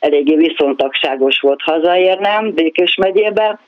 eléggé 0.00 0.34
viszontagságos 0.34 1.40
volt 1.40 1.62
hazaérnem 1.62 2.54
Békés 2.54 2.94
megyébe, 2.94 3.58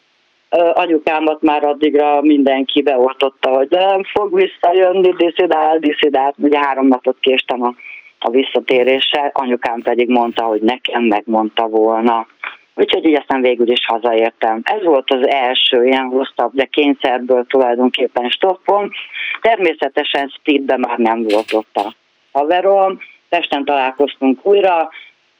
anyukámat 0.72 1.42
már 1.42 1.64
addigra 1.64 2.20
mindenki 2.20 2.82
beoltotta, 2.82 3.50
hogy 3.50 3.66
nem 3.70 4.02
fog 4.04 4.34
visszajönni, 4.34 5.10
diszidál, 5.10 5.78
diszidál, 5.78 6.34
ugye 6.36 6.58
három 6.58 6.86
napot 6.86 7.16
késtem 7.20 7.62
a 7.62 7.74
a 8.24 8.30
visszatéréssel, 8.30 9.30
anyukám 9.32 9.80
pedig 9.82 10.08
mondta, 10.08 10.44
hogy 10.44 10.60
nekem 10.60 11.02
megmondta 11.02 11.68
volna. 11.68 12.26
Úgyhogy 12.74 13.06
így 13.06 13.14
aztán 13.14 13.40
végül 13.40 13.70
is 13.70 13.86
hazaértem. 13.86 14.60
Ez 14.62 14.84
volt 14.84 15.10
az 15.10 15.28
első 15.28 15.84
ilyen 15.84 16.04
hosszabb, 16.04 16.52
de 16.54 16.64
kényszerből 16.64 17.46
tulajdonképpen 17.48 18.30
stoppon. 18.30 18.90
Természetesen 19.40 20.28
speedben 20.28 20.80
már 20.80 20.98
nem 20.98 21.22
volt 21.22 21.52
ott 21.52 21.76
a 21.76 21.94
haverom, 22.32 22.98
Pesten 23.28 23.64
találkoztunk 23.64 24.46
újra, 24.46 24.90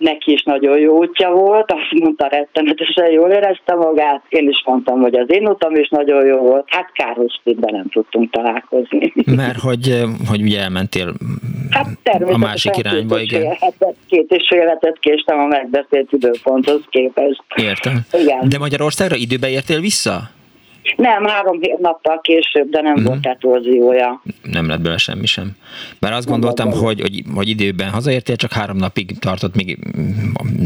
neki 0.02 0.32
is 0.32 0.42
nagyon 0.42 0.78
jó 0.78 0.96
útja 0.96 1.30
volt, 1.30 1.72
azt 1.72 2.00
mondta 2.02 2.26
rettenetesen 2.26 3.10
jól 3.10 3.30
érezte 3.30 3.74
magát, 3.74 4.22
én 4.28 4.48
is 4.48 4.62
mondtam, 4.66 5.00
hogy 5.00 5.14
az 5.14 5.26
én 5.28 5.48
utam 5.48 5.74
is 5.74 5.88
nagyon 5.88 6.26
jó 6.26 6.36
volt, 6.36 6.64
hát 6.66 6.92
kár, 6.92 7.16
hogy 7.16 7.56
nem 7.60 7.88
tudtunk 7.88 8.30
találkozni. 8.30 9.12
Mert 9.36 9.58
hogy, 9.58 10.02
hogy 10.28 10.42
ugye 10.42 10.60
elmentél 10.60 11.12
hát 11.70 11.86
a 12.22 12.38
másik 12.38 12.76
irányba, 12.76 13.16
két 13.16 13.24
igen. 13.24 13.56
Hetet, 13.60 13.94
két 14.06 14.30
és 14.30 14.48
fél 14.48 14.66
hetet 14.66 14.98
késtem 14.98 15.38
a 15.38 15.46
megbeszélt 15.46 16.12
időponthoz 16.12 16.80
képest. 16.88 17.42
Értem. 17.56 18.00
Igen. 18.12 18.48
De 18.48 18.58
Magyarországra 18.58 19.16
időbe 19.16 19.48
értél 19.48 19.80
vissza? 19.80 20.30
Nem, 20.96 21.24
három 21.24 21.60
nappal 21.78 22.20
később, 22.20 22.70
de 22.70 22.80
nem 22.80 22.92
uh-huh. 22.92 23.06
volt 23.06 23.26
etorziója. 23.26 24.22
Nem 24.42 24.68
lett 24.68 24.80
bele 24.80 24.96
semmi 24.96 25.26
sem. 25.26 25.50
Mert 26.00 26.14
azt 26.14 26.28
nem 26.28 26.32
gondoltam, 26.32 26.70
hogy, 26.70 27.00
hogy, 27.00 27.22
hogy 27.34 27.48
időben 27.48 27.90
hazaértél, 27.90 28.36
csak 28.36 28.52
három 28.52 28.76
napig 28.76 29.18
tartott, 29.18 29.54
még 29.54 29.78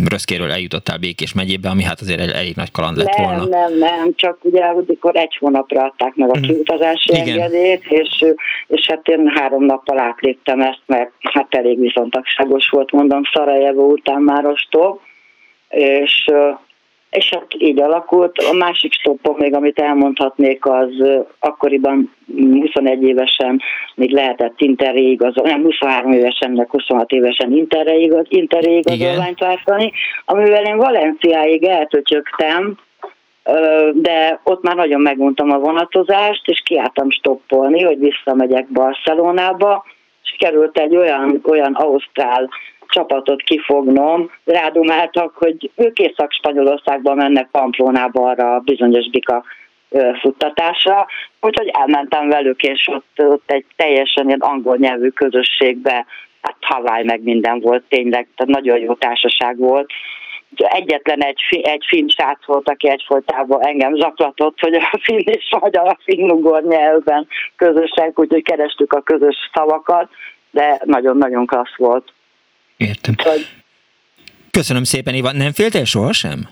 Röszkéről 0.09 0.51
eljutottál 0.51 0.99
Békés 0.99 1.35
megyébe, 1.35 1.69
ami 1.69 1.83
hát 1.83 2.01
azért 2.01 2.35
elég 2.35 2.57
nagy 2.57 2.71
kaland 2.71 2.97
lett 2.97 3.17
nem, 3.17 3.25
volna. 3.25 3.45
Nem, 3.45 3.79
nem, 3.79 4.15
csak 4.15 4.39
ugye 4.43 4.61
amikor 4.61 5.17
egy 5.17 5.37
hónapra 5.41 5.83
adták 5.83 6.15
meg 6.15 6.29
a 6.29 6.33
uh-huh. 6.33 6.47
kiutazási 6.47 7.11
Igen. 7.13 7.29
engedélyt, 7.29 7.85
és, 7.89 8.25
és 8.67 8.87
hát 8.89 9.09
én 9.09 9.33
három 9.35 9.65
nappal 9.65 9.99
átléptem 9.99 10.61
ezt, 10.61 10.83
mert 10.87 11.11
hát 11.21 11.55
elég 11.55 11.81
viszontagságos 11.81 12.69
volt, 12.69 12.93
mondom, 12.93 13.23
Szarajevó 13.33 13.91
után 13.91 14.23
már 14.23 14.45
stop, 14.55 15.01
és 15.69 16.31
és 17.11 17.29
hát 17.31 17.47
így 17.59 17.81
alakult. 17.81 18.39
A 18.39 18.53
másik 18.53 18.93
stoppom 18.93 19.37
még, 19.39 19.55
amit 19.55 19.79
elmondhatnék, 19.79 20.67
az 20.67 20.91
akkoriban 21.39 22.15
21 22.61 23.03
évesen 23.03 23.61
még 23.95 24.11
lehetett 24.11 24.61
interre 24.61 24.99
igazolni, 24.99 25.51
nem 25.51 25.63
23 25.63 26.13
évesen, 26.13 26.51
meg 26.51 26.71
26 26.71 27.11
évesen 27.11 27.53
interre, 27.53 27.95
igaz, 27.95 28.27
interre 28.29 28.71
igazolványt 28.71 29.39
váltani, 29.39 29.93
amivel 30.25 30.65
én 30.65 30.77
Valenciáig 30.77 31.65
eltöcsögtem, 31.65 32.79
de 33.93 34.41
ott 34.45 34.63
már 34.63 34.77
nagyon 34.77 35.01
megmondtam 35.01 35.51
a 35.51 35.59
vonatozást, 35.59 36.49
és 36.49 36.63
kiálltam 36.65 37.11
stoppolni, 37.11 37.83
hogy 37.83 37.99
visszamegyek 37.99 38.67
Barcelonába, 38.69 39.85
és 40.23 40.35
került 40.39 40.79
egy 40.79 40.97
olyan, 40.97 41.41
olyan 41.45 41.73
ausztrál 41.73 42.49
csapatot 42.89 43.43
kifognom, 43.43 44.31
rádumáltak, 44.45 45.37
hogy 45.37 45.71
ők 45.77 45.99
Észak-Spanyolországba 45.99 47.15
mennek 47.15 47.49
Pamplónába 47.51 48.29
arra 48.29 48.55
a 48.55 48.61
bizonyos 48.61 49.11
bika 49.11 49.45
futtatásra, 50.21 51.07
úgyhogy 51.41 51.71
elmentem 51.73 52.29
velük, 52.29 52.63
és 52.63 52.89
ott, 52.89 53.29
ott 53.29 53.51
egy 53.51 53.65
teljesen 53.77 54.27
ilyen 54.27 54.41
angol 54.41 54.77
nyelvű 54.77 55.09
közösségbe, 55.09 56.07
hát 56.41 56.57
Hawaii 56.61 57.05
meg 57.05 57.23
minden 57.23 57.61
volt 57.61 57.85
tényleg, 57.89 58.29
tehát 58.37 58.55
nagyon 58.55 58.79
jó 58.79 58.95
társaság 58.95 59.59
volt. 59.59 59.91
Egyetlen 60.57 61.23
egy, 61.23 61.41
egy 61.63 61.85
finn 61.89 62.09
srác 62.09 62.47
volt, 62.47 62.69
aki 62.69 62.89
egyfolytában 62.89 63.67
engem 63.67 63.95
zaklatott, 63.95 64.61
hogy 64.61 64.75
a 64.75 64.99
finn 65.03 65.23
és 65.25 65.57
magyar 65.61 65.89
a 65.89 65.99
finn 66.05 66.43
nyelvben 66.69 67.27
közösek, 67.57 68.19
úgyhogy 68.19 68.43
kerestük 68.43 68.93
a 68.93 69.01
közös 69.01 69.37
szavakat, 69.53 70.09
de 70.51 70.81
nagyon-nagyon 70.85 71.47
klassz 71.47 71.77
volt. 71.77 72.13
Értem. 72.77 73.15
Hogy... 73.23 73.47
Köszönöm 74.51 74.85
szépen, 74.85 75.15
Iva. 75.15 75.33
Nem 75.33 75.53
féltél 75.53 75.85
sohasem? 75.85 76.49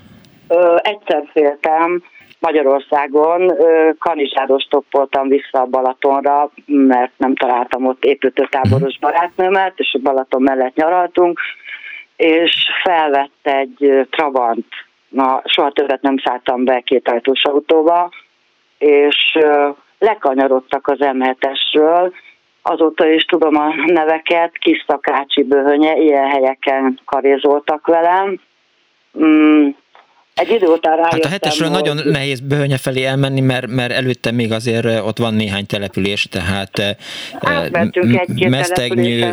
Ö, 0.49 0.77
egyszer 0.83 1.23
féltem. 1.33 2.03
Magyarországon 2.39 3.53
kanizsáros 3.99 4.63
stoppoltam 4.63 5.29
vissza 5.29 5.61
a 5.61 5.65
Balatonra, 5.65 6.51
mert 6.67 7.13
nem 7.17 7.35
találtam 7.35 7.87
ott 7.87 8.05
építőtáboros 8.05 8.99
mhm. 8.99 9.11
barátnőmet, 9.11 9.73
és 9.77 9.97
a 9.99 10.03
Balaton 10.03 10.43
mellett 10.43 10.75
nyaraltunk, 10.75 11.41
és 12.17 12.69
felvett 12.83 13.39
egy 13.43 14.07
Trabant, 14.11 14.67
na, 15.09 15.43
soha 15.45 15.71
többet 15.71 16.03
nem 16.03 16.17
szálltam 16.25 16.65
be 16.65 16.81
két 16.81 17.09
ajtós 17.09 17.43
autóba, 17.43 18.11
és 18.79 19.39
lekanyarodtak 19.99 20.89
az 20.89 20.99
m 20.99 21.23
azóta 22.67 23.07
is 23.09 23.25
tudom 23.25 23.57
a 23.57 23.75
neveket, 23.87 24.59
Kis 24.59 24.85
Szakácsi 24.87 25.43
Böhönye, 25.43 25.97
ilyen 25.97 26.29
helyeken 26.29 27.01
karézoltak 27.05 27.87
velem. 27.87 28.41
Mm, 29.25 29.69
egy 30.35 30.51
idő 30.51 30.67
után 30.67 30.97
rájöttem, 30.97 31.21
Hát 31.21 31.25
a 31.25 31.29
hetesről 31.29 31.69
hogy... 31.69 31.83
nagyon 31.83 32.13
nehéz 32.13 32.41
Böhönye 32.41 32.77
felé 32.77 33.05
elmenni, 33.05 33.41
mert, 33.41 33.67
mert 33.67 33.93
előtte 33.93 34.31
még 34.31 34.53
azért 34.53 34.87
ott 35.07 35.19
van 35.19 35.35
néhány 35.35 35.67
település, 35.67 36.29
tehát 36.31 36.97
Mesztegnyű, 38.49 39.25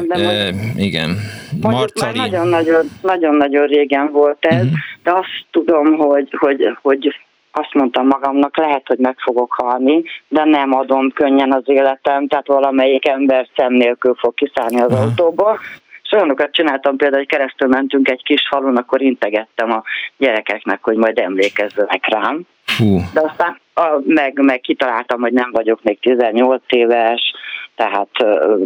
igen, 0.76 1.18
Marcali. 1.62 2.18
Nagyon-nagyon, 2.18 2.86
nagyon-nagyon 3.02 3.68
régen 3.68 4.12
volt 4.12 4.46
ez, 4.46 4.64
uh-huh. 4.64 4.78
de 5.04 5.12
azt 5.12 5.46
tudom, 5.52 5.94
hogy, 5.98 6.28
hogy, 6.38 6.78
hogy 6.82 7.16
azt 7.52 7.74
mondtam 7.74 8.08
magamnak, 8.08 8.58
lehet, 8.58 8.88
hogy 8.88 8.98
meg 8.98 9.16
fogok 9.20 9.54
halni, 9.54 10.04
de 10.28 10.44
nem 10.44 10.74
adom 10.74 11.12
könnyen 11.12 11.54
az 11.54 11.64
életem, 11.66 12.28
tehát 12.28 12.48
valamelyik 12.48 13.08
ember 13.08 13.48
szem 13.56 13.74
nélkül 13.74 14.16
fog 14.16 14.34
kiszállni 14.34 14.82
az 14.82 14.92
uh-huh. 14.92 15.02
autóból. 15.02 15.60
És 16.04 16.12
olyanokat 16.12 16.52
csináltam, 16.52 16.98
például, 16.98 17.22
hogy 17.22 17.38
keresztül 17.38 17.68
mentünk 17.68 18.10
egy 18.10 18.24
kis 18.24 18.48
falun, 18.50 18.78
akkor 18.78 19.02
integettem 19.02 19.72
a 19.72 19.84
gyerekeknek, 20.18 20.84
hogy 20.84 20.96
majd 20.96 21.18
emlékezzenek 21.18 22.08
rám. 22.08 22.42
Hú. 22.78 23.00
De 23.14 23.22
aztán 23.22 23.60
a, 23.74 24.02
meg, 24.06 24.40
meg 24.42 24.60
kitaláltam, 24.60 25.22
hogy 25.22 25.34
nem 25.34 25.50
vagyok 25.52 25.84
még 25.84 26.00
18 26.00 26.64
éves, 26.68 27.34
tehát 27.76 28.10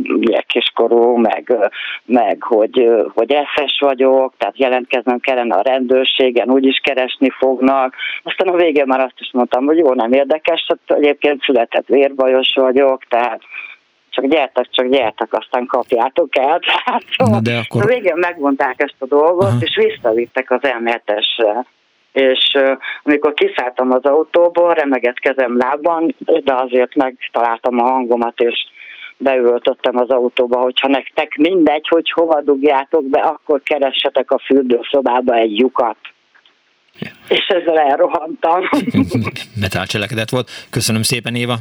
ugye 0.07 0.41
kiskorú, 0.41 1.15
meg, 1.15 1.55
meg 2.05 2.43
hogy, 2.43 2.89
hogy 3.13 3.31
eszes 3.31 3.77
vagyok, 3.79 4.33
tehát 4.37 4.59
jelentkeznem 4.59 5.19
kellene 5.19 5.55
a 5.55 5.61
rendőrségen, 5.61 6.49
úgyis 6.49 6.79
keresni 6.83 7.29
fognak. 7.29 7.95
Aztán 8.23 8.47
a 8.47 8.55
végén 8.55 8.85
már 8.87 8.99
azt 8.99 9.19
is 9.19 9.29
mondtam, 9.33 9.65
hogy 9.65 9.77
jó, 9.77 9.93
nem 9.93 10.11
érdekes, 10.11 10.65
hát 10.67 10.97
egyébként 10.99 11.41
született 11.41 11.87
vérbajos 11.87 12.53
vagyok, 12.55 13.03
tehát 13.09 13.41
csak 14.09 14.25
gyertek, 14.25 14.67
csak 14.69 14.87
gyertek, 14.87 15.33
aztán 15.33 15.65
kapjátok 15.65 16.37
el. 16.37 16.59
Tehát 16.85 17.03
szóval 17.17 17.39
de 17.39 17.57
akkor... 17.57 17.81
a 17.81 17.93
végén 17.93 18.17
megmondták 18.17 18.81
ezt 18.81 18.95
a 18.99 19.05
dolgot, 19.05 19.47
Aha. 19.47 19.57
és 19.59 19.75
visszavittek 19.75 20.51
az 20.51 20.63
elméletesre 20.63 21.65
és 22.15 22.57
amikor 23.03 23.33
kiszálltam 23.33 23.91
az 23.91 24.03
autóból, 24.03 24.73
remegett 24.73 25.19
kezem 25.19 25.57
lábban, 25.57 26.15
de 26.19 26.53
azért 26.53 26.95
megtaláltam 26.95 27.79
a 27.79 27.89
hangomat, 27.89 28.39
és 28.39 28.65
beültöttem 29.18 29.97
az 29.97 30.09
autóba, 30.09 30.59
hogyha 30.59 30.88
nektek 30.88 31.36
mindegy, 31.36 31.88
hogy 31.88 32.11
hova 32.11 32.41
dugjátok 32.41 33.03
be, 33.09 33.20
akkor 33.20 33.61
keressetek 33.63 34.32
a 34.32 34.39
fürdőszobába 34.45 35.36
egy 35.36 35.57
lyukat. 35.57 35.97
Ja. 36.99 37.09
És 37.28 37.47
ezzel 37.47 37.80
elrohantam. 37.80 38.70
Metálcselekedet 39.61 40.30
volt. 40.30 40.49
Köszönöm 40.70 41.01
szépen, 41.01 41.36
Éva. 41.36 41.55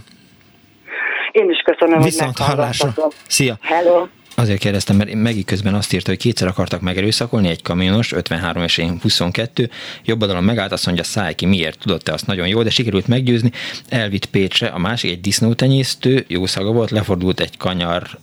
Én 1.33 1.51
is 1.51 1.59
köszönöm, 1.59 2.01
Viszont 2.01 2.39
hogy 2.39 2.47
hallásra. 2.47 2.91
Szia. 3.27 3.55
Hello. 3.61 4.07
Azért 4.37 4.59
kérdeztem, 4.59 4.97
mert 4.97 5.14
Megi 5.14 5.45
közben 5.45 5.74
azt 5.74 5.93
írta, 5.93 6.11
hogy 6.11 6.18
kétszer 6.18 6.49
akartak 6.49 6.80
megerőszakolni 6.80 7.49
egy 7.49 7.62
kamionos, 7.62 8.12
53 8.12 8.62
és 8.62 8.78
én 8.78 8.99
22. 9.03 9.70
Jobb 10.05 10.20
oldalon 10.20 10.45
megállt, 10.45 10.72
azt 10.72 10.87
mondja, 10.87 11.05
szállj 11.05 11.35
ki, 11.35 11.47
miért 11.47 11.78
tudott 11.78 12.03
te 12.03 12.12
azt 12.12 12.26
nagyon 12.26 12.49
jó, 12.49 12.62
de 12.62 12.70
sikerült 12.70 13.07
meggyőzni. 13.07 13.53
Elvitt 13.89 14.26
Pécsre, 14.26 14.66
a 14.66 14.78
másik 14.78 15.11
egy 15.11 15.20
disznótenyésztő, 15.20 16.24
jó 16.28 16.47
szaga 16.47 16.72
volt, 16.72 16.91
lefordult 16.91 17.41
egy 17.41 17.57
kanyar, 17.57 18.18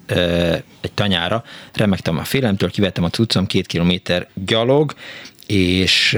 egy 0.82 0.91
tanyára, 0.93 1.43
remektem 1.74 2.18
a 2.18 2.24
félemtől, 2.24 2.72
kivettem 2.72 3.03
a 3.03 3.09
cuccom 3.09 3.45
két 3.45 3.66
kilométer 3.66 4.28
gyalog, 4.45 4.93
és 5.47 6.18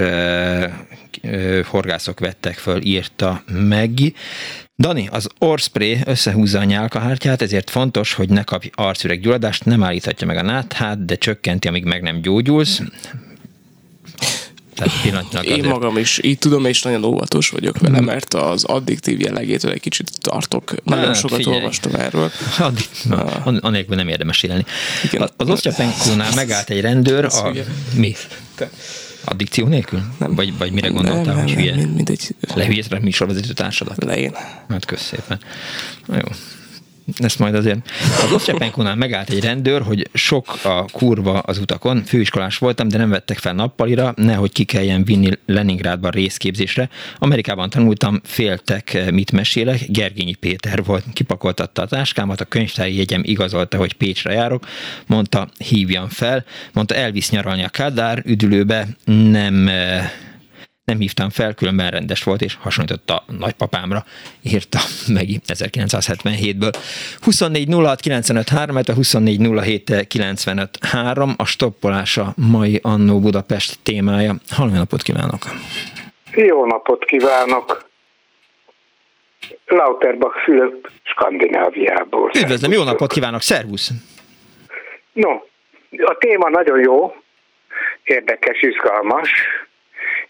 horgászok 1.66 2.20
vettek 2.20 2.54
föl, 2.54 2.82
írta 2.82 3.42
Meggi. 3.46 4.14
Dani, 4.78 5.08
az 5.12 5.28
orspray 5.38 6.00
összehúzza 6.04 6.58
a 6.58 6.64
nyálkahártyát, 6.64 7.42
ezért 7.42 7.70
fontos, 7.70 8.12
hogy 8.12 8.28
ne 8.28 8.42
kapj 8.42 8.70
arcüreg 8.74 9.20
gyulladást, 9.20 9.64
nem 9.64 9.82
állíthatja 9.82 10.26
meg 10.26 10.36
a 10.36 10.42
náthát, 10.42 11.04
de 11.04 11.16
csökkenti, 11.16 11.68
amíg 11.68 11.84
meg 11.84 12.02
nem 12.02 12.20
gyógyulsz. 12.20 12.82
Tehát 14.74 15.44
Én 15.44 15.64
magam 15.64 15.96
is 15.96 16.20
így 16.22 16.38
tudom, 16.38 16.64
és 16.64 16.82
nagyon 16.82 17.04
óvatos 17.04 17.48
vagyok 17.48 17.78
vele, 17.78 17.96
hmm. 17.96 18.06
mert 18.06 18.34
az 18.34 18.64
addiktív 18.64 19.20
jellegétől 19.20 19.72
egy 19.72 19.80
kicsit 19.80 20.10
tartok. 20.20 20.74
Nagyon 20.84 21.04
hát, 21.04 21.16
sokat 21.16 21.36
figyelj. 21.36 21.56
olvastam 21.56 21.94
erről. 21.94 22.30
Addig, 22.58 22.86
na, 23.02 23.24
anélkül 23.60 23.96
nem 23.96 24.08
érdemes 24.08 24.42
élni. 24.42 24.64
Igen. 25.04 25.30
Az 25.36 25.48
osztyapenkónál 25.48 26.34
megállt 26.34 26.70
egy 26.70 26.80
rendőr, 26.80 27.24
a, 27.24 27.52
mi? 27.94 28.14
Te. 28.54 28.70
Addikció 29.24 29.66
nélkül? 29.66 30.02
Nem. 30.18 30.34
Vagy, 30.34 30.58
vagy 30.58 30.72
mire 30.72 30.88
gondoltál, 30.88 31.24
nem, 31.24 31.36
hogy 31.36 31.44
nem, 31.44 31.56
hülye? 31.56 31.74
Mind, 31.74 31.94
mindegy. 31.94 32.34
Lehülyezve 32.54 32.96
a 32.96 33.00
műsorvezető 33.00 33.52
társadat? 33.52 34.04
Lején. 34.04 34.32
Hát 34.68 34.84
kösz 34.84 35.02
szépen. 35.02 35.40
Na 36.06 36.14
jó 36.14 36.28
ezt 37.18 37.38
majd 37.38 37.54
azért. 37.54 37.90
Az 38.24 38.32
Osztyapenkónál 38.32 38.94
megállt 38.94 39.30
egy 39.30 39.40
rendőr, 39.40 39.82
hogy 39.82 40.08
sok 40.12 40.58
a 40.64 40.84
kurva 40.84 41.38
az 41.38 41.58
utakon, 41.58 42.02
főiskolás 42.04 42.58
voltam, 42.58 42.88
de 42.88 42.98
nem 42.98 43.10
vettek 43.10 43.38
fel 43.38 43.52
nappalira, 43.52 44.12
nehogy 44.16 44.52
ki 44.52 44.64
kelljen 44.64 45.04
vinni 45.04 45.30
Leningrádban 45.46 46.10
részképzésre. 46.10 46.88
Amerikában 47.18 47.70
tanultam, 47.70 48.20
féltek, 48.24 49.10
mit 49.10 49.32
mesélek. 49.32 49.80
Gergényi 49.88 50.34
Péter 50.34 50.84
volt, 50.84 51.04
kipakoltatta 51.12 51.82
a 51.82 51.86
táskámat, 51.86 52.40
a 52.40 52.44
könyvtári 52.44 52.96
jegyem 52.96 53.22
igazolta, 53.24 53.76
hogy 53.76 53.92
Pécsre 53.92 54.32
járok, 54.32 54.66
mondta, 55.06 55.48
hívjam 55.58 56.08
fel, 56.08 56.44
mondta, 56.72 56.94
elvisz 56.94 57.30
nyaralni 57.30 57.64
a 57.64 57.68
Kádár 57.68 58.22
üdülőbe, 58.26 58.88
nem 59.04 59.70
nem 60.84 60.98
hívtam 60.98 61.30
fel, 61.30 61.54
különben 61.54 61.90
rendes 61.90 62.22
volt, 62.22 62.40
és 62.40 62.56
hasonlított 62.60 63.10
a 63.10 63.24
nagypapámra, 63.38 64.04
írta 64.42 64.78
meg 65.08 65.26
1977-ből. 65.46 66.74
24 67.20 67.74
06 67.74 68.00
95 68.00 68.48
3, 68.48 68.76
24 68.94 69.58
07 69.60 70.06
95 70.08 70.78
3, 70.80 71.34
a 71.36 71.44
stoppolása 71.44 72.32
mai 72.36 72.78
Annó 72.82 73.20
Budapest 73.20 73.78
témája. 73.82 74.34
Halló 74.50 74.72
napot 74.72 75.02
kívánok! 75.02 75.42
Jó 76.34 76.66
napot 76.66 77.04
kívánok! 77.04 77.88
Lauterbach 79.66 80.42
Fülöp, 80.44 80.90
Skandináviából. 81.02 82.30
Üdvözlöm, 82.36 82.72
jó 82.72 82.82
napot 82.82 83.12
kívánok, 83.12 83.40
szervusz! 83.40 83.90
No, 85.12 85.30
a 85.90 86.16
téma 86.18 86.48
nagyon 86.48 86.80
jó, 86.80 87.14
érdekes, 88.04 88.62
izgalmas. 88.62 89.30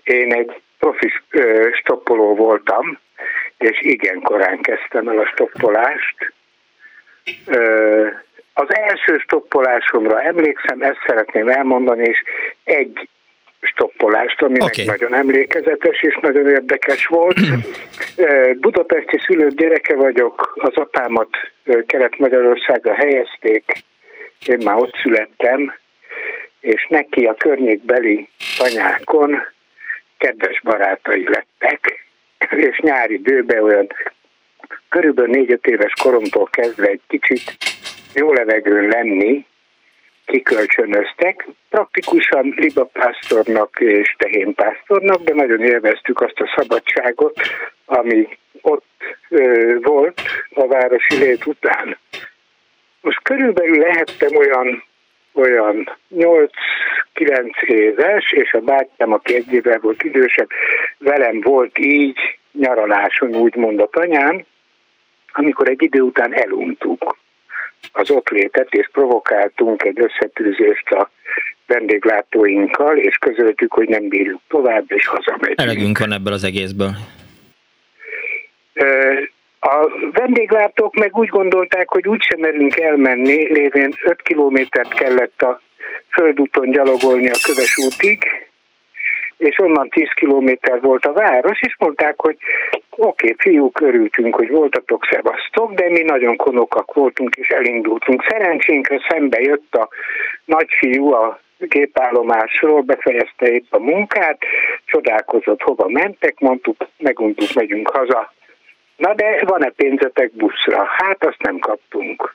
Én 0.04 0.32
egy 0.34 0.60
profi 0.78 1.12
stoppoló 1.72 2.34
voltam, 2.34 2.98
és 3.58 3.80
igen 3.80 4.20
korán 4.20 4.60
kezdtem 4.60 5.08
el 5.08 5.18
a 5.18 5.26
stoppolást. 5.26 6.32
Az 8.52 8.74
első 8.74 9.18
stoppolásomra 9.18 10.22
emlékszem, 10.22 10.82
ezt 10.82 10.98
szeretném 11.06 11.48
elmondani, 11.48 12.08
és 12.08 12.22
egy 12.64 13.08
stoppolást, 13.60 14.42
ami 14.42 14.62
okay. 14.62 14.84
nagyon 14.84 15.14
emlékezetes 15.14 16.02
és 16.02 16.18
nagyon 16.20 16.48
érdekes 16.48 17.06
volt. 17.06 17.36
Budapesti 18.60 19.18
szülők 19.18 19.50
gyereke 19.50 19.94
vagyok, 19.94 20.52
az 20.56 20.74
apámat 20.74 21.28
Kelet-Magyarországra 21.86 22.94
helyezték, 22.94 23.64
én 24.46 24.58
már 24.64 24.76
ott 24.76 24.96
születtem, 25.02 25.74
és 26.60 26.86
neki 26.88 27.24
a 27.24 27.34
környékbeli 27.34 28.28
tanyákon 28.56 29.53
kedves 30.24 30.60
barátai 30.60 31.28
lettek, 31.28 32.06
és 32.50 32.78
nyári 32.78 33.14
időben 33.14 33.62
olyan 33.62 33.86
körülbelül 34.88 35.30
négy-öt 35.30 35.66
éves 35.66 35.92
koromtól 36.02 36.48
kezdve 36.50 36.86
egy 36.86 37.00
kicsit 37.06 37.56
jó 38.14 38.32
levegőn 38.32 38.88
lenni, 38.88 39.46
kikölcsönöztek. 40.24 41.46
Praktikusan 41.68 42.54
libapásztornak 42.56 43.76
és 43.80 44.14
tehénpásztornak, 44.18 45.22
de 45.22 45.34
nagyon 45.34 45.60
élveztük 45.60 46.20
azt 46.20 46.40
a 46.40 46.52
szabadságot, 46.56 47.40
ami 47.84 48.28
ott 48.60 49.02
ö, 49.28 49.74
volt 49.80 50.20
a 50.50 50.66
városi 50.66 51.16
lét 51.16 51.46
után. 51.46 51.98
Most 53.00 53.22
körülbelül 53.22 53.78
lehettem 53.78 54.36
olyan 54.36 54.84
olyan 55.34 55.96
8-9 56.16 56.48
éves, 57.66 58.32
és 58.32 58.52
a 58.52 58.60
bátyám, 58.60 59.12
aki 59.12 59.34
egy 59.34 59.52
évvel 59.52 59.78
volt 59.78 60.02
idősebb, 60.02 60.48
velem 60.98 61.40
volt 61.40 61.78
így 61.78 62.18
nyaraláson, 62.52 63.34
úgymond 63.36 63.80
a 63.80 63.88
tanyán, 63.92 64.46
amikor 65.32 65.68
egy 65.68 65.82
idő 65.82 66.00
után 66.00 66.34
eluntuk 66.34 67.16
az 67.92 68.10
ott 68.10 68.28
létet, 68.28 68.74
és 68.74 68.88
provokáltunk 68.92 69.84
egy 69.84 70.00
összetűzést 70.00 70.90
a 70.90 71.10
vendéglátóinkkal, 71.66 72.96
és 72.96 73.16
közöltük, 73.16 73.72
hogy 73.72 73.88
nem 73.88 74.08
bírjuk 74.08 74.40
tovább, 74.48 74.84
és 74.86 75.06
hazamegyünk. 75.06 75.60
Elegünk 75.60 75.98
van 75.98 76.12
ebből 76.12 76.32
az 76.32 76.44
egészből. 76.44 76.90
A 79.66 79.88
vendéglátók 80.12 80.94
meg 80.94 81.16
úgy 81.16 81.28
gondolták, 81.28 81.88
hogy 81.88 82.08
úgysem 82.08 82.40
merünk 82.40 82.76
elmenni, 82.80 83.52
lévén 83.52 83.94
5 84.02 84.22
kilométert 84.22 84.94
kellett 84.94 85.42
a 85.42 85.60
földúton 86.08 86.70
gyalogolni 86.70 87.28
a 87.28 87.40
Köves 87.46 87.78
útig, 87.86 88.18
és 89.36 89.58
onnan 89.58 89.88
10 89.88 90.08
kilométer 90.14 90.80
volt 90.80 91.04
a 91.04 91.12
város, 91.12 91.62
és 91.62 91.76
mondták, 91.78 92.20
hogy 92.20 92.36
oké, 92.90 93.30
okay, 93.30 93.34
fiúk, 93.38 93.80
örültünk, 93.80 94.34
hogy 94.34 94.48
voltatok, 94.48 95.06
szevasztok, 95.10 95.72
de 95.72 95.90
mi 95.90 96.02
nagyon 96.02 96.36
konokak 96.36 96.94
voltunk, 96.94 97.34
és 97.36 97.48
elindultunk. 97.48 98.24
Szerencsénkre 98.28 99.00
szembe 99.08 99.40
jött 99.40 99.74
a 99.74 99.88
nagyfiú 100.44 101.12
a 101.12 101.40
gépállomásról, 101.58 102.80
befejezte 102.80 103.46
épp 103.46 103.72
a 103.72 103.78
munkát, 103.78 104.38
csodálkozott, 104.84 105.62
hova 105.62 105.88
mentek, 105.88 106.38
mondtuk, 106.38 106.76
meguntuk, 106.98 107.52
megyünk 107.54 107.88
haza. 107.90 108.32
Na 108.96 109.14
de 109.14 109.40
van-e 109.44 109.68
pénzetek 109.68 110.32
buszra? 110.32 110.84
Hát 110.84 111.24
azt 111.24 111.42
nem 111.42 111.58
kaptunk. 111.58 112.34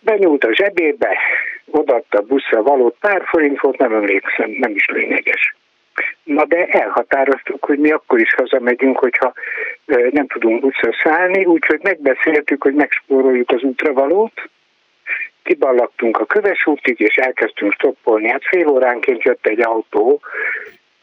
Benyúlt 0.00 0.44
a 0.44 0.54
zsebébe, 0.54 1.18
odaadta 1.70 2.18
a 2.18 2.22
buszra 2.22 2.62
való 2.62 2.96
pár 3.00 3.22
forintot, 3.24 3.78
nem 3.78 3.92
emlékszem, 3.92 4.50
nem 4.50 4.70
is 4.70 4.86
lényeges. 4.86 5.54
Na 6.22 6.44
de 6.44 6.66
elhatároztuk, 6.66 7.64
hogy 7.64 7.78
mi 7.78 7.90
akkor 7.90 8.20
is 8.20 8.34
hazamegyünk, 8.34 8.98
hogyha 8.98 9.32
nem 10.10 10.26
tudunk 10.26 10.60
buszra 10.60 10.92
szállni, 11.02 11.44
úgyhogy 11.44 11.80
megbeszéltük, 11.82 12.62
hogy 12.62 12.74
megspóroljuk 12.74 13.50
az 13.50 13.62
útravalót, 13.62 14.50
kiballagtunk 15.42 16.18
a 16.18 16.24
köves 16.24 16.66
útig, 16.66 17.00
és 17.00 17.16
elkezdtünk 17.16 17.72
stoppolni. 17.72 18.28
Hát 18.28 18.44
fél 18.44 18.68
óránként 18.68 19.22
jött 19.22 19.46
egy 19.46 19.60
autó, 19.60 20.20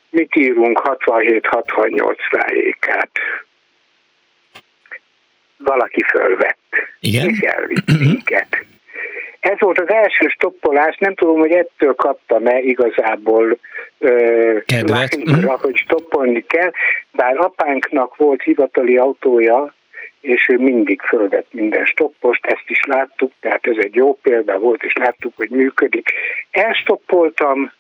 mit 0.10 0.36
írunk 0.36 0.82
67-68 0.84 2.16
tájékát. 2.30 3.10
Valaki 5.64 6.04
fölvett, 6.04 6.58
Igen? 7.00 7.30
és 7.30 7.40
elvitt 7.40 8.00
minket. 8.00 8.48
Ez 9.40 9.60
volt 9.60 9.80
az 9.80 9.90
első 9.90 10.28
stoppolás, 10.28 10.98
nem 10.98 11.16
tudom, 11.16 11.40
hogy 11.40 11.52
ettől 11.52 11.96
kaptam-e 11.96 12.60
igazából 12.60 13.58
Kedvet. 14.66 15.16
uh, 15.16 15.62
hogy 15.62 15.76
stoppolni 15.76 16.46
kell, 16.48 16.72
bár 17.12 17.38
apánknak 17.38 18.16
volt 18.16 18.42
hivatali 18.42 18.98
autója, 18.98 19.74
és 20.22 20.48
ő 20.50 20.58
mindig 20.58 21.02
fölvett 21.02 21.48
minden 21.52 21.86
stoppost, 21.86 22.46
ezt 22.46 22.64
is 22.68 22.80
láttuk, 22.88 23.32
tehát 23.40 23.68
ez 23.68 23.76
egy 23.78 23.96
jó 23.96 24.14
példa 24.22 24.58
volt, 24.58 24.84
és 24.84 24.94
láttuk, 24.94 25.34
hogy 25.36 25.50
működik. 25.50 26.12
Elstoppoltam, 26.52 27.72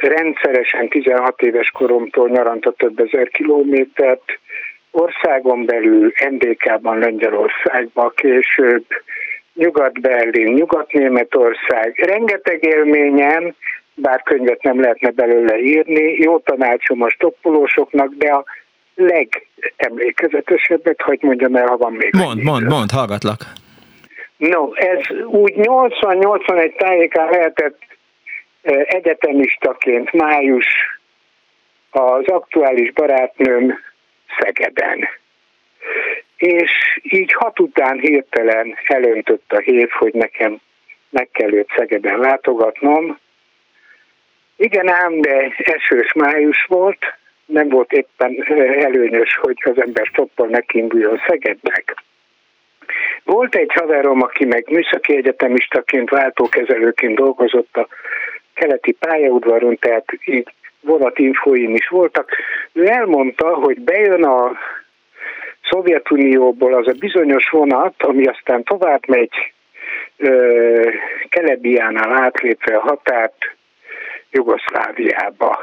rendszeresen 0.00 0.88
16 0.88 1.42
éves 1.42 1.70
koromtól 1.70 2.28
nyaranta 2.28 2.72
több 2.72 3.00
ezer 3.00 3.28
kilométert, 3.28 4.38
országon 4.96 5.64
belül, 5.64 6.12
NDK-ban, 6.28 6.98
Lengyelországban, 6.98 8.12
később 8.14 8.84
Nyugat-Berlin, 9.54 10.52
Nyugat-Németország. 10.52 11.94
Rengeteg 11.96 12.64
élményem, 12.64 13.54
bár 13.94 14.22
könyvet 14.22 14.62
nem 14.62 14.80
lehetne 14.80 15.10
belőle 15.10 15.58
írni, 15.58 16.12
jó 16.12 16.38
tanácsom 16.38 17.02
a 17.02 17.10
stoppolósoknak, 17.10 18.14
de 18.14 18.30
a 18.30 18.44
legemlékezetesebbet, 18.94 21.02
hogy 21.02 21.18
mondjam 21.20 21.56
el, 21.56 21.66
ha 21.66 21.76
van 21.76 21.92
még. 21.92 22.14
Mond, 22.14 22.42
mond, 22.42 22.68
mond, 22.68 22.90
hallgatlak. 22.90 23.38
No, 24.36 24.74
ez 24.74 25.10
úgy 25.26 25.52
80-81 25.56 26.76
tájékán 26.76 27.30
lehetett 27.30 27.78
egyetemistaként 28.84 30.12
május 30.12 30.66
az 31.90 32.26
aktuális 32.26 32.92
barátnőm 32.92 33.78
Szegeden 34.38 35.08
és 36.36 37.00
így 37.02 37.32
hat 37.32 37.60
után 37.60 37.98
hirtelen 37.98 38.78
elöntött 38.86 39.52
a 39.52 39.58
hív, 39.58 39.88
hogy 39.90 40.14
nekem 40.14 40.60
meg 41.10 41.28
kell 41.32 41.52
őt 41.52 41.72
Szegeden 41.76 42.18
látogatnom. 42.18 43.18
Igen 44.56 44.88
ám, 44.88 45.20
de 45.20 45.54
esős 45.56 46.12
május 46.12 46.64
volt, 46.64 46.98
nem 47.44 47.68
volt 47.68 47.92
éppen 47.92 48.44
előnyös, 48.78 49.36
hogy 49.36 49.62
az 49.64 49.80
ember 49.80 50.06
stoppal 50.06 50.46
nekiinduljon 50.46 51.22
Szegednek. 51.26 51.94
Volt 53.24 53.54
egy 53.54 53.72
haverom, 53.74 54.22
aki 54.22 54.44
meg 54.44 54.70
műszaki 54.70 55.16
egyetemistaként, 55.16 56.10
váltókezelőként 56.10 57.14
dolgozott 57.14 57.76
a 57.76 57.88
keleti 58.54 58.92
pályaudvaron, 58.92 59.78
tehát 59.78 60.04
így 60.24 60.48
vonatinfóim 60.86 61.74
is 61.74 61.88
voltak. 61.88 62.30
Ő 62.72 62.86
elmondta, 62.86 63.54
hogy 63.54 63.80
bejön 63.80 64.24
a 64.24 64.52
Szovjetunióból 65.70 66.74
az 66.74 66.88
a 66.88 66.92
bizonyos 66.98 67.48
vonat, 67.48 68.02
ami 68.02 68.24
aztán 68.24 68.62
tovább 68.62 69.08
megy 69.08 69.52
Kelebiánál 71.28 72.12
átlépve 72.12 72.76
a 72.76 72.80
határt 72.80 73.54
Jugoszláviába. 74.30 75.58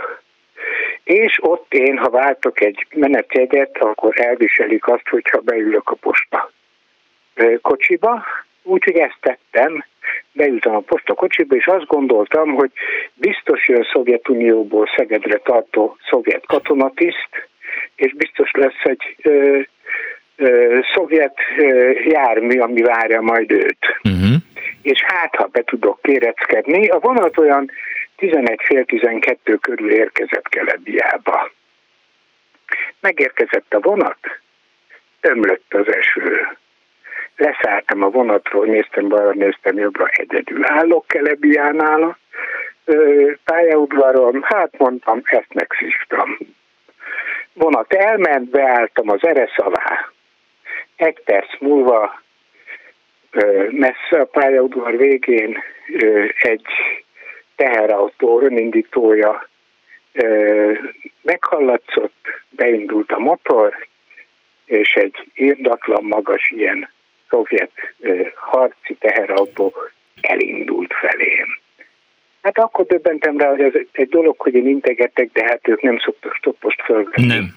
És 1.04 1.40
ott 1.42 1.74
én, 1.74 1.98
ha 1.98 2.10
váltok 2.10 2.62
egy 2.62 2.88
menetjegyet, 2.96 3.78
akkor 3.78 4.14
elviselik 4.20 4.88
azt, 4.88 5.08
hogyha 5.10 5.40
beülök 5.40 5.90
a 5.90 5.96
posta 5.96 6.52
kocsiba, 7.62 8.24
úgyhogy 8.64 8.96
ezt 8.96 9.18
tettem, 9.20 9.86
beültem 10.32 10.76
a 10.76 10.80
posta 10.80 11.14
kocsiba, 11.14 11.56
és 11.56 11.66
azt 11.66 11.86
gondoltam, 11.86 12.54
hogy 12.54 12.72
biztos 13.14 13.68
jön 13.68 13.88
Szovjetunióból 13.92 14.90
Szegedre 14.96 15.38
tartó 15.38 15.98
szovjet 16.10 16.46
katonatiszt, 16.46 17.30
és 17.96 18.14
biztos 18.14 18.52
lesz 18.52 18.84
egy 18.84 19.16
ö, 19.22 19.60
ö, 20.36 20.80
szovjet 20.94 21.38
ö, 21.58 21.92
jármű, 21.92 22.60
ami 22.60 22.82
várja 22.82 23.22
majd 23.22 23.52
őt. 23.52 24.00
Uh-huh. 24.04 24.36
És 24.82 25.02
hát, 25.02 25.36
ha 25.36 25.46
be 25.46 25.64
tudok 25.64 26.02
kéreckedni, 26.02 26.88
a 26.88 27.00
vonat 27.00 27.38
olyan 27.38 27.72
11 28.16 28.60
fél 28.64 28.86
12 28.86 29.56
körül 29.56 29.92
érkezett 29.92 30.50
Kelebiába. 30.50 31.52
Megérkezett 33.00 33.74
a 33.74 33.80
vonat, 33.80 34.18
ömlött 35.22 35.74
az 35.74 35.94
eső. 35.94 36.58
Leszálltam 37.36 38.04
a 38.04 38.10
vonatról, 38.10 38.66
néztem 38.66 39.08
balra, 39.08 39.34
néztem 39.34 39.78
jobbra, 39.78 40.08
egyedül 40.08 40.66
állok 40.66 41.08
Kelebiánál 41.08 42.18
pályaudvaron, 43.44 44.44
hát 44.44 44.78
mondtam, 44.78 45.22
ezt 45.24 45.54
megszívtam 45.54 46.38
vonat 47.54 47.94
elment, 47.94 48.50
beálltam 48.50 49.10
az 49.10 49.26
eresz 49.26 49.58
alá. 49.58 50.12
Egy 50.96 51.22
perc 51.24 51.60
múlva 51.60 52.22
messze 53.70 54.20
a 54.20 54.26
pályaudvar 54.26 54.98
végén 54.98 55.64
egy 56.42 56.68
teherautó 57.56 58.42
önindítója 58.42 59.48
meghallatszott, 61.22 62.28
beindult 62.50 63.12
a 63.12 63.20
motor, 63.20 63.88
és 64.66 64.94
egy 64.94 65.32
írdatlan 65.36 66.04
magas 66.04 66.50
ilyen 66.50 66.90
szovjet 67.34 67.72
harci 68.36 68.94
teherautó 68.94 69.74
elindult 70.22 70.94
felém. 70.94 71.58
Hát 72.42 72.58
akkor 72.58 72.86
döbbentem 72.86 73.38
rá, 73.38 73.50
hogy 73.50 73.62
ez 73.62 73.74
egy 73.92 74.10
dolog, 74.10 74.40
hogy 74.40 74.54
én 74.54 74.68
integetek, 74.68 75.30
de 75.32 75.44
hát 75.44 75.68
ők 75.68 75.82
nem 75.82 76.00
szoktak 76.00 76.36
stoppost 76.36 76.82
fölvenni. 76.82 77.28
Nem. 77.28 77.56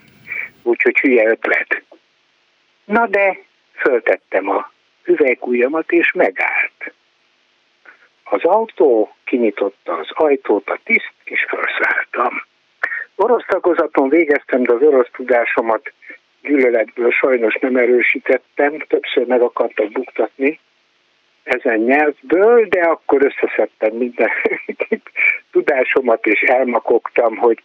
Úgyhogy 0.62 0.98
hülye 0.98 1.28
ötlet. 1.28 1.82
Na 2.84 3.06
de 3.06 3.38
föltettem 3.74 4.48
a 4.48 4.70
üvegujjamat, 5.04 5.92
és 5.92 6.12
megállt. 6.12 6.92
Az 8.24 8.44
autó 8.44 9.16
kinyitotta 9.24 9.92
az 9.92 10.08
ajtót, 10.10 10.68
a 10.68 10.78
tiszt, 10.84 11.14
és 11.24 11.46
felszálltam. 11.48 12.44
Orosz 13.14 13.44
tagozaton 13.46 14.08
végeztem, 14.08 14.62
de 14.62 14.72
az 14.72 14.82
orosz 14.82 15.08
tudásomat 15.12 15.92
gyűlöletből 16.46 17.10
sajnos 17.10 17.54
nem 17.60 17.76
erősítettem, 17.76 18.78
többször 18.88 19.26
meg 19.26 19.40
akartak 19.40 19.92
buktatni 19.92 20.60
ezen 21.46 21.78
nyelvből, 21.78 22.66
de 22.68 22.80
akkor 22.80 23.24
összeszedtem 23.24 23.96
minden 23.96 24.30
tudásomat, 25.52 26.26
és 26.26 26.40
elmakogtam, 26.40 27.36
hogy 27.36 27.62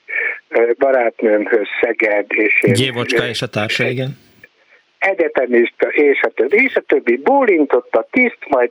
barátnőmhöz 0.77 1.67
Szeged, 1.81 2.25
és 2.27 2.61
én... 2.63 2.73
Gyévocska 2.73 3.27
és 3.27 3.41
a 3.41 3.47
társa, 3.47 3.87
igen. 3.87 4.17
Egyetemista, 4.97 5.87
és 5.87 6.21
a 6.21 6.29
többi, 6.29 6.63
és 6.63 6.75
a 6.75 6.81
többi. 6.81 7.17
Bólintott 7.17 7.95
a 7.95 8.07
tiszt, 8.11 8.45
majd 8.47 8.69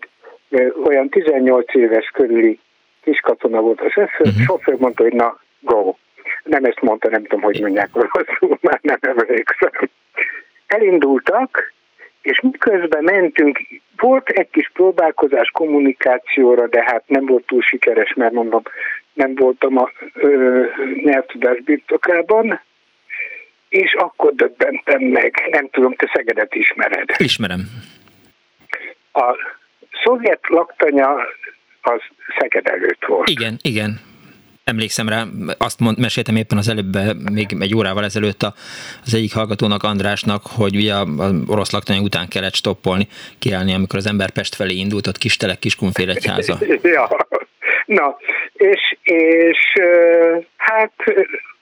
olyan 0.84 1.08
18 1.08 1.74
éves 1.74 2.10
körüli 2.12 2.58
kiskatona 3.02 3.60
volt 3.60 3.80
a 3.80 3.90
sofőr, 3.90 4.26
uh-huh. 4.26 4.44
sofőr 4.44 4.76
mondta, 4.78 5.02
hogy 5.02 5.12
na, 5.12 5.40
go. 5.60 5.94
Nem 6.44 6.64
ezt 6.64 6.80
mondta, 6.80 7.08
nem 7.08 7.22
tudom, 7.22 7.40
hogy 7.40 7.60
mondják 7.60 7.88
rosszul, 7.92 8.58
már 8.68 8.78
nem 8.82 8.98
emlékszem. 9.00 9.70
Elindultak, 10.66 11.72
és 12.22 12.40
miközben 12.40 13.04
mentünk, 13.04 13.60
volt 13.96 14.28
egy 14.28 14.50
kis 14.50 14.70
próbálkozás 14.72 15.50
kommunikációra, 15.50 16.68
de 16.68 16.82
hát 16.82 17.02
nem 17.06 17.26
volt 17.26 17.46
túl 17.46 17.62
sikeres, 17.62 18.14
mert 18.14 18.32
mondom, 18.32 18.62
nem 19.12 19.34
voltam 19.34 19.78
a 19.78 19.90
nyelvtudás 21.04 21.60
birtokában, 21.60 22.60
és 23.68 23.94
akkor 23.94 24.34
döbbentem 24.34 25.02
meg, 25.02 25.48
nem 25.50 25.68
tudom, 25.70 25.94
te 25.94 26.10
Szegedet 26.14 26.54
ismered. 26.54 27.08
Ismerem. 27.18 27.60
A 29.12 29.34
szovjet 30.04 30.40
laktanya 30.48 31.14
az 31.80 32.00
Szeged 32.38 32.66
előtt 32.66 33.04
volt. 33.06 33.28
Igen, 33.28 33.56
igen. 33.62 34.00
Emlékszem 34.70 35.08
rá, 35.08 35.24
azt 35.58 35.80
mond, 35.80 35.98
meséltem 35.98 36.36
éppen 36.36 36.58
az 36.58 36.68
előbb, 36.68 36.94
még 37.30 37.56
egy 37.60 37.74
órával 37.74 38.04
ezelőtt 38.04 38.42
az 39.04 39.14
egyik 39.14 39.34
hallgatónak, 39.34 39.82
Andrásnak, 39.82 40.42
hogy 40.56 40.76
ugye 40.76 40.94
az 40.94 41.32
orosz 41.46 41.72
laktanya 41.72 42.00
után 42.00 42.28
kellett 42.28 42.54
stoppolni, 42.54 43.08
kiállni, 43.38 43.74
amikor 43.74 43.98
az 43.98 44.06
ember 44.06 44.30
Pest 44.30 44.54
felé 44.54 44.74
indult, 44.74 45.06
ott 45.06 45.18
Kistelek, 45.18 45.58
Kiskunfélegyháza. 45.58 46.58
ja, 46.96 47.08
na, 47.84 48.16
és, 48.52 48.96
és 49.02 49.58
hát 50.56 50.92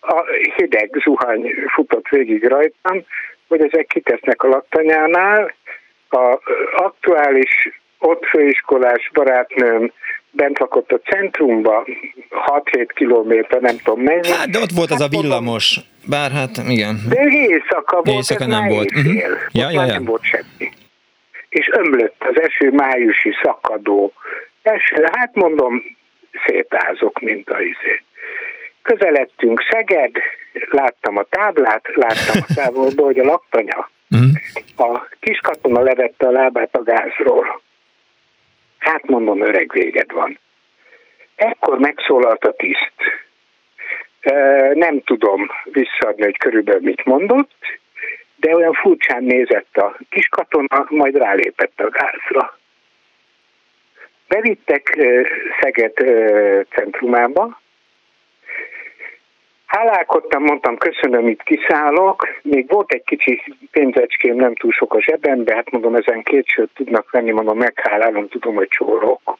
a 0.01 0.25
hideg 0.57 0.91
zuhany 1.05 1.55
futott 1.75 2.09
végig 2.09 2.45
rajtam, 2.45 3.05
hogy 3.49 3.61
ezek 3.61 3.87
kitesznek 3.87 4.43
a 4.43 4.49
laktanyánál, 4.49 5.55
a 6.09 6.39
aktuális 6.73 7.81
ott 7.99 8.25
főiskolás 8.25 9.11
barátnőm 9.13 9.93
bent 10.31 10.59
lakott 10.59 10.93
a 10.93 10.99
centrumba, 10.99 11.87
6-7 12.31 12.89
kilométer, 12.95 13.61
nem 13.61 13.77
tudom 13.77 14.01
mennyi. 14.01 14.29
Hát, 14.29 14.51
de 14.51 14.59
ott 14.59 14.71
volt 14.71 14.91
az 14.91 15.01
a 15.01 15.03
hát 15.03 15.21
villamos, 15.21 15.81
bár 16.09 16.31
hát 16.31 16.57
igen. 16.69 16.97
De 17.09 17.23
éjszaka 17.27 17.97
volt, 18.03 18.17
éjszaka 18.17 18.47
nem 18.47 18.69
volt. 18.69 18.97
Uh-huh. 18.97 19.15
Ja, 19.53 19.71
ja, 19.71 19.85
ja. 19.85 19.93
nem 19.93 20.05
volt 20.05 20.23
semmi. 20.23 20.71
És 21.49 21.69
ömlött 21.73 22.17
az 22.19 22.41
eső 22.41 22.71
májusi 22.71 23.33
szakadó. 23.43 24.13
Eső, 24.63 25.09
hát 25.13 25.35
mondom, 25.35 25.83
szétázok, 26.47 27.21
mint 27.21 27.51
a 27.51 27.61
izé. 27.61 28.03
Közeledtünk 28.83 29.65
Szeged, 29.71 30.13
láttam 30.71 31.17
a 31.17 31.23
táblát, 31.23 31.87
láttam 31.95 32.43
a 32.49 32.55
távolból, 32.61 33.07
hogy 33.07 33.19
a 33.19 33.25
laktanya. 33.25 33.91
Uh-huh. 34.11 34.91
A 34.93 35.09
kiskatona 35.21 35.81
levette 35.81 36.27
a 36.27 36.31
lábát 36.31 36.77
a 36.77 36.83
gázról 36.83 37.61
Hát 38.79 39.07
mondom, 39.07 39.43
öreg 39.43 39.73
véged 39.73 40.13
van. 40.13 40.39
Ekkor 41.35 41.79
megszólalt 41.79 42.45
a 42.45 42.53
tiszt. 42.53 42.93
Nem 44.73 45.01
tudom 45.01 45.51
visszaadni, 45.65 46.23
hogy 46.23 46.39
körülbelül 46.39 46.83
mit 46.83 47.05
mondott, 47.05 47.55
de 48.37 48.55
olyan 48.55 48.73
furcsán 48.73 49.25
nézett 49.25 49.77
a 49.77 49.97
kiskatona, 50.11 50.87
majd 50.89 51.17
rálépett 51.17 51.81
a 51.81 51.91
gázra. 51.91 52.59
Bevittek 54.29 54.99
Szeged 55.61 55.93
centrumába, 56.71 57.61
Hálálkodtam, 59.69 60.43
mondtam, 60.43 60.77
köszönöm, 60.77 61.29
itt 61.29 61.43
kiszállok. 61.43 62.29
Még 62.43 62.69
volt 62.69 62.93
egy 62.93 63.03
kicsi 63.05 63.43
pénzecském, 63.71 64.37
nem 64.37 64.55
túl 64.55 64.73
sok 64.73 64.95
a 64.95 65.01
zsebembe, 65.01 65.55
hát 65.55 65.71
mondom, 65.71 65.95
ezen 65.95 66.23
két 66.23 66.47
sőt 66.47 66.71
tudnak 66.75 67.11
venni, 67.11 67.31
mondom, 67.31 67.59
meghálálom, 67.59 68.29
tudom, 68.29 68.55
hogy 68.55 68.69
csórok. 68.69 69.39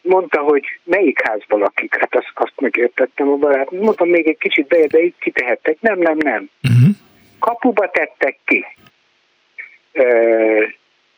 Mondta, 0.00 0.40
hogy 0.40 0.64
melyik 0.84 1.20
házban 1.28 1.60
lakik, 1.60 1.96
hát 1.96 2.14
azt, 2.14 2.30
azt 2.34 2.60
megértettem 2.60 3.28
a 3.28 3.36
barát. 3.36 3.70
Mondtam, 3.70 4.08
még 4.08 4.28
egy 4.28 4.38
kicsit 4.38 4.66
beje, 4.66 4.86
de 4.86 4.98
itt 4.98 5.18
kitehettek. 5.18 5.76
Nem, 5.80 5.98
nem, 5.98 6.16
nem. 6.16 6.50
Uh-huh. 6.62 6.94
Kapuba 7.38 7.90
tettek 7.90 8.38
ki. 8.44 8.66
Ö, 9.92 10.64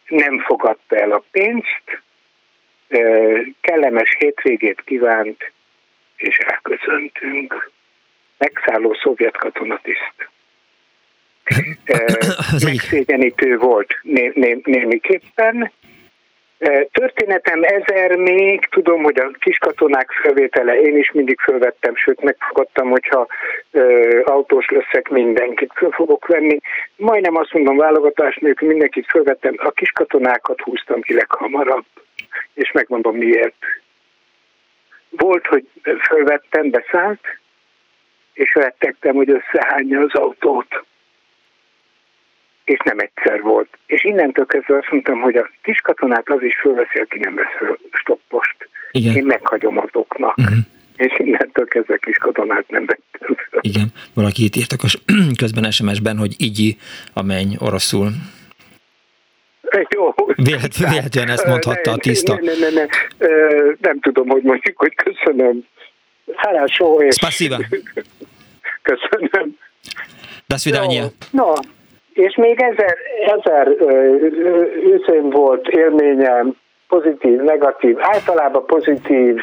nem 0.08 0.38
fogadta 0.38 0.96
el 0.96 1.12
a 1.12 1.22
pénzt, 1.30 2.02
ö, 2.88 3.40
kellemes 3.60 4.16
hétvégét 4.18 4.82
kívánt, 4.84 5.52
és 6.16 6.38
elköszöntünk 6.38 7.70
megszálló 8.38 8.94
szovjet 9.02 9.36
katonatiszt. 9.36 10.28
Megszégyenítő 12.64 13.56
volt 13.56 13.98
né, 14.02 14.32
né, 14.34 14.60
némiképpen. 14.64 15.72
Történetem 16.92 17.62
ezer 17.62 18.16
még, 18.16 18.64
tudom, 18.64 19.02
hogy 19.02 19.18
a 19.18 19.30
kiskatonák 19.38 20.10
felvétele 20.22 20.80
én 20.80 20.96
is 20.96 21.12
mindig 21.12 21.40
fölvettem, 21.40 21.96
sőt 21.96 22.20
megfogadtam, 22.20 22.90
hogyha 22.90 23.26
ö, 23.70 24.20
autós 24.24 24.68
leszek, 24.68 25.08
mindenkit 25.08 25.72
föl 25.74 25.90
fogok 25.90 26.26
venni. 26.26 26.58
Majdnem 26.96 27.36
azt 27.36 27.52
mondom, 27.52 27.76
válogatás 27.76 28.36
nélkül 28.36 28.68
mindenkit 28.68 29.06
fölvettem, 29.06 29.54
a 29.56 29.70
kiskatonákat 29.70 30.60
húztam 30.60 31.00
ki 31.00 31.14
leghamarabb, 31.14 31.86
és 32.54 32.72
megmondom 32.72 33.16
miért. 33.16 33.64
Volt, 35.08 35.46
hogy 35.46 35.64
fölvettem, 36.00 36.70
beszállt, 36.70 37.20
és 38.38 38.54
rettegtem, 38.54 39.14
hogy 39.14 39.30
összehányja 39.30 40.00
az 40.00 40.14
autót. 40.14 40.84
És 42.64 42.78
nem 42.84 42.98
egyszer 42.98 43.40
volt. 43.40 43.68
És 43.86 44.04
innentől 44.04 44.46
kezdve 44.46 44.76
azt 44.76 44.90
mondtam, 44.90 45.20
hogy 45.20 45.36
a 45.36 45.50
kis 45.62 45.80
katonát 45.80 46.30
az 46.30 46.42
is 46.42 46.58
fölveszi, 46.60 46.98
aki 46.98 47.18
nem 47.18 47.34
vesz 47.34 47.56
föl 47.58 47.78
stoppost. 47.92 48.68
Igen. 48.90 49.16
Én 49.16 49.24
meghagyom 49.24 49.78
azoknak. 49.78 50.36
Uh-huh. 50.36 50.56
És 50.96 51.18
innentől 51.18 51.66
kezdve 51.66 51.96
kis 51.96 52.16
katonát 52.16 52.68
nem 52.68 52.84
vettem. 52.86 53.36
Igen, 53.60 53.86
valaki 54.14 54.44
itt 54.44 54.56
írtak 54.56 54.80
a 54.82 54.88
közben 55.42 55.70
SMS-ben, 55.70 56.16
hogy 56.16 56.34
igyi 56.36 56.76
a 57.12 57.22
menny 57.22 57.54
oroszul. 57.58 58.08
Jó. 59.88 60.14
Vélet, 60.36 60.76
véletlenül 60.76 61.32
ezt 61.32 61.46
mondhatta 61.46 61.90
a 61.90 61.96
tiszta. 61.96 62.34
Nem, 62.34 62.44
nem, 62.44 62.74
nem, 62.74 62.86
nem, 63.18 63.76
nem 63.80 64.00
tudom, 64.00 64.28
hogy 64.28 64.42
mondjuk, 64.42 64.78
hogy 64.78 64.94
köszönöm. 64.94 65.64
Хорошо. 66.35 67.11
Spasiba. 67.11 67.57
Köszönöm. 68.81 69.57
De 70.47 70.57
свидания. 70.57 71.03
No, 71.31 71.53
és 72.13 72.35
még 72.35 72.61
ezer, 72.61 72.97
ezer 73.25 73.67
üzén 74.83 75.29
volt 75.29 75.67
élményem, 75.67 76.55
pozitív, 76.87 77.39
negatív, 77.39 77.97
általában 77.99 78.65
pozitív. 78.65 79.35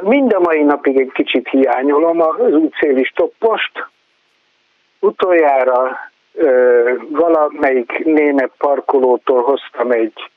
Mind 0.00 0.32
a 0.32 0.40
mai 0.40 0.62
napig 0.62 0.98
egy 0.98 1.10
kicsit 1.12 1.48
hiányolom 1.48 2.20
az 2.20 2.52
útszéli 2.52 3.04
stoppost. 3.04 3.86
Utoljára 5.00 5.98
valamelyik 7.08 8.04
német 8.04 8.50
parkolótól 8.58 9.42
hoztam 9.42 9.90
egy 9.90 10.30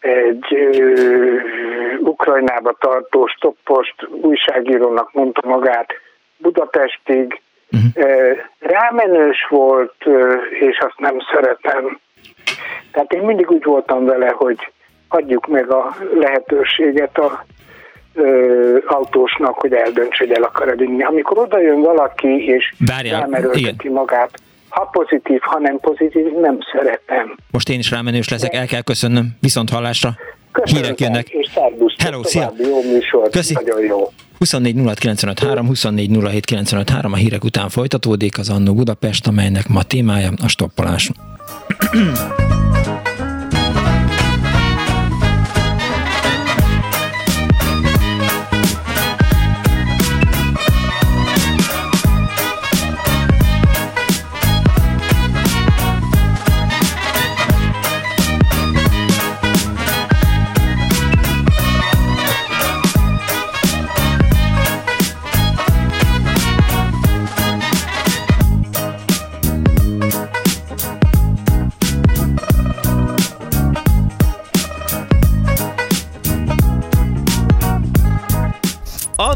egy 0.00 0.54
ö, 0.54 1.36
Ukrajnába 1.98 2.76
tartó 2.78 3.26
stoppost 3.26 3.94
újságírónak 4.22 5.12
mondta 5.12 5.48
magát 5.48 5.92
Budapestig. 6.36 7.40
Uh-huh. 7.72 8.36
Rámenős 8.58 9.46
volt, 9.48 9.94
és 10.60 10.78
azt 10.78 10.98
nem 10.98 11.16
szeretem. 11.32 12.00
Tehát 12.92 13.12
én 13.12 13.22
mindig 13.22 13.50
úgy 13.50 13.64
voltam 13.64 14.04
vele, 14.04 14.28
hogy 14.28 14.58
adjuk 15.08 15.46
meg 15.46 15.70
a 15.70 15.96
lehetőséget 16.14 17.18
a 17.18 17.44
ö, 18.14 18.78
autósnak, 18.86 19.58
hogy 19.58 19.72
eldöntse, 19.72 20.24
hogy 20.24 20.32
el 20.32 20.42
akar 20.42 20.76
vinni. 20.76 21.02
Amikor 21.02 21.38
oda 21.38 21.60
jön 21.60 21.80
valaki, 21.80 22.46
és 22.46 22.74
rámerőlteti 23.10 23.88
magát, 23.88 24.30
ha 24.74 24.84
pozitív, 24.84 25.40
ha 25.40 25.58
nem 25.58 25.78
pozitív, 25.80 26.32
nem 26.40 26.58
szeretem. 26.72 27.36
Most 27.50 27.68
én 27.68 27.78
is 27.78 27.90
rámenős 27.90 28.28
leszek, 28.28 28.54
el 28.54 28.66
kell 28.66 28.82
köszönnöm. 28.82 29.36
Viszont 29.40 29.70
hallásra. 29.70 30.14
Köszönöm 30.52 30.82
Hírek 30.82 31.00
jönnek. 31.00 31.28
És 31.28 31.48
Hello, 31.98 32.22
szia. 32.22 32.52
Jó 32.58 32.82
műsor. 32.82 33.28
Köszi. 33.30 33.52
Nagyon 33.52 33.80
jó. 33.80 34.08
24 34.38 34.74
24 35.66 36.10
a 37.02 37.16
hírek 37.16 37.44
után 37.44 37.68
folytatódik 37.68 38.38
az 38.38 38.50
Annó 38.50 38.74
Budapest, 38.74 39.26
amelynek 39.26 39.68
ma 39.68 39.82
témája 39.82 40.30
a 40.42 40.48
stoppolás. 40.48 41.10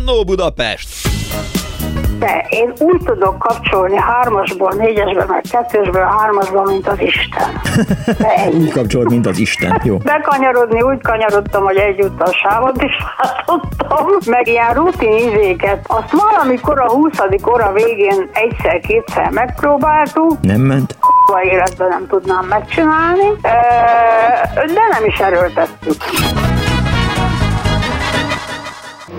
Annó 0.09 0.25
Budapest! 0.25 0.89
De 2.19 2.47
én 2.49 2.73
úgy 2.79 3.01
tudok 3.05 3.39
kapcsolni 3.39 3.97
hármasból, 3.97 4.73
négyesbe, 4.79 5.25
meg 5.29 5.45
kettősből 5.51 6.05
hármasba, 6.05 6.63
mint 6.63 6.89
az 6.89 7.01
Isten. 7.01 7.61
De 8.19 8.49
úgy 8.53 8.73
kapcsolod, 8.73 9.11
mint 9.11 9.27
az 9.27 9.39
Isten, 9.39 9.81
jó. 9.85 9.97
Bekanyarodni 9.97 10.83
úgy 10.83 11.01
kanyarodtam, 11.03 11.65
hogy 11.65 11.77
egyúttal 11.77 12.33
sávot 12.33 12.83
is 12.83 12.93
látottam, 13.19 14.07
meg 14.27 14.47
ilyen 14.49 14.75
rutin 14.75 15.13
izéket. 15.13 15.85
Azt 15.87 16.11
valamikor 16.11 16.81
a 16.81 16.91
20. 16.91 17.19
óra 17.53 17.73
végén 17.73 18.31
egyszer-kétszer 18.33 19.31
megpróbáltuk. 19.31 20.41
Nem 20.41 20.61
ment? 20.61 20.97
A 21.27 21.41
életben 21.41 21.89
nem 21.89 22.07
tudnám 22.09 22.45
megcsinálni, 22.45 23.33
de 24.53 24.83
nem 24.91 25.05
is 25.05 25.19
erőltettük 25.19 25.97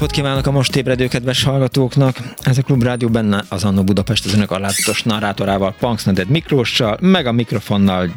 Napot 0.00 0.16
kívánok 0.16 0.46
a 0.46 0.50
most 0.50 0.76
ébredő 0.76 1.08
kedves 1.08 1.42
hallgatóknak! 1.42 2.16
Ez 2.42 2.58
a 2.58 2.62
Klub 2.62 2.82
Rádió 2.82 3.08
benne 3.08 3.44
az 3.48 3.64
Annó 3.64 3.84
Budapest 3.84 4.24
az 4.24 4.34
önök 4.34 4.50
alázatos 4.50 5.02
narrátorával, 5.02 5.74
Punksneded 5.78 6.28
Miklóssal, 6.28 6.98
meg 7.00 7.26
a 7.26 7.32
mikrofonnal 7.32 8.10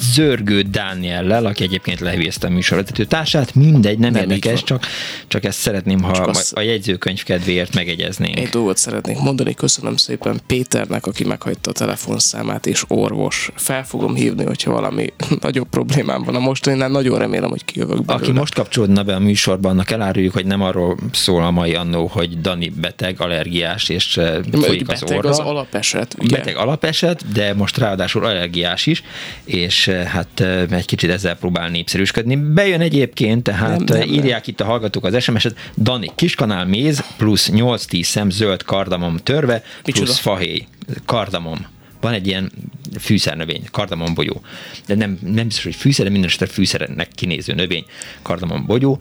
Zörgő 0.00 0.62
Dániellel, 0.62 1.46
aki 1.46 1.62
egyébként 1.62 2.00
lehűzte 2.00 2.46
a 2.46 2.50
műsorvezető 2.50 3.04
társát, 3.04 3.54
mindegy, 3.54 3.98
nem, 3.98 4.12
nem 4.12 4.22
érdekes, 4.22 4.62
csak, 4.62 4.86
csak 5.26 5.44
ezt 5.44 5.58
szeretném, 5.58 6.02
ha 6.02 6.12
csak 6.12 6.36
a 6.50 6.60
jegyzőkönyv 6.60 7.22
kedvéért 7.22 7.74
megegyeznénk. 7.74 8.38
Egy 8.38 8.48
dolgot 8.48 8.76
szeretnék 8.76 9.18
mondani, 9.18 9.54
köszönöm 9.54 9.96
szépen 9.96 10.40
Péternek, 10.46 11.06
aki 11.06 11.24
meghagyta 11.24 11.70
a 11.70 11.72
telefonszámát, 11.72 12.66
és 12.66 12.84
orvos. 12.88 13.50
Fel 13.54 13.84
fogom 13.84 14.14
hívni, 14.14 14.44
hogyha 14.44 14.72
valami 14.72 15.12
nagyobb 15.40 15.68
problémám 15.68 16.22
van 16.22 16.34
a 16.34 16.38
mostaninál, 16.38 16.88
nagyon 16.88 17.18
remélem, 17.18 17.50
hogy 17.50 17.64
kijövök 17.64 18.04
belőle. 18.04 18.26
Aki 18.26 18.38
most 18.38 18.54
kapcsolódna 18.54 19.02
be 19.02 19.14
a 19.14 19.18
műsorban, 19.18 19.70
annak 19.70 19.90
eláruljuk, 19.90 20.32
hogy 20.32 20.46
nem 20.46 20.62
arról 20.62 20.98
szól 21.12 21.42
a 21.42 21.50
mai 21.50 21.74
annó, 21.74 22.06
hogy 22.06 22.40
Dani 22.40 22.68
beteg, 22.68 23.20
allergiás, 23.20 23.88
és 23.88 24.16
eh, 24.16 24.38
folyik 24.52 24.88
az 24.88 25.02
orra. 25.02 25.28
az 25.28 25.38
alapeset, 25.38 26.16
ugye? 26.18 26.36
Beteg 26.36 26.56
alapeset, 26.56 27.32
de 27.32 27.54
most 27.54 27.78
ráadásul 27.78 28.24
allergiás 28.24 28.86
is, 28.86 29.02
és 29.44 29.57
eh, 29.66 30.04
hát 30.04 30.40
eh, 30.40 30.62
egy 30.70 30.84
kicsit 30.84 31.10
ezzel 31.10 31.36
próbál 31.36 31.68
népszerűsködni. 31.68 32.36
Bejön 32.36 32.80
egyébként, 32.80 33.42
tehát 33.42 33.78
nem, 33.78 33.98
nem, 33.98 34.08
írják 34.08 34.40
nem. 34.40 34.42
itt 34.44 34.60
a 34.60 34.64
hallgatók 34.64 35.04
az 35.04 35.22
SMS-et, 35.22 35.56
Dani, 35.76 36.10
kiskanál 36.14 36.64
méz, 36.64 37.04
plusz 37.16 37.50
8-10 37.52 38.02
szem 38.02 38.30
zöld 38.30 38.62
kardamom 38.62 39.16
törve, 39.16 39.62
plusz 39.82 39.98
Micsoda? 39.98 40.12
fahéj, 40.12 40.66
kardamom 41.04 41.66
van 42.00 42.12
egy 42.12 42.26
ilyen 42.26 42.52
fűszernövény, 42.98 43.62
kardamombogyó. 43.70 44.40
De 44.86 44.94
nem, 44.94 45.18
nem 45.22 45.46
biztos, 45.46 45.64
hogy 45.64 45.74
fűszer, 45.74 46.04
de 46.04 46.10
minden 46.10 46.28
esetre 46.28 46.46
fűszernek 46.46 47.08
kinéző 47.14 47.54
növény, 47.54 47.84
kardamombogyó. 48.22 49.00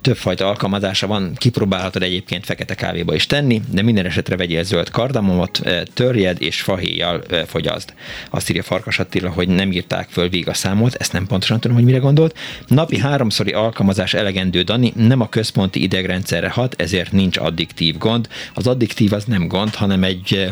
Többfajta 0.00 0.46
alkalmazása 0.46 1.06
van, 1.06 1.32
kipróbálhatod 1.34 2.02
egyébként 2.02 2.44
fekete 2.44 2.74
kávéba 2.74 3.14
is 3.14 3.26
tenni, 3.26 3.62
de 3.70 3.82
minden 3.82 4.06
esetre 4.06 4.36
vegyél 4.36 4.62
zöld 4.62 4.90
kardamomot, 4.90 5.60
törjed 5.94 6.42
és 6.42 6.60
fahéjjal 6.60 7.22
fogyaszd. 7.46 7.94
Azt 8.30 8.50
írja 8.50 8.62
Farkas 8.62 8.98
Attila, 8.98 9.30
hogy 9.30 9.48
nem 9.48 9.72
írták 9.72 10.08
föl 10.10 10.28
végig 10.28 10.48
a 10.48 10.54
számot, 10.54 10.94
ezt 10.94 11.12
nem 11.12 11.26
pontosan 11.26 11.60
tudom, 11.60 11.76
hogy 11.76 11.86
mire 11.86 11.98
gondolt. 11.98 12.38
Napi 12.66 12.98
háromszori 12.98 13.52
alkalmazás 13.52 14.14
elegendő, 14.14 14.62
Dani, 14.62 14.92
nem 14.96 15.20
a 15.20 15.28
központi 15.28 15.82
idegrendszerre 15.82 16.48
hat, 16.48 16.74
ezért 16.78 17.12
nincs 17.12 17.36
addiktív 17.36 17.98
gond. 17.98 18.28
Az 18.54 18.66
addiktív 18.66 19.12
az 19.12 19.24
nem 19.24 19.48
gond, 19.48 19.74
hanem 19.74 20.04
egy 20.04 20.50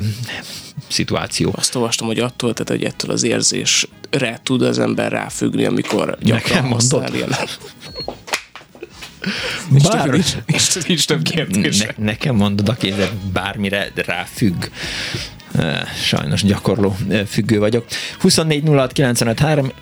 szituáció. 0.88 1.52
Azt 1.56 1.74
olvastam, 1.74 2.06
hogy 2.06 2.18
attól, 2.18 2.52
tehát, 2.52 2.68
hogy 2.68 2.84
ettől 2.84 3.10
az 3.10 3.22
érzésre 3.22 4.40
tud 4.42 4.62
az 4.62 4.78
ember 4.78 5.12
ráfüggni, 5.12 5.64
amikor 5.64 6.18
gyakran 6.20 6.64
használ 6.64 7.14
jelen. 7.14 7.48
Bár... 9.82 10.08
Nincs, 10.08 10.86
nincs 10.86 11.06
több 11.06 11.22
kérdés. 11.22 11.78
Ne, 11.78 12.04
nekem 12.04 12.34
mondod, 12.34 12.68
aki 12.68 12.94
bármire 13.32 13.92
ráfügg. 13.94 14.64
Sajnos 15.94 16.42
gyakorló 16.42 16.96
függő 17.26 17.58
vagyok. 17.58 17.84
24 18.18 18.62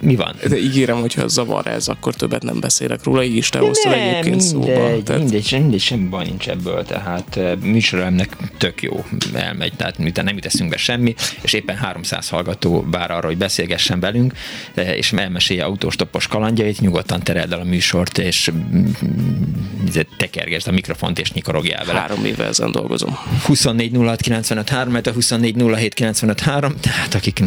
mi 0.01 0.17
van? 0.17 0.35
De 0.49 0.59
ígérem, 0.59 1.01
hogyha 1.01 1.29
zavar 1.29 1.67
ez, 1.67 1.89
akkor 1.89 2.15
többet 2.15 2.43
nem 2.43 2.61
beszélek 2.61 3.05
róla, 3.05 3.23
így 3.23 3.37
is 3.37 3.49
te 3.49 3.59
hoztad 3.59 3.93
egyébként 3.93 4.25
mindegy, 4.25 4.41
szóba. 4.41 5.03
Tehát... 5.03 5.23
Mindegy, 5.23 5.53
mindegy, 5.53 5.81
semmi 5.81 6.09
baj 6.09 6.25
nincs 6.25 6.49
ebből, 6.49 6.85
tehát 6.85 7.39
műsoremnek 7.63 8.37
tök 8.57 8.83
jó 8.83 9.05
elmegy, 9.35 9.73
tehát 9.77 9.99
miután 9.99 10.25
nem 10.25 10.35
jut 10.35 10.69
be 10.69 10.77
semmi, 10.77 11.15
és 11.43 11.53
éppen 11.53 11.77
300 11.77 12.29
hallgató 12.29 12.87
vár 12.91 13.11
arra, 13.11 13.27
hogy 13.27 13.39
beszélgessen 13.39 14.01
velünk, 14.01 14.33
és 14.75 15.13
elmesélje 15.13 15.65
autóstoppos 15.65 16.27
kalandjait, 16.27 16.81
nyugodtan 16.81 17.23
tereld 17.23 17.53
el 17.53 17.61
a 17.61 17.65
műsort, 17.65 18.19
és 18.19 18.51
mm, 18.51 18.87
tekergesd 20.17 20.69
a 20.69 20.73
mikrofont, 20.73 21.19
és 21.19 21.33
nyikorogjál 21.33 21.85
vele. 21.85 21.99
Három 21.99 22.25
éve 22.25 22.45
ezen 22.45 22.73
dolgozom. 22.73 23.19
24 23.47 23.97
06 24.67 25.07
a 25.07 25.13
24 25.13 25.57
07953, 25.59 26.81
tehát 26.81 27.15
akik 27.15 27.43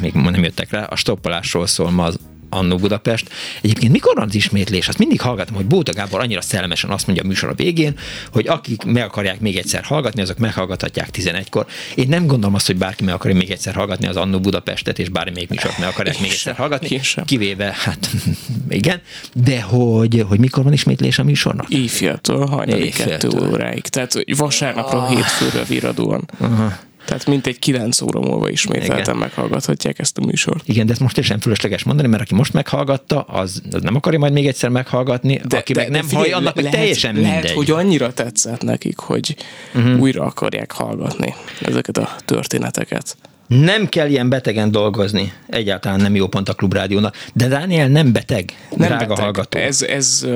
még 0.00 0.12
nem 0.12 0.42
jöttek 0.42 0.70
rá, 0.70 0.82
a 0.82 0.96
stoppolásról 0.96 1.66
szól 1.66 1.90
ma 1.90 2.04
az 2.04 2.18
Annó 2.48 2.76
Budapest. 2.76 3.30
Egyébként 3.62 3.92
mikor 3.92 4.14
van 4.14 4.28
az 4.28 4.34
ismétlés? 4.34 4.88
Azt 4.88 4.98
mindig 4.98 5.20
hallgatom, 5.20 5.54
hogy 5.54 5.66
Bóta 5.66 5.92
Gábor 5.92 6.20
annyira 6.20 6.40
szellemesen 6.40 6.90
azt 6.90 7.06
mondja 7.06 7.24
a 7.24 7.26
műsor 7.26 7.48
a 7.48 7.54
végén, 7.54 7.98
hogy 8.32 8.48
akik 8.48 8.84
meg 8.84 9.02
akarják 9.02 9.40
még 9.40 9.56
egyszer 9.56 9.84
hallgatni, 9.84 10.22
azok 10.22 10.38
meghallgathatják 10.38 11.08
11-kor. 11.12 11.66
Én 11.94 12.08
nem 12.08 12.26
gondolom 12.26 12.54
azt, 12.54 12.66
hogy 12.66 12.76
bárki 12.76 13.04
meg 13.04 13.14
akarja 13.14 13.36
még 13.36 13.50
egyszer 13.50 13.74
hallgatni 13.74 14.06
az 14.06 14.16
Annó 14.16 14.40
Budapestet, 14.40 14.98
és 14.98 15.08
bármelyik 15.08 15.48
műsort 15.48 15.78
meg 15.78 15.88
akarják 15.88 16.20
még 16.20 16.30
egyszer 16.30 16.54
hallgatni, 16.54 17.00
kivéve, 17.24 17.74
hát 17.84 18.10
igen, 18.68 19.00
de 19.34 19.60
hogy, 19.60 20.24
hogy 20.28 20.38
mikor 20.38 20.64
van 20.64 20.72
ismétlés 20.72 21.18
a 21.18 21.24
műsornak? 21.24 21.68
Éjféltől 21.68 22.46
hajnali 22.46 22.88
kettő 22.88 23.28
óráig. 23.28 23.82
Tehát 23.82 24.12
vasárnapra, 24.36 25.02
ah. 25.02 25.08
hétfőre 25.08 25.64
viradóan. 25.64 26.28
Aha. 26.38 26.72
Tehát 27.06 27.26
mint 27.26 27.46
egy 27.46 27.58
kilenc 27.58 28.00
óra 28.00 28.20
múlva 28.20 28.48
ismételten 28.48 29.16
meghallgathatják 29.16 29.98
ezt 29.98 30.18
a 30.18 30.24
műsort. 30.24 30.68
Igen, 30.68 30.86
de 30.86 30.92
ezt 30.92 31.00
most 31.00 31.14
teljesen 31.14 31.40
fölösleges 31.40 31.82
mondani, 31.82 32.08
mert 32.08 32.22
aki 32.22 32.34
most 32.34 32.52
meghallgatta, 32.52 33.20
az, 33.20 33.62
az 33.72 33.82
nem 33.82 33.94
akarja 33.94 34.18
majd 34.18 34.32
még 34.32 34.46
egyszer 34.46 34.70
meghallgatni, 34.70 35.40
de, 35.44 35.56
aki 35.56 35.72
de, 35.72 35.80
meg 35.80 35.90
nem 35.90 36.02
figyelj, 36.02 36.22
hallja, 36.22 36.36
annak 36.36 36.56
lehet, 36.56 36.72
teljesen 36.72 37.14
mindegy. 37.14 37.32
Lehet, 37.32 37.50
hogy 37.50 37.70
annyira 37.70 38.12
tetszett 38.12 38.62
nekik, 38.62 38.98
hogy 38.98 39.36
uh-huh. 39.74 40.00
újra 40.00 40.24
akarják 40.24 40.72
hallgatni 40.72 41.34
ezeket 41.62 41.96
a 41.96 42.16
történeteket. 42.24 43.16
Nem 43.46 43.88
kell 43.88 44.08
ilyen 44.08 44.28
betegen 44.28 44.70
dolgozni. 44.70 45.32
Egyáltalán 45.48 46.00
nem 46.00 46.14
jó 46.14 46.26
pont 46.26 46.48
a 46.48 46.54
klubrádiónak. 46.54 47.16
De 47.32 47.48
Dániel 47.48 47.88
nem 47.88 48.12
beteg, 48.12 48.52
nem 48.76 48.88
drága 48.88 49.06
beteg. 49.06 49.24
hallgató. 49.24 49.58
Ez, 49.58 49.82
ez 49.82 50.26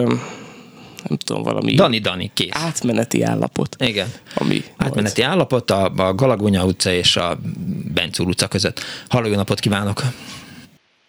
nem 1.09 1.19
tudom, 1.25 1.43
valami 1.43 1.75
Dani 1.75 1.99
Dani, 1.99 2.31
kész. 2.35 2.51
átmeneti 2.53 3.23
állapot. 3.23 3.77
Igen. 3.79 4.07
Ami 4.35 4.61
átmeneti 4.77 5.21
volt. 5.21 5.33
állapot 5.33 5.71
a, 5.71 5.91
a 5.97 6.15
Galagonya 6.15 6.65
utca 6.65 6.91
és 6.91 7.17
a 7.17 7.37
Bencúr 7.95 8.27
utca 8.27 8.49
között. 8.49 8.81
Halló, 9.09 9.27
jó 9.27 9.35
napot 9.35 9.61
kívánok! 9.61 10.01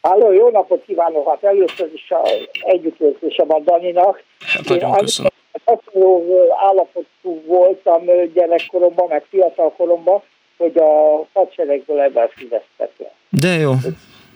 Háló, 0.02 0.32
jó 0.32 0.50
napot 0.50 0.84
kívánok! 0.86 1.30
Hát 1.30 1.44
először 1.44 1.90
is 1.94 2.12
a 2.12 2.28
együttérzésem 2.62 3.52
a 3.52 3.60
Daninak. 3.60 4.24
Hát 4.40 4.70
nagyon 4.70 4.92
köszönöm. 4.92 5.32
Hasonló 5.66 6.24
állapotú 6.68 7.44
voltam 7.46 8.02
gyerekkoromban, 8.34 9.08
meg 9.10 9.26
fiatalkoromban, 9.30 10.22
hogy 10.58 10.78
a 10.78 11.26
hadseregből 11.34 12.00
ebben 12.00 12.30
szívesztek 12.38 12.92
le. 12.98 13.12
De 13.30 13.48
jó. 13.48 13.74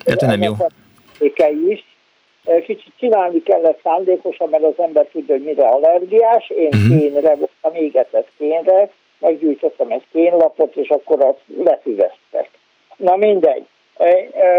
Hát 0.06 0.22
nem 0.22 0.42
jó. 0.42 0.54
is. 1.70 1.95
Kicsit 2.46 2.94
csinálni 3.00 3.44
kellett 3.44 3.80
szándékosan, 3.84 4.50
mert 4.50 4.64
az 4.64 4.74
ember 4.78 5.06
tudja, 5.06 5.36
hogy 5.36 5.44
mire 5.44 5.68
allergiás. 5.68 6.50
Én 6.50 6.68
uh-huh. 6.68 7.00
kénre 7.00 7.36
voltam, 7.36 7.84
égetett 7.84 8.28
kénre, 8.38 8.90
meggyújtottam 9.20 9.92
egy 9.92 10.04
kénlapot, 10.12 10.76
és 10.76 10.90
akkor 10.90 11.24
azt 11.24 11.42
lefüveztek. 11.64 12.50
Na 12.98 13.16
mindegy. 13.16 13.66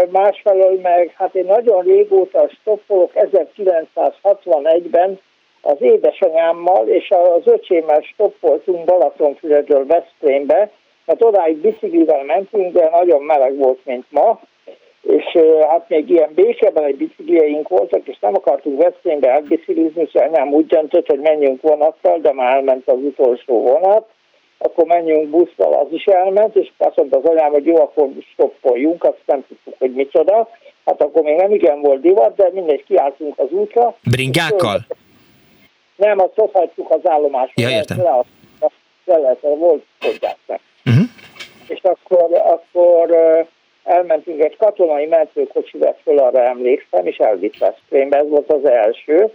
Másfelől 0.09 0.79
meg, 0.81 1.13
hát 1.17 1.35
én 1.35 1.45
nagyon 1.45 1.83
régóta 1.83 2.49
stoppolok, 2.49 3.11
1961-ben 3.13 5.19
az 5.61 5.75
édesanyámmal 5.79 6.87
és 6.87 7.09
az 7.09 7.47
öcsémmel 7.47 8.01
stoppoltunk 8.01 8.85
Balatonfüredről 8.85 9.85
Veszprémbe, 9.85 10.71
mert 11.05 11.23
odáig 11.23 11.57
biciklivel 11.57 12.23
mentünk, 12.23 12.73
de 12.73 12.89
nagyon 12.89 13.23
meleg 13.23 13.57
volt, 13.57 13.85
mint 13.85 14.05
ma, 14.09 14.39
és 15.07 15.37
hát 15.69 15.89
még 15.89 16.09
ilyen 16.09 16.29
békében 16.35 16.83
egy 16.83 16.95
biciklieink 16.95 17.67
voltak, 17.67 18.07
és 18.07 18.17
nem 18.19 18.35
akartunk 18.35 18.81
Veszprémbe 18.83 19.29
elbiciklizni, 19.29 20.01
és 20.01 20.13
anyám 20.13 20.53
úgy 20.53 20.65
döntött, 20.65 21.07
hogy 21.07 21.19
menjünk 21.19 21.61
vonattal, 21.61 22.19
de 22.19 22.33
már 22.33 22.55
elment 22.55 22.87
az 22.89 22.97
utolsó 22.97 23.61
vonat, 23.61 24.05
akkor 24.57 24.85
menjünk 24.85 25.29
busszal, 25.29 25.73
az 25.73 25.87
is 25.89 26.05
elment, 26.05 26.55
és 26.55 26.71
azt 26.77 26.95
mondta 26.95 27.17
az 27.17 27.25
anyám, 27.25 27.51
hogy 27.51 27.65
jó, 27.65 27.75
akkor 27.75 28.09
stoppoljunk, 28.33 29.03
azt 29.03 29.21
nem 29.25 29.45
tudtuk, 29.47 29.73
hogy 29.79 29.93
micsoda. 29.93 30.49
Hát 30.85 31.01
akkor 31.01 31.23
még 31.23 31.35
nem 31.35 31.51
igen 31.51 31.81
volt 31.81 32.01
divat, 32.01 32.35
de 32.35 32.49
mindegy, 32.53 32.83
kiálltunk 32.83 33.39
az 33.39 33.51
útra. 33.51 33.95
Bringákkal? 34.11 34.85
Nem, 35.95 36.19
azt 36.19 36.31
ott 36.35 36.53
hagytuk 36.53 36.89
az 36.89 37.09
állomáson. 37.09 37.53
Ja, 37.55 37.69
értem. 37.69 37.97
Le, 37.97 38.23
le, 39.05 39.37
le, 39.41 39.49
volt, 39.55 39.83
tudják 39.99 40.37
meg. 40.45 40.59
Uh-huh. 40.85 41.03
És 41.67 41.79
akkor, 41.81 42.29
akkor 42.33 43.09
elmentünk 43.87 44.43
egy 44.43 44.57
katonai 44.57 45.05
mentőkocsi 45.05 45.77
vett 45.77 45.99
föl, 46.03 46.17
arra 46.17 46.43
emlékszem, 46.43 47.05
és 47.05 47.17
elvitt 47.17 47.57
Veszprémbe, 47.57 48.17
ez 48.17 48.29
volt 48.29 48.51
az 48.51 48.65
első. 48.65 49.31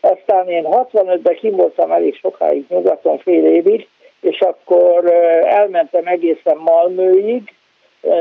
Aztán 0.00 0.48
én 0.48 0.64
65-ben 0.70 1.34
kim 1.34 1.72
elég 1.76 2.16
sokáig 2.16 2.64
nyugaton, 2.68 3.18
fél 3.18 3.46
évig, 3.46 3.88
és 4.20 4.40
akkor 4.40 5.12
elmentem 5.44 6.06
egészen 6.06 6.56
Malmőig, 6.56 7.54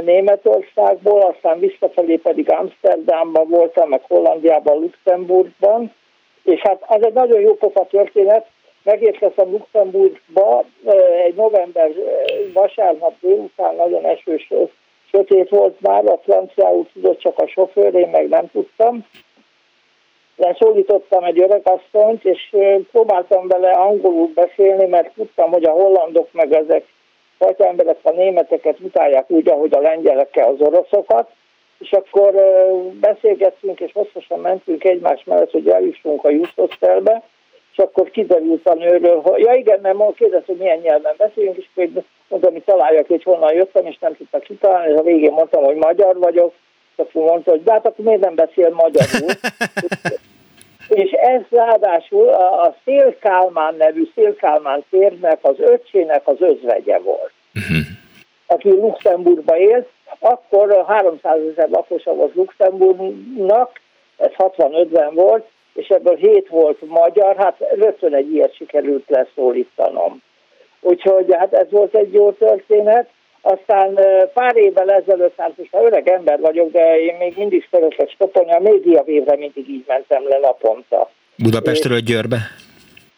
Németországból, 0.04 1.22
aztán 1.22 1.60
visszafelé 1.60 2.16
pedig 2.16 2.52
Amsterdamban 2.52 3.48
voltam, 3.50 3.90
meg 3.90 4.02
Hollandiában, 4.08 4.80
Luxemburgban, 4.80 5.94
és 6.44 6.60
hát 6.60 6.84
az 6.88 7.06
egy 7.06 7.14
nagyon 7.14 7.40
jó 7.40 7.54
pofa 7.54 7.86
történet, 7.90 8.46
megérkeztem 8.84 9.52
Luxemburgba 9.52 10.64
egy 11.26 11.36
november 11.36 11.92
vasárnap 12.54 13.14
délután, 13.22 13.76
nagyon 13.76 14.06
esős, 14.06 14.48
sötét 15.12 15.49
volt 15.49 15.82
már, 15.82 16.05
a 16.05 16.18
franciául 16.24 16.88
tudott 16.93 17.20
csak 17.20 17.39
a 17.39 17.47
sofőr, 17.47 17.95
én 17.95 18.09
meg 18.09 18.28
nem 18.28 18.49
tudtam, 18.51 19.05
leszólítottam 20.36 21.24
egy 21.24 21.39
öregasszonyt, 21.39 22.26
és 22.26 22.55
próbáltam 22.91 23.47
vele 23.47 23.72
angolul 23.72 24.32
beszélni, 24.34 24.86
mert 24.86 25.14
tudtam, 25.14 25.51
hogy 25.51 25.64
a 25.64 25.72
hollandok 25.72 26.28
meg 26.32 26.53
ezek 26.53 26.86
fajta 27.38 27.68
emberek 27.68 27.97
a 28.01 28.12
németeket 28.12 28.80
utálják 28.80 29.30
úgy, 29.30 29.49
ahogy 29.49 29.74
a 29.74 29.80
lengyelekkel 29.80 30.47
az 30.47 30.62
oroszokat, 30.68 31.30
és 31.80 31.91
akkor 31.91 32.34
beszélgettünk, 32.99 33.80
és 33.80 33.91
hosszasan 33.93 34.39
mentünk 34.39 34.84
egymás 34.84 35.24
mellett, 35.24 35.51
hogy 35.51 35.70
eljussunk 35.70 36.24
a 36.24 36.30
Justosztelbe, 36.30 37.24
és 37.72 37.78
akkor 37.78 38.10
kiderült 38.10 38.68
a 38.68 38.74
nőről, 38.74 39.22
hogy 39.22 39.42
ja 39.42 39.54
igen, 39.54 39.80
nem, 39.82 40.14
kérdez, 40.16 40.44
hogy 40.46 40.58
milyen 40.58 40.80
nyelven 40.80 41.14
beszélünk, 41.18 41.58
és 41.58 41.66
akkor 41.76 42.04
mondtam, 42.28 42.52
hogy 42.52 42.64
találjak, 42.64 43.08
hogy 43.08 43.24
honnan 43.24 43.54
jöttem, 43.54 43.86
és 43.86 43.98
nem 44.00 44.16
tudtak 44.16 44.44
kitalálni, 44.44 44.92
és 44.92 45.00
a 45.00 45.04
végén 45.04 45.32
mondtam, 45.32 45.64
hogy 45.64 45.76
magyar 45.76 46.18
vagyok, 46.18 46.54
akkor 46.96 47.24
mondta, 47.24 47.52
hogy 47.52 47.64
de 47.64 47.72
hát 47.72 47.86
akkor 47.86 48.06
miért 48.06 48.22
nem 48.22 48.36
beszél 48.36 48.70
magyarul? 48.70 49.30
és 51.02 51.12
ez 51.12 51.42
ráadásul 51.50 52.28
a, 52.28 52.62
a 52.64 52.76
Szélkálmán 52.84 53.76
nevű 53.76 54.08
Szélkálmán 54.16 54.84
térnek 54.90 55.40
az 55.42 55.56
öccsének 55.60 56.28
az 56.28 56.36
özvegye 56.40 57.00
volt, 57.00 57.32
uh-huh. 57.56 57.86
aki 58.46 58.70
Luxemburgba 58.70 59.58
élt, 59.58 59.88
akkor 60.20 60.86
300 60.88 61.40
ezer 61.52 61.70
lakosa 61.70 62.14
volt 62.14 62.36
Luxemburgnak, 62.36 63.80
ez 64.18 64.32
65-ben 64.38 65.14
volt, 65.14 65.46
és 65.74 65.88
ebből 65.88 66.16
7 66.16 66.48
volt 66.48 66.82
magyar, 66.82 67.36
hát 67.36 67.58
rögtön 67.76 68.14
egy 68.14 68.34
ilyet 68.34 68.56
sikerült 68.56 69.04
leszólítanom. 69.08 70.22
Úgyhogy 70.82 71.26
hát 71.36 71.54
ez 71.54 71.68
volt 71.70 71.96
egy 71.96 72.14
jó 72.14 72.32
történet. 72.32 73.10
Aztán 73.42 74.00
pár 74.34 74.56
évvel 74.56 74.92
ezelőtt, 74.92 75.34
hát 75.38 75.58
most 75.58 75.76
öreg 75.76 76.08
ember 76.08 76.40
vagyok, 76.40 76.72
de 76.72 77.00
én 77.00 77.16
még 77.20 77.34
mindig 77.38 77.68
szeretek 77.72 78.10
stopolni, 78.10 78.52
a 78.52 78.60
médiavévre 78.60 79.36
mindig 79.36 79.70
így 79.70 79.84
mentem 79.88 80.28
le 80.28 80.38
naponta. 80.38 81.10
Budapestről 81.36 81.98
és, 81.98 82.04
Győrbe? 82.04 82.38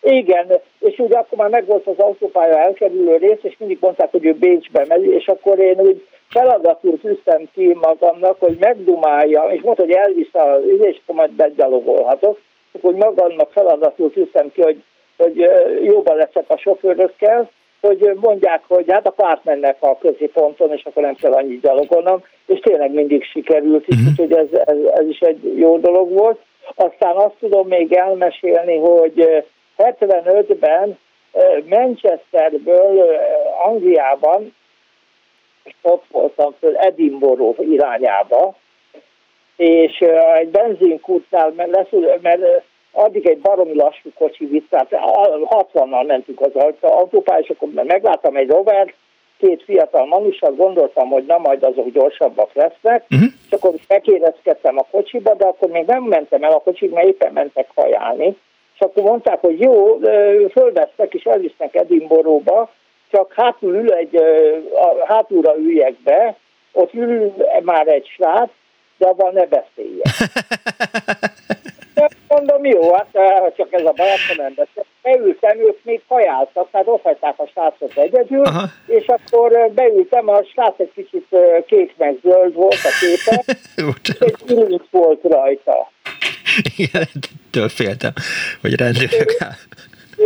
Igen, 0.01 0.47
és 0.80 0.99
úgy 0.99 1.14
akkor 1.14 1.38
már 1.38 1.49
megvolt 1.49 1.88
az 1.88 1.97
autópálya 1.97 2.60
elkerülő 2.60 3.18
rész, 3.18 3.39
és 3.41 3.56
mindig 3.58 3.78
mondták, 3.82 4.12
hogy 4.12 4.26
ő 4.26 4.34
Bécsbe 4.34 4.86
megy, 4.88 5.06
és 5.06 5.28
akkor 5.28 5.60
én 5.60 5.80
úgy 5.80 6.08
feladatul 6.34 6.99
tűztem 6.99 7.49
ki 7.53 7.77
magamnak, 7.81 8.39
hogy 8.39 8.57
megdumálja, 8.59 9.43
és 9.43 9.61
mondta, 9.61 9.84
hogy 9.84 9.91
elvisz 9.91 10.34
a 10.34 10.59
és 10.81 10.97
akkor 11.01 11.15
majd 11.15 11.31
begyalogolhatok, 11.31 12.39
akkor 12.71 12.93
magamnak 12.93 13.51
feladatul 13.51 14.11
tűztem 14.11 14.51
ki, 14.51 14.61
hogy, 14.61 14.84
hogy 15.17 15.49
jóban 15.84 16.15
leszek 16.15 16.45
a 16.47 16.57
sofőrökkel, 16.57 17.49
hogy 17.81 18.17
mondják, 18.19 18.61
hogy 18.67 18.86
hát 18.88 19.07
a 19.07 19.11
párt 19.11 19.43
mennek 19.43 19.75
a 19.79 19.97
középonton, 19.97 20.71
és 20.71 20.84
akkor 20.84 21.03
nem 21.03 21.15
kell 21.15 21.34
annyit 21.34 21.61
gyalogolnom, 21.61 22.23
és 22.45 22.59
tényleg 22.59 22.93
mindig 22.93 23.23
sikerült 23.23 23.88
is, 23.88 23.95
uh-huh. 23.95 24.09
úgyhogy 24.11 24.31
ez, 24.38 24.59
ez, 24.65 24.77
ez 24.93 25.07
is 25.07 25.19
egy 25.19 25.57
jó 25.57 25.77
dolog 25.77 26.13
volt. 26.13 26.39
Aztán 26.75 27.15
azt 27.15 27.36
tudom 27.39 27.67
még 27.67 27.93
elmesélni, 27.93 28.77
hogy 28.77 29.43
75-ben 29.77 30.97
Manchesterből 31.65 33.19
Angliában, 33.63 34.53
ott 35.82 36.03
voltam 36.11 36.55
föl 36.59 36.78
Edinburgh 36.78 37.59
irányába, 37.72 38.55
és 39.55 39.99
egy 40.36 40.49
benzinkútnál, 40.49 41.53
mert, 41.55 41.72
leszül, 41.72 42.14
mert 42.22 42.64
addig 42.91 43.28
egy 43.28 43.39
baromi 43.39 43.76
lassú 43.76 44.09
kocsi 44.16 44.45
vitt, 44.45 44.70
tehát 44.70 44.88
60-nal 44.91 46.05
mentünk 46.07 46.41
az 46.41 46.51
autópály, 46.82 47.41
és 47.41 47.49
akkor 47.49 47.70
megláttam 47.74 48.36
egy 48.36 48.49
Robert, 48.49 48.93
két 49.38 49.64
fiatal 49.64 50.05
manussal, 50.05 50.51
gondoltam, 50.51 51.09
hogy 51.09 51.26
na 51.26 51.38
majd 51.38 51.64
azok 51.64 51.91
gyorsabbak 51.91 52.53
lesznek, 52.53 53.05
uh-huh. 53.09 53.30
és 53.45 53.51
akkor 53.51 53.74
bekérezkedtem 53.88 54.78
a 54.78 54.86
kocsiba, 54.91 55.34
de 55.34 55.45
akkor 55.45 55.70
még 55.70 55.86
nem 55.86 56.03
mentem 56.03 56.43
el 56.43 56.51
a 56.51 56.59
kocsig, 56.59 56.91
mert 56.91 57.07
éppen 57.07 57.34
mentek 57.34 57.70
hajálni, 57.76 58.38
és 58.74 58.80
akkor 58.80 59.03
mondták, 59.03 59.39
hogy 59.39 59.59
jó, 59.59 59.99
fölvesztek 60.51 61.14
és 61.14 61.24
elvisznek 61.24 61.76
Edinboróba, 61.76 62.70
csak 63.14 63.34
hátul 63.34 63.76
ül 63.76 63.91
egy, 63.93 64.20
hátulra 65.07 65.55
üljek 65.57 65.93
be, 66.03 66.36
ott 66.72 66.93
ül 66.93 67.34
már 67.61 67.88
egy 67.88 68.07
srác, 68.16 68.49
de 68.97 69.07
abban 69.07 69.34
ne 69.34 69.45
beszéljen. 69.45 70.01
Mondom, 72.28 72.66
jó, 72.66 72.93
hát 72.93 73.07
csak 73.55 73.74
ez 73.74 73.86
a 73.86 73.91
baj, 73.91 74.07
akkor 74.09 74.36
nem 74.36 74.53
beszél. 74.55 74.86
Beültem, 75.01 75.57
ők 75.57 75.84
még 75.84 76.01
kajáltak, 76.07 76.68
tehát 76.72 76.88
ott 76.88 77.01
hagyták 77.01 77.39
a 77.39 77.47
srácot 77.53 77.97
egyedül, 77.97 78.43
Aha. 78.45 78.68
és 78.88 79.05
akkor 79.05 79.72
beültem, 79.74 80.28
a 80.28 80.43
srác 80.43 80.80
egy 80.80 80.91
kicsit 80.95 81.36
kék 81.66 81.93
meg 81.97 82.20
zöld 82.24 82.53
volt 82.53 82.80
a 82.84 82.89
képe, 82.99 83.43
és 84.26 84.41
egy 84.45 84.82
volt 84.91 85.24
rajta. 85.24 85.91
Igen, 86.78 87.07
ettől 87.47 87.70
féltem, 87.70 88.11
hogy 88.61 88.76
rendőrök 88.76 89.32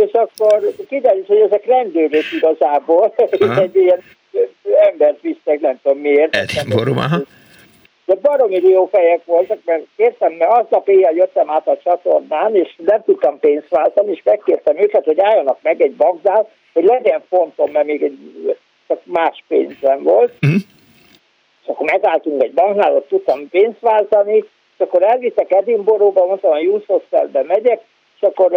És 0.06 0.12
akkor 0.12 0.72
kiderült, 0.88 1.26
hogy 1.26 1.40
ezek 1.40 1.66
rendőrök 1.66 2.32
igazából, 2.36 3.14
egy 3.62 3.76
ilyen 3.76 4.02
embert 4.90 5.20
visztek, 5.20 5.60
nem 5.60 5.78
tudom 5.82 5.98
miért. 5.98 6.36
Edinburgh, 6.36 7.26
de 8.08 8.14
baromi 8.14 8.60
jó 8.68 8.86
fejek 8.86 9.24
voltak, 9.24 9.58
mert 9.64 9.82
kértem, 9.96 10.32
mert 10.32 10.50
aznap 10.50 10.88
éjjel 10.88 11.12
jöttem 11.12 11.50
át 11.50 11.68
a 11.68 11.78
csatornán, 11.84 12.56
és 12.56 12.74
nem 12.76 13.02
tudtam 13.04 13.38
pénzt 13.38 13.68
váltani, 13.68 14.10
és 14.10 14.22
megkértem 14.24 14.78
őket, 14.78 15.04
hogy 15.04 15.20
álljanak 15.20 15.58
meg 15.62 15.80
egy 15.80 15.92
banknál, 15.92 16.48
hogy 16.72 16.84
legyen 16.84 17.22
fontom, 17.28 17.70
mert 17.70 17.86
még 17.86 18.02
egy 18.02 18.18
csak 18.86 19.00
más 19.04 19.44
pénzem 19.48 20.02
volt. 20.02 20.32
Mm. 20.46 20.54
És 21.62 21.66
akkor 21.66 21.90
megálltunk 21.90 22.42
egy 22.42 22.52
banknál, 22.52 22.94
ott 22.94 23.08
tudtam 23.08 23.48
pénzt 23.48 23.80
váltani, 23.80 24.36
és 24.36 24.78
akkor 24.78 25.02
elvittek 25.02 25.52
Edinburghba, 25.52 26.26
mondtam, 26.26 26.50
a 26.50 26.58
Youth 26.58 26.86
Hostelbe 26.86 27.42
megyek, 27.42 27.80
és 28.20 28.26
akkor, 28.26 28.52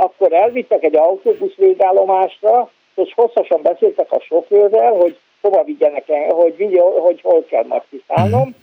akkor 0.00 0.32
elvittek 0.32 0.82
egy 0.84 0.96
autóbusz 0.96 1.54
végállomásra, 1.54 2.70
és 2.94 3.12
hosszasan 3.14 3.62
beszéltek 3.62 4.12
a 4.12 4.20
sofőrrel, 4.20 4.92
hogy 4.92 5.18
hova 5.40 5.62
vigyenek, 5.62 6.04
hogy, 6.28 6.80
hogy 6.98 7.20
hol 7.20 7.44
kell 7.44 7.64
majd 7.64 7.82
kiszállnom, 7.90 8.54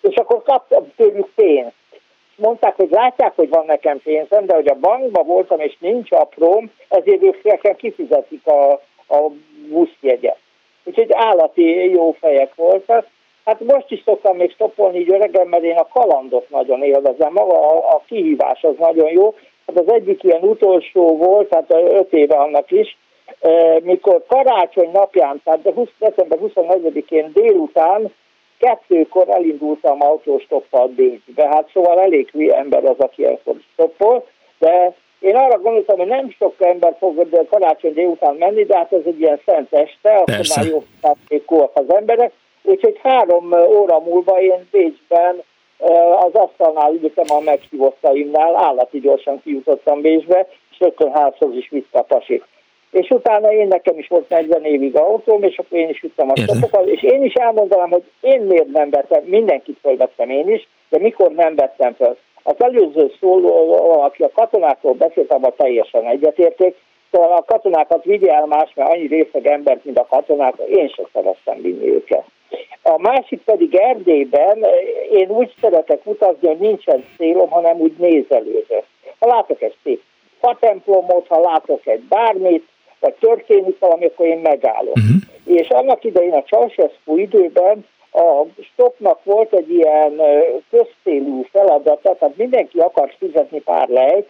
és 0.00 0.14
akkor 0.16 0.42
kaptam 0.42 0.92
tőlük 0.96 1.28
pénzt. 1.34 1.74
Mondták, 2.36 2.76
hogy 2.76 2.90
látják, 2.90 3.32
hogy 3.36 3.48
van 3.48 3.64
nekem 3.66 4.00
pénzem, 4.02 4.46
de 4.46 4.54
hogy 4.54 4.68
a 4.68 4.74
bankban 4.74 5.26
voltam, 5.26 5.60
és 5.60 5.76
nincs 5.80 6.12
apróm, 6.12 6.70
ezért 6.88 7.22
ők 7.22 7.42
nekem 7.42 7.76
kifizetik 7.76 8.46
a, 8.46 8.72
a 9.08 9.30
buszjegyet. 9.68 10.38
Úgyhogy 10.84 11.08
állati 11.12 11.90
jó 11.90 12.12
fejek 12.12 12.54
voltak. 12.54 13.06
Hát 13.44 13.60
most 13.60 13.90
is 13.90 14.02
szoktam 14.04 14.36
még 14.36 14.52
stoppolni 14.52 14.98
így 14.98 15.10
öregem, 15.10 15.48
mert 15.48 15.62
én 15.62 15.76
a 15.76 15.88
kalandot 15.88 16.50
nagyon 16.50 16.82
élvezem. 16.82 17.32
Maga 17.32 17.70
a, 17.70 17.94
a 17.94 18.02
kihívás 18.06 18.62
az 18.62 18.74
nagyon 18.78 19.10
jó. 19.10 19.34
Hát 19.66 19.78
az 19.78 19.92
egyik 19.92 20.22
ilyen 20.22 20.42
utolsó 20.42 21.16
volt, 21.16 21.54
hát 21.54 21.70
öt 21.70 22.12
éve 22.12 22.36
annak 22.36 22.70
is, 22.70 22.96
mikor 23.82 24.24
karácsony 24.28 24.90
napján, 24.92 25.40
tehát 25.44 25.60
20, 25.74 25.88
december 25.98 26.38
24-én 26.42 27.30
délután 27.34 28.12
kettőkor 28.58 29.28
elindultam 29.28 30.02
autóstoppal 30.02 30.86
Bécsbe. 30.86 31.46
Hát 31.48 31.70
szóval 31.72 32.00
elég 32.00 32.30
hülye 32.30 32.56
ember 32.56 32.84
az, 32.84 32.98
aki 32.98 33.22
ilyenkor 33.22 33.54
stoppol, 33.72 34.26
de 34.58 34.94
én 35.18 35.36
arra 35.36 35.58
gondoltam, 35.58 35.98
hogy 35.98 36.06
nem 36.06 36.30
sok 36.38 36.54
ember 36.58 36.96
fog 36.98 37.46
karácsony 37.50 37.92
délután 37.92 38.34
menni, 38.34 38.64
de 38.64 38.76
hát 38.76 38.92
ez 38.92 39.02
egy 39.04 39.20
ilyen 39.20 39.40
szent 39.44 39.72
este, 39.72 40.16
akkor 40.16 40.46
már 40.56 40.66
jó 40.66 40.82
az 41.74 41.94
emberek, 41.94 42.32
úgyhogy 42.62 42.98
három 43.02 43.52
óra 43.52 44.00
múlva 44.00 44.40
én 44.40 44.68
Bécsben 44.70 45.42
az 46.26 46.34
asztalnál 46.34 46.92
ültem 46.92 47.36
a 47.36 47.40
meghívottaimnál, 47.40 48.56
állati 48.56 49.00
gyorsan 49.00 49.42
kijutottam 49.42 50.00
Bécsbe, 50.00 50.48
és 50.70 50.78
rögtön 50.78 51.12
házhoz 51.12 51.56
is 51.56 51.68
vissza 51.68 51.98
a 51.98 52.02
pasit 52.02 52.44
és 52.96 53.10
utána 53.10 53.52
én 53.52 53.66
nekem 53.66 53.98
is 53.98 54.08
volt 54.08 54.28
40 54.28 54.64
évig 54.64 54.96
autóm, 54.96 55.42
és 55.42 55.58
akkor 55.58 55.78
én 55.78 55.88
is 55.88 56.02
üttem 56.02 56.30
a 56.30 56.36
stopokat, 56.36 56.86
és 56.86 57.02
én 57.02 57.22
is 57.22 57.32
elmondanám, 57.32 57.90
hogy 57.90 58.02
én 58.20 58.40
miért 58.40 58.72
nem 58.72 58.90
vettem, 58.90 59.22
mindenkit 59.24 59.78
fölvettem 59.82 60.30
én 60.30 60.48
is, 60.48 60.68
de 60.88 60.98
mikor 60.98 61.30
nem 61.30 61.54
vettem 61.54 61.94
fel. 61.94 62.16
Az 62.42 62.54
előző 62.58 63.12
szóló, 63.20 63.72
aki 64.00 64.22
a 64.22 64.30
katonákról 64.34 64.92
beszélt, 64.92 65.32
abban 65.32 65.52
teljesen 65.56 66.04
egyetérték, 66.04 66.76
szóval 67.10 67.32
a 67.32 67.44
katonákat 67.44 68.04
vigye 68.04 68.32
el 68.32 68.46
más, 68.46 68.72
mert 68.74 68.90
annyi 68.90 69.06
részeg 69.06 69.46
embert, 69.46 69.84
mint 69.84 69.98
a 69.98 70.06
katonák, 70.10 70.54
én 70.68 70.88
sem 70.88 71.06
szerettem 71.12 71.62
vinni 71.62 71.88
őket. 71.88 72.24
A 72.82 72.98
másik 72.98 73.40
pedig 73.44 73.74
Erdélyben 73.74 74.64
én 75.10 75.28
úgy 75.28 75.54
szeretek 75.60 76.00
utazni, 76.04 76.48
hogy 76.48 76.58
nincsen 76.58 77.04
célom, 77.16 77.50
hanem 77.50 77.76
úgy 77.76 77.94
nézelődök. 77.98 78.84
Ha 79.18 79.26
látok 79.26 79.62
egy 79.62 79.74
szép 79.82 80.02
fatemplomot, 80.40 81.26
ha 81.26 81.40
látok 81.40 81.86
egy 81.86 82.00
bármit, 82.00 82.68
vagy 83.00 83.14
történik 83.14 83.78
valami, 83.78 84.04
akkor 84.04 84.26
én 84.26 84.38
megállom. 84.38 84.92
Uh-huh. 84.94 85.58
És 85.58 85.68
annak 85.68 86.04
idején 86.04 86.32
a 86.32 86.42
Ceausescu 86.42 87.16
időben 87.16 87.86
a 88.12 88.42
stopnak 88.60 89.24
volt 89.24 89.52
egy 89.52 89.70
ilyen 89.70 90.20
köztélű 90.70 91.40
feladata, 91.50 92.14
tehát 92.18 92.36
mindenki 92.36 92.78
akart 92.78 93.16
fizetni 93.18 93.60
pár 93.60 93.88
lejt, 93.88 94.28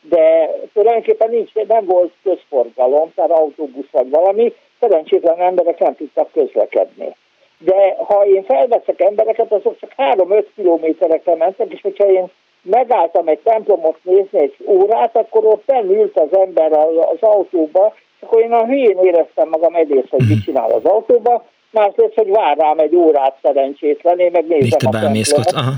de 0.00 0.50
tulajdonképpen 0.72 1.30
nincs, 1.30 1.52
nem 1.68 1.84
volt 1.84 2.12
közforgalom, 2.22 3.12
tehát 3.14 3.30
autóbusz 3.30 3.90
vagy 3.90 4.10
valami, 4.10 4.54
szerencsétlen 4.80 5.40
emberek 5.40 5.78
nem 5.78 5.96
tudtak 5.96 6.32
közlekedni. 6.32 7.16
De 7.64 7.96
ha 7.98 8.26
én 8.26 8.44
felveszek 8.44 9.00
embereket, 9.00 9.52
azok 9.52 9.78
csak 9.78 9.92
3-5 9.96 10.44
kilométerekre 10.56 11.34
mentek, 11.34 11.72
és 11.72 11.80
hogyha 11.80 12.06
én 12.06 12.30
megálltam 12.62 13.28
egy 13.28 13.38
templomot 13.38 13.96
nézni 14.02 14.38
egy 14.38 14.56
órát, 14.66 15.16
akkor 15.16 15.44
ott 15.44 15.72
ült 15.84 16.18
az 16.18 16.38
ember 16.38 16.72
az 16.72 17.20
autóba, 17.20 17.94
és 18.16 18.22
akkor 18.26 18.42
én 18.42 18.52
a 18.52 18.66
hülyén 18.66 18.98
éreztem 19.02 19.48
magam 19.48 19.74
egyrészt, 19.74 20.10
hogy 20.10 20.28
mit 20.28 20.44
csinál 20.44 20.70
az 20.70 20.84
autóba, 20.84 21.44
másrészt, 21.70 22.14
hogy 22.14 22.30
vár 22.30 22.56
rám 22.56 22.78
egy 22.78 22.94
órát 22.94 23.36
szerencsétlen, 23.42 24.18
én 24.18 24.30
meg 24.30 24.46
nézem 24.46 24.78
a 24.86 24.90
templomot. 24.90 25.50
Aha. 25.52 25.72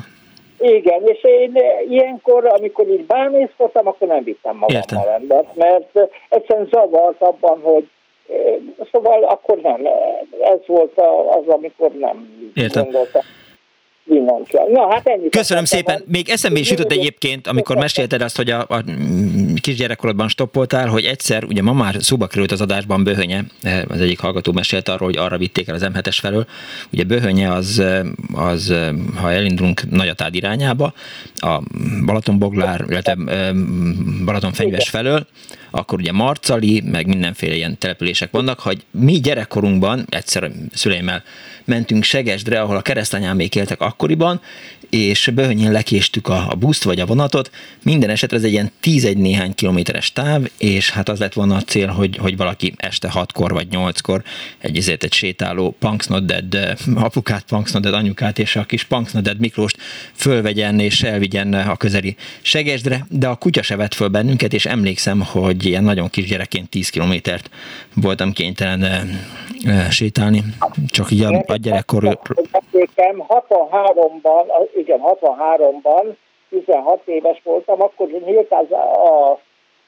Igen, 0.58 1.02
és 1.06 1.24
én 1.24 1.58
ilyenkor, 1.88 2.46
amikor 2.46 2.88
így 2.88 3.04
bámészkodtam, 3.04 3.86
akkor 3.86 4.08
nem 4.08 4.24
vittem 4.24 4.56
magammal 4.56 5.14
embert, 5.14 5.54
mert 5.54 6.10
egyszerűen 6.28 6.68
zavart 6.70 7.22
abban, 7.22 7.60
hogy 7.62 7.88
Szóval 8.92 9.24
akkor 9.24 9.58
nem, 9.58 9.86
ez 10.42 10.58
volt 10.66 11.00
az, 11.30 11.54
amikor 11.54 11.90
nem 11.92 12.28
Értem. 12.54 12.82
gondoltam. 12.82 13.22
Na, 14.68 14.92
hát 14.94 15.08
ennyi. 15.08 15.28
Köszönöm 15.28 15.64
szépen. 15.64 15.96
Van. 15.98 16.08
Még 16.08 16.28
eszembe 16.28 16.58
is 16.58 16.70
jutott 16.70 16.90
egyébként, 16.90 17.46
amikor 17.46 17.76
mesélted 17.76 18.22
azt, 18.22 18.36
hogy 18.36 18.50
a, 18.50 18.60
a 18.68 18.82
kisgyerekkorodban 19.62 20.28
stoppoltál, 20.28 20.88
hogy 20.88 21.04
egyszer, 21.04 21.44
ugye 21.44 21.62
ma 21.62 21.72
már 21.72 21.96
szóba 22.00 22.26
került 22.26 22.52
az 22.52 22.60
adásban 22.60 23.04
Böhönye, 23.04 23.44
az 23.88 24.00
egyik 24.00 24.18
hallgató 24.18 24.52
mesélt 24.52 24.88
arról, 24.88 25.08
hogy 25.08 25.18
arra 25.18 25.38
vitték 25.38 25.68
el 25.68 25.74
az 25.74 25.86
M7-es 25.94 26.16
felől. 26.20 26.46
Ugye 26.92 27.04
Böhönye 27.04 27.52
az, 27.52 27.82
az 28.32 28.74
ha 29.14 29.32
elindulunk 29.32 29.90
Nagyatád 29.90 30.34
irányába, 30.34 30.94
a 31.34 31.62
Balatonboglár, 32.04 32.84
illetve 32.88 33.16
Balatonfenyves 34.24 34.88
felől, 34.88 35.26
akkor 35.70 35.98
ugye 35.98 36.12
Marcali, 36.12 36.80
meg 36.80 37.06
mindenféle 37.06 37.54
ilyen 37.54 37.78
települések 37.78 38.30
vannak, 38.30 38.60
hogy 38.60 38.84
mi 38.90 39.20
gyerekkorunkban, 39.20 40.06
egyszer 40.08 40.50
szüleimmel 40.72 41.22
mentünk 41.64 42.02
Segesdre, 42.02 42.60
ahol 42.60 42.76
a 42.76 42.82
keresztanyám 42.82 43.36
még 43.36 43.54
éltek 43.54 43.80
akkoriban, 43.80 44.40
és 44.92 45.30
böhönyén 45.34 45.72
lekéstük 45.72 46.28
a, 46.28 46.46
a 46.50 46.54
buszt 46.54 46.84
vagy 46.84 47.00
a 47.00 47.06
vonatot. 47.06 47.50
Minden 47.82 48.10
esetre 48.10 48.36
ez 48.36 48.42
egy 48.42 48.52
ilyen 48.52 48.70
11 48.80 49.16
néhány 49.16 49.54
kilométeres 49.54 50.12
táv, 50.12 50.42
és 50.58 50.90
hát 50.90 51.08
az 51.08 51.18
lett 51.18 51.32
volna 51.32 51.56
a 51.56 51.60
cél, 51.60 51.86
hogy, 51.86 52.16
hogy 52.16 52.36
valaki 52.36 52.74
este 52.76 53.12
6-kor 53.14 53.52
vagy 53.52 53.66
8-kor 53.70 54.22
egy, 54.58 54.76
ezért 54.76 55.04
egy 55.04 55.12
sétáló 55.12 55.74
Punks 55.78 56.08
apukát, 56.94 57.44
Punks 57.48 57.74
anyukát 57.74 58.38
és 58.38 58.56
a 58.56 58.64
kis 58.64 58.84
Punks 58.84 59.12
Miklóst 59.38 59.76
fölvegyen 60.14 60.80
és 60.80 61.02
elvigyen 61.02 61.52
a 61.52 61.76
közeli 61.76 62.16
Segesdre, 62.40 63.06
de 63.08 63.28
a 63.28 63.36
kutya 63.36 63.62
se 63.62 63.76
vett 63.76 63.94
föl 63.94 64.08
bennünket, 64.08 64.52
és 64.52 64.66
emlékszem, 64.66 65.20
hogy 65.20 65.66
ilyen 65.66 65.84
nagyon 65.84 66.10
kis 66.10 66.26
gyerekként 66.26 66.68
10 66.68 66.88
kilométert 66.88 67.50
voltam 67.94 68.32
kénytelen 68.32 68.82
e, 69.64 69.90
sétálni, 69.90 70.44
csak 70.86 71.10
így 71.10 71.22
a, 71.22 71.44
a 71.46 71.56
gyerekkor... 71.56 72.18
63-ban, 73.28 74.44
igen, 74.82 75.00
63-ban, 75.04 76.14
16 76.48 77.00
éves 77.04 77.40
voltam, 77.44 77.82
akkor 77.82 78.08
nyílt 78.08 78.52
az 78.52 78.72
a 78.72 79.38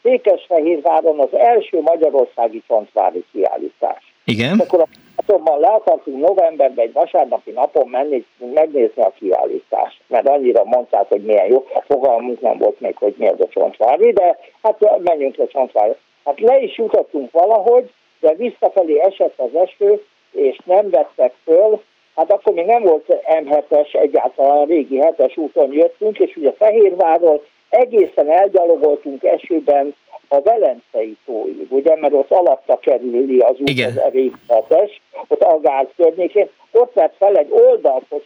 Székesfehérváron 0.03 1.21
az 1.21 1.35
első 1.35 1.81
magyarországi 1.81 2.63
csontvári 2.69 3.25
kiállítás. 3.33 4.15
Igen. 4.25 4.59
Akkor 4.59 4.81
a 4.81 4.87
Atomban 5.17 5.61
le 5.61 5.69
akartunk 5.69 6.27
novemberben 6.27 6.85
egy 6.85 6.93
vasárnapi 6.93 7.51
napon 7.51 7.89
menni, 7.89 8.25
megnézni 8.55 9.03
a 9.03 9.13
kiállítást, 9.19 10.01
mert 10.07 10.29
annyira 10.29 10.65
mondták, 10.65 11.09
hogy 11.09 11.25
milyen 11.25 11.47
jó, 11.47 11.67
fogalmunk 11.87 12.41
nem 12.41 12.59
volt 12.59 12.81
még, 12.81 12.97
hogy 12.97 13.15
mi 13.19 13.29
az 13.29 13.41
a 13.41 13.49
csontvári, 13.49 14.13
de 14.13 14.39
hát 14.63 15.01
menjünk 15.03 15.37
le 15.37 15.47
csontvári. 15.47 15.93
Hát 16.25 16.41
le 16.41 16.61
is 16.61 16.79
jutottunk 16.79 17.31
valahogy, 17.31 17.91
de 18.21 18.35
visszafelé 18.35 19.01
esett 19.01 19.39
az 19.39 19.55
eső, 19.55 20.05
és 20.33 20.59
nem 20.65 20.91
vettek 20.91 21.35
föl, 21.45 21.83
hát 22.17 22.31
akkor 22.31 22.55
még 22.55 22.67
nem 22.67 22.83
volt 22.83 23.17
M7-es, 23.27 23.95
egyáltalán 23.95 24.57
a 24.57 24.65
régi 24.65 24.99
7-es 25.01 25.39
úton 25.39 25.73
jöttünk, 25.73 26.19
és 26.19 26.37
ugye 26.37 26.53
Fehérvárról 26.53 27.45
egészen 27.69 28.31
elgyalogoltunk 28.31 29.25
esőben 29.25 29.95
a 30.29 30.41
Velencei 30.41 31.17
tóig, 31.27 31.67
ugye, 31.69 31.97
mert 31.97 32.15
ott 32.15 32.31
alatta 32.31 32.79
kerüli 32.79 33.39
az 33.39 33.57
út, 33.59 33.69
Igen. 33.69 33.89
az 33.89 34.13
régi 34.13 34.33
7-es, 34.49 34.91
ott 35.29 35.43
Agár 35.43 35.89
környékén, 35.97 36.49
ott 36.73 36.93
vett 36.93 37.15
fel 37.19 37.37
egy 37.37 37.51
oldaltos 37.51 38.23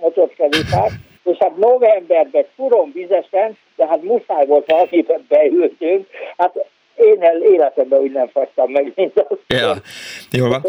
motorkerékát, 0.00 0.90
és 1.24 1.36
hát 1.38 1.56
novemberben 1.56 2.44
furom 2.54 2.92
vizesen, 2.92 3.58
de 3.76 3.86
hát 3.86 4.02
muszáj 4.02 4.46
volt 4.46 4.70
valamiben 4.70 5.26
beültünk, 5.28 6.06
hát 6.36 6.64
én 6.98 7.22
el 7.22 7.42
életemben 7.42 7.98
úgy 7.98 8.12
nem 8.12 8.28
fagytam 8.32 8.70
meg, 8.70 8.92
mint 8.94 9.24
azt. 9.28 9.40
Ja, 9.46 9.74
jó 10.30 10.48
van. 10.48 10.62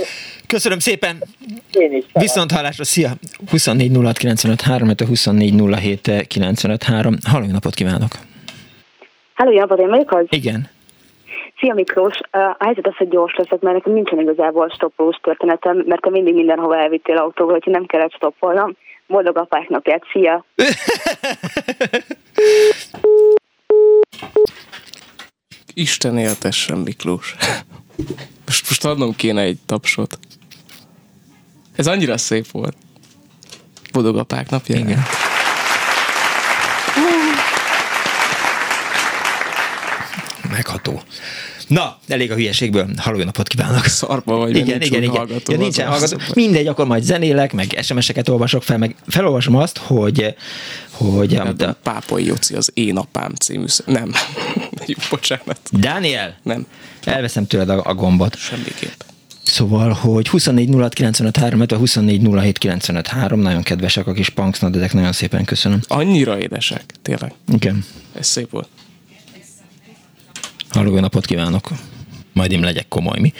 Köszönöm 0.47 0.79
szépen. 0.79 1.23
Én 1.71 1.93
is. 1.93 2.05
Viszont 2.13 2.51
hallásra, 2.51 2.83
szia! 2.83 3.09
24 3.51 3.91
06 4.03 4.17
95 4.17 4.61
3, 4.61 4.89
24 5.07 5.53
07 5.75 6.27
95 6.27 6.83
3. 6.83 7.15
Halló, 7.31 7.45
napot 7.45 7.73
kívánok! 7.73 8.11
Halló, 9.33 9.51
Jabor, 9.51 9.79
én 9.79 9.89
vagyok 9.89 10.11
az? 10.11 10.25
Igen. 10.29 10.69
Szia 11.59 11.73
Miklós, 11.73 12.19
a 12.31 12.55
helyzet 12.59 12.87
az, 12.87 12.95
hogy 12.95 13.07
gyors 13.07 13.35
leszek, 13.35 13.59
mert 13.59 13.75
nekem 13.75 13.93
nincsen 13.93 14.19
igazából 14.19 14.69
stoppolós 14.69 15.17
történetem, 15.21 15.83
mert 15.87 16.01
te 16.01 16.09
mindig 16.09 16.33
mindenhova 16.33 16.77
elvittél 16.77 17.17
autóval, 17.17 17.53
hogyha 17.53 17.71
nem 17.71 17.85
kellett 17.85 18.13
stoppolnom. 18.13 18.75
Boldog 19.07 19.37
apák 19.37 19.69
napját, 19.69 20.03
szia! 20.11 20.45
Isten 25.73 26.17
éltessen, 26.17 26.77
Miklós. 26.77 27.35
Most, 28.45 28.69
most 28.69 28.85
adnom 28.85 29.15
kéne 29.15 29.41
egy 29.41 29.57
tapsot. 29.65 30.19
Ez 31.75 31.87
annyira 31.87 32.17
szép 32.17 32.51
volt. 32.51 32.75
Boldog 33.91 34.17
apák 34.17 34.49
napja. 34.49 34.77
Igen. 34.77 35.05
Megható. 40.51 41.01
Na, 41.67 41.97
elég 42.07 42.31
a 42.31 42.35
hülyeségből. 42.35 42.87
Halló, 42.97 43.23
napot 43.23 43.47
kívánok. 43.47 43.85
Szarba 43.85 44.35
vagy, 44.35 44.55
igen, 44.55 44.67
nincs 44.67 44.85
igen, 44.85 45.03
igen. 45.03 45.15
Hallgató, 45.15 45.51
ja, 45.51 45.57
nincsen 45.57 45.87
hallgató. 45.87 46.17
Mindegy, 46.33 46.67
akkor 46.67 46.85
majd 46.85 47.03
zenélek, 47.03 47.53
meg 47.53 47.79
SMS-eket 47.81 48.29
olvasok 48.29 48.63
fel, 48.63 48.77
meg 48.77 48.95
felolvasom 49.07 49.55
azt, 49.55 49.77
hogy 49.77 50.35
hogy... 50.91 51.35
Hát 51.35 51.61
a 51.61 51.75
Pápai 51.83 52.25
Jóci 52.25 52.55
az 52.55 52.71
Én 52.73 52.97
apám 52.97 53.33
című... 53.33 53.65
Nem. 53.85 54.11
Bocsánat. 55.09 55.59
Dániel? 55.71 56.35
Nem. 56.43 56.65
Elveszem 57.03 57.47
tőled 57.47 57.69
a, 57.69 57.81
a 57.85 57.93
gombot. 57.93 58.35
Semmiképp. 58.37 59.01
Szóval, 59.43 59.91
hogy 59.91 60.27
24 60.27 60.69
06 60.75 60.99
illetve 60.99 61.77
24 61.77 62.21
nagyon 63.39 63.63
kedvesek 63.63 64.07
a 64.07 64.13
kis 64.13 64.29
punksnadedek, 64.29 64.93
nagyon 64.93 65.11
szépen 65.11 65.45
köszönöm. 65.45 65.79
Annyira 65.87 66.39
édesek, 66.39 66.83
tényleg. 67.01 67.33
Igen. 67.47 67.85
Ez 68.13 68.27
szép 68.27 68.49
volt. 68.51 68.67
Halló, 70.69 70.99
napot 70.99 71.25
kívánok! 71.25 71.69
Majd 72.33 72.51
én 72.51 72.59
legyek 72.59 72.87
komoly, 72.87 73.19
mi? 73.19 73.33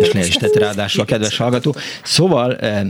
És 0.00 0.10
ne 0.10 0.20
is 0.20 0.34
tett 0.34 0.56
ráadásul 0.56 1.02
a 1.02 1.04
kedves 1.04 1.36
hallgató. 1.36 1.74
Szóval 2.02 2.56
eh, 2.56 2.80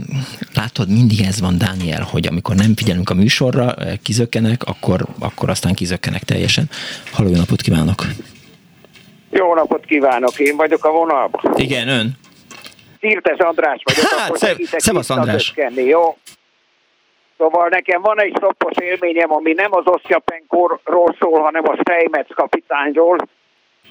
látod, 0.53 0.89
mindig 0.89 1.21
ez 1.27 1.41
van, 1.41 1.57
Dániel, 1.57 2.07
hogy 2.11 2.27
amikor 2.27 2.55
nem 2.55 2.75
figyelünk 2.75 3.09
a 3.09 3.13
műsorra, 3.13 3.73
eh, 3.73 3.93
kizökkenek, 4.03 4.63
akkor, 4.63 5.05
akkor 5.19 5.49
aztán 5.49 5.73
kizökkenek 5.73 6.23
teljesen. 6.23 6.69
Halló, 7.11 7.29
napot 7.35 7.61
kívánok! 7.61 8.03
Jó 9.29 9.53
napot 9.53 9.85
kívánok, 9.85 10.39
én 10.39 10.55
vagyok 10.55 10.85
a 10.85 10.91
vonalban. 10.91 11.53
Igen, 11.55 11.87
ön. 11.87 12.11
Szirtes 12.99 13.37
András 13.37 13.81
vagyok, 13.83 14.09
hát, 14.09 14.37
szev, 14.37 14.57
szevasz 14.77 15.09
András. 15.09 15.49
Ötkenni, 15.49 15.83
jó? 15.83 16.17
Szóval 17.37 17.67
nekem 17.67 18.01
van 18.01 18.21
egy 18.21 18.37
szoppos 18.39 18.77
élményem, 18.77 19.33
ami 19.33 19.53
nem 19.53 19.73
az 19.73 19.83
Osztyapenkóról 19.85 21.15
szól, 21.19 21.41
hanem 21.41 21.63
a 21.67 21.75
Steinmetz 21.79 22.33
kapitányról. 22.35 23.17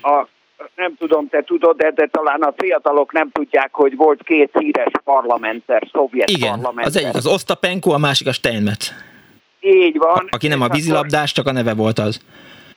A, 0.02 0.26
nem 0.76 0.94
tudom, 0.98 1.28
te 1.28 1.42
tudod, 1.42 1.76
de, 1.76 1.90
de 1.90 2.06
talán 2.06 2.42
a 2.42 2.52
fiatalok 2.56 3.12
nem 3.12 3.30
tudják, 3.30 3.68
hogy 3.72 3.96
volt 3.96 4.22
két 4.22 4.50
híres 4.58 4.92
parlamenter, 5.04 5.88
szovjet 5.92 6.30
Igen, 6.30 6.50
parlamenter. 6.50 6.86
az 6.86 6.96
egyik 6.96 7.14
az 7.14 7.26
Osztapenko, 7.26 7.90
a 7.90 7.98
másik 7.98 8.26
a 8.26 8.32
Steinmetz. 8.32 8.92
Így 9.60 9.98
van. 9.98 10.16
A, 10.16 10.24
aki 10.30 10.48
nem 10.48 10.60
a 10.60 10.68
vízilabdás, 10.68 11.32
csak 11.32 11.46
a 11.46 11.52
neve 11.52 11.74
volt 11.74 11.98
az. 11.98 12.20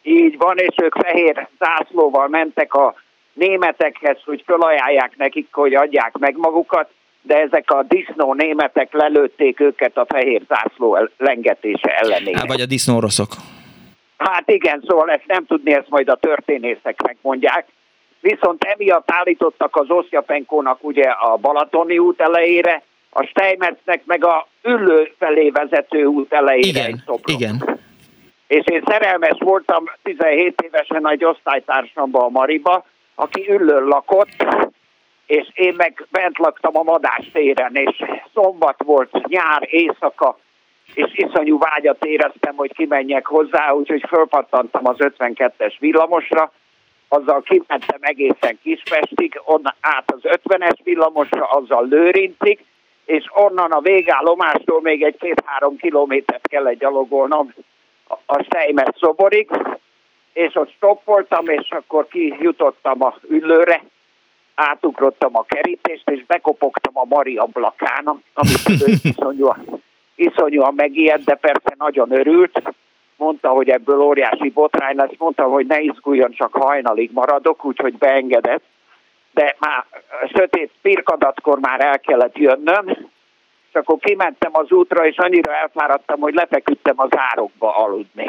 Így 0.01 0.37
van, 0.37 0.57
és 0.57 0.75
ők 0.83 0.95
fehér 0.95 1.47
zászlóval 1.59 2.27
mentek 2.27 2.73
a 2.73 2.95
németekhez, 3.33 4.17
hogy 4.25 4.43
felajánlják 4.45 5.17
nekik, 5.17 5.47
hogy 5.51 5.73
adják 5.73 6.17
meg 6.17 6.37
magukat, 6.37 6.89
de 7.21 7.41
ezek 7.41 7.71
a 7.71 7.83
disznó 7.83 8.33
németek 8.33 8.93
lelőtték 8.93 9.59
őket 9.59 9.97
a 9.97 10.05
fehér 10.09 10.41
zászló 10.47 11.09
lengetése 11.17 11.97
ellenére. 11.97 12.37
Há, 12.37 12.45
vagy 12.45 12.61
a 12.61 12.65
disznó 12.65 12.95
oroszok. 12.95 13.29
Hát 14.17 14.49
igen, 14.49 14.83
szóval 14.87 15.11
ezt 15.11 15.27
nem 15.27 15.45
tudni, 15.45 15.73
ezt 15.73 15.89
majd 15.89 16.09
a 16.09 16.15
történészek 16.15 17.01
megmondják. 17.01 17.65
Viszont 18.19 18.63
emiatt 18.63 19.11
állítottak 19.11 19.75
az 19.75 19.89
Oszjapenkónak 19.89 20.83
ugye 20.83 21.09
a 21.09 21.35
Balatoni 21.35 21.97
út 21.97 22.21
elejére, 22.21 22.83
a 23.09 23.23
Steinmetznek 23.23 24.01
meg 24.05 24.25
a 24.25 24.47
Üllő 24.63 25.13
felé 25.19 25.49
vezető 25.49 26.05
út 26.05 26.33
elejére 26.33 26.67
igen, 26.67 26.85
egy 26.85 26.99
szobrot. 27.05 27.39
Igen. 27.39 27.79
És 28.47 28.63
én 28.65 28.83
szerelmes 28.85 29.37
voltam 29.39 29.83
17 30.03 30.61
évesen 30.61 31.09
egy 31.09 31.25
osztálytársamban 31.25 32.21
a 32.23 32.29
Mariba, 32.29 32.85
aki 33.15 33.49
Üllőn 33.49 33.83
lakott, 33.83 34.45
és 35.25 35.47
én 35.53 35.73
meg 35.77 36.07
bent 36.11 36.37
laktam 36.37 36.77
a 36.77 36.83
Madás 36.83 37.29
téren, 37.33 37.75
és 37.75 38.03
szombat 38.33 38.83
volt, 38.83 39.27
nyár, 39.27 39.67
éjszaka, 39.69 40.37
és 40.93 41.11
iszonyú 41.13 41.57
vágyat 41.57 42.05
éreztem, 42.05 42.55
hogy 42.55 42.73
kimenjek 42.73 43.25
hozzá, 43.25 43.71
úgyhogy 43.71 44.03
fölpattantam 44.07 44.87
az 44.87 44.95
52-es 44.99 45.73
villamosra, 45.79 46.51
azzal 47.07 47.41
kimentem 47.41 47.99
egészen 47.99 48.59
Kispestig, 48.63 49.41
onnan 49.45 49.75
át 49.81 50.11
az 50.11 50.19
50-es 50.23 50.77
villamosra, 50.83 51.45
azzal 51.45 51.87
Lőrincig, 51.87 52.65
és 53.05 53.25
onnan 53.33 53.71
a 53.71 53.79
végállomástól 53.79 54.81
még 54.81 55.03
egy 55.03 55.17
két-három 55.17 55.77
kilométert 55.77 56.47
kellett 56.47 56.79
gyalogolnom 56.79 57.53
a 58.25 58.43
Steinmetz 58.43 58.97
szoborig, 58.99 59.49
és 60.33 60.55
ott 60.55 60.71
stoppoltam, 60.71 61.47
és 61.47 61.69
akkor 61.69 62.07
kijutottam 62.07 63.03
a 63.03 63.15
üllőre, 63.29 63.83
átugrottam 64.55 65.37
a 65.37 65.43
kerítést, 65.43 66.09
és 66.09 66.25
bekopogtam 66.25 66.97
a 66.97 67.05
Mari 67.05 67.37
ablakán, 67.37 68.23
amit 68.33 68.83
iszonyúan, 69.03 69.83
iszonyúan 70.17 70.73
megijedt, 70.75 71.23
de 71.23 71.35
persze 71.35 71.75
nagyon 71.77 72.11
örült. 72.11 72.61
Mondta, 73.15 73.49
hogy 73.49 73.69
ebből 73.69 73.99
óriási 73.99 74.49
botrány 74.49 74.95
lesz, 74.95 75.11
mondta, 75.17 75.43
hogy 75.43 75.65
ne 75.65 75.79
izguljon, 75.79 76.31
csak 76.31 76.53
hajnalig 76.53 77.09
maradok, 77.13 77.65
úgyhogy 77.65 77.97
beengedett. 77.97 78.63
De 79.31 79.55
már 79.59 79.85
sötét 80.33 80.71
pirkadatkor 80.81 81.59
már 81.59 81.85
el 81.85 81.99
kellett 81.99 82.37
jönnöm, 82.37 82.87
és 83.69 83.73
akkor 83.73 83.97
kimentem 83.99 84.51
az 84.53 84.71
útra, 84.71 85.05
és 85.05 85.17
annyira 85.17 85.55
elfáradtam, 85.55 86.19
hogy 86.19 86.33
lefeküdtem 86.33 86.95
az 86.97 87.09
árokba 87.15 87.75
aludni. 87.75 88.25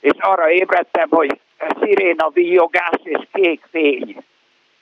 És 0.00 0.12
arra 0.18 0.50
ébredtem, 0.50 1.08
hogy 1.10 1.40
sziréna 1.80 2.28
víjogás 2.28 3.00
és 3.02 3.20
kék 3.32 3.62
fény 3.70 4.24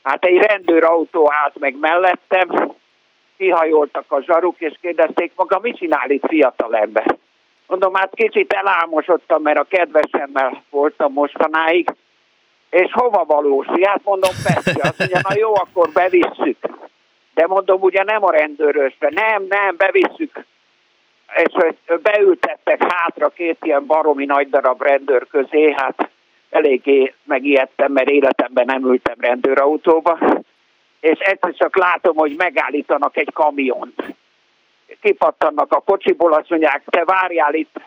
Hát 0.02 0.24
egy 0.24 0.36
rendőrautó 0.36 1.32
állt 1.32 1.58
meg 1.58 1.76
mellettem, 1.80 2.72
kihajoltak 3.43 4.05
a 4.09 4.23
zsaruk, 4.23 4.60
és 4.60 4.74
kérdezték 4.81 5.32
maga, 5.36 5.59
mit 5.62 5.77
csinál 5.77 6.10
itt 6.10 6.27
fiatal 6.27 6.77
ember? 6.77 7.16
Mondom, 7.66 7.94
hát 7.94 8.14
kicsit 8.14 8.52
elámosodtam, 8.52 9.43
mert 9.43 9.59
a 9.59 9.66
kedvesemmel 9.69 10.62
voltam 10.70 11.12
mostanáig, 11.12 11.94
és 12.70 12.93
hova 12.93 13.24
valósi? 13.24 13.85
Hát 13.85 14.01
mondom, 14.05 14.31
Pesti, 14.44 14.81
azt 14.81 14.98
mondja, 14.98 15.20
na 15.28 15.35
jó, 15.39 15.55
akkor 15.55 15.89
bevisszük. 15.93 16.56
De 17.35 17.47
mondom, 17.47 17.81
ugye 17.81 18.02
nem 18.02 18.24
a 18.24 18.31
rendőrösbe, 18.31 19.10
nem, 19.10 19.44
nem, 19.48 19.77
bevisszük. 19.77 20.44
És 21.36 21.52
hogy 21.52 22.01
beültettek 22.02 22.93
hátra 22.93 23.28
két 23.28 23.59
ilyen 23.62 23.86
baromi 23.86 24.24
nagy 24.24 24.51
darab 24.51 24.82
rendőr 24.82 25.27
közé, 25.31 25.74
hát 25.77 26.09
eléggé 26.51 27.14
megijedtem, 27.24 27.93
mert 27.93 28.09
életemben 28.09 28.64
nem 28.64 28.85
ültem 28.85 29.16
rendőrautóba, 29.19 30.19
és 31.02 31.18
egyszer 31.18 31.54
csak 31.54 31.76
látom, 31.76 32.16
hogy 32.16 32.34
megállítanak 32.36 33.16
egy 33.16 33.32
kamiont. 33.32 34.02
Kipattannak 35.00 35.72
a 35.72 35.80
kocsiból, 35.80 36.32
azt 36.32 36.50
mondják, 36.50 36.82
te 36.86 37.04
várjál 37.04 37.54
itt, 37.54 37.80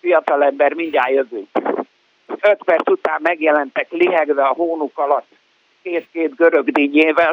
fiatalember, 0.00 0.72
mindjárt 0.72 1.10
jövünk. 1.10 1.48
Öt 2.26 2.64
perc 2.64 2.90
után 2.90 3.18
megjelentek 3.22 3.90
lihegve 3.90 4.42
a 4.42 4.52
hónuk 4.52 4.98
alatt 4.98 5.26
két-két 5.82 6.34
görög 6.36 6.70
dinnyével, 6.70 7.32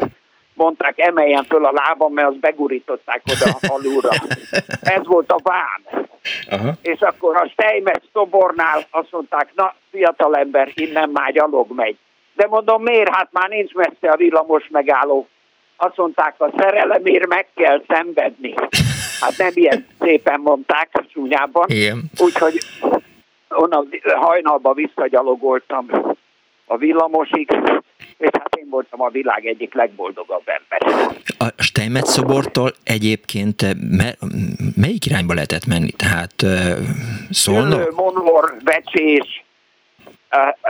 mondták, 0.54 1.00
emeljen 1.00 1.44
föl 1.44 1.66
a 1.66 1.72
lábam, 1.72 2.14
mert 2.14 2.28
azt 2.28 2.40
begurították 2.40 3.22
oda 3.26 3.52
a 3.52 3.68
falura. 3.68 4.10
Ez 4.96 5.06
volt 5.06 5.32
a 5.32 5.40
ván. 5.44 6.08
Aha. 6.50 6.72
És 6.82 7.00
akkor 7.00 7.36
a 7.36 7.48
Steinmetz 7.48 8.06
szobornál 8.14 8.86
azt 8.90 9.12
mondták, 9.12 9.50
na, 9.56 9.76
fiatalember, 9.92 10.72
innen 10.74 11.10
már 11.10 11.32
gyalog 11.32 11.72
megy. 11.76 11.98
De 12.40 12.48
mondom, 12.48 12.84
miért? 12.84 13.16
Hát 13.16 13.30
már 13.32 13.50
nincs 13.50 13.74
messze 13.74 14.10
a 14.10 14.16
villamos 14.16 14.68
megálló. 14.70 15.28
Azt 15.78 15.98
mondták, 15.98 16.36
a 16.38 16.52
szerelemért 16.58 17.28
meg 17.28 17.48
kell 17.56 17.84
szenvedni. 17.88 18.54
Hát 19.20 19.38
nem 19.38 19.52
ilyen 19.54 19.88
szépen 20.00 20.40
mondták, 20.40 20.90
csúnyában. 21.14 21.66
Úgyhogy 22.18 22.60
onnan 23.50 23.90
hajnalba 24.04 24.74
visszagyalogoltam 24.74 25.88
a 26.66 26.78
villamosig, 26.78 27.52
és 28.18 28.30
hát 28.32 28.56
én 28.56 28.68
voltam 28.70 29.02
a 29.02 29.10
világ 29.10 29.46
egyik 29.46 29.74
legboldogabb 29.74 30.44
ember. 30.46 31.12
A 31.38 31.64
Steinmetz 31.64 32.12
szobortól 32.12 32.72
egyébként 32.84 33.62
me, 33.98 34.14
melyik 34.76 35.06
irányba 35.06 35.34
lehetett 35.34 35.66
menni? 35.66 35.92
Tehát 35.92 36.42
uh, 36.44 36.50
szólna? 37.30 37.78
Monor, 37.96 38.56
Vecsés, 38.64 39.44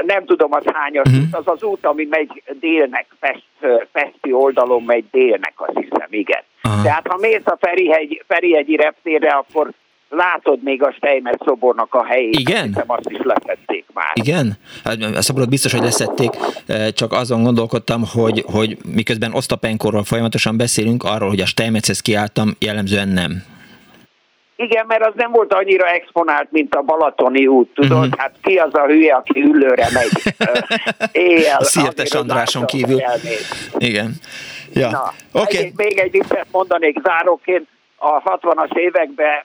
nem 0.05 0.25
tudom 0.25 0.53
az 0.53 0.63
hányas 0.73 1.07
uh-huh. 1.07 1.23
az 1.31 1.43
az 1.45 1.63
út, 1.63 1.85
ami 1.85 2.07
megy 2.09 2.43
délnek, 2.59 3.05
Pest, 3.19 3.45
Pesti 3.91 4.31
oldalon 4.31 4.83
megy 4.83 5.05
délnek, 5.11 5.53
azt 5.55 5.77
hiszem, 5.77 6.07
igen. 6.09 6.41
Uh-huh. 6.63 6.83
Tehát 6.83 7.07
ha 7.07 7.17
mész 7.17 7.45
a 7.45 7.57
Ferihegy, 7.59 8.23
Ferihegyi 8.27 8.75
reptérre, 8.75 9.29
akkor 9.29 9.71
látod 10.09 10.63
még 10.63 10.83
a 10.83 10.91
Steinmetz 10.91 11.45
szobornak 11.45 11.93
a 11.93 12.05
helyét. 12.05 12.39
Igen? 12.39 12.63
Hiszem 12.63 12.83
azt 12.87 13.09
is 13.09 13.19
leszették 13.23 13.85
már. 13.93 14.11
Igen? 14.13 14.57
Hát, 14.83 15.01
a 15.01 15.21
szobrot 15.21 15.49
biztos, 15.49 15.71
hogy 15.71 15.81
leszették, 15.81 16.29
csak 16.93 17.11
azon 17.11 17.43
gondolkodtam, 17.43 18.03
hogy, 18.13 18.43
hogy 18.51 18.77
miközben 18.93 19.33
Osztapenkorról 19.33 20.03
folyamatosan 20.03 20.57
beszélünk, 20.57 21.03
arról, 21.03 21.29
hogy 21.29 21.41
a 21.41 21.45
Steinmetzhez 21.45 21.99
kiálltam, 21.99 22.55
jellemzően 22.59 23.07
nem. 23.07 23.43
Igen, 24.61 24.85
mert 24.85 25.05
az 25.05 25.13
nem 25.15 25.31
volt 25.31 25.53
annyira 25.53 25.87
exponált, 25.87 26.51
mint 26.51 26.75
a 26.75 26.81
Balatoni 26.81 27.47
út, 27.47 27.73
tudod? 27.73 27.97
Uh-huh. 27.97 28.17
Hát 28.17 28.35
ki 28.41 28.57
az 28.57 28.73
a 28.73 28.85
hülye, 28.85 29.15
aki 29.15 29.41
ülőre 29.41 29.87
megy 29.93 30.35
éjjel. 31.11 31.63
Szirtes 31.63 32.11
Andráson 32.11 32.65
kívül. 32.65 33.01
Igen. 33.77 34.13
Ja. 34.73 34.89
Na, 34.89 35.13
okay. 35.31 35.73
Még 35.75 35.97
egy 35.97 36.11
viccet 36.11 36.47
mondanék 36.51 36.99
záróként. 37.03 37.67
A 37.95 38.21
60-as 38.21 38.77
években 38.77 39.43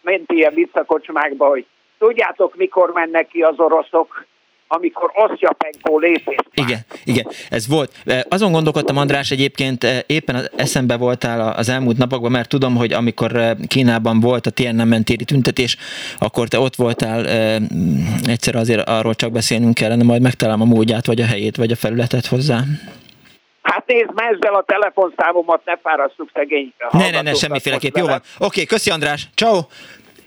ment 0.00 0.32
ilyen 0.32 0.54
visszakocsmákba, 0.54 1.48
hogy 1.48 1.66
tudjátok, 1.98 2.56
mikor 2.56 2.90
mennek 2.92 3.28
ki 3.28 3.42
az 3.42 3.58
oroszok, 3.58 4.26
amikor 4.68 5.10
Osztyapenko 5.14 5.98
lépést 5.98 6.48
Igen, 6.54 6.78
igen, 7.04 7.26
ez 7.50 7.68
volt. 7.68 7.92
Azon 8.28 8.52
gondolkodtam, 8.52 8.96
András, 8.96 9.30
egyébként 9.30 10.04
éppen 10.06 10.48
eszembe 10.56 10.96
voltál 10.96 11.52
az 11.52 11.68
elmúlt 11.68 11.96
napokban, 11.96 12.30
mert 12.30 12.48
tudom, 12.48 12.76
hogy 12.76 12.92
amikor 12.92 13.56
Kínában 13.66 14.20
volt 14.20 14.46
a 14.46 14.50
Tiananmen 14.50 15.04
téri 15.04 15.24
tüntetés, 15.24 15.76
akkor 16.18 16.48
te 16.48 16.58
ott 16.58 16.74
voltál, 16.74 17.26
egyszer 18.26 18.54
azért 18.54 18.88
arról 18.88 19.14
csak 19.14 19.32
beszélnünk 19.32 19.74
kellene, 19.74 20.04
majd 20.04 20.22
megtalálom 20.22 20.60
a 20.60 20.64
módját, 20.74 21.06
vagy 21.06 21.20
a 21.20 21.26
helyét, 21.26 21.56
vagy 21.56 21.70
a 21.70 21.76
felületet 21.76 22.26
hozzá. 22.26 22.60
Hát 23.62 23.86
nézd, 23.86 24.10
ezzel 24.16 24.54
a 24.54 24.64
telefonszámomat 24.66 25.64
ne 25.64 25.76
fárasszuk 25.76 26.30
szegény. 26.34 26.72
Ne, 26.90 27.10
ne, 27.10 27.22
ne, 27.22 27.34
semmiféleképp. 27.34 27.96
Jó 27.96 28.06
van. 28.06 28.14
Oké, 28.14 28.44
okay, 28.44 28.64
köszi 28.64 28.90
András. 28.90 29.28
Ciao. 29.34 29.60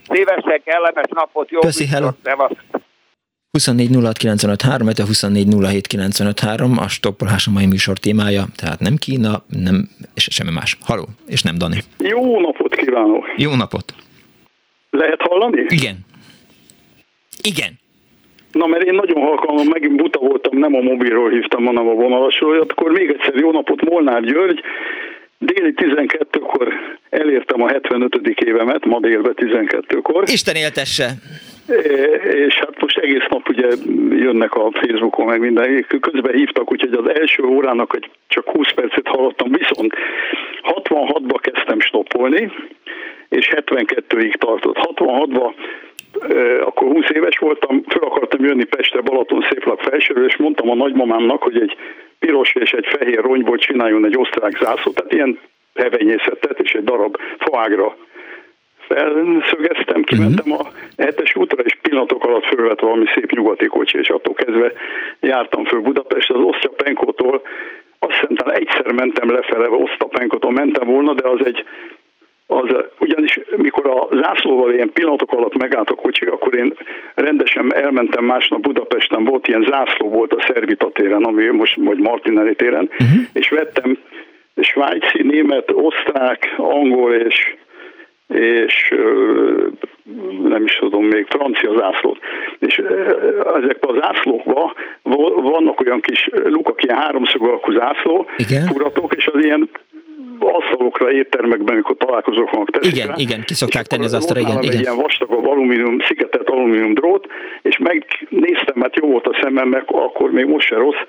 Szívesek, 0.10 0.62
kellemes 0.64 1.06
napot. 1.10 1.50
Jó 1.50 1.60
köszi, 1.60 1.88
hello. 1.88 2.10
24 3.58 3.96
a 5.00 5.06
24 5.06 5.48
a 6.78 6.88
stoppolás 6.88 7.48
a 7.48 7.52
mai 7.52 7.66
műsor 7.66 7.98
témája, 7.98 8.46
tehát 8.56 8.80
nem 8.80 8.96
Kína, 8.96 9.44
nem, 9.48 9.90
és 10.16 10.28
semmi 10.32 10.52
más. 10.52 10.78
Haló, 10.82 11.06
és 11.28 11.42
nem 11.42 11.58
Dani. 11.58 11.80
Jó 11.98 12.40
napot 12.40 12.76
kívánok! 12.76 13.26
Jó 13.38 13.56
napot! 13.56 13.94
Lehet 14.90 15.22
hallani? 15.22 15.66
Igen. 15.68 15.98
Igen. 17.42 17.72
Na, 18.52 18.66
mert 18.66 18.84
én 18.84 18.94
nagyon 18.94 19.22
halkan, 19.22 19.66
megint 19.66 19.96
buta 19.96 20.20
voltam, 20.20 20.58
nem 20.58 20.76
a 20.76 20.82
mobilról 20.82 21.30
hívtam, 21.30 21.66
hanem 21.66 21.88
a 21.88 21.94
vonalasról, 21.94 22.60
akkor 22.60 22.92
még 22.92 23.10
egyszer 23.10 23.36
jó 23.36 23.52
napot, 23.52 23.82
Molnár 23.90 24.22
György, 24.22 24.60
Déli 25.40 25.74
12-kor 25.76 26.74
elértem 27.10 27.62
a 27.62 27.68
75. 27.68 28.28
évemet, 28.46 28.86
ma 28.86 29.00
délbe 29.00 29.32
12-kor. 29.36 30.24
Isten 30.28 30.56
éltesse! 30.56 31.12
És 32.24 32.56
hát 32.56 32.82
most 32.82 32.98
egész 32.98 33.26
nap 33.30 33.50
ugye 33.50 33.68
jönnek 34.10 34.56
a 34.56 34.72
Facebookon 34.72 35.26
meg 35.26 35.40
minden, 35.40 35.86
közben 36.00 36.36
hívtak, 36.36 36.72
úgyhogy 36.72 36.94
az 36.94 37.20
első 37.20 37.44
órának 37.44 37.92
hogy 37.92 38.10
csak 38.28 38.50
20 38.50 38.72
percet 38.72 39.08
hallottam, 39.08 39.52
viszont 39.52 39.94
66-ba 40.62 41.38
kezdtem 41.42 41.80
stoppolni, 41.80 42.52
és 43.30 43.52
72-ig 43.56 44.34
tartott. 44.34 44.78
66-ba 44.82 45.54
akkor 46.62 46.88
20 46.88 47.10
éves 47.10 47.38
voltam, 47.38 47.84
föl 47.88 48.04
akartam 48.04 48.46
jönni 48.46 48.64
Pestre 48.64 49.02
Balaton 49.02 49.46
széplap 49.50 49.82
felsőről, 49.82 50.26
és 50.26 50.36
mondtam 50.36 50.70
a 50.70 50.76
nagymamámnak, 50.76 51.44
hogy 51.44 51.62
egy 51.62 51.76
piros 52.20 52.54
és 52.54 52.72
egy 52.72 52.86
fehér 52.86 53.22
rongyból 53.22 53.58
csináljon 53.58 54.06
egy 54.06 54.18
osztrák 54.18 54.58
zászlót, 54.58 54.96
tehát 54.96 55.14
ilyen 55.14 55.40
hevenyészetet 55.76 56.60
és 56.60 56.74
egy 56.74 56.84
darab 56.84 57.18
faágra 57.38 57.96
felszögeztem, 58.88 60.04
kimentem 60.04 60.52
a 60.52 60.68
hetes 60.98 61.36
útra, 61.36 61.64
és 61.64 61.78
pillanatok 61.82 62.24
alatt 62.24 62.46
fölvett 62.46 62.80
valami 62.80 63.06
szép 63.14 63.32
nyugati 63.32 63.66
kocsi, 63.66 63.98
és 63.98 64.10
attól 64.10 64.34
kezdve 64.34 64.72
jártam 65.20 65.66
föl 65.66 65.80
Budapest, 65.82 66.30
az 66.30 66.42
Osztyapenkótól, 66.42 67.42
azt 68.00 68.14
hiszem, 68.14 68.54
egyszer 68.54 68.92
mentem 68.92 69.32
lefele, 69.32 69.70
Osztapenkótól 69.70 70.52
mentem 70.52 70.88
volna, 70.88 71.14
de 71.14 71.28
az 71.28 71.46
egy 71.46 71.66
az, 72.48 72.76
ugyanis 73.00 73.40
mikor 73.56 73.88
a 73.88 74.08
zászlóval 74.12 74.74
ilyen 74.74 74.92
pillanatok 74.94 75.32
alatt 75.32 75.58
megállt 75.58 75.90
a 75.90 75.96
kocsi, 75.96 76.26
akkor 76.26 76.56
én 76.56 76.74
rendesen 77.16 77.74
elmentem 77.74 78.26
másnap 78.26 78.62
Budapesten, 78.62 79.24
volt 79.24 79.48
ilyen 79.48 79.66
zászló 79.70 80.10
volt 80.10 80.34
a 80.34 80.44
Szervita 80.48 80.92
téren, 80.92 81.24
ami 81.24 81.46
most 81.46 81.76
vagy 81.76 81.98
Martinelli 81.98 82.56
téren, 82.56 82.90
uh-huh. 82.92 83.20
és 83.34 83.50
vettem 83.50 83.98
svájci, 84.62 85.24
német, 85.24 85.72
osztrák, 85.72 86.54
angol 86.58 87.14
és 87.14 87.56
és 88.34 88.94
nem 90.44 90.64
is 90.64 90.76
tudom, 90.76 91.06
még 91.06 91.26
francia 91.30 91.74
zászlót. 91.78 92.20
És 92.60 92.82
ezekben 93.56 93.96
a 93.96 94.00
zászlókban 94.00 94.74
vannak 95.36 95.80
olyan 95.80 96.02
kis 96.02 96.30
lukak, 96.44 96.84
ilyen 96.84 96.98
háromszög 96.98 97.42
alakú 97.42 97.72
zászló, 97.72 98.26
Igen. 98.38 98.66
furatok, 98.66 99.16
és 99.16 99.28
az 99.28 99.44
ilyen 99.44 99.70
asztalokra, 100.40 101.12
éttermekben, 101.12 101.74
amikor 101.74 101.98
találkozók 101.98 102.52
vannak 102.52 102.70
Igen, 102.82 103.08
rá, 103.08 103.14
igen, 103.18 103.42
ki 103.46 103.54
szokták 103.54 103.86
tenni 103.86 104.04
az 104.04 104.14
asztalra, 104.14 104.40
igen, 104.40 104.62
igen. 104.62 104.80
Ilyen 104.80 104.96
vastagabb 104.96 105.48
alumínium, 105.48 106.00
szigetelt 106.00 106.50
alumínium 106.50 106.94
drót, 106.94 107.28
és 107.62 107.78
megnéztem, 107.78 108.76
mert 108.76 108.96
jó 108.96 109.08
volt 109.08 109.28
a 109.28 109.38
szemem, 109.42 109.68
meg 109.68 109.84
akkor 109.88 110.32
még 110.32 110.46
most 110.46 110.68
se 110.68 110.76
rossz, 110.76 111.02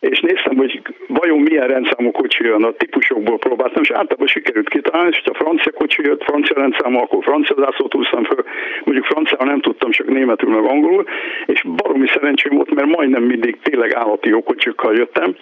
és 0.00 0.20
néztem, 0.20 0.56
hogy 0.56 0.82
vajon 1.08 1.38
milyen 1.38 1.66
rendszámú 1.66 2.10
kocsi 2.10 2.44
jön, 2.44 2.64
a 2.64 2.72
típusokból 2.72 3.38
próbáltam, 3.38 3.82
és 3.82 3.90
általában 3.90 4.26
sikerült 4.26 4.68
kitalálni, 4.68 5.10
és 5.10 5.22
ha 5.24 5.34
francia 5.34 5.72
kocsi 5.72 6.02
jött, 6.02 6.22
francia 6.22 6.56
rendszámú, 6.56 6.98
akkor 6.98 7.24
francia 7.24 7.56
zászlót 7.58 7.92
húztam 7.92 8.24
föl, 8.24 8.44
mondjuk 8.84 9.06
franciául 9.06 9.46
nem 9.46 9.60
tudtam, 9.60 9.90
csak 9.90 10.08
németül 10.08 10.50
meg 10.50 10.64
angolul, 10.64 11.04
és 11.46 11.62
baromi 11.62 12.06
szerencsém 12.06 12.54
volt, 12.56 12.74
mert 12.74 12.96
majdnem 12.96 13.22
mindig 13.22 13.58
tényleg 13.62 13.94
állati 13.94 14.28
jó 14.28 14.42
kocsikkal 14.42 14.94
jöttem, 14.94 15.36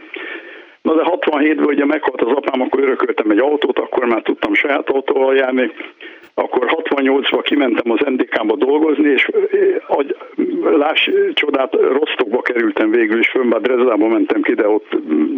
Na 0.82 0.94
de 0.94 1.02
67-ben 1.05 1.64
ugye 1.64 1.85
meghalt 1.85 2.20
az 2.22 2.31
apám, 2.31 2.60
akkor 2.60 2.81
örököltem 2.82 3.31
egy 3.31 3.39
autót, 3.39 3.78
akkor 3.78 4.05
már 4.05 4.22
tudtam 4.22 4.55
saját 4.55 4.90
autóval 4.90 5.35
járni, 5.36 5.72
akkor 6.35 6.66
68-ban 6.69 7.40
kimentem 7.43 7.93
az 7.93 8.01
NDK-ba 8.06 8.56
dolgozni, 8.56 9.11
és 9.11 9.28
agy, 9.86 10.16
láss 10.62 11.09
csodát, 11.32 11.74
Rostokba 11.74 12.43
kerültem 12.43 12.90
végül 12.90 13.19
is, 13.19 13.28
fönn 13.28 13.51
Drezdába 13.61 14.09
mentem 14.09 14.43
ki, 14.43 14.55
de 14.55 14.69
ott 14.69 14.89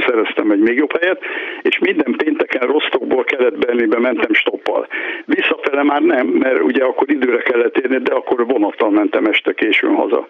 szereztem 0.07 0.51
egy 0.51 0.59
még 0.59 0.77
jobb 0.77 0.99
helyet, 1.01 1.23
és 1.63 1.79
minden 1.79 2.15
pénteken 2.17 2.69
Rostokból 2.69 3.25
kelet 3.25 3.59
Berlinbe 3.59 3.99
mentem 3.99 4.33
stoppal. 4.33 4.87
Visszafele 5.25 5.83
már 5.83 6.03
nem, 6.03 6.27
mert 6.27 6.63
ugye 6.63 6.85
akkor 6.85 7.11
időre 7.11 7.43
kellett 7.43 7.79
érni, 7.79 7.99
de 7.99 8.15
akkor 8.15 8.47
vonattal 8.47 8.91
mentem 8.91 9.25
este 9.25 9.53
későn 9.53 9.95
haza 9.95 10.27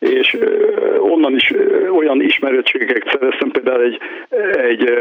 és 0.00 0.36
onnan 0.98 1.34
is 1.34 1.52
olyan 1.92 2.22
ismerettségeket 2.22 3.08
szereztem, 3.10 3.50
például 3.50 3.82
egy, 3.82 3.98
egy 4.56 4.92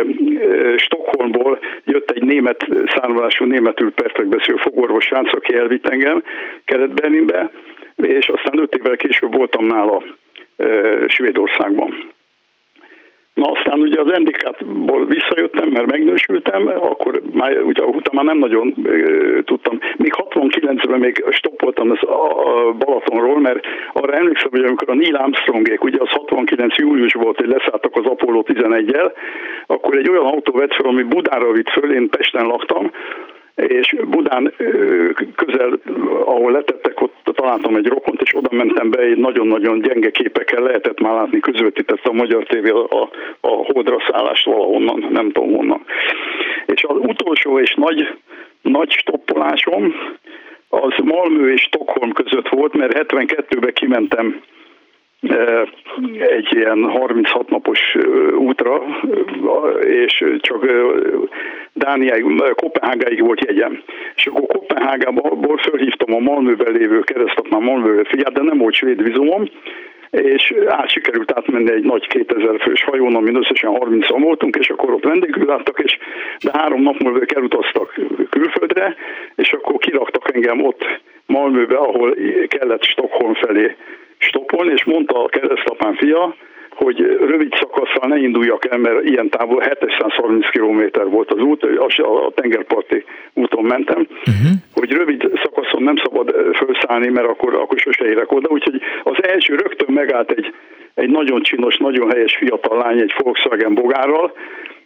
Stockholmból 0.77 1.59
jött 1.85 2.11
egy 2.11 2.23
német 2.23 2.67
származású, 2.85 3.45
németül 3.45 3.91
perfekt 3.91 4.29
beszélő 4.29 4.57
fogorvos 4.57 5.05
srác, 5.05 5.33
aki 5.33 5.55
elvitt 5.55 5.87
engem 5.87 6.23
Kelet-Berlinbe, 6.65 7.51
és 7.95 8.27
aztán 8.27 8.59
öt 8.59 8.75
évvel 8.75 8.95
később 8.95 9.35
voltam 9.35 9.65
nála 9.65 10.03
Svédországban. 11.07 12.17
Na 13.33 13.51
aztán 13.51 13.79
ugye 13.79 13.99
az 13.99 14.17
NDK-ból 14.17 15.05
visszajöttem, 15.05 15.69
mert 15.69 15.91
megnősültem, 15.91 16.67
akkor 16.67 17.21
már, 17.33 17.61
ugye 17.61 17.83
utána 17.83 18.23
már 18.23 18.25
nem 18.25 18.37
nagyon 18.37 18.75
e, 18.85 19.43
tudtam. 19.43 19.79
Még 19.97 20.13
69-ben 20.17 20.99
még 20.99 21.23
stoppoltam 21.29 21.91
az, 21.91 22.03
a, 22.03 22.67
a 22.67 22.71
Balatonról, 22.73 23.39
mert 23.39 23.65
arra 23.93 24.13
emlékszem, 24.13 24.49
hogy 24.51 24.63
amikor 24.63 24.89
a 24.89 24.95
Neil 24.95 25.15
Armstrongék, 25.15 25.83
ugye 25.83 25.97
az 26.01 26.09
69 26.09 26.75
július 26.75 27.13
volt, 27.13 27.37
hogy 27.37 27.47
leszálltak 27.47 27.95
az 27.95 28.05
Apollo 28.05 28.43
11-el, 28.45 29.11
akkor 29.67 29.97
egy 29.97 30.09
olyan 30.09 30.25
autó 30.25 30.53
vett 30.53 30.73
fel, 30.73 30.85
ami 30.85 31.03
Budára 31.03 31.51
vitt 31.51 31.69
föl, 31.69 31.93
én 31.93 32.09
Pesten 32.09 32.45
laktam, 32.45 32.91
és 33.67 33.95
Budán 34.07 34.53
közel, 35.35 35.79
ahol 36.25 36.51
letettek, 36.51 37.01
ott 37.01 37.15
találtam 37.23 37.75
egy 37.75 37.87
rokont, 37.87 38.21
és 38.21 38.35
oda 38.35 38.49
mentem 38.51 38.89
be, 38.89 38.99
egy 38.99 39.17
nagyon-nagyon 39.17 39.81
gyenge 39.81 40.11
képekkel 40.11 40.63
lehetett 40.63 40.99
már 40.99 41.13
látni, 41.13 41.39
közvetített 41.39 42.05
a 42.05 42.11
Magyar 42.11 42.43
TV 42.43 42.75
a, 42.75 43.09
a, 43.39 43.47
hódra 43.47 43.97
szállást 44.11 44.45
valahonnan, 44.45 45.07
nem 45.09 45.31
tudom 45.31 45.55
honnan. 45.55 45.85
És 46.65 46.83
az 46.83 46.95
utolsó 46.97 47.59
és 47.59 47.73
nagy, 47.73 48.17
nagy 48.61 48.91
stoppolásom, 48.91 49.93
az 50.69 50.93
Malmö 51.03 51.51
és 51.51 51.61
Stockholm 51.61 52.11
között 52.11 52.47
volt, 52.47 52.73
mert 52.73 53.13
72-ben 53.13 53.73
kimentem 53.73 54.41
egy 56.19 56.47
ilyen 56.51 56.89
36 56.89 57.49
napos 57.49 57.97
útra, 58.37 58.81
és 59.79 60.25
csak 60.39 60.65
Dániáig, 61.73 62.25
Kopenhágáig 62.55 63.25
volt 63.25 63.45
jegyem. 63.45 63.83
És 64.15 64.25
akkor 64.25 64.45
Kopenhágából 64.47 65.57
fölhívtam 65.57 66.15
a 66.15 66.19
Malmöben 66.19 66.73
lévő 66.73 66.99
keresztapnál 66.99 67.59
Malmöbe 67.59 68.03
fiát, 68.03 68.33
de 68.33 68.41
nem 68.41 68.57
volt 68.57 68.73
svéd 68.73 69.03
vizumom, 69.03 69.49
és 70.09 70.53
át 70.67 70.89
sikerült 70.89 71.31
átmenni 71.31 71.71
egy 71.71 71.83
nagy 71.83 72.07
2000 72.07 72.59
fős 72.59 72.83
hajón, 72.83 73.15
amin 73.15 73.35
összesen 73.35 73.77
30 73.77 74.07
voltunk, 74.07 74.55
és 74.55 74.69
akkor 74.69 74.93
ott 74.93 75.03
vendégül 75.03 75.45
láttak, 75.45 75.79
és 75.79 75.97
de 76.43 76.51
három 76.53 76.81
nap 76.81 76.99
múlva 76.99 77.19
elutaztak 77.35 77.99
külföldre, 78.29 78.95
és 79.35 79.53
akkor 79.53 79.77
kiraktak 79.77 80.33
engem 80.33 80.63
ott 80.63 80.85
Malmöbe, 81.25 81.75
ahol 81.75 82.15
kellett 82.47 82.83
Stockholm 82.83 83.33
felé 83.33 83.75
stoppolni, 84.19 84.71
és 84.71 84.83
mondta 84.83 85.23
a 85.23 85.27
keresztapán 85.27 85.95
fia, 85.95 86.35
hogy 86.69 86.99
rövid 87.19 87.53
szakaszsal 87.59 88.07
ne 88.07 88.17
induljak 88.17 88.71
el, 88.71 88.77
mert 88.77 89.03
ilyen 89.03 89.29
távol 89.29 89.61
730 89.61 90.49
km 90.49 91.09
volt 91.09 91.31
az 91.31 91.41
út, 91.41 91.63
a 91.97 92.31
tengerparti 92.35 93.03
úton 93.33 93.63
mentem, 93.63 94.07
uh-huh. 94.09 94.51
hogy 94.73 94.91
rövid 94.91 95.29
szakaszon 95.43 95.83
nem 95.83 95.95
szabad 95.95 96.35
felszállni, 96.53 97.09
mert 97.09 97.27
akkor, 97.27 97.55
akkor 97.55 97.77
sose 97.77 98.05
érek 98.05 98.31
oda, 98.31 98.49
úgyhogy 98.49 98.81
az 99.03 99.23
első 99.23 99.55
rögtön 99.55 99.93
megállt 99.93 100.31
egy, 100.31 100.53
egy 100.93 101.09
nagyon 101.09 101.41
csinos, 101.41 101.77
nagyon 101.77 102.09
helyes 102.09 102.35
fiatal 102.35 102.77
lány 102.77 102.99
egy 102.99 103.13
Volkswagen 103.17 103.73
bogárral, 103.73 104.33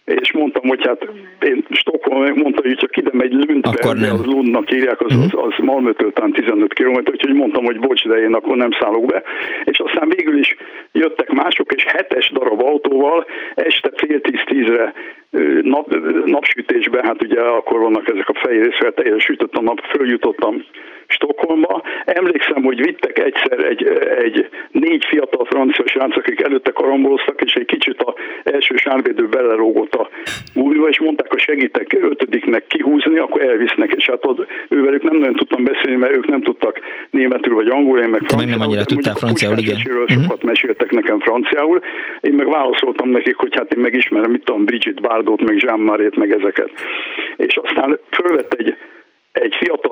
és 0.06 0.32
mondtam, 0.32 0.68
hogy 0.68 0.86
hát 0.86 1.08
én 1.42 1.66
Stockholm 1.70 2.34
mondta, 2.36 2.62
hogy 2.62 2.76
csak 2.76 2.98
ide 2.98 3.10
megy 3.14 3.34
Lundberg, 3.34 4.04
az 4.14 4.26
Lundnak 4.26 4.74
írják, 4.74 5.02
az, 5.02 5.16
az, 5.16 5.32
az 5.32 5.54
Malmötől 5.58 6.14
talán 6.14 6.32
15 6.32 6.74
km, 6.74 6.98
úgyhogy 7.12 7.34
mondtam, 7.34 7.64
hogy 7.64 7.80
bocs, 7.80 8.08
de 8.08 8.16
én 8.16 8.34
akkor 8.34 8.56
nem 8.56 8.72
szállok 8.80 9.06
be. 9.06 9.24
És 9.64 9.80
aztán 9.80 10.10
végül 10.10 10.38
is 10.38 10.56
jöttek 10.92 11.32
mások, 11.32 11.74
és 11.74 11.84
hetes 11.84 12.32
darab 12.32 12.62
autóval 12.62 13.26
este 13.56 13.92
fél 13.96 14.22
tíz-tízre 14.22 14.94
nap, 15.62 15.96
napsütésben, 16.26 17.06
hát 17.06 17.24
ugye 17.24 17.42
akkor 17.42 17.80
vannak 17.80 18.10
ezek 18.10 18.30
a 18.30 18.34
fehér 18.34 18.66
észre, 18.66 18.92
teljesen 18.92 19.20
sütött 19.20 19.56
a 19.56 19.62
nap, 19.62 19.80
följutottam 19.80 20.64
Stockholmba. 21.08 21.82
Emlékszem, 22.06 22.64
hogy 22.64 22.82
vittek 22.82 23.18
egyszer 23.18 23.60
egy, 23.60 23.84
egy 24.24 24.50
négy 24.72 25.06
fiatal 25.06 25.46
francia 25.46 25.88
srác, 25.88 26.18
akik 26.18 26.42
előtte 26.42 26.72
karamboloztak, 26.72 27.42
és 27.42 27.54
egy 27.54 27.66
kicsit 27.66 28.02
a 28.02 28.14
első 28.44 28.76
sárvédő 28.76 29.28
belerúgott 29.28 29.93
a 29.96 30.10
újra, 30.54 30.88
és 30.88 31.00
mondták, 31.00 31.30
hogy 31.30 31.40
segítek 31.40 31.98
ötödiknek 32.02 32.68
kihúzni, 32.68 33.18
akkor 33.18 33.42
elvisznek, 33.42 33.92
és 33.92 34.06
hát 34.06 34.26
ott 34.26 34.48
ővelük 34.70 35.04
nem 35.04 35.18
nagyon 35.18 35.36
tudtam 35.36 35.64
beszélni, 35.64 35.96
mert 35.96 36.16
ők 36.16 36.28
nem 36.28 36.42
tudtak 36.42 36.80
németül 37.10 37.54
vagy 37.56 37.68
angolul, 37.68 38.00
én 38.00 38.10
meg 38.10 38.22
franciául. 38.22 38.50
nem 38.50 38.62
annyira 38.62 38.84
tudtál 38.84 39.16
franciául, 39.16 39.58
igen. 39.58 39.78
Sokat 39.78 40.10
uh-huh. 40.18 40.44
meséltek 40.44 40.92
nekem 40.92 41.20
franciául. 41.20 41.82
Én 42.22 42.34
meg 42.34 42.50
válaszoltam 42.50 43.10
nekik, 43.10 43.36
hogy 43.36 43.56
hát 43.56 43.74
én 43.74 43.82
megismerem, 43.82 44.32
mit 44.32 44.44
tudom, 44.44 44.66
Brigitte 44.66 45.02
Bardot, 45.02 45.42
meg 45.42 45.58
Jean 45.62 45.80
Marét, 45.80 46.16
meg 46.16 46.32
ezeket. 46.32 46.72
És 47.38 47.60
aztán 47.64 48.00
fölvett 48.12 48.54
egy 48.54 48.76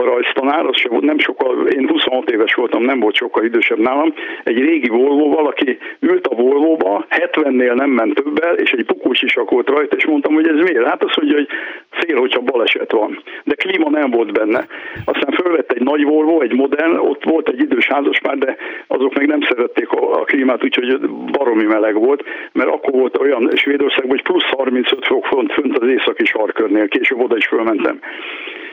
fiatal 0.01 0.13
rajztanár, 0.13 0.65
az 0.65 0.77
sem, 0.77 0.97
nem 0.99 1.19
sokkal, 1.19 1.67
én 1.67 1.87
26 1.87 2.31
éves 2.31 2.53
voltam, 2.53 2.83
nem 2.83 2.99
volt 2.99 3.15
sokkal 3.15 3.43
idősebb 3.43 3.79
nálam, 3.79 4.13
egy 4.43 4.57
régi 4.57 4.89
volvo 4.89 5.29
valaki 5.29 5.77
ült 5.99 6.27
a 6.27 6.35
Volvo-ba, 6.35 7.05
70-nél 7.09 7.73
nem 7.73 7.89
ment 7.89 8.13
többel, 8.13 8.55
és 8.55 8.71
egy 8.71 8.85
pukós 8.85 9.21
is 9.21 9.33
volt 9.33 9.69
rajta, 9.69 9.95
és 9.95 10.05
mondtam, 10.05 10.33
hogy 10.33 10.47
ez 10.47 10.55
miért? 10.55 10.85
Hát 10.85 11.03
azt 11.03 11.17
mondja, 11.17 11.35
hogy 11.35 11.47
fél, 11.89 12.19
hogyha 12.19 12.41
baleset 12.41 12.91
van. 12.91 13.23
De 13.43 13.55
klíma 13.55 13.89
nem 13.89 14.09
volt 14.09 14.31
benne. 14.31 14.65
Aztán 15.05 15.31
fölvett 15.31 15.71
egy 15.71 15.81
nagy 15.83 16.03
Volvo, 16.03 16.41
egy 16.41 16.53
modern, 16.53 16.97
ott 16.97 17.23
volt 17.23 17.49
egy 17.49 17.59
idős 17.59 17.87
házaspár, 17.87 18.37
de 18.37 18.55
azok 18.87 19.13
meg 19.13 19.27
nem 19.27 19.41
szerették 19.41 19.89
a, 19.91 20.19
a 20.19 20.23
klímát, 20.23 20.63
úgyhogy 20.63 20.99
baromi 21.31 21.63
meleg 21.63 21.93
volt, 21.93 22.23
mert 22.51 22.69
akkor 22.69 22.93
volt 22.93 23.17
olyan 23.17 23.49
Svédországban, 23.55 24.09
hogy 24.09 24.21
plusz 24.21 24.49
35 24.49 25.05
fok 25.05 25.25
font 25.25 25.53
fönt 25.53 25.77
az 25.77 25.87
északi 25.87 26.25
sarkörnél, 26.25 26.87
később 26.87 27.19
oda 27.19 27.37
is 27.37 27.47
fölmentem 27.47 27.99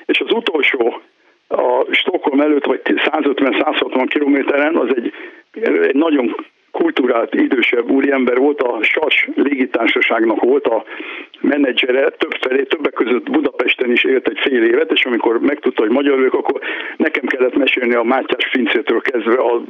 és 0.09 0.21
az 0.21 0.33
utolsó 0.33 1.01
a 1.49 1.87
Stockholm 1.91 2.41
előtt, 2.41 2.65
vagy 2.65 2.81
150-160 2.85 4.07
kilométeren, 4.09 4.77
az 4.77 4.89
egy, 4.97 5.13
egy 5.53 5.95
nagyon 5.95 6.35
kultúrált 6.71 7.35
idősebb 7.35 7.91
úriember 7.91 8.37
volt, 8.37 8.61
a 8.61 8.79
SAS 8.83 9.29
légitársaságnak 9.35 10.41
volt 10.41 10.67
a 10.67 10.85
menedzsere, 11.41 12.11
több 12.11 12.35
felé, 12.41 12.63
többek 12.63 12.93
között 12.93 13.31
Budapesten 13.31 13.91
is 13.91 14.05
élt 14.05 14.29
egy 14.29 14.39
fél 14.39 14.63
évet, 14.63 14.93
és 14.93 15.05
amikor 15.05 15.41
megtudta, 15.41 15.83
hogy 15.83 15.91
magyar 15.91 16.17
vagyok, 16.17 16.35
akkor 16.35 16.61
nekem 16.97 17.27
kellett 17.27 17.57
mesélni 17.57 17.95
a 17.95 18.03
Mátyás 18.03 18.49
Fincétől 18.51 19.01
kezdve, 19.01 19.35
a, 19.35 19.63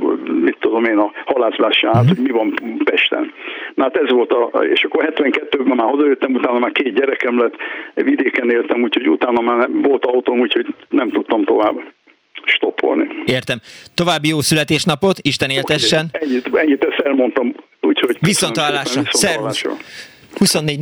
mit 0.42 0.56
tudom 0.60 0.84
én, 0.84 0.98
a 0.98 1.12
halászlásán 1.24 1.96
át, 1.96 2.08
hogy 2.08 2.18
mi 2.22 2.30
van 2.30 2.54
Pesten. 2.84 3.32
Na 3.74 3.82
hát 3.82 3.96
ez 3.96 4.10
volt 4.10 4.32
a, 4.32 4.58
és 4.58 4.84
akkor 4.84 5.12
72-ben 5.12 5.76
már 5.76 5.88
hazajöttem, 5.88 6.34
utána 6.34 6.58
már 6.58 6.72
két 6.72 6.94
gyerekem 6.94 7.38
lett, 7.38 7.56
vidéken 7.94 8.50
éltem, 8.50 8.82
úgyhogy 8.82 9.08
utána 9.08 9.40
már 9.40 9.68
volt 9.82 10.04
autóm, 10.04 10.40
úgyhogy 10.40 10.66
nem 10.88 11.10
tudtam 11.10 11.44
tovább 11.44 11.80
stoppolni. 12.48 13.04
Értem. 13.24 13.60
További 13.94 14.28
jó 14.28 14.40
születésnapot, 14.40 15.18
Isten 15.22 15.50
éltessen. 15.50 16.08
Ennyit, 16.12 16.50
ennyit 16.52 16.84
ezt 16.84 17.06
elmondtam, 17.06 17.54
úgyhogy... 17.80 18.16
Viszont 18.20 18.58
hallásra. 18.58 19.02
Szervusz. 19.10 19.64
24 20.38 20.78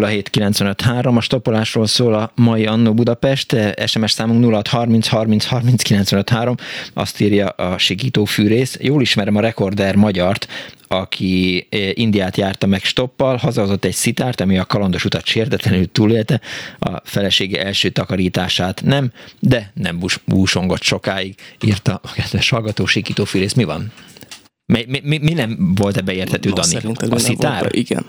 06 0.00 0.82
a 1.04 1.20
stoppolásról 1.20 1.86
szól 1.86 2.14
a 2.14 2.32
mai 2.34 2.66
Annó 2.66 2.94
Budapest, 2.94 3.56
SMS 3.86 4.12
számunk 4.12 4.54
06 4.54 4.68
30 4.68 5.06
30 5.06 5.44
30 5.44 5.82
azt 6.94 7.20
írja 7.20 7.48
a 7.48 7.78
Sigító 7.78 8.24
fűrész. 8.24 8.76
Jól 8.80 9.00
ismerem 9.00 9.36
a 9.36 9.40
rekorder 9.40 9.96
magyart, 9.96 10.48
aki 10.88 11.66
eh, 11.70 11.90
Indiát 11.94 12.36
járta 12.36 12.66
meg 12.66 12.84
stoppal, 12.84 13.36
hazahozott 13.36 13.84
egy 13.84 13.94
szitárt, 13.94 14.40
ami 14.40 14.58
a 14.58 14.64
kalandos 14.64 15.04
utat 15.04 15.24
sértetlenül 15.24 15.92
túlélte, 15.92 16.40
a 16.78 17.00
felesége 17.04 17.64
első 17.64 17.88
takarítását 17.88 18.82
nem, 18.84 19.12
de 19.40 19.70
nem 19.74 20.00
búsongott 20.24 20.82
sokáig, 20.82 21.34
írta 21.64 22.00
a 22.02 22.12
kedves 22.12 22.48
hallgató 22.48 22.86
Sikító 22.86 23.24
Fűrész. 23.24 23.52
Mi 23.52 23.64
van? 23.64 23.92
Mi, 24.66 25.00
mi, 25.02 25.18
mi 25.18 25.32
nem 25.32 25.74
volt 25.74 25.96
ebbe 25.96 26.12
érthető, 26.12 26.50
Dani? 26.50 26.66
Szerinted 26.66 27.12
a 27.12 27.18
szitár? 27.18 27.60
Volt, 27.60 27.74
igen. 27.74 28.06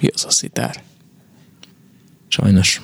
Mi 0.00 0.08
az 0.14 0.24
a 0.24 0.30
szitár? 0.30 0.82
Sajnos 2.28 2.80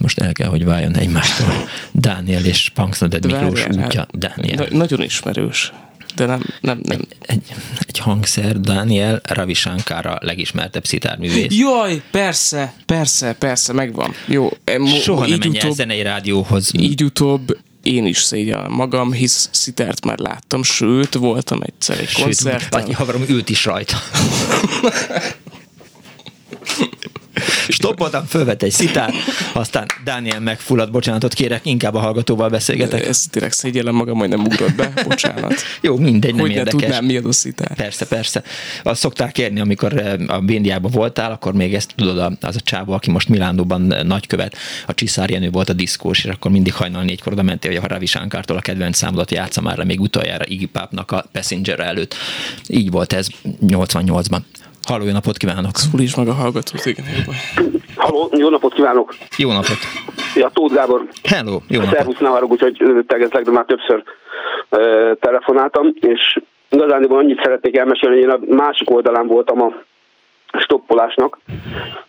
most 0.00 0.18
el 0.18 0.32
kell, 0.32 0.48
hogy 0.48 0.64
váljon 0.64 0.96
egymástól. 0.96 1.68
Dániel 1.92 2.44
és 2.44 2.70
Punksnoded 2.74 3.24
Miklós 3.26 3.66
útja. 3.66 4.06
Dániel. 4.10 4.66
Na, 4.70 4.76
nagyon 4.76 5.02
ismerős 5.02 5.72
de 6.16 6.26
nem, 6.26 6.42
nem, 6.60 6.80
nem. 6.82 7.00
Egy, 7.00 7.06
egy, 7.20 7.42
egy 7.86 7.98
hangszer, 7.98 8.60
Daniel 8.60 9.20
Ravi 9.24 9.54
Shankara 9.54 10.18
legismertebb 10.20 10.84
szitárművész. 10.84 11.54
Jaj, 11.58 12.02
persze, 12.10 12.74
persze, 12.86 13.32
persze, 13.32 13.72
megvan. 13.72 14.14
Jó. 14.26 14.48
Soha 15.00 15.26
nem 15.26 15.38
menj 15.38 15.58
el 15.58 15.70
zenei 15.70 16.02
rádióhoz. 16.02 16.70
Így 16.78 17.04
utóbb 17.04 17.58
én 17.86 18.06
is 18.06 18.18
szégyellem 18.18 18.72
magam, 18.72 19.12
hisz 19.12 19.48
szitárt 19.52 20.04
már 20.04 20.18
láttam, 20.18 20.62
sőt, 20.62 21.14
voltam 21.14 21.62
egyszer 21.62 21.98
egy 21.98 22.12
koncerten. 22.12 22.86
Sőt, 22.86 22.94
havarom 22.94 23.24
ült 23.28 23.48
is 23.48 23.64
rajta. 23.64 23.96
Stoppoltam, 27.68 28.24
fölvett 28.24 28.62
egy 28.62 28.70
szitát, 28.70 29.12
aztán 29.52 29.86
Dániel 30.04 30.40
megfulladt, 30.40 30.90
bocsánatot 30.90 31.34
kérek, 31.34 31.66
inkább 31.66 31.94
a 31.94 31.98
hallgatóval 31.98 32.48
beszélgetek. 32.48 33.06
Ezt 33.06 33.30
direkt 33.30 33.54
szégyellem 33.54 33.94
magam, 33.94 34.16
majd 34.16 34.30
nem 34.30 34.40
ugrott 34.40 34.74
be, 34.74 34.92
bocsánat. 35.08 35.54
Jó, 35.80 35.96
mindegy, 35.96 36.30
nem 36.30 36.40
Hogy 36.40 36.50
érdekes. 36.50 36.72
ne 36.72 36.80
tudnám, 36.80 37.04
mi 37.04 37.16
a 37.16 37.32
szitár. 37.32 37.74
Persze, 37.76 38.06
persze. 38.06 38.42
Azt 38.82 39.00
szokták 39.00 39.32
kérni, 39.32 39.60
amikor 39.60 39.98
eh, 39.98 40.14
a 40.26 40.40
Béndiában 40.40 40.90
voltál, 40.90 41.32
akkor 41.32 41.52
még 41.52 41.74
ezt 41.74 41.92
tudod, 41.96 42.36
az 42.40 42.56
a 42.56 42.60
csávó, 42.60 42.92
aki 42.92 43.10
most 43.10 43.28
Milánóban 43.28 43.92
eh, 43.92 44.02
nagykövet, 44.02 44.56
a 44.86 44.94
Csiszár 44.94 45.30
Jenő 45.30 45.50
volt 45.50 45.68
a 45.68 45.72
diszkós, 45.72 46.24
és 46.24 46.30
akkor 46.30 46.50
mindig 46.50 46.74
hajnal 46.74 47.02
négykor 47.02 47.32
oda 47.32 47.42
mentél, 47.42 47.70
hogy 47.70 47.80
a 47.84 47.86
Ravi 47.86 48.06
Sánkártól 48.06 48.56
a 48.56 48.60
kedvenc 48.60 48.96
számodat 48.96 49.30
játsza 49.30 49.60
már 49.60 49.76
le 49.76 49.84
még 49.84 50.00
utoljára 50.00 50.44
Iggy 50.46 50.66
Pápnak 50.66 51.10
a 51.10 51.26
Passenger 51.32 51.80
előtt. 51.80 52.14
Így 52.68 52.90
volt 52.90 53.12
ez 53.12 53.26
88-ban. 53.66 54.38
Halló, 54.86 55.04
jó 55.04 55.12
napot 55.12 55.36
kívánok! 55.36 55.70
is 55.96 56.16
meg 56.16 56.28
a 56.28 56.32
hallgatót, 56.32 56.84
igen. 56.84 57.04
Halló, 57.96 58.30
jó 58.36 58.48
napot 58.48 58.74
kívánok! 58.74 59.14
Jó 59.36 59.52
napot! 59.52 59.78
Ja, 60.34 60.48
Tóth 60.48 60.74
Gábor. 60.74 61.02
Hello, 61.22 61.58
jó 61.68 61.80
napot! 61.80 61.96
Szervusz, 61.96 62.18
ne 62.18 62.28
haragudj, 62.28 62.62
hogy 62.62 63.04
tegezlek, 63.06 63.44
de 63.44 63.50
már 63.50 63.64
többször 63.64 64.02
uh, 64.70 65.12
telefonáltam, 65.20 65.92
és 66.00 66.38
igazán 66.68 67.04
annyit 67.04 67.40
szeretnék 67.42 67.76
elmesélni, 67.76 68.14
hogy 68.14 68.24
én 68.24 68.30
a 68.30 68.54
másik 68.54 68.90
oldalán 68.90 69.26
voltam 69.26 69.62
a 69.62 69.72
stoppolásnak, 70.58 71.38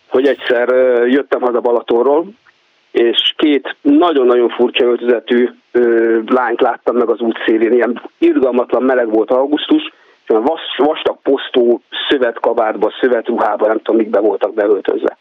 hogy 0.06 0.26
egyszer 0.26 0.68
uh, 0.68 1.10
jöttem 1.10 1.40
haza 1.40 1.60
Balatonról, 1.60 2.26
és 2.90 3.34
két 3.36 3.76
nagyon-nagyon 3.80 4.48
furcsa 4.48 4.84
öltözetű 4.84 5.48
uh, 5.72 6.18
lányt 6.26 6.60
láttam 6.60 6.96
meg 6.96 7.08
az 7.08 7.20
útszélén, 7.20 7.72
ilyen 7.72 8.02
irgalmatlan 8.18 8.82
meleg 8.82 9.10
volt 9.10 9.30
augusztus, 9.30 9.92
vas, 10.28 10.60
vastag 10.76 11.16
posztó 11.22 11.80
szövetkabátba, 12.08 12.92
szövetruhába, 13.00 13.66
nem 13.66 13.76
tudom, 13.76 13.96
mikbe 13.96 14.20
voltak 14.20 14.54
beöltözve. 14.54 15.16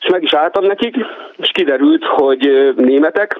És 0.00 0.08
meg 0.08 0.22
is 0.22 0.34
álltam 0.34 0.64
nekik, 0.64 0.96
és 1.36 1.50
kiderült, 1.52 2.04
hogy 2.04 2.72
németek, 2.76 3.38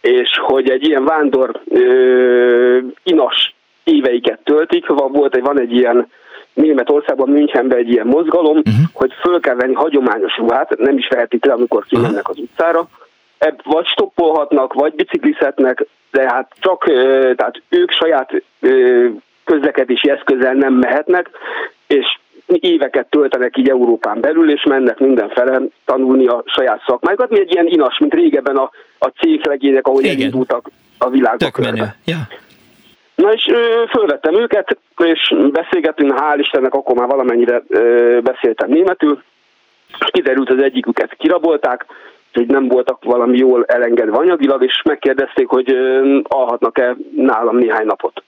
és 0.00 0.38
hogy 0.42 0.70
egy 0.70 0.86
ilyen 0.86 1.04
vándor 1.04 1.60
ö, 1.68 2.78
inas 3.02 3.54
éveiket 3.84 4.38
töltik, 4.44 4.86
van, 4.86 5.12
volt 5.12 5.36
egy, 5.36 5.42
van 5.42 5.60
egy 5.60 5.72
ilyen 5.72 6.10
Németországban, 6.54 7.28
Münchenben 7.28 7.78
egy 7.78 7.90
ilyen 7.90 8.06
mozgalom, 8.06 8.56
uh-huh. 8.56 8.74
hogy 8.92 9.12
föl 9.20 9.40
kell 9.40 9.54
venni 9.54 9.74
hagyományos 9.74 10.36
ruhát, 10.36 10.78
nem 10.78 10.98
is 10.98 11.08
vehetik 11.08 11.44
le, 11.44 11.52
amikor 11.52 11.84
kimennek 11.84 12.28
az 12.28 12.38
utcára, 12.38 12.88
ebb 13.42 13.60
vagy 13.64 13.86
stoppolhatnak, 13.86 14.72
vagy 14.72 14.94
biciklizhetnek, 14.94 15.86
de 16.10 16.22
hát 16.28 16.52
csak, 16.60 16.84
tehát 17.36 17.62
ők 17.68 17.90
saját 17.90 18.42
közlekedési 19.44 20.10
eszközzel 20.10 20.52
nem 20.52 20.74
mehetnek, 20.74 21.30
és 21.86 22.18
éveket 22.46 23.06
töltenek 23.10 23.56
így 23.56 23.68
Európán 23.68 24.20
belül, 24.20 24.50
és 24.50 24.64
mennek 24.64 24.98
mindenfele 24.98 25.60
tanulni 25.84 26.26
a 26.26 26.42
saját 26.46 26.82
szakmájukat. 26.86 27.30
Mi 27.30 27.40
egy 27.40 27.52
ilyen 27.52 27.66
inas, 27.66 27.98
mint 27.98 28.14
régebben 28.14 28.56
a, 28.56 28.70
a 28.98 29.06
céglegények, 29.06 29.86
ahogy 29.86 30.04
Igen. 30.04 30.16
elindultak 30.16 30.70
a 30.98 31.08
világba. 31.08 31.50
Tök. 31.50 31.86
Ja. 32.04 32.16
Na 33.14 33.32
és 33.32 33.46
ö, 33.46 33.84
fölvettem 33.90 34.34
őket, 34.34 34.78
és 34.96 35.34
beszélgettünk, 35.52 36.14
hál' 36.18 36.38
Istennek 36.38 36.74
akkor 36.74 36.96
már 36.96 37.08
valamennyire 37.08 37.62
ö, 37.68 38.18
beszéltem 38.22 38.70
németül, 38.70 39.22
és 39.98 40.06
kiderült 40.12 40.50
az 40.50 40.62
egyiküket 40.62 41.14
kirabolták, 41.14 41.86
hogy 42.32 42.46
nem 42.46 42.68
voltak 42.68 43.04
valami 43.04 43.36
jól 43.38 43.64
elengedve 43.64 44.16
anyagilag, 44.16 44.62
és 44.62 44.82
megkérdezték, 44.84 45.48
hogy 45.48 45.76
alhatnak-e 46.22 46.96
nálam 47.16 47.56
néhány 47.56 47.86
napot. 47.86 48.22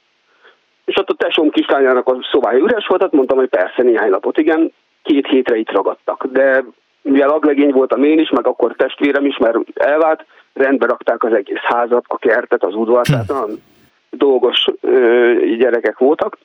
És 0.84 0.98
ott 0.98 1.08
a 1.08 1.14
tesóm 1.14 1.50
kislányának 1.50 2.08
a 2.08 2.18
szobája 2.30 2.58
üres 2.58 2.86
volt, 2.86 3.02
hát 3.02 3.12
mondtam, 3.12 3.38
hogy 3.38 3.48
persze 3.48 3.82
néhány 3.82 4.10
napot, 4.10 4.38
igen, 4.38 4.72
két 5.02 5.26
hétre 5.26 5.56
itt 5.56 5.70
ragadtak. 5.70 6.26
De 6.26 6.64
mivel 7.02 7.28
aglegény 7.28 7.70
voltam 7.70 8.04
én 8.04 8.18
is, 8.18 8.30
meg 8.30 8.46
akkor 8.46 8.74
testvérem 8.76 9.26
is, 9.26 9.36
mert 9.36 9.56
elvált, 9.74 10.24
rendbe 10.52 10.86
rakták 10.86 11.24
az 11.24 11.32
egész 11.32 11.62
házat, 11.62 12.04
a 12.08 12.18
kertet, 12.18 12.64
az 12.64 12.74
udvart, 12.74 13.10
tehát 13.26 13.48
dolgos 14.10 14.66
gyerekek 15.58 15.98
voltak. 15.98 16.38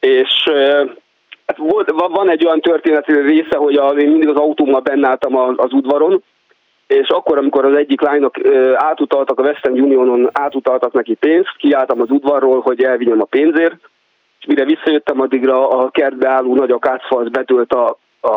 És 0.00 0.50
hát 1.46 1.56
volt, 1.56 1.90
van 1.90 2.30
egy 2.30 2.46
olyan 2.46 2.60
történeti 2.60 3.12
része, 3.12 3.56
hogy 3.56 3.76
a, 3.76 3.88
én 3.88 4.08
mindig 4.08 4.28
az 4.28 4.36
autómmal 4.36 4.80
benne 4.80 5.08
álltam 5.08 5.36
az 5.36 5.72
udvaron, 5.72 6.22
és 6.86 7.08
akkor, 7.08 7.38
amikor 7.38 7.64
az 7.64 7.76
egyik 7.76 8.00
lánynak 8.00 8.38
átutaltak 8.74 9.38
a 9.38 9.42
Western 9.42 9.80
Unionon, 9.80 10.28
átutaltak 10.32 10.92
neki 10.92 11.14
pénzt, 11.14 11.56
kiálltam 11.56 12.00
az 12.00 12.10
udvarról, 12.10 12.60
hogy 12.60 12.82
elvigyem 12.82 13.20
a 13.20 13.24
pénzért, 13.24 13.76
és 14.40 14.46
mire 14.46 14.64
visszajöttem, 14.64 15.20
addigra 15.20 15.68
a 15.68 15.90
kertbe 15.90 16.28
álló 16.28 16.54
nagy 16.54 16.70
akácfa 16.70 17.16
az 17.16 17.28
bedőlt 17.28 17.72
a, 17.72 17.98
a, 18.20 18.30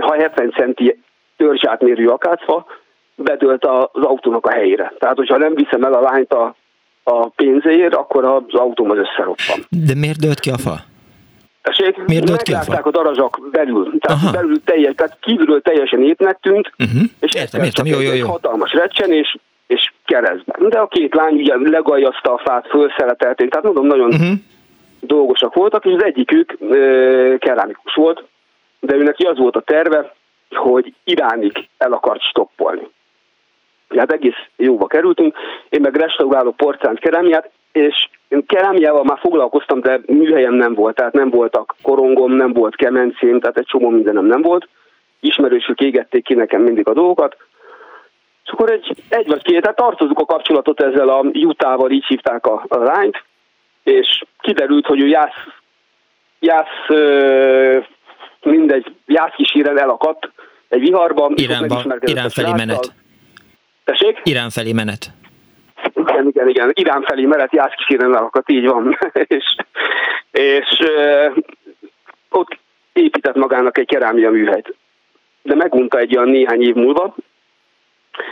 ha 0.00 0.14
70 0.14 0.50
centi 0.50 0.98
törzsátmérő 1.36 2.08
akácfa, 2.08 2.66
bedőlt 3.14 3.64
az 3.64 4.02
autónak 4.02 4.46
a 4.46 4.50
helyére. 4.50 4.92
Tehát, 4.98 5.16
hogyha 5.16 5.36
nem 5.36 5.54
viszem 5.54 5.82
el 5.82 5.92
a 5.92 6.00
lányt 6.00 6.32
a, 6.32 6.54
a 7.02 7.28
pénzéért, 7.28 7.94
akkor 7.94 8.24
az 8.24 8.42
autóm 8.48 8.90
az 8.90 8.98
összeroppan. 8.98 9.66
De 9.86 9.94
miért 9.94 10.18
dőlt 10.18 10.40
ki 10.40 10.50
a 10.50 10.58
fa? 10.58 10.91
Tessék, 11.62 11.96
Miért 12.06 12.42
ki 12.42 12.52
a 12.82 12.90
darazsak 12.90 13.38
belül. 13.50 13.98
Tehát, 13.98 14.22
Aha. 14.22 14.32
belül 14.32 14.64
teljes, 14.64 14.94
tehát 14.94 15.16
kívülről 15.20 15.60
teljesen 15.60 16.02
étnek 16.02 16.38
tűnt, 16.40 16.72
uh-huh. 16.78 17.02
és 17.20 17.34
értem, 17.34 17.62
értem, 17.62 17.86
jó, 17.86 18.00
jó, 18.00 18.12
jó. 18.12 18.28
hatalmas 18.28 18.72
recsenés, 18.72 19.36
és 19.66 19.92
keresztben. 20.04 20.68
De 20.68 20.78
a 20.78 20.86
két 20.86 21.14
lány 21.14 21.34
ugye 21.34 21.54
legajazta 21.56 22.32
a 22.32 22.42
fát, 22.44 22.66
fölszeletelték, 22.66 23.50
tehát 23.50 23.64
mondom, 23.64 23.86
nagyon 23.86 24.08
uh-huh. 24.08 24.32
dolgosak 25.00 25.54
voltak, 25.54 25.84
és 25.84 25.92
az 25.92 26.04
egyikük 26.04 26.56
e, 26.60 26.76
kerámikus 27.38 27.94
volt, 27.94 28.24
de 28.80 28.94
őnek 28.94 29.16
az 29.18 29.38
volt 29.38 29.56
a 29.56 29.60
terve, 29.60 30.14
hogy 30.50 30.94
Iránig 31.04 31.68
el 31.78 31.92
akart 31.92 32.20
stoppolni. 32.20 32.88
Hát 33.96 34.12
egész 34.12 34.46
jóba 34.56 34.86
kerültünk, 34.86 35.36
én 35.68 35.80
meg 35.80 35.96
restaurálok 35.96 36.56
porcánt 36.56 36.98
kerámiát, 36.98 37.50
és 37.72 38.08
én 38.28 38.46
kerámiával 38.46 39.04
már 39.04 39.18
foglalkoztam, 39.18 39.80
de 39.80 40.00
műhelyem 40.06 40.54
nem 40.54 40.74
volt, 40.74 40.94
tehát 40.94 41.12
nem 41.12 41.30
voltak 41.30 41.74
korongom, 41.82 42.32
nem 42.32 42.52
volt 42.52 42.76
kemencém, 42.76 43.40
tehát 43.40 43.58
egy 43.58 43.66
csomó 43.66 43.88
mindenem 43.88 44.24
nem 44.24 44.42
volt. 44.42 44.68
Ismerősök 45.20 45.80
égették 45.80 46.24
ki 46.24 46.34
nekem 46.34 46.62
mindig 46.62 46.88
a 46.88 46.92
dolgokat, 46.92 47.36
és 48.44 48.50
akkor 48.50 48.70
egy, 48.70 48.94
egy 49.08 49.26
vagy 49.26 49.42
két, 49.42 49.60
tehát 49.60 49.76
tartozunk 49.76 50.18
a 50.18 50.24
kapcsolatot 50.24 50.82
ezzel 50.82 51.08
a 51.08 51.24
Jutával, 51.32 51.90
így 51.90 52.04
hívták 52.06 52.46
a, 52.46 52.64
a 52.68 52.76
lányt, 52.76 53.22
és 53.82 54.24
kiderült, 54.40 54.86
hogy 54.86 55.00
ő 55.00 55.06
jász, 55.06 55.46
jász 56.40 56.88
mindegy, 58.42 58.94
jász 59.06 59.34
kísíren 59.34 59.78
elakadt 59.78 60.30
egy 60.68 60.80
viharban. 60.80 61.32
Iránba, 61.36 61.82
Irán 62.00 62.28
felé 62.28 62.50
menet. 62.56 62.92
Tessék? 63.84 64.20
Irán 64.22 64.50
felé 64.50 64.72
menet. 64.72 65.12
Igen, 66.08 66.28
igen, 66.28 66.48
igen. 66.48 66.70
Irán 66.72 67.02
felé 67.02 67.24
menet 67.24 67.52
jász 67.52 67.74
kísíren 67.74 68.14
elakadt, 68.14 68.50
így 68.50 68.66
van. 68.66 68.98
és 69.12 69.56
és 70.32 70.78
uh, 70.80 71.36
ott 72.30 72.58
épített 72.92 73.34
magának 73.34 73.78
egy 73.78 73.86
kerámia 73.86 74.30
műhelyt. 74.30 74.74
De 75.42 75.54
megunta 75.54 75.98
egy 75.98 76.16
olyan 76.16 76.28
néhány 76.28 76.62
év 76.62 76.74
múlva, 76.74 77.14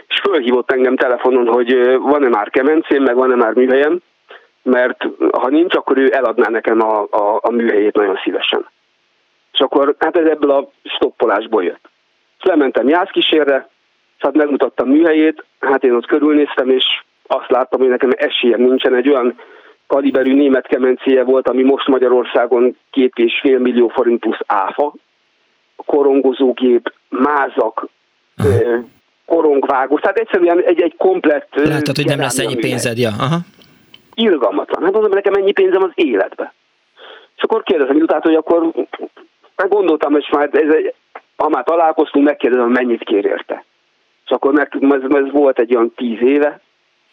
és 0.08 0.20
fölhívott 0.20 0.70
engem 0.70 0.96
telefonon, 0.96 1.46
hogy 1.46 1.98
van-e 1.98 2.28
már 2.28 2.50
kemencém, 2.50 3.02
meg 3.02 3.14
van-e 3.14 3.34
már 3.34 3.52
műhelyem, 3.52 4.00
mert 4.62 5.06
ha 5.32 5.48
nincs, 5.48 5.74
akkor 5.74 5.98
ő 5.98 6.12
eladná 6.12 6.48
nekem 6.48 6.80
a, 6.80 7.06
a, 7.10 7.38
a 7.42 7.50
műhelyét 7.50 7.94
nagyon 7.94 8.20
szívesen. 8.22 8.68
És 9.52 9.60
akkor 9.60 9.94
hát 9.98 10.16
ez 10.16 10.26
ebből 10.26 10.50
a 10.50 10.70
stoppolásból 10.84 11.64
jött. 11.64 11.88
És 12.38 12.44
lementem 12.44 12.88
Jászkísérre, 12.88 13.68
és 14.16 14.22
hát 14.22 14.34
megmutattam 14.34 14.88
műhelyét, 14.88 15.44
hát 15.60 15.84
én 15.84 15.94
ott 15.94 16.06
körülnéztem, 16.06 16.70
és 16.70 16.84
azt 17.32 17.50
láttam, 17.50 17.80
hogy 17.80 17.88
nekem 17.88 18.10
esélyem 18.16 18.60
nincsen, 18.60 18.94
egy 18.94 19.08
olyan 19.08 19.38
kaliberű 19.86 20.34
német 20.34 20.66
kemencéje 20.66 21.24
volt, 21.24 21.48
ami 21.48 21.62
most 21.62 21.86
Magyarországon 21.86 22.76
két 22.90 23.12
és 23.16 23.38
fél 23.40 23.58
millió 23.58 23.88
forint 23.88 24.20
plusz 24.20 24.40
áfa, 24.46 24.94
korongozógép, 25.86 26.92
mázak, 27.08 27.88
korongvágó, 29.26 29.98
tehát 29.98 30.18
egyszerűen 30.18 30.62
egy, 30.62 30.80
egy 30.80 30.94
komplett... 30.96 31.48
Látod, 31.54 31.96
hogy 31.96 32.06
nem 32.06 32.18
lesz 32.18 32.38
ennyi 32.38 32.56
pénzed, 32.56 32.98
ja. 32.98 33.10
Aha. 33.18 33.36
Irgalmatlan. 34.14 34.82
Hát 34.82 34.92
mondom, 34.92 35.10
nekem 35.10 35.34
ennyi 35.34 35.52
pénzem 35.52 35.82
az 35.82 35.90
életbe. 35.94 36.52
És 37.36 37.42
akkor 37.42 37.62
kérdezem 37.62 37.96
után, 37.96 38.20
hogy 38.22 38.34
akkor 38.34 38.70
meg 39.56 39.68
gondoltam, 39.68 40.16
és 40.16 40.28
már 40.30 40.48
ez 40.52 40.74
egy, 40.74 40.94
ha 41.36 41.48
már 41.48 41.64
találkoztunk, 41.64 42.24
megkérdezem, 42.24 42.70
mennyit 42.70 43.04
kér 43.04 43.24
érte. 43.24 43.64
És 44.24 44.30
akkor 44.30 44.52
meg, 44.52 44.76
ez, 44.80 45.02
ez 45.10 45.30
volt 45.32 45.58
egy 45.58 45.74
olyan 45.74 45.92
tíz 45.96 46.20
éve, 46.22 46.60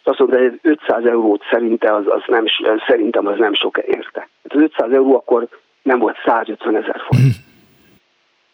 azt 0.08 0.18
mondta, 0.18 0.38
hogy 0.38 0.58
500 0.62 1.04
eurót 1.04 1.42
szerinte 1.50 1.94
az, 1.94 2.04
az 2.06 2.22
nem, 2.26 2.44
szerintem 2.86 3.26
az 3.26 3.38
nem 3.38 3.54
sok 3.54 3.78
érte. 3.78 4.20
Hát 4.20 4.54
az 4.54 4.60
500 4.60 4.92
euró 4.92 5.14
akkor 5.14 5.48
nem 5.82 5.98
volt 5.98 6.16
150 6.24 6.76
ezer 6.76 7.00
forint. 7.08 7.26
Mm. 7.26 7.46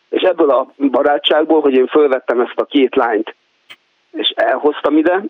És 0.09 0.23
ebből 0.23 0.51
a 0.51 0.73
barátságból, 0.77 1.61
hogy 1.61 1.75
én 1.75 1.87
fölvettem 1.87 2.41
ezt 2.41 2.57
a 2.61 2.65
két 2.65 2.95
lányt, 2.95 3.35
és 4.11 4.29
elhoztam 4.29 4.97
ide, 4.97 5.23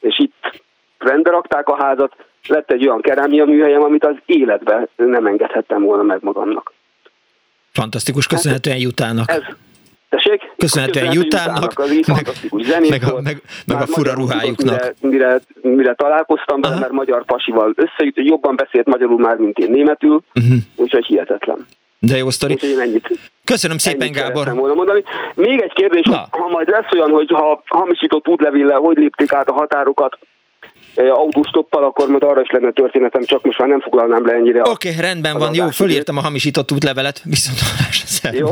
és 0.00 0.18
itt 0.18 0.62
rendre 0.98 1.30
rakták 1.30 1.68
a 1.68 1.82
házat, 1.82 2.16
lett 2.46 2.70
egy 2.70 2.86
olyan 2.86 3.00
kerámia 3.00 3.44
műhelyem, 3.44 3.82
amit 3.82 4.04
az 4.04 4.16
életben 4.26 4.88
nem 4.96 5.26
engedhettem 5.26 5.82
volna 5.82 6.02
meg 6.02 6.18
magamnak. 6.22 6.72
Fantasztikus, 7.72 8.26
köszönhetően 8.26 8.78
Jutának. 8.78 9.30
Ez, 9.30 9.42
Tessék? 10.08 10.43
Köszönhetően 10.64 11.12
Jutának, 11.12 11.78
meg, 12.06 12.26
meg, 12.88 13.02
a, 13.04 13.20
meg, 13.20 13.42
meg 13.66 13.80
a 13.80 13.86
fura 13.86 14.12
ruhájuknak. 14.14 14.94
Mire, 15.00 15.40
mire, 15.60 15.74
mire 15.74 15.94
találkoztam 15.94 16.60
vele, 16.60 16.78
mert 16.78 16.92
magyar 16.92 17.24
pasival 17.24 17.74
összejött, 17.76 18.16
jobban 18.16 18.56
beszélt 18.56 18.86
magyarul 18.86 19.18
már, 19.18 19.36
mint 19.36 19.58
én 19.58 19.70
németül, 19.70 20.22
uh-huh. 20.34 20.56
úgyhogy 20.76 21.04
hihetetlen. 21.04 21.66
De 21.98 22.16
jó 22.16 22.30
sztori. 22.30 22.58
Köszönöm 23.44 23.78
szépen, 23.78 24.00
ennyit 24.00 24.16
Gábor. 24.16 24.54
Volna 24.54 24.74
mondani. 24.74 25.02
Még 25.34 25.60
egy 25.60 25.72
kérdés, 25.72 26.06
Na. 26.06 26.26
ha 26.30 26.48
majd 26.48 26.68
lesz 26.68 26.92
olyan, 26.92 27.10
hogy 27.10 27.30
ha 27.30 27.62
hamisított 27.66 28.28
útlevéllel 28.28 28.78
hogy 28.78 28.96
lépték 28.96 29.32
át 29.32 29.48
a 29.48 29.52
határokat, 29.52 30.18
autóstoppal, 30.96 31.84
akkor 31.84 32.08
majd 32.08 32.22
arra 32.22 32.40
is 32.40 32.50
lenne 32.50 32.70
történetem, 32.70 33.22
csak 33.22 33.44
most 33.44 33.58
már 33.58 33.68
nem 33.68 33.80
foglalnám 33.80 34.26
le 34.26 34.32
ennyire. 34.32 34.60
Oké, 34.60 34.70
okay, 34.70 35.00
rendben 35.00 35.38
van, 35.38 35.54
jó, 35.54 35.66
fölírtam 35.66 36.16
a 36.16 36.20
hamisított 36.20 36.72
útlevelet, 36.72 37.22
viszont 37.24 37.58
jó. 38.32 38.48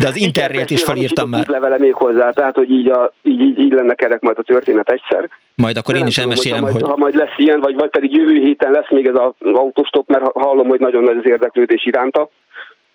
De 0.00 0.08
az 0.08 0.16
internet 0.16 0.70
is 0.70 0.82
felírtam 0.82 1.28
már. 1.28 1.40
Útlevele 1.40 1.78
még 1.78 1.94
hozzá, 1.94 2.30
tehát 2.30 2.54
hogy 2.54 2.70
így, 2.70 2.88
a, 2.88 3.12
így, 3.22 3.40
így, 3.40 3.58
így 3.58 3.72
lenne 3.72 3.94
kerek 3.94 4.20
majd 4.20 4.38
a 4.38 4.42
történet 4.42 4.90
egyszer. 4.90 5.28
Majd 5.54 5.76
akkor 5.76 5.94
én 5.94 6.06
is 6.06 6.14
tudom, 6.14 6.30
elmesélem, 6.30 6.62
hogy... 6.62 6.72
Ha 6.72 6.78
majd, 6.78 6.90
ha 6.90 6.96
majd 6.96 7.14
lesz 7.14 7.34
ilyen, 7.36 7.60
vagy, 7.60 7.74
vagy 7.74 7.90
pedig 7.90 8.12
jövő 8.12 8.40
héten 8.40 8.70
lesz 8.70 8.90
még 8.90 9.06
ez 9.06 9.14
az 9.14 9.52
autóstop, 9.54 10.08
mert 10.08 10.24
hallom, 10.34 10.68
hogy 10.68 10.80
nagyon 10.80 11.02
nagy 11.02 11.16
az 11.16 11.26
érdeklődés 11.26 11.86
iránta 11.86 12.30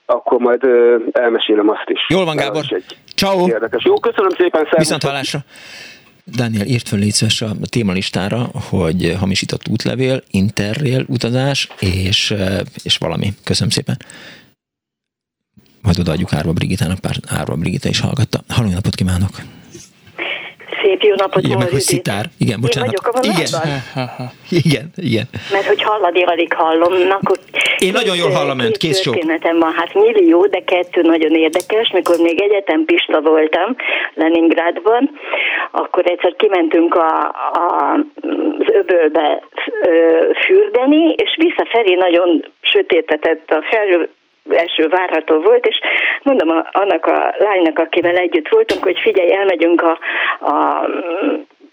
akkor 0.05 0.39
majd 0.39 0.63
ö, 0.63 0.97
elmesélem 1.11 1.69
azt 1.69 1.89
is. 1.89 2.05
Jól 2.09 2.25
van, 2.25 2.35
Gábor. 2.35 2.63
Ciao. 3.15 3.47
Érdekes. 3.47 3.83
Jó, 3.83 3.99
köszönöm 3.99 4.29
szépen. 4.29 4.67
Viszont 4.77 5.03
hallásra. 5.03 5.39
Dániel, 6.25 6.65
írt 6.65 6.87
föl 6.87 6.99
légy 6.99 7.25
a 7.39 7.55
témalistára, 7.65 8.43
hogy 8.43 9.15
hamisított 9.17 9.67
útlevél, 9.67 10.23
interrail 10.29 11.05
utazás, 11.07 11.67
és, 11.79 12.33
és 12.83 12.97
valami. 12.97 13.33
Köszönöm 13.43 13.69
szépen. 13.69 13.97
Majd 15.81 15.99
odaadjuk 15.99 16.33
Árva 16.33 16.53
Brigitának, 16.53 16.99
pár 16.99 17.19
Árva 17.27 17.55
Brigita 17.55 17.89
is 17.89 17.99
hallgatta. 17.99 18.43
Halló, 18.47 18.69
napot 18.69 18.95
kívánok! 18.95 19.54
Szép 20.85 21.01
jó 21.01 21.15
napot, 21.15 21.43
Igen, 21.43 21.57
meg 21.57 21.69
hogy 21.69 21.79
szitár. 21.79 22.25
Igen, 22.39 22.61
bocsánat. 22.61 22.93
Én 22.93 22.99
vagyok 23.01 23.15
a 23.15 23.27
igen. 23.31 23.49
igen, 24.63 24.85
igen. 24.95 25.25
Mert 25.51 25.65
hogy 25.65 25.81
hallani 25.81 26.23
alig 26.23 26.53
hallom. 26.53 26.93
Na, 27.07 27.15
akkor 27.21 27.37
Én 27.77 27.91
nagyon 27.91 28.15
jól 28.15 28.31
hallom 28.31 28.59
önt, 28.59 28.77
kész 28.77 29.01
sok. 29.01 29.13
Történetem 29.13 29.59
van, 29.59 29.73
hát 29.73 29.93
millió, 29.93 30.45
de 30.45 30.63
kettő 30.63 31.01
nagyon 31.01 31.31
érdekes. 31.31 31.91
Mikor 31.91 32.17
még 32.17 32.41
egyetem 32.41 32.85
Pista 32.85 33.21
voltam 33.21 33.75
Leningrádban, 34.13 35.09
akkor 35.71 36.03
egyszer 36.05 36.35
kimentünk 36.35 36.95
a, 36.95 37.11
a, 37.53 37.93
az 38.59 38.73
öbölbe 38.73 39.43
fürdeni, 40.45 41.13
és 41.13 41.35
visszafelé 41.37 41.93
nagyon 41.93 42.45
sötétetett 42.61 43.51
a 43.51 43.61
felül 43.69 44.09
eső 44.49 44.87
várható 44.87 45.39
volt, 45.41 45.65
és 45.65 45.79
mondom 46.23 46.49
a, 46.49 46.67
annak 46.71 47.05
a 47.05 47.33
lánynak, 47.37 47.79
akivel 47.79 48.15
együtt 48.15 48.49
voltunk, 48.49 48.83
hogy 48.83 48.99
figyelj, 48.99 49.33
elmegyünk 49.33 49.81
a, 49.81 49.99
a 50.39 50.87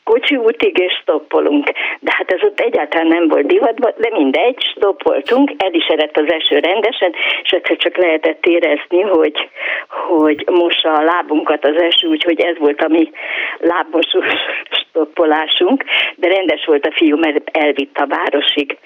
kocsi 0.05 0.36
útig, 0.36 0.78
és 0.78 0.93
stoppolunk. 1.01 1.70
De 2.01 2.12
hát 2.16 2.31
ez 2.31 2.43
ott 2.43 2.61
egyáltalán 2.61 3.07
nem 3.07 3.28
volt 3.28 3.47
divatban, 3.47 3.93
de 3.97 4.09
mindegy, 4.12 4.62
stoppoltunk, 4.77 5.51
el 5.57 5.73
is 5.73 5.86
eredt 5.86 6.16
az 6.16 6.32
eső 6.32 6.59
rendesen, 6.59 7.15
és 7.43 7.51
egyszer 7.51 7.77
csak 7.77 7.97
lehetett 7.97 8.47
érezni, 8.47 9.01
hogy, 9.01 9.49
hogy 9.89 10.44
mossa 10.51 10.93
a 10.93 11.03
lábunkat 11.03 11.65
az 11.65 11.82
eső, 11.82 12.09
úgyhogy 12.09 12.40
ez 12.40 12.59
volt 12.59 12.81
a 12.81 12.89
mi 12.89 13.11
lábmosó 13.59 14.23
stoppolásunk, 14.81 15.85
de 16.16 16.28
rendes 16.28 16.65
volt 16.65 16.86
a 16.86 16.93
fiú, 16.93 17.16
mert 17.16 17.57
elvitt 17.57 17.97
a 17.97 18.07
városig. 18.07 18.78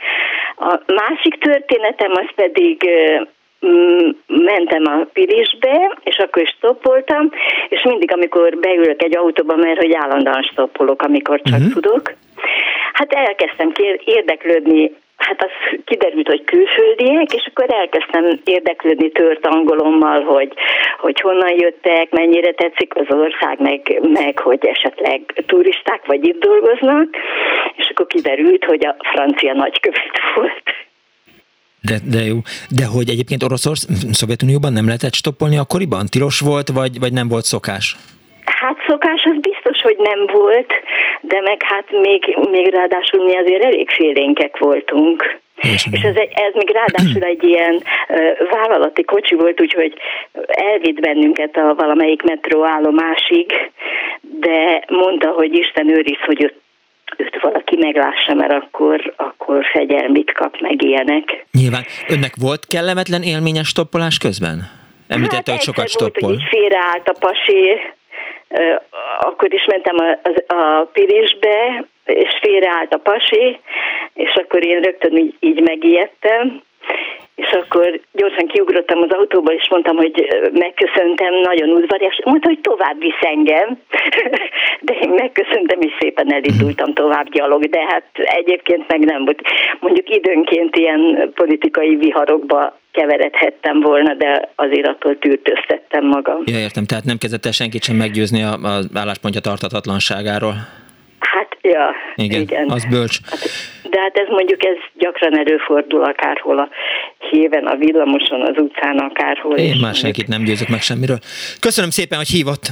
A 0.57 0.81
másik 0.87 1.39
történetem 1.39 2.13
az 2.13 2.29
pedig 2.35 2.89
mentem 4.26 4.82
a 4.84 5.06
Pilisbe, 5.12 5.98
és 6.02 6.16
akkor 6.16 6.43
is 6.43 6.48
stoppoltam, 6.48 7.30
és 7.68 7.82
mindig, 7.82 8.12
amikor 8.12 8.56
beülök 8.59 9.02
egy 9.02 9.16
autóba, 9.16 9.56
mert 9.56 9.78
hogy 9.78 9.94
állandóan 9.94 10.43
stoppolok, 10.43 11.02
amikor 11.02 11.40
csak 11.43 11.59
uh-huh. 11.59 11.72
tudok, 11.72 12.14
Hát 12.93 13.12
elkezdtem 13.12 13.72
érdeklődni 14.05 14.93
Hát 15.16 15.43
az 15.43 15.78
kiderült, 15.84 16.28
hogy 16.28 16.44
külföldiek, 16.44 17.32
és 17.34 17.47
akkor 17.47 17.74
elkezdtem 17.74 18.40
érdeklődni 18.44 19.10
tört 19.10 19.47
angolommal, 19.47 20.22
hogy, 20.22 20.52
hogy 20.98 21.20
honnan 21.20 21.55
jöttek, 21.59 22.10
mennyire 22.10 22.52
tetszik 22.52 22.97
az 22.97 23.06
ország, 23.09 23.60
meg, 23.60 24.01
meg 24.12 24.38
hogy 24.38 24.66
esetleg 24.66 25.20
turisták 25.47 26.06
vagy 26.06 26.26
itt 26.26 26.40
dolgoznak, 26.40 27.09
és 27.76 27.88
akkor 27.90 28.06
kiderült, 28.06 28.64
hogy 28.64 28.86
a 28.86 28.97
francia 28.98 29.52
nagykövet 29.52 30.20
volt. 30.34 30.86
De, 31.89 31.97
de 32.15 32.21
jó. 32.31 32.37
De 32.79 32.85
hogy 32.95 33.09
egyébként 33.09 33.43
Oroszország, 33.43 33.91
Szovjetunióban 34.21 34.73
nem 34.73 34.87
lehetett 34.87 35.15
stoppolni 35.15 35.59
akkoriban? 35.59 36.07
Tilos 36.07 36.41
volt, 36.41 36.69
vagy, 36.69 36.99
vagy 36.99 37.13
nem 37.13 37.29
volt 37.29 37.45
szokás? 37.45 37.97
Hát 38.45 38.77
szokás 38.89 39.23
az 39.25 39.39
biztos, 39.41 39.81
hogy 39.83 39.97
nem 39.99 40.21
volt, 40.41 40.73
de 41.21 41.41
meg 41.41 41.63
hát 41.63 41.87
még, 41.91 42.37
még 42.51 42.75
ráadásul 42.75 43.25
mi 43.25 43.37
azért 43.37 43.65
elég 43.65 43.91
félénkek 43.91 44.59
voltunk. 44.59 45.39
És, 45.63 45.87
és 45.91 46.03
ez, 46.03 46.17
egy, 46.17 46.33
ez 46.35 46.53
még 46.55 46.71
ráadásul 46.71 47.23
egy 47.23 47.45
ilyen 47.45 47.75
uh, 47.75 48.51
vállalati 48.51 49.05
kocsi 49.05 49.35
volt, 49.35 49.61
úgyhogy 49.61 49.95
elvitt 50.47 51.01
bennünket 51.01 51.57
a 51.57 51.75
valamelyik 51.75 52.23
metróállomásig, 52.23 53.53
de 54.21 54.85
mondta, 54.89 55.29
hogy 55.29 55.55
Isten 55.55 55.91
őriz, 55.91 56.21
hogy 56.27 56.43
őt, 56.43 56.55
őt 57.16 57.41
valaki 57.41 57.77
meglássa, 57.77 58.35
mert 58.35 58.53
akkor, 58.53 59.15
akkor 59.16 59.65
fegyelmit 59.73 60.33
kap 60.33 60.61
meg 60.61 60.83
ilyenek. 60.83 61.47
Nyilván. 61.53 61.85
Önnek 62.09 62.35
volt 62.41 62.66
kellemetlen 62.66 63.23
élményes 63.23 63.69
stoppolás 63.69 64.19
közben? 64.19 64.70
Említette, 65.09 65.51
hát 65.51 65.65
hogy 65.65 65.74
sokat 65.74 65.89
stoppol. 65.89 66.28
Volt, 66.28 66.41
hogy 66.41 66.49
félreállt 66.49 67.09
a 67.09 67.16
pasé, 67.19 67.81
akkor 69.20 69.55
is 69.55 69.65
mentem 69.66 69.97
a, 69.97 70.19
a, 70.55 70.57
a 70.57 70.85
Pirisbe, 70.93 71.87
és 72.05 72.39
félreállt 72.41 72.95
a 72.95 72.99
pasi, 72.99 73.61
és 74.15 74.35
akkor 74.35 74.66
én 74.66 74.81
rögtön 74.81 75.16
így, 75.16 75.35
így 75.41 75.61
megijedtem, 75.61 76.62
és 77.35 77.51
akkor 77.51 78.01
gyorsan 78.27 78.47
kiugrottam 78.47 79.03
az 79.03 79.11
autóba, 79.11 79.53
és 79.53 79.69
mondtam, 79.70 79.97
hogy 79.97 80.28
megköszöntem, 80.53 81.35
nagyon 81.35 81.69
udvarias. 81.69 82.20
Mondta, 82.24 82.48
hogy 82.48 82.61
tovább 82.61 82.98
visz 82.98 83.23
engem, 83.35 83.78
de 84.86 84.93
én 84.93 85.11
megköszöntem, 85.11 85.81
és 85.81 85.93
szépen 86.01 86.32
elindultam 86.32 86.93
tovább 86.93 87.28
gyalog, 87.31 87.65
de 87.65 87.81
hát 87.89 88.05
egyébként 88.12 88.89
meg 88.89 89.01
nem 89.05 89.24
volt. 89.24 89.40
Mondjuk 89.81 90.11
időnként 90.11 90.77
ilyen 90.77 91.32
politikai 91.35 91.97
viharokba 91.97 92.78
keveredhettem 92.93 93.81
volna, 93.81 94.15
de 94.15 94.51
azért 94.55 94.86
attól 94.86 95.19
tűrtöztettem 95.19 96.07
magam. 96.07 96.43
Ja, 96.44 96.59
értem, 96.59 96.85
tehát 96.85 97.05
nem 97.05 97.19
kezdett 97.19 97.47
el 97.47 97.53
senkit 97.53 97.82
sem 97.82 97.97
meggyőzni 97.97 98.43
az 98.62 98.90
álláspontja 98.94 99.40
tartatatlanságáról. 99.40 100.55
Hát, 101.19 101.57
ja, 101.61 101.94
igen, 102.15 102.40
igen. 102.40 102.70
az 102.70 102.85
bölcs. 102.90 103.16
Hát, 103.31 103.39
de 103.97 104.02
hát 104.02 104.16
ez 104.16 104.28
mondjuk 104.28 104.64
ez 104.64 104.77
gyakran 104.94 105.39
előfordul 105.39 106.05
akárhol 106.05 106.59
a 106.59 106.68
héven, 107.31 107.66
a 107.66 107.77
villamoson, 107.77 108.43
az 108.43 108.56
utcán, 108.56 108.98
akárhol. 108.98 109.56
Én 109.56 109.77
már 109.81 109.94
senkit 109.94 110.28
nem 110.28 110.43
győzök 110.43 110.68
meg 110.68 110.81
semmiről. 110.81 111.18
Köszönöm 111.60 111.90
szépen, 111.90 112.18
hogy 112.18 112.28
hívott. 112.28 112.66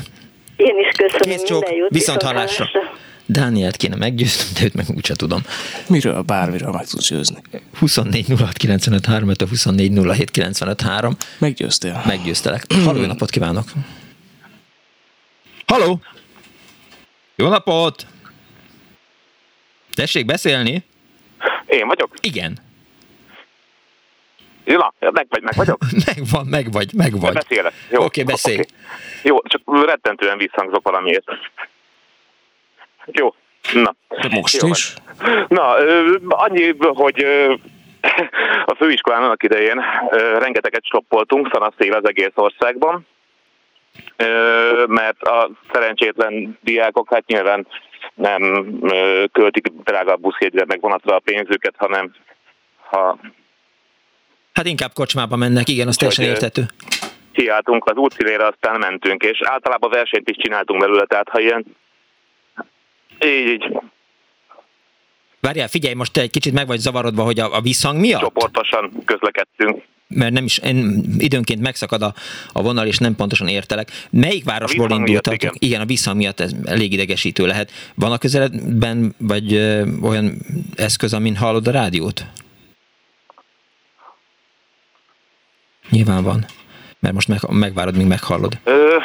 Én 0.56 0.78
is 0.78 0.88
köszönöm. 0.96 1.36
Kész 1.36 1.42
csók, 1.42 1.64
viszont 1.88 2.22
hallásra. 2.22 2.66
Dánielt 3.26 3.76
kéne 3.76 3.96
meggyőzni, 3.96 4.44
de 4.58 4.64
őt 4.64 4.74
meg 4.74 4.84
úgyse 4.96 5.14
tudom. 5.14 5.40
Miről, 5.88 6.22
bármiről 6.22 6.70
meg 6.70 6.86
tudsz 6.86 7.08
győzni. 7.08 7.38
24 7.78 8.26
06 8.38 8.56
95 8.56 9.06
3, 9.06 9.28
24 9.48 9.90
07 10.16 10.30
95 10.30 10.80
3. 10.80 11.12
Meggyőztél. 11.38 12.02
Meggyőztelek. 12.06 12.62
Halló, 12.84 13.00
jó 13.00 13.06
napot 13.06 13.30
kívánok! 13.30 13.64
Halló! 15.66 16.00
Jó 17.36 17.48
napot! 17.48 18.06
Tessék 19.94 20.24
beszélni? 20.24 20.84
Én 21.74 21.86
vagyok? 21.86 22.10
Igen. 22.20 22.58
Na, 24.64 24.94
meg 24.98 25.26
vagy, 25.28 25.42
meg 25.42 25.54
vagyok? 25.56 25.78
Megvan, 26.06 26.46
meg 26.46 26.72
vagy, 26.72 26.92
meg 26.94 27.20
vagy. 27.20 27.32
Beszélek. 27.32 27.72
Oké, 27.90 28.04
okay, 28.04 28.24
beszélj. 28.24 28.54
Okay. 28.54 28.68
Jó, 29.22 29.42
csak 29.42 29.86
rettentően 29.86 30.38
visszhangzok 30.38 30.82
valamiért. 30.82 31.24
Jó, 33.06 33.34
na. 33.72 33.94
De 34.08 34.28
most 34.30 34.62
Jó, 34.62 34.68
is? 34.68 34.94
Na, 35.48 35.74
annyi, 36.28 36.74
hogy 36.78 37.24
a 38.72 38.74
főiskolán 38.76 39.22
annak 39.22 39.42
idején 39.42 39.82
rengeteget 40.38 40.84
stoppoltunk, 40.84 41.48
szanaszél 41.52 41.92
az 41.92 42.08
egész 42.08 42.32
országban, 42.34 43.06
mert 44.86 45.22
a 45.22 45.50
szerencsétlen 45.72 46.58
diákok 46.62 47.08
hát 47.10 47.26
nyilván 47.26 47.66
nem 48.14 48.42
költik 49.32 49.66
drága 49.84 50.16
buszjegyre 50.16 50.64
meg 50.66 50.80
vonatra 50.80 51.16
a 51.16 51.18
pénzüket, 51.24 51.74
hanem 51.76 52.14
ha... 52.90 53.18
Hát 54.52 54.66
inkább 54.66 54.92
kocsmába 54.92 55.36
mennek, 55.36 55.68
igen, 55.68 55.88
az 55.88 55.96
teljesen 55.96 56.24
értető. 56.24 56.62
Kiálltunk 57.32 57.84
az 57.84 57.96
útszínére, 57.96 58.46
aztán 58.46 58.78
mentünk, 58.78 59.22
és 59.22 59.38
általában 59.44 59.90
versenyt 59.90 60.30
is 60.30 60.36
csináltunk 60.36 60.80
belőle, 60.80 61.04
tehát 61.04 61.28
ha 61.28 61.40
ilyen 61.40 61.64
így, 63.24 63.48
így. 63.48 63.80
Várjál, 65.40 65.68
figyelj, 65.68 65.94
most 65.94 66.12
te 66.12 66.20
egy 66.20 66.30
kicsit 66.30 66.52
meg 66.52 66.66
vagy 66.66 66.78
zavarodva, 66.78 67.22
hogy 67.22 67.38
a, 67.38 67.56
a 67.56 67.60
visszhang 67.60 68.00
miatt? 68.00 68.20
Csoportosan 68.20 69.04
közlekedtünk. 69.04 69.82
Mert 70.14 70.32
nem 70.32 70.44
is, 70.44 70.58
én, 70.58 71.04
időnként 71.18 71.60
megszakad 71.60 72.02
a, 72.02 72.14
a 72.52 72.62
vonal, 72.62 72.86
és 72.86 72.98
nem 72.98 73.14
pontosan 73.14 73.48
értelek. 73.48 73.90
Melyik 74.10 74.44
városból 74.44 74.90
indultak? 74.90 75.34
Igen. 75.34 75.52
igen, 75.58 75.80
a 75.80 75.84
visszhang 75.84 76.16
miatt 76.16 76.40
ez 76.40 76.52
elég 76.64 76.92
idegesítő 76.92 77.46
lehet. 77.46 77.70
Van 77.94 78.12
a 78.12 78.18
közeledben, 78.18 79.14
vagy 79.18 79.54
ö, 79.54 79.82
olyan 80.02 80.38
eszköz, 80.76 81.14
amin 81.14 81.36
hallod 81.36 81.66
a 81.66 81.70
rádiót? 81.70 82.26
Nyilván 85.90 86.22
van 86.22 86.46
mert 87.04 87.16
most 87.16 87.28
meg, 87.28 87.38
megvárod, 87.50 87.96
míg 87.96 88.06
meghallod. 88.06 88.52
Ö, 88.64 88.96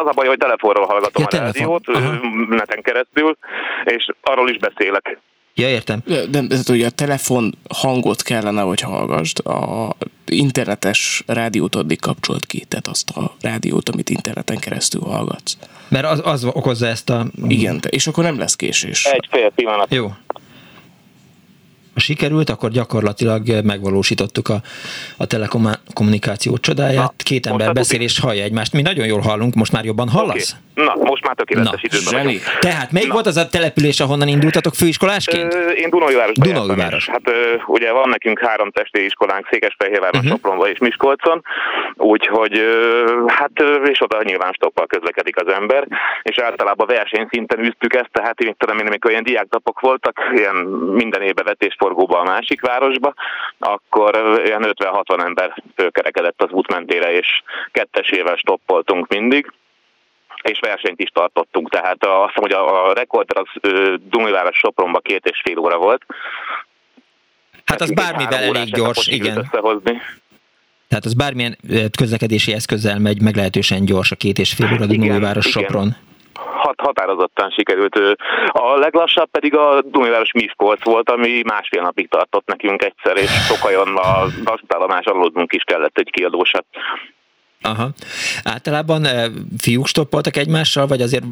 az 0.00 0.06
a 0.06 0.12
baj, 0.14 0.26
hogy 0.26 0.38
telefonról 0.38 0.86
hallgatom 0.86 1.22
ja, 1.22 1.26
a 1.26 1.30
telefon. 1.30 1.52
rádiót, 1.52 1.88
Aha. 1.88 2.28
neten 2.48 2.82
keresztül, 2.82 3.36
és 3.84 4.08
arról 4.22 4.50
is 4.50 4.58
beszélek. 4.58 5.18
Ja, 5.58 5.68
értem. 5.68 6.02
De, 6.06 6.26
de, 6.26 6.40
de 6.40 6.56
ugye 6.68 6.86
a 6.86 6.90
telefon 6.90 7.54
hangot 7.68 8.22
kellene, 8.22 8.60
hogy 8.60 8.80
hallgassd, 8.80 9.46
a 9.46 9.96
internetes 10.26 11.22
rádiót 11.26 11.74
addig 11.74 12.00
kapcsolt 12.00 12.46
ki, 12.46 12.64
tehát 12.68 12.86
azt 12.86 13.10
a 13.10 13.36
rádiót, 13.40 13.88
amit 13.88 14.10
interneten 14.10 14.58
keresztül 14.58 15.00
hallgatsz. 15.00 15.56
Mert 15.88 16.06
az, 16.06 16.20
az 16.24 16.44
okozza 16.44 16.86
ezt 16.86 17.10
a... 17.10 17.26
Igen, 17.48 17.80
és 17.90 18.06
akkor 18.06 18.24
nem 18.24 18.38
lesz 18.38 18.56
késés. 18.56 19.04
Egy 19.04 19.28
fél 19.30 19.50
pillanat. 19.50 19.94
Jó 19.94 20.12
ha 21.96 22.02
sikerült, 22.02 22.50
akkor 22.50 22.70
gyakorlatilag 22.70 23.64
megvalósítottuk 23.64 24.48
a, 24.48 24.62
a 25.16 25.26
telekommunikáció 25.26 26.58
csodáját. 26.58 26.96
Na, 26.96 27.12
Két 27.16 27.46
ember 27.46 27.72
beszél 27.72 28.00
és 28.00 28.18
hallja 28.18 28.42
egymást. 28.42 28.72
Mi 28.72 28.82
nagyon 28.82 29.06
jól 29.06 29.20
hallunk, 29.20 29.54
most 29.54 29.72
már 29.72 29.84
jobban 29.84 30.08
hallasz? 30.08 30.50
Okay. 30.50 30.64
Na, 30.76 30.94
most 30.94 31.26
már 31.26 31.34
tökéletes 31.34 31.82
időben 31.82 32.24
vagyok. 32.24 32.40
Tehát 32.60 32.92
melyik 32.92 33.08
Na. 33.08 33.14
volt 33.14 33.26
az 33.26 33.36
a 33.36 33.48
település, 33.48 34.00
ahonnan 34.00 34.28
indultatok 34.28 34.74
főiskolásként? 34.74 35.54
Ö, 35.54 35.70
én 35.70 35.90
Dunójúvárosban 35.90 36.48
Dunójúváros. 36.48 37.08
Hát 37.08 37.28
ö, 37.28 37.54
ugye 37.66 37.92
van 37.92 38.08
nekünk 38.08 38.38
három 38.40 38.70
testvériskolánk 38.70 39.48
Székesfehérváron, 39.50 40.20
uh-huh. 40.20 40.30
Sopronban 40.30 40.68
és 40.68 40.78
Miskolcon, 40.78 41.42
úgyhogy 41.94 42.58
ö, 42.58 43.04
hát 43.26 43.50
és 43.84 44.02
oda 44.02 44.22
nyilván 44.22 44.52
stoppal 44.52 44.86
közlekedik 44.86 45.36
az 45.36 45.52
ember, 45.52 45.86
és 46.22 46.38
általában 46.38 46.86
versenyszinten 46.86 47.64
üztük 47.64 47.94
ezt, 47.94 48.10
tehát 48.12 48.40
én 48.40 48.54
tudom 48.58 48.78
én, 48.78 48.86
amikor 48.86 49.10
ilyen 49.10 49.22
diáktapok 49.22 49.80
voltak, 49.80 50.20
ilyen 50.34 50.56
minden 50.92 51.22
évben 51.22 51.44
vetésforgóba 51.44 52.18
a 52.18 52.24
másik 52.24 52.60
városba, 52.60 53.14
akkor 53.58 54.40
ilyen 54.44 54.74
50-60 54.78 55.24
ember 55.24 55.62
fölkerekedett 55.76 56.42
az 56.42 56.50
út 56.50 56.70
mentére, 56.70 57.12
és 57.12 57.42
kettesével 57.72 58.36
stoppoltunk 58.36 59.08
mindig 59.08 59.52
és 60.48 60.58
versenyt 60.60 61.00
is 61.00 61.10
tartottunk. 61.10 61.70
Tehát 61.70 62.04
azt 62.04 62.32
hiszem, 62.34 62.42
hogy 62.42 62.52
a, 62.52 62.88
a 62.88 62.92
rekord 62.92 63.30
az 63.34 63.70
Dumiváros 64.08 64.58
Sopronban 64.58 65.02
két 65.04 65.24
és 65.24 65.40
fél 65.44 65.58
óra 65.58 65.78
volt. 65.78 66.02
Hát 67.64 67.80
az 67.80 67.92
bármivel 67.92 68.42
elég 68.42 68.74
gyors, 68.74 69.06
igen. 69.06 69.36
Összehozni. 69.38 70.00
Tehát 70.88 71.04
az 71.04 71.14
bármilyen 71.14 71.56
közlekedési 71.98 72.52
eszközzel 72.52 72.98
megy 72.98 73.22
meglehetősen 73.22 73.84
gyors 73.84 74.10
a 74.10 74.16
két 74.16 74.38
és 74.38 74.52
fél 74.52 74.72
óra 74.72 74.86
Dumiváros 74.86 75.46
Sopron. 75.46 75.96
Hat, 76.34 76.80
határozottan 76.80 77.50
sikerült. 77.50 77.98
A 78.46 78.76
leglassabb 78.76 79.30
pedig 79.30 79.56
a 79.56 79.82
Dumiváros 79.82 80.32
Miskolc 80.32 80.84
volt, 80.84 81.10
ami 81.10 81.42
másfél 81.44 81.82
napig 81.82 82.08
tartott 82.08 82.46
nekünk 82.46 82.82
egyszer, 82.82 83.16
és 83.16 83.30
sokajon 83.30 83.96
a 83.96 84.26
vasútállomás 84.44 85.04
aludnunk 85.04 85.52
is 85.52 85.62
kellett 85.62 85.98
egy 85.98 86.10
kiadósat. 86.10 86.64
Aha. 87.62 87.88
Általában 88.44 89.04
e, 89.04 89.28
fiúk 89.58 89.86
stoppoltak 89.86 90.36
egymással, 90.36 90.86
vagy 90.86 91.00
azért 91.00 91.24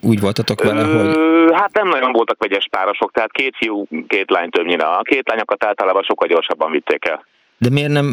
úgy 0.00 0.20
voltatok 0.20 0.62
vele, 0.62 0.82
hogy... 0.82 1.16
Hát 1.52 1.72
nem 1.72 1.88
nagyon 1.88 2.12
voltak 2.12 2.36
vegyes 2.38 2.66
párosok, 2.70 3.12
tehát 3.12 3.32
két 3.32 3.56
fiú, 3.56 3.86
két 4.06 4.30
lány 4.30 4.50
többnyire. 4.50 4.84
A 4.84 5.02
két 5.02 5.28
lányokat 5.28 5.64
általában 5.64 6.02
sokkal 6.02 6.28
gyorsabban 6.28 6.70
vitték 6.70 7.04
el. 7.04 7.24
De 7.58 7.70
miért 7.70 7.90
nem, 7.90 8.06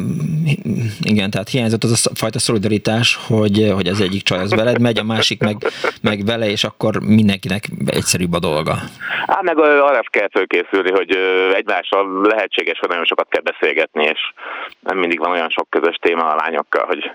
igen, 1.02 1.30
tehát 1.30 1.50
hiányzott 1.50 1.84
az 1.84 2.10
a 2.12 2.16
fajta 2.16 2.40
szolidaritás, 2.40 3.20
hogy, 3.28 3.72
hogy 3.74 3.88
az 3.88 4.02
egyik 4.02 4.24
csaj 4.24 4.40
az 4.40 4.56
veled 4.56 4.82
megy, 4.82 4.98
a 4.98 5.04
másik 5.04 5.42
meg, 5.42 5.56
meg 6.02 6.26
vele, 6.26 6.50
és 6.50 6.64
akkor 6.64 7.00
mindenkinek 7.00 7.64
egyszerűbb 7.86 8.34
a 8.34 8.40
dolga. 8.40 8.76
Hát 9.28 9.42
meg 9.42 9.58
arra 9.60 10.02
kell 10.10 10.30
fölkészülni, 10.30 10.92
hogy 10.92 11.18
egymással 11.54 12.22
lehetséges, 12.22 12.80
hogy 12.80 12.90
nagyon 12.90 13.06
sokat 13.06 13.28
kell 13.30 13.42
beszélgetni, 13.42 14.04
és 14.04 14.20
nem 14.80 14.98
mindig 14.98 15.20
van 15.20 15.32
olyan 15.32 15.50
sok 15.50 15.70
közös 15.70 15.96
téma 16.02 16.24
a 16.24 16.36
lányokkal, 16.36 16.86
hogy 16.86 17.12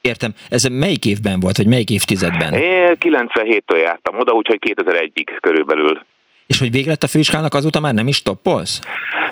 Értem. 0.00 0.34
Ez 0.48 0.64
melyik 0.64 1.04
évben 1.04 1.40
volt, 1.40 1.56
vagy 1.56 1.66
melyik 1.66 1.90
évtizedben? 1.90 2.52
Én 2.52 2.96
97-től 3.00 3.80
jártam 3.82 4.18
oda, 4.18 4.32
úgyhogy 4.32 4.58
2001-ig 4.66 5.38
körülbelül. 5.40 6.00
És 6.46 6.58
hogy 6.58 6.70
vége 6.70 6.88
lett 6.88 7.02
a 7.02 7.06
főiskának, 7.06 7.54
azóta 7.54 7.80
már 7.80 7.94
nem 7.94 8.08
is 8.08 8.22
toppolsz? 8.22 8.80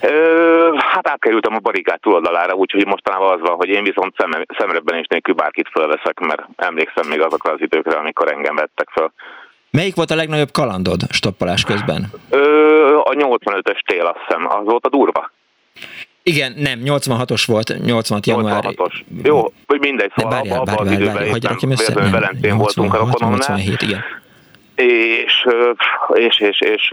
Ö, 0.00 0.74
hát 0.78 1.08
átkerültem 1.08 1.54
a 1.54 1.58
barikát 1.58 2.00
túloldalára, 2.00 2.54
úgyhogy 2.54 2.86
mostanában 2.86 3.32
az 3.32 3.40
van, 3.40 3.56
hogy 3.56 3.68
én 3.68 3.82
viszont 3.82 4.14
szem, 4.16 4.30
szemrebben 4.58 4.98
is 4.98 5.06
nélkül 5.06 5.34
bárkit 5.34 5.68
fölveszek, 5.72 6.18
mert 6.18 6.42
emlékszem 6.56 7.08
még 7.08 7.20
azokra 7.20 7.52
az 7.52 7.60
időkre, 7.60 7.98
amikor 7.98 8.32
engem 8.32 8.54
vettek 8.54 8.88
föl. 8.92 9.12
Melyik 9.70 9.94
volt 9.94 10.10
a 10.10 10.14
legnagyobb 10.14 10.50
kalandod 10.50 11.00
stoppolás 11.10 11.64
közben? 11.64 12.10
Ö, 12.30 12.96
a 12.96 13.12
85-ös 13.12 13.80
tél, 13.86 14.06
azt 14.06 14.20
hiszem. 14.26 14.46
Az 14.46 14.64
volt 14.64 14.84
a 14.84 14.88
durva. 14.88 15.30
Igen, 16.28 16.54
nem, 16.56 16.80
86-os 16.84 17.42
volt, 17.46 17.84
86 17.84 18.26
január. 18.26 18.64
86-os. 18.66 18.92
Jó, 19.22 19.52
hogy 19.66 19.80
mindegy, 19.80 20.12
szóval 20.16 20.32
várjál, 20.32 20.58
abban 20.60 20.74
várjál, 20.74 20.94
az 20.94 21.00
időben 21.00 21.70
össze, 21.70 21.94
nem, 21.94 22.10
Velencén 22.10 22.56
voltunk 22.56 22.94
a 22.94 22.96
rokonomnál. 22.96 23.56
87, 23.56 23.82
igen 23.82 24.00
és, 24.78 25.46
és, 26.12 26.40
és, 26.40 26.60
és 26.60 26.90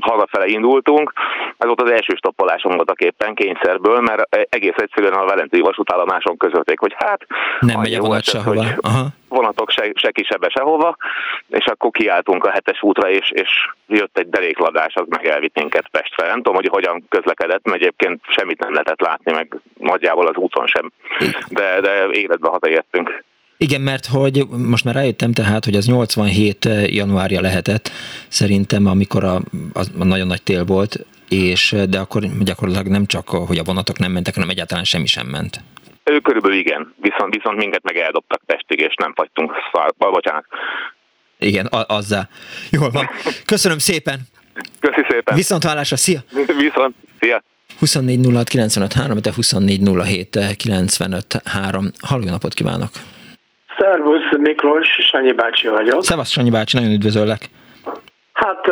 hazafele 0.00 0.46
indultunk. 0.46 1.12
Ez 1.56 1.66
volt 1.66 1.80
az 1.80 1.90
első 1.90 2.14
stoppolásom 2.14 2.76
voltak 2.76 3.00
éppen 3.00 3.34
kényszerből, 3.34 4.00
mert 4.00 4.46
egész 4.50 4.76
egyszerűen 4.76 5.12
a 5.12 5.24
Velencei 5.24 5.60
vasútállomáson 5.60 6.36
közölték, 6.36 6.78
hogy 6.78 6.94
hát... 6.98 7.26
Nem 7.60 7.80
megy 7.80 7.94
a 7.94 8.00
vonat 8.00 8.24
sehova. 8.24 8.64
Aha. 8.80 9.06
Vonatok 9.28 9.70
se, 9.70 9.90
se 9.94 10.10
kisebbe 10.10 10.48
sehova, 10.48 10.96
és 11.48 11.64
akkor 11.64 11.90
kiálltunk 11.90 12.44
a 12.44 12.50
hetes 12.50 12.82
útra, 12.82 13.10
és, 13.10 13.30
és 13.30 13.50
jött 13.86 14.18
egy 14.18 14.28
derékladás, 14.28 14.94
az 14.94 15.06
meg 15.08 15.26
elvitt 15.26 15.58
minket 15.58 15.88
Pestre. 15.88 16.26
Nem 16.26 16.36
tudom, 16.36 16.54
hogy 16.54 16.68
hogyan 16.68 17.04
közlekedett, 17.08 17.64
mert 17.64 17.80
egyébként 17.80 18.20
semmit 18.28 18.58
nem 18.58 18.72
lehetett 18.72 19.00
látni, 19.00 19.32
meg 19.32 19.60
nagyjából 19.78 20.26
az 20.26 20.36
úton 20.36 20.66
sem. 20.66 20.92
De, 21.48 21.80
de 21.80 22.06
életbe 22.10 22.48
hazaértünk. 22.48 23.24
Igen, 23.58 23.80
mert 23.80 24.06
hogy 24.06 24.46
most 24.48 24.84
már 24.84 24.94
rájöttem 24.94 25.32
tehát, 25.32 25.64
hogy 25.64 25.76
az 25.76 25.86
87 25.86 26.68
januárja 26.86 27.40
lehetett, 27.40 27.90
szerintem, 28.28 28.86
amikor 28.86 29.24
a, 29.24 29.40
az 29.72 29.90
a 29.98 30.04
nagyon 30.04 30.26
nagy 30.26 30.42
tél 30.42 30.64
volt, 30.64 31.06
és 31.28 31.74
de 31.88 31.98
akkor 31.98 32.22
gyakorlatilag 32.40 32.88
nem 32.88 33.06
csak, 33.06 33.28
hogy 33.28 33.58
a 33.58 33.62
vonatok 33.62 33.98
nem 33.98 34.12
mentek, 34.12 34.34
hanem 34.34 34.48
egyáltalán 34.48 34.84
semmi 34.84 35.06
sem 35.06 35.26
ment. 35.26 35.60
Ő 36.04 36.20
körülbelül 36.20 36.56
igen, 36.56 36.94
viszont, 37.00 37.34
viszont 37.34 37.56
minket 37.56 37.82
meg 37.82 37.96
eldobtak 37.96 38.42
Pestig, 38.46 38.80
és 38.80 38.94
nem 38.94 39.14
fagytunk. 39.14 39.52
Szóval, 39.72 40.12
bocsánat. 40.12 40.44
Igen, 41.38 41.66
a- 41.66 41.94
azzá. 41.94 42.28
Jól 42.70 42.90
van. 42.90 43.08
Köszönöm 43.44 43.78
szépen. 43.78 44.20
Köszi 44.80 45.06
szépen. 45.08 45.34
Viszont 45.34 45.64
hallásra, 45.64 45.96
szia. 45.96 46.20
Viszont, 46.58 46.94
szia. 47.20 47.42
24 47.78 48.26
06 48.32 48.48
95 48.48 48.92
3, 48.92 49.18
de 49.20 49.32
24 49.34 49.80
07 50.04 50.38
95 50.56 51.40
3. 51.44 51.90
Halló, 52.00 52.24
napot 52.24 52.54
kívánok! 52.54 52.90
Szervusz, 53.78 54.36
Miklós, 54.38 54.88
Sanyi 54.88 55.32
bácsi 55.32 55.68
vagyok. 55.68 56.02
Szevasz, 56.02 56.30
Sanyi 56.30 56.50
bácsi, 56.50 56.76
nagyon 56.76 56.92
üdvözöllek. 56.92 57.40
Hát 58.32 58.66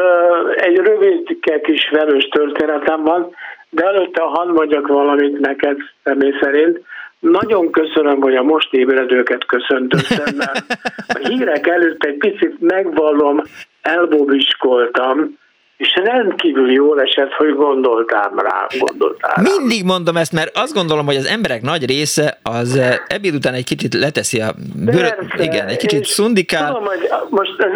egy 0.56 0.76
rövid 0.76 1.38
kis 1.62 1.88
velős 1.90 2.24
történetem 2.24 3.02
van, 3.02 3.34
de 3.70 3.84
előtte, 3.84 4.22
ha 4.22 4.44
mondjak 4.44 4.86
valamit 4.86 5.38
neked 5.38 5.76
személy 6.04 6.34
szerint, 6.40 6.80
nagyon 7.18 7.70
köszönöm, 7.70 8.20
hogy 8.20 8.36
a 8.36 8.42
most 8.42 8.72
ébredőket 8.72 9.46
köszöntöttem, 9.46 10.34
mert 10.36 10.64
a 11.08 11.28
hírek 11.28 11.66
előtt 11.66 12.04
egy 12.04 12.16
picit 12.16 12.60
megvallom, 12.60 13.42
elbobiskoltam, 13.82 15.38
és 15.76 15.94
rendkívül 16.04 16.72
jól 16.72 17.00
esett, 17.00 17.32
hogy 17.32 17.54
gondoltám 17.54 18.38
rá, 18.38 18.66
gondoltál 18.78 19.32
rá. 19.36 19.42
Mindig 19.42 19.84
mondom 19.84 20.16
ezt, 20.16 20.32
mert 20.32 20.56
azt 20.56 20.74
gondolom, 20.74 21.06
hogy 21.06 21.16
az 21.16 21.26
emberek 21.26 21.62
nagy 21.62 21.86
része 21.86 22.38
az 22.42 22.76
eh, 22.76 22.94
ebéd 23.06 23.34
után 23.34 23.54
egy 23.54 23.64
kicsit 23.64 23.94
leteszi 23.94 24.40
a 24.40 24.54
bőr, 24.84 25.16
igen, 25.36 25.66
egy 25.66 25.76
kicsit 25.76 26.04
szundikál. 26.04 26.66
Tudom, 26.66 26.84
hogy 26.84 27.08
most 27.30 27.60
ez 27.60 27.72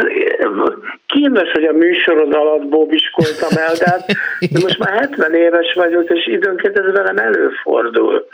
kínos, 1.06 1.50
hogy 1.52 1.64
a 1.64 1.72
műsorod 1.72 2.34
alatt 2.34 2.68
bóbiskoltam 2.68 3.64
el, 3.66 3.74
de, 3.78 3.84
hát, 3.90 4.06
de 4.52 4.60
most 4.62 4.78
már 4.78 4.98
70 4.98 5.34
éves 5.34 5.72
vagyok, 5.74 6.10
és 6.10 6.26
időnként 6.26 6.78
ez 6.78 6.92
velem 6.92 7.16
előfordul. 7.16 8.26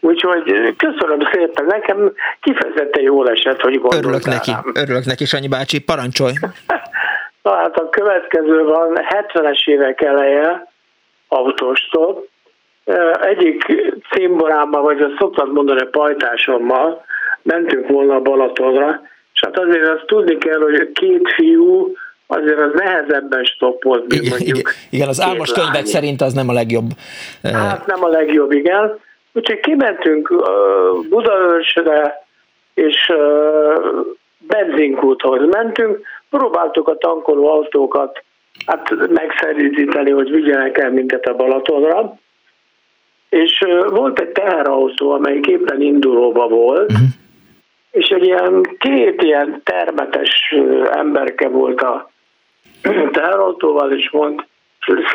Úgyhogy 0.00 0.74
köszönöm 0.76 1.28
szépen, 1.32 1.64
nekem 1.64 2.12
kifejezetten 2.40 3.02
jól 3.02 3.30
esett, 3.30 3.60
hogy 3.60 3.80
gondoltál 3.80 4.00
Örülök 4.02 4.24
neki, 4.24 4.52
örülök 4.74 5.04
neki, 5.04 5.24
Sanyi 5.24 5.48
bácsi, 5.48 5.78
parancsolj! 5.78 6.32
Na 7.42 7.54
hát 7.54 7.76
a 7.76 7.88
következő 7.88 8.64
van 8.64 8.98
70-es 9.08 9.68
évek 9.68 10.02
eleje, 10.02 10.72
autóstop. 11.28 12.28
Egyik 13.20 13.64
cimborámmal, 14.10 14.82
vagy 14.82 15.00
azt 15.00 15.16
szoktad 15.18 15.52
mondani, 15.52 15.86
pajtásommal 15.90 17.04
mentünk 17.42 17.88
volna 17.88 18.14
a 18.14 18.20
Balatonra, 18.20 19.00
és 19.34 19.40
hát 19.40 19.58
azért 19.58 19.88
azt 19.88 20.06
tudni 20.06 20.38
kell, 20.38 20.60
hogy 20.60 20.92
két 20.92 21.32
fiú 21.34 21.94
azért 22.26 22.58
az 22.58 22.70
nehezebben 22.74 23.44
stoppolt, 23.44 24.00
mint 24.00 24.22
igen, 24.22 24.28
mondjuk. 24.28 24.58
Igen, 24.58 24.72
igen 24.90 25.08
az 25.08 25.20
álmos 25.20 25.52
könyvek 25.52 25.86
szerint 25.86 26.20
az 26.20 26.32
nem 26.32 26.48
a 26.48 26.52
legjobb. 26.52 26.90
Hát 27.42 27.86
nem 27.86 28.04
a 28.04 28.08
legjobb, 28.08 28.52
igen. 28.52 28.98
Úgyhogy 29.32 29.60
kimentünk 29.60 30.30
uh, 30.30 31.06
Budaörsre, 31.08 32.24
és 32.74 33.08
uh, 33.08 34.06
benzinkúthoz 34.38 35.48
mentünk, 35.50 36.00
próbáltuk 36.38 36.88
a 36.88 36.96
tankoló 36.96 37.48
autókat 37.48 38.24
hát 38.66 39.08
megszerűzíteni, 39.08 40.10
hogy 40.10 40.30
vigyenek 40.30 40.78
el 40.78 40.90
minket 40.90 41.26
a 41.26 41.34
Balatonra, 41.34 42.14
és 43.28 43.64
volt 43.88 44.20
egy 44.20 44.28
teherautó, 44.28 45.10
amelyik 45.10 45.46
éppen 45.46 45.80
indulóba 45.80 46.48
volt, 46.48 46.92
uh-huh. 46.92 47.06
és 47.90 48.08
egy 48.08 48.24
ilyen 48.24 48.62
két 48.78 49.22
ilyen 49.22 49.60
termetes 49.64 50.54
emberke 50.90 51.48
volt 51.48 51.80
a 51.80 52.10
teherautóval, 53.12 53.92
és 53.92 54.10
mond, 54.10 54.44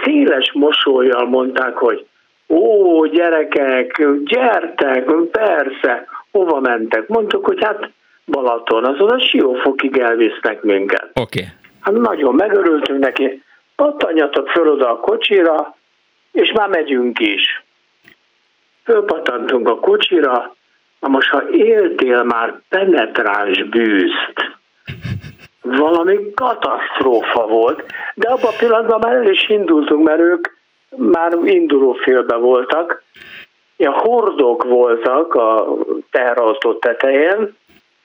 széles 0.03 0.51
mosolyjal 0.53 1.25
mondták, 1.25 1.77
hogy 1.77 2.05
ó, 2.49 3.05
gyerekek, 3.05 4.07
gyertek, 4.23 5.11
persze, 5.31 6.05
hova 6.31 6.59
mentek? 6.59 7.07
Mondtuk, 7.07 7.45
hogy 7.45 7.63
hát 7.63 7.89
Balaton, 8.31 8.85
azon 8.85 9.09
a 9.09 9.19
Siófokig 9.19 9.97
elvisznek 9.97 10.61
minket. 10.61 11.09
Oké. 11.13 11.39
Okay. 11.39 11.51
Hát 11.79 11.93
nagyon 11.93 12.35
megörültünk 12.35 12.99
neki. 12.99 13.43
Pattanjatok 13.75 14.49
föl 14.49 14.67
oda 14.67 14.89
a 14.89 14.99
kocsira, 14.99 15.75
és 16.31 16.51
már 16.51 16.69
megyünk 16.69 17.19
is. 17.19 17.63
Fölpattantunk 18.83 19.69
a 19.69 19.79
kocsira, 19.79 20.55
na 20.99 21.07
most 21.07 21.29
ha 21.29 21.49
éltél 21.49 22.23
már 22.23 22.61
penetráns 22.69 23.63
bűzt, 23.63 24.57
valami 25.61 26.33
katasztrófa 26.33 27.47
volt, 27.47 27.83
de 28.15 28.29
abban 28.29 28.51
a 28.53 28.57
pillanatban 28.57 28.99
már 28.99 29.15
el 29.15 29.31
is 29.31 29.49
indultunk, 29.49 30.07
mert 30.07 30.19
ők 30.19 30.47
már 30.89 31.37
induló 31.43 31.93
félbe 31.93 32.35
voltak. 32.35 33.03
Ilyen 33.75 33.93
hordók 33.93 34.63
voltak 34.63 35.33
a 35.33 35.77
teherautó 36.11 36.73
tetején, 36.73 37.55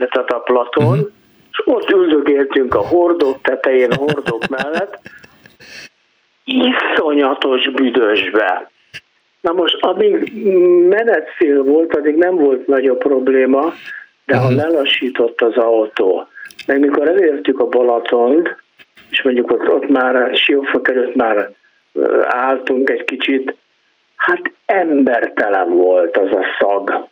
tehát 0.06 0.32
a 0.32 0.38
Platon, 0.38 0.84
uh-huh. 0.84 1.08
és 1.50 1.62
ott 1.64 1.90
üldögéltünk 1.90 2.74
a 2.74 2.86
hordók 2.86 3.40
tetején, 3.40 3.90
a 3.90 3.96
hordók 3.96 4.48
mellett, 4.48 5.00
iszonyatos 6.44 7.70
büdösbe. 7.70 8.70
Na 9.40 9.52
most, 9.52 9.76
amíg 9.80 10.32
menetszél 10.88 11.62
volt, 11.62 11.96
addig 11.96 12.14
nem 12.14 12.34
volt 12.36 12.66
nagyobb 12.66 12.98
probléma, 12.98 13.72
de 14.26 14.36
ha 14.36 14.48
mhm. 14.48 14.56
lelassított 14.56 15.40
az 15.40 15.56
autó, 15.56 16.26
meg 16.66 16.80
mikor 16.80 17.08
elértük 17.08 17.60
a 17.60 17.66
Balatont, 17.66 18.56
és 19.10 19.22
mondjuk 19.22 19.50
ott, 19.50 19.68
ott 19.68 19.88
már 19.88 20.36
Siófok 20.36 20.88
előtt 20.88 21.14
már 21.14 21.50
álltunk 22.22 22.90
egy 22.90 23.04
kicsit, 23.04 23.56
hát 24.16 24.52
embertelen 24.66 25.70
volt 25.70 26.16
az 26.16 26.30
a 26.30 26.44
szag. 26.58 27.08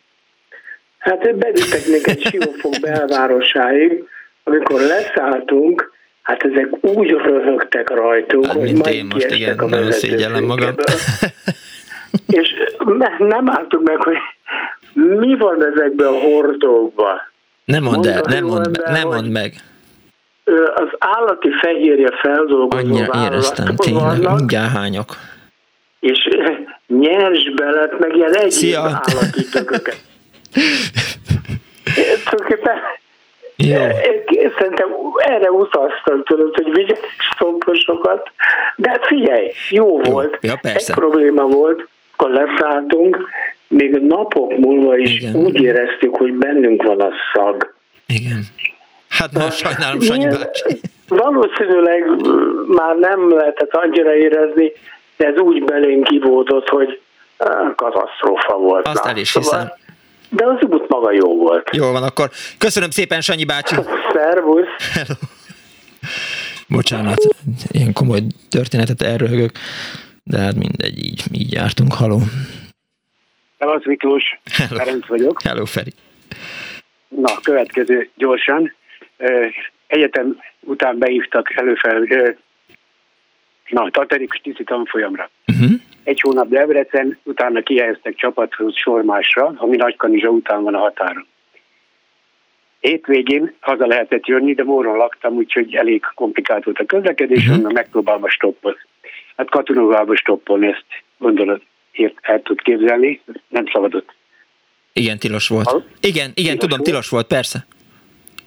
Hát 1.01 1.37
bevittek 1.37 2.07
egy 2.07 2.21
Siófok 2.21 2.79
belvárosáig, 2.81 4.03
amikor 4.43 4.81
leszálltunk, 4.81 5.91
hát 6.21 6.43
ezek 6.43 6.67
úgy 6.81 7.09
röhögtek 7.09 7.89
rajtunk, 7.89 8.45
hát, 8.45 8.55
hogy 8.55 8.75
majd 8.75 9.13
most 9.13 9.31
igen, 9.31 9.57
a 9.57 9.65
nagyon 9.65 9.91
szégyellem 9.91 10.43
magam. 10.43 10.75
És 12.27 12.53
nem 13.17 13.49
álltuk 13.49 13.83
meg, 13.83 14.03
hogy 14.03 14.17
mi 14.93 15.37
van 15.37 15.65
ezekben 15.65 16.07
a 16.07 16.19
hordókban. 16.19 17.21
Nem 17.65 17.83
mondd 17.83 18.07
el, 18.07 18.21
nem 18.27 18.45
mondd, 18.45 18.71
be, 18.71 18.91
nem 18.91 19.07
mondd 19.07 19.25
meg. 19.25 19.53
Az 20.75 20.87
állati 20.99 21.49
fehérje 21.61 22.09
feldolgozó 22.21 22.87
Anyja, 22.87 23.09
éreztem, 23.25 23.75
tényleg, 23.75 24.29
mindjárt 24.35 24.71
hányok. 24.71 25.15
És 25.99 26.29
nyers 26.87 27.53
belet, 27.55 27.99
meg 27.99 28.15
ilyen 28.15 28.35
egyéb 28.35 28.75
állati 28.75 29.45
tököket. 29.51 30.09
Tulajdonképpen 32.29 32.79
Szerintem 34.57 34.89
erre 35.17 35.51
utaztam, 35.51 36.23
tudod, 36.23 36.55
hogy 36.55 36.71
vigyek 36.73 36.99
szomposokat, 37.37 38.31
de 38.75 38.99
figyelj, 39.01 39.51
jó 39.69 40.01
volt. 40.01 40.37
Ja, 40.41 40.59
Egy 40.61 40.91
probléma 40.91 41.43
volt, 41.43 41.87
akkor 42.13 42.29
leszálltunk, 42.29 43.29
még 43.67 43.91
napok 43.91 44.57
múlva 44.57 44.97
is 44.97 45.13
Igen. 45.13 45.35
úgy 45.35 45.61
éreztük, 45.61 46.15
hogy 46.15 46.33
bennünk 46.33 46.83
van 46.83 47.01
a 47.01 47.09
szag. 47.33 47.73
Igen. 48.07 48.43
Hát 49.09 49.31
már 49.33 49.51
sajnálom, 49.51 49.99
Sanyi 49.99 50.25
bácsi. 50.25 50.79
Valószínűleg 51.07 52.03
már 52.67 52.95
nem 52.95 53.35
lehetett 53.35 53.75
annyira 53.75 54.15
érezni, 54.15 54.71
de 55.17 55.25
ez 55.25 55.37
úgy 55.37 55.63
belénk 55.63 56.03
kivódott, 56.03 56.69
hogy 56.69 57.01
katasztrófa 57.75 58.57
volt. 58.57 58.87
Azt 58.87 59.05
el 59.05 59.17
is 59.17 59.33
hiszem. 59.33 59.41
Szóval 59.43 59.77
de 60.31 60.45
az 60.45 60.69
út 60.69 60.87
maga 60.89 61.11
jó 61.11 61.37
volt. 61.37 61.69
Jó 61.75 61.91
van, 61.91 62.03
akkor 62.03 62.29
köszönöm 62.57 62.89
szépen, 62.89 63.21
Sanyi 63.21 63.45
bácsi. 63.45 63.75
Szervusz. 64.13 64.93
Hello. 64.93 65.13
Bocsánat, 66.67 67.17
ilyen 67.71 67.93
komoly 67.93 68.19
történetet 68.49 69.01
elröhögök, 69.01 69.51
de 70.23 70.37
hát 70.37 70.55
mindegy, 70.55 70.97
így, 70.97 71.23
így 71.31 71.51
jártunk. 71.51 71.93
Haló. 71.93 72.19
Szevasz 73.59 73.85
Miklós, 73.85 74.23
Hello. 74.51 74.83
Ferenc 74.83 75.07
vagyok. 75.07 75.41
Hello, 75.41 75.65
Feri. 75.65 75.91
Na, 77.07 77.39
következő 77.43 78.09
gyorsan. 78.15 78.73
Egyetem 79.87 80.37
után 80.59 80.97
beívtak 80.97 81.53
előfel, 81.55 82.03
na, 83.71 83.89
tartalékos 83.89 84.37
tiszi 84.37 84.63
tanfolyamra. 84.63 85.29
Uh-huh 85.47 85.71
egy 86.03 86.21
hónap 86.21 86.47
Debrecen, 86.47 87.17
utána 87.23 87.61
kihelyeztek 87.61 88.15
csapathoz 88.15 88.77
Sormásra, 88.77 89.53
ami 89.55 89.75
Nagykanizsa 89.75 90.29
után 90.29 90.63
van 90.63 90.75
a 90.75 90.79
határon. 90.79 91.27
Hétvégén 92.79 93.53
haza 93.59 93.87
lehetett 93.87 94.25
jönni, 94.25 94.53
de 94.53 94.63
Móron 94.63 94.97
laktam, 94.97 95.33
úgyhogy 95.33 95.75
elég 95.75 96.03
komplikált 96.15 96.63
volt 96.63 96.79
a 96.79 96.85
közlekedés, 96.85 97.37
uh-huh. 97.37 97.57
onnan 97.57 97.71
megpróbálva 97.73 98.29
stoppol. 98.29 98.77
Hát 99.37 99.49
katonóvába 99.49 100.15
stoppolni, 100.15 100.67
ezt 100.67 100.85
gondolod, 101.17 101.61
ért, 101.91 102.15
el 102.21 102.41
tud 102.41 102.61
képzelni, 102.61 103.21
nem 103.47 103.65
szabadott. 103.73 104.13
Igen, 104.93 105.19
tilos 105.19 105.47
volt. 105.47 105.67
Ha? 105.67 105.83
Igen, 106.01 106.31
igen, 106.33 106.33
tilos 106.33 106.57
tudom, 106.57 106.77
volt. 106.77 106.83
tilos 106.83 107.09
volt, 107.09 107.27
persze. 107.27 107.65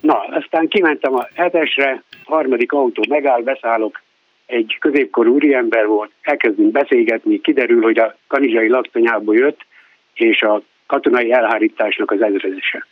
Na, 0.00 0.18
aztán 0.18 0.68
kimentem 0.68 1.14
a 1.14 1.28
hetesre, 1.34 2.02
harmadik 2.24 2.72
autó 2.72 3.02
megáll, 3.08 3.42
beszállok, 3.42 4.02
egy 4.46 4.76
középkorú 4.80 5.34
úriember 5.34 5.86
volt, 5.86 6.10
elkezdünk 6.22 6.72
beszélgetni, 6.72 7.40
kiderül, 7.40 7.82
hogy 7.82 7.98
a 7.98 8.16
kanizsai 8.26 8.68
laktanyából 8.68 9.36
jött, 9.36 9.60
és 10.14 10.42
a 10.42 10.62
katonai 10.86 11.32
elhárításnak 11.32 12.10
az 12.10 12.22
ezredese. 12.22 12.86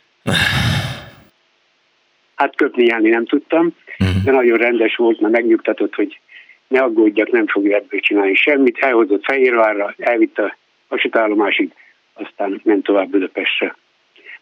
Hát 2.35 2.55
köpni 2.55 2.85
járni 2.85 3.09
nem 3.09 3.25
tudtam, 3.25 3.75
de 4.23 4.31
nagyon 4.31 4.57
rendes 4.57 4.95
volt, 4.95 5.19
mert 5.19 5.33
megnyugtatott, 5.33 5.95
hogy 5.95 6.19
ne 6.67 6.81
aggódjak, 6.81 7.31
nem 7.31 7.47
fogja 7.47 7.75
ebből 7.75 7.99
csinálni 7.99 8.35
semmit. 8.35 8.77
Elhozott 8.77 9.23
Fehérvárra, 9.23 9.93
elvitt 9.97 10.37
a 10.37 10.55
vasútállomásig, 10.87 11.71
aztán 12.13 12.61
ment 12.63 12.83
tovább 12.83 13.09
Budapestre. 13.09 13.75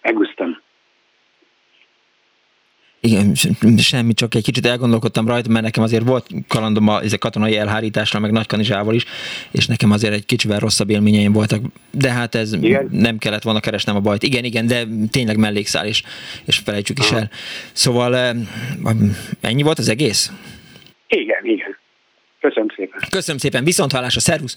Megúsztam. 0.02 0.62
Igen, 3.04 3.34
semmi, 3.78 4.14
csak 4.14 4.36
egy 4.36 4.44
kicsit 4.44 4.66
elgondolkodtam 4.66 5.28
rajta, 5.28 5.50
mert 5.50 5.66
nekem 5.66 5.84
azért 5.84 6.04
volt 6.04 6.28
kalandom 6.48 6.88
a, 6.88 7.02
ez 7.02 7.14
a 7.14 7.18
katonai 7.18 7.58
elhárításra, 7.58 8.20
meg 8.20 8.32
Nagykanizsával 8.32 8.96
is, 8.96 9.06
és 9.52 9.68
nekem 9.68 9.92
azért 9.92 10.14
egy 10.14 10.26
kicsivel 10.26 10.60
rosszabb 10.60 10.90
élményeim 10.90 11.32
voltak, 11.32 11.62
de 11.92 12.12
hát 12.12 12.36
ez 12.36 12.54
igen. 12.54 12.90
nem 12.92 13.18
kellett 13.18 13.44
volna 13.44 13.60
keresnem 13.60 13.96
a 13.96 14.00
bajt. 14.00 14.24
Igen, 14.24 14.44
igen, 14.44 14.68
de 14.68 14.84
tényleg 15.12 15.38
mellékszál, 15.38 15.86
és, 15.86 16.04
és 16.46 16.58
felejtsük 16.58 17.00
is 17.00 17.12
el. 17.12 17.30
Szóval 17.72 18.18
eh, 18.18 18.36
ennyi 19.42 19.62
volt 19.62 19.80
az 19.80 19.90
egész? 19.90 20.32
Igen, 21.08 21.46
igen. 21.46 21.81
Köszönöm 22.42 22.68
szépen. 22.76 23.02
Köszönöm 23.10 23.40
szépen, 23.40 23.64
viszont 23.64 23.92
hallásra, 23.92 24.20
szervusz! 24.20 24.56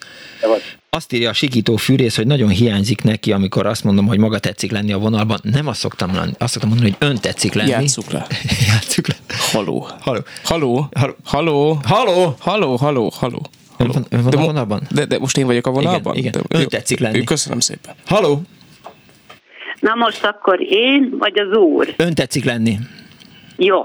Azt 0.91 1.13
írja 1.13 1.29
a 1.29 1.33
sikító 1.33 1.77
fűrész, 1.77 2.17
hogy 2.17 2.27
nagyon 2.27 2.49
hiányzik 2.49 3.03
neki, 3.03 3.33
amikor 3.33 3.67
azt 3.67 3.85
mondom, 3.85 4.07
hogy 4.07 4.19
maga 4.19 4.39
tetszik 4.39 4.71
lenni 4.71 4.93
a 4.93 4.99
vonalban. 4.99 5.39
Nem 5.43 5.67
azt 5.67 5.79
szoktam, 5.79 6.15
lenni, 6.15 6.33
azt 6.39 6.53
szoktam 6.53 6.71
mondani, 6.71 6.91
hogy 6.99 7.09
ön 7.09 7.17
tetszik 7.17 7.53
lenni. 7.53 7.71
Játsszuk 7.71 8.11
le. 8.11 8.27
Játsszuk 8.69 9.09
le. 9.09 9.15
Haló. 9.53 9.87
Haló. 10.01 10.21
Haló. 10.45 10.89
Haló. 11.25 11.79
Haló. 11.85 12.37
Haló. 12.39 12.77
Haló. 12.77 13.13
Haló. 13.15 13.43
Ön 13.79 13.87
van, 13.87 14.07
ön 14.11 14.23
van 14.23 14.31
de, 14.31 14.37
a 14.37 14.41
vonalban? 14.41 14.83
De, 14.91 15.05
de 15.05 15.19
most 15.19 15.37
én 15.37 15.47
vagyok 15.47 15.67
a 15.67 15.71
vonalban? 15.71 16.17
Igen, 16.17 16.33
igen. 16.33 16.45
De, 16.49 16.59
ön 16.59 16.69
tetszik 16.69 16.99
lenni. 16.99 17.25
Köszönöm 17.25 17.61
szépen. 17.61 17.95
Haló. 18.07 18.43
Na 19.81 19.95
most 19.95 20.25
akkor 20.25 20.61
én, 20.61 21.15
vagy 21.19 21.39
az 21.39 21.57
úr? 21.57 21.95
Ön 21.97 22.15
tetszik 22.15 22.45
lenni. 22.45 22.79
Jó. 23.57 23.79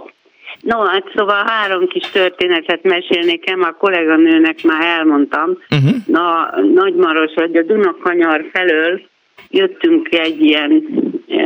No, 0.61 0.85
hát 0.85 1.11
szóval 1.15 1.43
három 1.47 1.87
kis 1.87 2.09
történetet 2.09 2.83
mesélnék 2.83 3.49
el, 3.49 3.61
a 3.61 3.75
kolléganőnek 3.79 4.63
már 4.63 4.81
elmondtam. 4.81 5.57
Uh-huh. 5.69 5.95
Na, 6.05 6.53
Nagymaros, 6.73 7.33
vagy 7.35 7.55
a 7.55 7.63
Dunakanyar 7.63 8.45
felől 8.53 9.01
jöttünk 9.49 10.07
egy 10.11 10.41
ilyen 10.41 10.83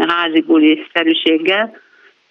házi 0.07 0.41
buliszerűséggel, 0.41 1.77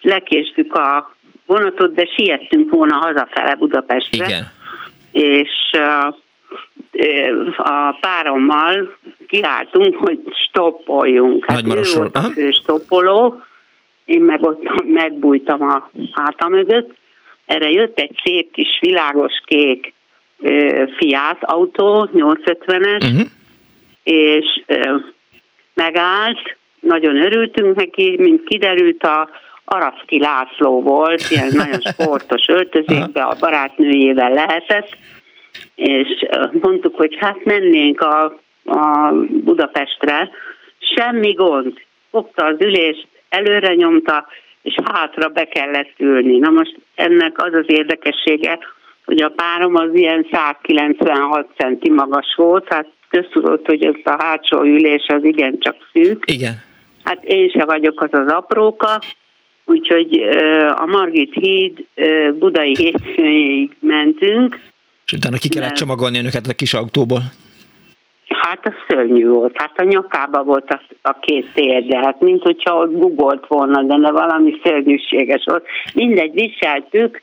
lekéstük 0.01 0.73
a 0.73 1.15
vonatot, 1.45 1.93
de 1.93 2.05
siettünk 2.05 2.71
volna 2.71 2.95
hazafele 2.95 3.55
Budapestre. 3.55 4.25
Igen. 4.25 4.51
És 5.11 5.51
a 7.57 7.97
párommal 8.01 8.97
kiálltunk, 9.27 9.95
hogy 9.95 10.19
stoppoljunk. 10.47 11.45
Hát 11.51 11.67
ő 11.67 11.81
volt 11.95 12.15
a 12.15 12.31
stoppoló, 12.51 13.41
én 14.05 14.21
meg 14.21 14.41
ott 14.43 14.63
megbújtam 14.99 15.61
a 15.61 15.89
háta 16.13 16.47
mögött, 16.47 16.93
erre 17.45 17.69
jött 17.69 17.99
egy 17.99 18.19
szép 18.23 18.51
kis 18.51 18.79
világos 18.81 19.33
kék 19.45 19.93
ö, 20.39 20.83
Fiat 20.97 21.37
autó, 21.41 22.09
850-es, 22.13 23.03
uh-huh. 23.03 23.27
és 24.03 24.63
ö, 24.65 24.95
megállt, 25.73 26.57
nagyon 26.79 27.21
örültünk 27.21 27.75
neki, 27.75 28.15
mint 28.19 28.43
kiderült 28.43 29.03
a 29.03 29.29
Araszki 29.65 30.19
László 30.19 30.81
volt, 30.81 31.29
ilyen 31.29 31.49
nagyon 31.63 31.81
sportos 31.81 32.47
öltözékbe, 32.47 33.21
a 33.21 33.35
barátnőjével 33.39 34.33
lehetett, 34.33 34.97
és 35.75 36.07
mondtuk, 36.51 36.95
hogy 36.95 37.17
hát 37.19 37.45
mennénk 37.45 38.01
a, 38.01 38.23
a 38.65 39.11
Budapestre, 39.29 40.29
semmi 40.95 41.31
gond, 41.31 41.73
fogta 42.11 42.45
az 42.45 42.55
ülést, 42.59 43.07
előre 43.33 43.73
nyomta, 43.73 44.27
és 44.61 44.75
hátra 44.83 45.27
be 45.29 45.45
kellett 45.45 45.93
ülni. 45.97 46.37
Na 46.37 46.49
most 46.49 46.79
ennek 46.95 47.43
az 47.43 47.53
az 47.53 47.65
érdekessége, 47.67 48.59
hogy 49.05 49.21
a 49.21 49.29
párom 49.29 49.75
az 49.75 49.89
ilyen 49.93 50.27
196 50.31 51.47
centi 51.57 51.89
magas 51.89 52.33
volt, 52.35 52.67
tehát 52.67 52.87
köztudott, 53.09 53.65
hogy 53.65 53.83
ez 53.83 53.93
a 54.03 54.23
hátsó 54.23 54.61
ülés 54.61 55.05
az 55.07 55.23
igencsak 55.23 55.75
szűk. 55.93 56.23
Igen. 56.25 56.61
Hát 57.03 57.23
én 57.23 57.49
se 57.49 57.65
vagyok 57.65 58.01
az 58.01 58.09
az 58.11 58.27
apróka, 58.27 59.01
úgyhogy 59.65 60.21
a 60.75 60.85
Margit 60.85 61.33
híd 61.33 61.85
budai 62.39 62.75
hétfőjéig 62.77 63.75
mentünk. 63.79 64.59
És 65.05 65.11
utána 65.11 65.37
ki 65.37 65.49
kellett 65.49 65.73
csomagolni 65.73 66.17
önöket 66.17 66.47
a 66.47 66.53
kis 66.53 66.73
autóból. 66.73 67.21
Hát 68.41 68.65
a 68.65 68.73
szörnyű 68.87 69.27
volt, 69.27 69.57
hát 69.57 69.79
a 69.79 69.83
nyakába 69.83 70.43
volt 70.43 70.69
a, 70.69 70.81
a 71.01 71.19
két 71.19 71.53
térde, 71.53 71.97
hát 71.97 72.21
mint 72.21 72.41
hogyha 72.41 72.77
ott 72.77 72.91
gugolt 72.91 73.47
volna, 73.47 73.83
de 73.83 73.95
ne 73.95 74.11
valami 74.11 74.59
szörnyűséges 74.63 75.43
volt. 75.45 75.65
Mindegy, 75.93 76.33
viseltük, 76.33 77.21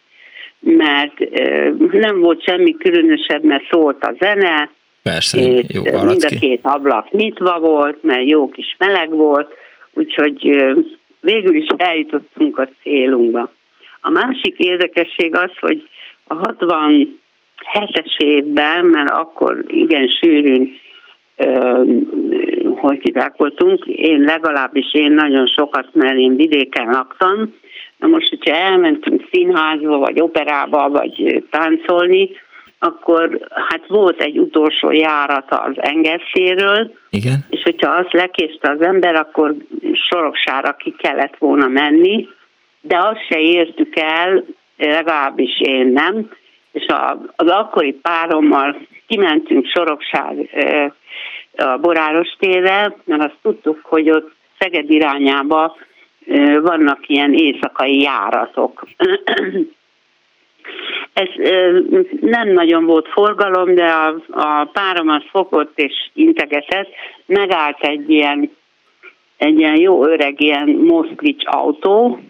mert 0.61 1.21
e, 1.21 1.73
nem 1.93 2.21
volt 2.21 2.43
semmi 2.43 2.77
különösebb, 2.77 3.43
mert 3.43 3.69
szólt 3.71 4.05
a 4.05 4.15
zene, 4.19 4.71
Persze, 5.03 5.41
és 5.41 5.65
jó 5.69 5.83
mind 5.83 6.25
a 6.25 6.39
két 6.41 6.61
ablak 6.63 7.11
nyitva 7.11 7.59
volt, 7.59 8.03
mert 8.03 8.29
jó 8.29 8.49
kis 8.49 8.77
meleg 8.79 9.11
volt, 9.11 9.53
úgyhogy 9.95 10.47
e, 10.47 10.75
végül 11.21 11.55
is 11.55 11.67
eljutottunk 11.77 12.59
a 12.59 12.69
célunkba. 12.83 13.53
A 14.01 14.11
másik 14.11 14.59
érdekesség 14.59 15.35
az, 15.35 15.51
hogy 15.61 15.89
a 16.27 16.35
67-es 16.35 18.17
évben, 18.17 18.85
mert 18.85 19.11
akkor 19.11 19.65
igen 19.67 20.09
sűrűn 20.09 20.71
hogy 22.77 22.99
kirákoltunk. 22.99 23.85
Én 23.85 24.21
legalábbis 24.21 24.95
én 24.95 25.13
nagyon 25.13 25.47
sokat, 25.47 25.89
mert 25.93 26.17
én 26.17 26.37
vidéken 26.37 26.89
laktam. 26.91 27.55
Na 27.97 28.07
most, 28.07 28.29
hogyha 28.29 28.55
elmentünk 28.55 29.29
színházba, 29.33 29.99
vagy 29.99 30.21
operába, 30.21 30.89
vagy 30.89 31.45
táncolni, 31.51 32.31
akkor 32.79 33.49
hát 33.69 33.87
volt 33.87 34.21
egy 34.21 34.39
utolsó 34.39 34.91
járata 34.91 35.57
az 35.57 35.75
engeszéről, 35.77 36.95
Igen. 37.11 37.47
és 37.51 37.63
hogyha 37.63 37.91
azt 37.91 38.13
lekéste 38.13 38.71
az 38.71 38.81
ember, 38.81 39.15
akkor 39.15 39.55
soroksára 39.93 40.73
ki 40.73 40.95
kellett 40.99 41.37
volna 41.39 41.67
menni, 41.67 42.29
de 42.81 42.99
azt 42.99 43.27
se 43.29 43.41
értük 43.41 43.97
el, 43.97 44.45
legalábbis 44.77 45.61
én 45.61 45.87
nem, 45.87 46.31
és 46.73 46.87
a, 46.87 47.19
az 47.37 47.49
akkori 47.49 47.93
párommal 47.93 48.77
kimentünk 49.11 49.67
Soroksár 49.67 50.35
a 51.57 51.77
Boráros 51.77 52.37
térre, 52.39 52.97
mert 53.05 53.23
azt 53.23 53.37
tudtuk, 53.43 53.81
hogy 53.83 54.11
ott 54.11 54.33
Szeged 54.59 54.91
irányába 54.91 55.77
vannak 56.63 57.09
ilyen 57.09 57.35
éjszakai 57.35 58.01
járatok. 58.01 58.87
Ez 61.13 61.29
nem 62.21 62.49
nagyon 62.49 62.85
volt 62.85 63.09
forgalom, 63.09 63.75
de 63.75 63.85
a, 63.85 64.15
a 64.31 64.65
párom 64.65 65.09
az 65.09 65.23
fogott 65.31 65.79
és 65.79 66.11
integetett, 66.13 66.89
megállt 67.27 67.81
egy 67.81 68.11
ilyen, 68.11 68.51
egy 69.37 69.59
ilyen 69.59 69.81
jó 69.81 70.07
öreg 70.07 70.41
ilyen 70.41 70.69
Moszkvics 70.69 71.43
autó, 71.47 72.21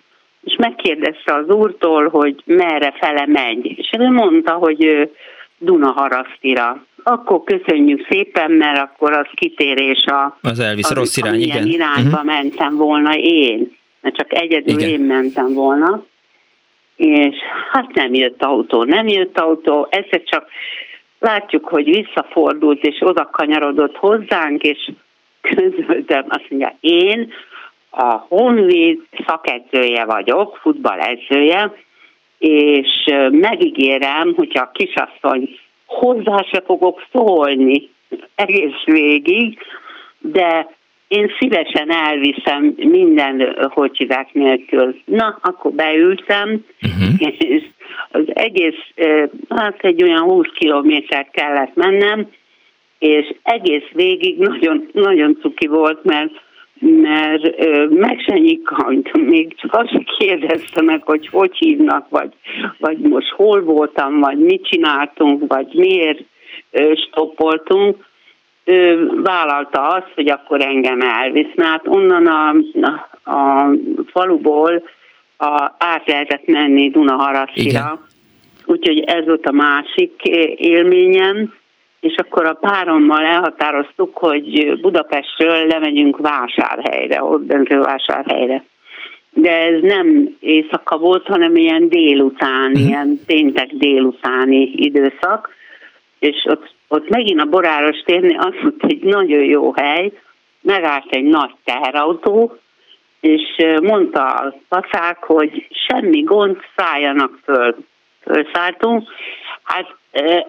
és 0.45 0.57
megkérdezte 0.59 1.35
az 1.35 1.49
úrtól, 1.49 2.09
hogy 2.09 2.43
merre 2.45 2.95
fele 3.01 3.27
megy. 3.27 3.79
És 3.79 3.91
ő 3.99 4.11
mondta, 4.11 4.53
hogy 4.53 5.11
Dunaharasztira. 5.63 6.85
Akkor 7.03 7.43
köszönjük 7.45 8.07
szépen, 8.11 8.51
mert 8.51 8.79
akkor 8.79 9.13
az 9.13 9.27
kitérés 9.35 10.05
a... 10.05 10.39
Az 10.43 10.59
elvisz 10.59 10.91
rossz 10.91 11.17
irány, 11.17 11.41
igen. 11.41 11.67
irányba 11.67 12.11
uh-huh. 12.11 12.25
mentem 12.25 12.77
volna 12.77 13.17
én, 13.17 13.77
mert 14.01 14.17
csak 14.17 14.35
egyedül 14.35 14.79
igen. 14.79 14.89
én 14.89 15.01
mentem 15.01 15.53
volna. 15.53 16.05
És 16.97 17.37
hát 17.73 17.95
nem 17.95 18.15
jött 18.15 18.43
autó, 18.43 18.85
nem 18.85 19.09
jött 19.09 19.39
autó, 19.39 19.87
egyszer 19.91 20.23
csak 20.23 20.47
látjuk, 21.19 21.69
hogy 21.69 21.85
visszafordult 21.85 22.83
és 22.83 22.97
oda 23.01 23.29
kanyarodott 23.33 23.97
hozzánk, 23.97 24.63
és 24.63 24.91
közöltem, 25.41 26.25
azt 26.29 26.51
mondja, 26.51 26.77
én 26.81 27.33
a 27.91 28.13
Honvéd 28.29 29.01
szakedzője 29.27 30.05
vagyok, 30.05 30.59
futballedzője, 30.61 31.73
és 32.41 32.89
megígérem, 33.31 34.35
hogyha 34.37 34.63
a 34.63 34.71
kisasszony 34.75 35.59
hozzá 35.87 36.45
se 36.53 36.63
fogok 36.67 37.03
szólni 37.13 37.89
egész 38.35 38.85
végig, 38.85 39.59
de 40.19 40.69
én 41.09 41.33
szívesen 41.39 41.91
elviszem 41.91 42.75
minden 42.77 43.57
hocsidák 43.71 44.33
nélkül. 44.33 45.01
Na, 45.05 45.39
akkor 45.43 45.73
beültem, 45.73 46.65
uh-huh. 46.83 47.33
és 47.39 47.63
az 48.11 48.25
egész, 48.27 48.79
hát 49.49 49.79
egy 49.81 50.03
olyan 50.03 50.23
20 50.23 50.47
kilométert 50.55 51.31
kellett 51.31 51.75
mennem, 51.75 52.29
és 52.99 53.35
egész 53.43 53.89
végig 53.93 54.39
nagyon, 54.39 54.89
nagyon 54.93 55.39
cuki 55.41 55.67
volt, 55.67 56.05
mert 56.05 56.33
mert 56.81 57.67
meg 57.91 58.21
se 58.27 58.39
nyikkant, 58.39 59.13
még 59.13 59.55
csak 59.57 59.75
azt 59.75 60.05
kérdezte 60.19 60.83
meg, 60.83 61.03
hogy 61.03 61.29
hogy 61.29 61.57
hívnak, 61.57 62.09
vagy, 62.09 62.33
vagy 62.79 62.99
most 62.99 63.29
hol 63.29 63.63
voltam, 63.63 64.21
vagy 64.21 64.39
mit 64.39 64.67
csináltunk, 64.67 65.45
vagy 65.49 65.69
miért 65.75 66.23
stoppoltunk, 66.95 68.09
ő 68.65 69.11
vállalta 69.23 69.87
azt, 69.87 70.13
hogy 70.15 70.31
akkor 70.31 70.61
engem 70.63 71.01
elvisz, 71.01 71.55
mert 71.55 71.87
onnan 71.87 72.27
a, 72.27 72.55
a, 73.31 73.69
faluból 74.07 74.83
a, 75.37 75.73
át 75.79 76.07
lehetett 76.07 76.47
menni 76.47 76.91
Dunaharasztira, 76.91 78.07
úgyhogy 78.67 79.01
ez 79.01 79.25
volt 79.25 79.47
a 79.47 79.53
másik 79.53 80.23
élményem, 80.57 81.55
és 82.01 82.15
akkor 82.17 82.47
a 82.47 82.59
párommal 82.61 83.25
elhatároztuk, 83.25 84.17
hogy 84.17 84.79
Budapestről 84.81 85.67
lemegyünk 85.67 86.17
vásárhelyre, 86.17 87.25
ott 87.25 87.47
döntő 87.47 87.81
vásárhelyre. 87.81 88.65
De 89.33 89.51
ez 89.51 89.83
nem 89.83 90.37
éjszaka 90.41 90.99
volt, 90.99 91.27
hanem 91.27 91.57
ilyen 91.57 91.89
délután, 91.89 92.71
uh-huh. 92.71 92.89
ilyen 92.89 93.21
péntek 93.27 93.71
délutáni 93.73 94.71
időszak, 94.75 95.55
és 96.19 96.45
ott, 96.45 96.75
ott 96.89 97.09
megint 97.09 97.41
a 97.41 97.45
Boráros 97.45 98.03
térni 98.05 98.37
azt 98.37 98.63
mondta, 98.63 98.87
hogy 98.87 98.99
nagyon 99.03 99.45
jó 99.45 99.73
hely, 99.77 100.13
megállt 100.63 101.07
egy 101.11 101.25
nagy 101.25 101.51
teherautó, 101.65 102.59
és 103.21 103.43
mondta 103.83 104.25
a 104.25 104.55
pacák, 104.69 105.19
hogy 105.25 105.67
semmi 105.71 106.23
gond, 106.23 106.57
szálljanak 106.77 107.39
föl. 107.45 107.77
Fölszálltunk, 108.23 109.09
hát 109.63 109.97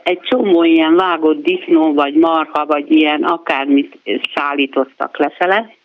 egy 0.04 0.20
csomó 0.22 0.64
ilyen 0.64 0.96
vágott 0.96 1.44
disznó, 1.44 1.94
vagy 1.94 2.14
marha, 2.14 2.66
vagy 2.66 2.92
ilyen 2.92 3.24
akármit 3.24 3.98
szállítottak 4.34 5.18
lefele. 5.18 5.76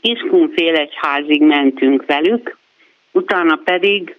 Kiskunfél 0.00 0.74
egy 0.74 0.92
házig 0.94 1.42
mentünk 1.42 2.04
velük, 2.06 2.56
utána 3.12 3.60
pedig 3.64 4.16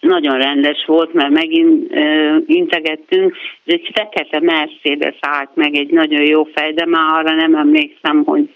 nagyon 0.00 0.38
rendes 0.38 0.84
volt, 0.86 1.12
mert 1.12 1.30
megint 1.30 1.92
uh, 1.92 2.36
integettünk, 2.46 3.36
és 3.64 3.74
egy 3.74 3.90
fekete 3.94 4.40
Mercedes 4.40 5.16
állt 5.20 5.50
meg, 5.54 5.74
egy 5.74 5.90
nagyon 5.90 6.22
jó 6.22 6.44
fej, 6.44 6.72
de 6.72 6.86
már 6.86 7.18
arra 7.18 7.34
nem 7.34 7.54
emlékszem, 7.54 8.24
hogy 8.24 8.54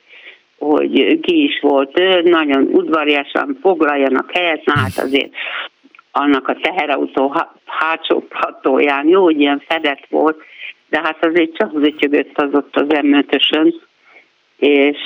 hogy 0.58 1.20
ki 1.20 1.42
is 1.42 1.60
volt 1.60 1.98
ő, 1.98 2.22
nagyon 2.22 2.68
udvariasan 2.72 3.58
foglaljanak 3.60 4.30
helyet, 4.32 4.64
na 4.64 4.78
hát 4.78 4.98
azért 4.98 5.32
annak 6.12 6.48
a 6.48 6.56
teherautó 6.60 7.34
hátsó 7.64 8.20
platóján, 8.20 9.08
jó, 9.08 9.22
hogy 9.22 9.40
ilyen 9.40 9.62
fedett 9.68 10.06
volt, 10.08 10.42
de 10.88 11.00
hát 11.02 11.24
azért 11.24 11.56
csak 11.56 11.70
zötyögött 11.72 12.38
az 12.38 12.54
ott 12.54 12.76
az 12.76 12.98
m 13.02 13.18
és 14.56 14.98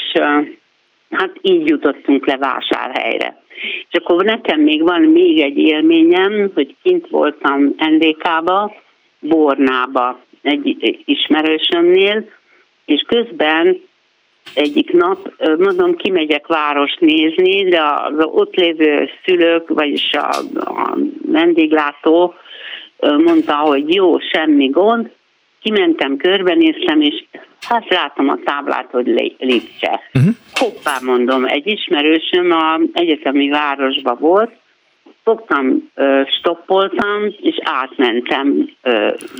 hát 1.10 1.30
így 1.40 1.68
jutottunk 1.68 2.26
le 2.26 2.36
vásárhelyre. 2.36 3.42
És 3.90 3.98
akkor 4.00 4.24
nekem 4.24 4.60
még 4.60 4.82
van 4.82 5.00
még 5.02 5.40
egy 5.40 5.58
élményem, 5.58 6.50
hogy 6.54 6.76
kint 6.82 7.08
voltam 7.08 7.74
NDK-ba, 7.76 8.74
Bornába, 9.20 10.20
egy 10.42 11.02
ismerősömnél, 11.04 12.28
és 12.84 13.04
közben 13.06 13.80
egyik 14.54 14.92
nap, 14.92 15.32
mondom, 15.58 15.96
kimegyek 15.96 16.46
város 16.46 16.96
nézni, 16.98 17.68
de 17.68 17.82
az 17.82 18.24
ott 18.24 18.54
lévő 18.54 19.08
szülők, 19.24 19.68
vagyis 19.68 20.12
a, 20.12 20.28
a 20.54 20.96
vendéglátó 21.26 22.34
mondta, 23.00 23.54
hogy 23.54 23.94
jó, 23.94 24.18
semmi 24.18 24.68
gond. 24.68 25.10
Kimentem, 25.62 26.16
körbenéztem, 26.16 27.00
és 27.00 27.24
hát 27.60 27.88
látom 27.88 28.28
a 28.28 28.38
táblát, 28.44 28.88
hogy 28.90 29.34
Lipcse. 29.38 30.00
Uh-huh. 30.14 30.34
Hoppá, 30.54 30.98
mondom, 31.02 31.44
egy 31.44 31.66
ismerősöm 31.66 32.50
a 32.50 32.80
egyetemi 32.92 33.48
városba 33.48 34.14
volt, 34.14 34.50
fogtam, 35.22 35.90
stoppoltam, 36.38 37.34
és 37.40 37.56
átmentem 37.62 38.70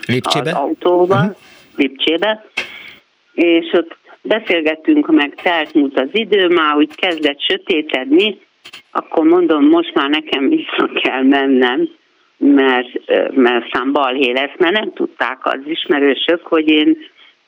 Lipcsébe? 0.06 0.50
az 0.50 0.56
autóba, 0.56 1.14
uh-huh. 1.14 1.36
Lipcsébe, 1.76 2.44
és 3.34 3.72
ott 3.72 3.96
beszélgettünk 4.24 5.06
meg, 5.06 5.34
telt 5.42 5.74
múlt 5.74 6.00
az 6.00 6.08
idő, 6.12 6.48
már 6.48 6.76
úgy 6.76 6.94
kezdett 6.94 7.40
sötétedni, 7.40 8.38
akkor 8.90 9.24
mondom, 9.24 9.64
most 9.64 9.94
már 9.94 10.08
nekem 10.08 10.48
vissza 10.48 10.90
kell 11.02 11.22
mennem, 11.22 11.88
mert, 12.36 12.88
mert 13.34 13.70
szám 13.72 13.92
balhé 13.92 14.32
lesz, 14.32 14.58
mert 14.58 14.72
nem 14.72 14.92
tudták 14.92 15.38
az 15.46 15.60
ismerősök, 15.64 16.46
hogy 16.46 16.68
én, 16.68 16.96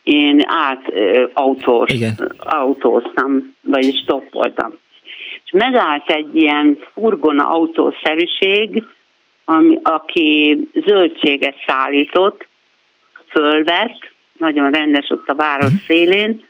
én 0.02 0.42
át 0.46 0.92
autós, 1.32 1.90
autóztam, 2.38 3.54
vagyis 3.60 4.00
stoppoltam. 4.02 4.78
És 5.44 5.50
megállt 5.52 6.10
egy 6.10 6.36
ilyen 6.36 6.78
furgona 6.92 7.48
autószerűség, 7.48 8.82
ami, 9.44 9.78
aki 9.82 10.58
zöldséget 10.86 11.56
szállított, 11.66 12.46
fölvett, 13.28 14.10
nagyon 14.38 14.70
rendes 14.70 15.10
ott 15.10 15.28
a 15.28 15.34
város 15.34 15.70
mhm. 15.70 15.84
szélén, 15.86 16.44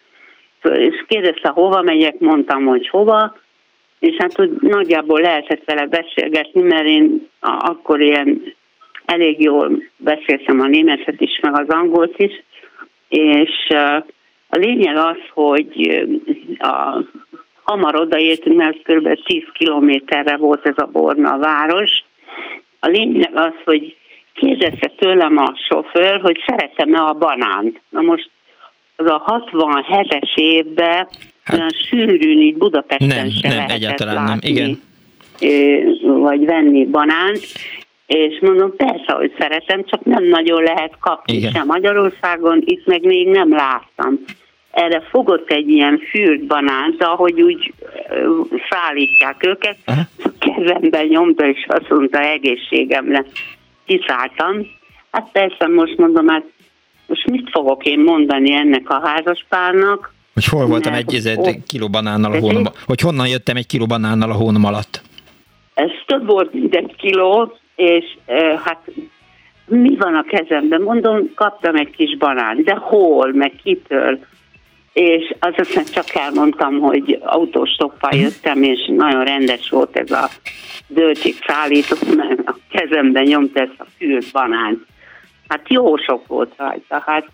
és 0.75 1.05
kérdezte, 1.09 1.49
hova 1.49 1.83
megyek, 1.83 2.19
mondtam, 2.19 2.65
hogy 2.65 2.89
hova, 2.89 3.37
és 3.99 4.17
hát 4.19 4.33
hogy 4.33 4.51
nagyjából 4.61 5.21
lehetett 5.21 5.65
vele 5.65 5.87
beszélgetni, 5.87 6.63
mert 6.63 6.87
én 6.87 7.29
akkor 7.41 8.01
ilyen 8.01 8.55
elég 9.05 9.41
jól 9.41 9.83
beszéltem 9.97 10.61
a 10.61 10.67
németet 10.67 11.21
is, 11.21 11.39
meg 11.43 11.61
az 11.61 11.69
angolt 11.69 12.19
is, 12.19 12.43
és 13.09 13.69
a 14.49 14.57
lényeg 14.57 14.97
az, 14.97 15.19
hogy 15.33 16.05
a, 16.59 16.99
hamar 17.63 18.01
odaértünk, 18.01 18.57
mert 18.57 18.83
kb. 18.83 19.23
10 19.25 19.43
kilométerre 19.53 20.37
volt 20.37 20.67
ez 20.67 20.75
a 20.77 20.89
Borna 20.93 21.39
város. 21.39 21.91
A 22.81 22.87
lényeg 22.89 23.31
az, 23.35 23.55
hogy 23.65 23.97
kérdezte 24.35 24.93
tőlem 24.97 25.37
a 25.37 25.55
sofőr, 25.69 26.21
hogy 26.21 26.43
szeretem-e 26.47 27.01
a 27.01 27.13
banánt. 27.13 27.81
Na 27.89 28.01
most 28.01 28.31
az 28.97 29.07
a 29.07 29.45
67-es 29.49 30.35
évben 30.35 31.09
hát, 31.45 31.57
olyan 31.57 31.71
sűrűn 31.89 32.39
így 32.39 32.57
Budapesten 32.57 33.09
nem, 33.09 33.31
se 33.31 33.49
nem, 33.49 33.65
egyáltalán 33.69 34.15
látni, 34.15 34.53
nem, 34.53 34.79
igen. 35.41 36.21
vagy 36.21 36.45
venni 36.45 36.87
banánt, 36.87 37.41
és 38.07 38.39
mondom, 38.41 38.77
persze, 38.77 39.13
hogy 39.13 39.35
szeretem, 39.39 39.85
csak 39.85 40.05
nem 40.05 40.25
nagyon 40.25 40.63
lehet 40.63 40.93
kapni 41.01 41.37
Igen. 41.37 41.53
sem 41.53 41.67
Magyarországon, 41.67 42.63
itt 42.65 42.87
meg 42.87 43.05
még 43.05 43.29
nem 43.29 43.51
láttam. 43.51 44.25
Erre 44.71 45.01
fogott 45.01 45.51
egy 45.51 45.69
ilyen 45.69 45.99
fűrt 45.99 46.47
banánt, 46.47 47.03
ahogy 47.03 47.43
úgy 47.43 47.73
szállítják 48.71 49.47
őket, 49.47 49.77
Aha. 49.85 50.01
kezemben 50.39 51.07
nyomta, 51.07 51.49
és 51.49 51.65
azt 51.69 51.89
mondta, 51.89 52.21
egészségemre 52.21 53.25
kiszálltam. 53.87 54.67
Hát 55.11 55.29
persze 55.33 55.67
most 55.67 55.97
mondom, 55.97 56.29
hát 56.29 56.45
most 57.07 57.27
mit 57.27 57.51
fogok 57.51 57.85
én 57.85 57.99
mondani 57.99 58.53
ennek 58.53 58.91
a 58.91 59.09
házaspárnak? 59.09 60.15
Hogy 60.35 60.45
hol 60.45 60.67
voltam 60.67 60.93
egy, 60.93 61.15
egy 61.43 61.63
kiló 61.67 61.89
banánnal 61.89 62.33
a 62.33 62.39
hónom, 62.39 62.65
hogy 62.87 63.01
honnan 63.01 63.29
jöttem 63.29 63.57
egy 63.57 63.67
kiló 63.67 63.87
banánnal 63.87 64.31
a 64.31 64.35
hónom 64.35 64.65
alatt? 64.65 65.03
Ez 65.75 65.91
több 66.07 66.27
volt, 66.27 66.53
mint 66.53 66.75
egy 66.75 66.95
kiló, 66.97 67.59
és 67.77 68.05
e, 68.27 68.61
hát 68.65 68.81
mi 69.67 69.97
van 69.97 70.15
a 70.15 70.23
kezemben? 70.23 70.83
Mondom, 70.83 71.35
kaptam 71.35 71.77
egy 71.77 71.91
kis 71.91 72.17
banán, 72.17 72.63
de 72.65 72.75
hol, 72.75 73.33
meg 73.33 73.53
kitől? 73.63 74.19
És 74.93 75.35
aztán 75.39 75.85
csak 75.85 76.15
elmondtam, 76.15 76.79
hogy 76.79 77.19
autóstoppal 77.23 78.11
mhm. 78.13 78.21
jöttem, 78.21 78.63
és 78.63 78.91
nagyon 78.97 79.25
rendes 79.25 79.69
volt 79.69 79.97
ez 79.97 80.11
a 80.11 80.29
szállító, 81.47 81.97
mert 82.17 82.41
a 82.49 82.57
kezemben 82.71 83.23
nyomta 83.23 83.61
ezt 83.61 83.75
a 83.79 83.87
fült 83.99 84.33
banán. 84.33 84.87
Hát 85.49 85.69
jó 85.69 85.97
sok 85.97 86.27
volt 86.27 86.53
rajta, 86.57 87.03
hát 87.07 87.27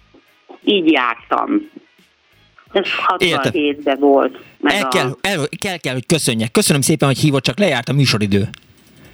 így 0.64 0.90
jártam. 0.90 1.70
Ez 2.72 2.86
67-ben 3.18 3.98
volt. 3.98 4.38
Meg 4.60 4.74
el, 4.74 4.88
kell, 4.88 5.16
el, 5.20 5.46
kell, 5.58 5.76
kell, 5.76 5.92
hogy 5.92 6.06
köszönjek. 6.06 6.50
Köszönöm 6.50 6.80
szépen, 6.80 7.08
hogy 7.08 7.18
hívott, 7.18 7.42
csak 7.42 7.58
lejárt 7.58 7.88
a 7.88 7.92
műsoridő. 7.92 8.48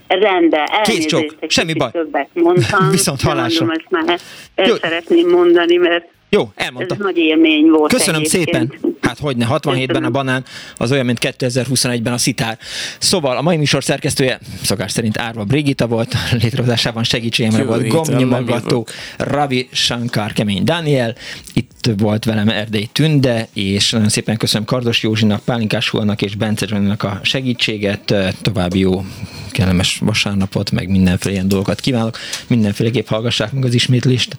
Rendben, 0.06 0.66
Kész 0.82 1.06
csok, 1.06 1.34
semmi 1.48 1.72
baj. 1.72 1.90
Többet 1.90 2.28
mondtam. 2.32 2.90
Viszont 2.96 3.20
hallásra. 3.20 3.72
ezt 3.72 3.90
már 3.90 4.18
el 4.54 4.66
Jó. 4.66 4.74
szeretném 4.74 5.28
mondani, 5.28 5.76
mert 5.76 6.08
jó, 6.30 6.48
elmondta. 6.54 6.94
Ez 6.94 7.00
nagy 7.00 7.16
élmény 7.16 7.68
volt. 7.70 7.92
Köszönöm 7.92 8.20
egyébként. 8.20 8.72
szépen. 8.72 8.87
Hát 9.08 9.18
hogyne, 9.18 9.46
67-ben 9.50 10.04
a 10.04 10.10
banán, 10.10 10.44
az 10.76 10.92
olyan, 10.92 11.04
mint 11.04 11.18
2021-ben 11.22 12.12
a 12.12 12.18
szitár. 12.18 12.58
Szóval 12.98 13.36
a 13.36 13.42
mai 13.42 13.56
műsor 13.56 13.84
szerkesztője 13.84 14.38
szokás 14.62 14.92
szerint 14.92 15.18
Árva 15.18 15.44
Brigita 15.44 15.86
volt, 15.86 16.14
létrehozásában 16.30 17.04
segítségemre 17.04 17.64
volt 17.64 17.88
gombnyomogató, 17.88 18.86
Ravi 19.16 19.68
Shankar, 19.72 20.32
Kemény 20.32 20.64
Daniel, 20.64 21.14
itt 21.52 21.90
volt 21.96 22.24
velem 22.24 22.48
Erdély 22.48 22.88
Tünde, 22.92 23.48
és 23.52 23.90
nagyon 23.90 24.08
szépen 24.08 24.36
köszönöm 24.36 24.66
Kardos 24.66 25.02
Józsinak, 25.02 25.44
Pálinkás 25.44 25.88
Hulnak 25.88 26.22
és 26.22 26.34
Bence 26.34 26.66
Zsaninak 26.66 27.02
a 27.02 27.20
segítséget, 27.22 28.14
további 28.42 28.78
jó 28.78 29.04
kellemes 29.50 29.98
vasárnapot, 30.00 30.70
meg 30.70 30.88
mindenféle 30.88 31.34
ilyen 31.34 31.48
dolgokat 31.48 31.80
kívánok. 31.80 32.18
Mindenféleképp 32.46 33.06
hallgassák 33.06 33.52
meg 33.52 33.64
az 33.64 33.74
ismétlést. 33.74 34.36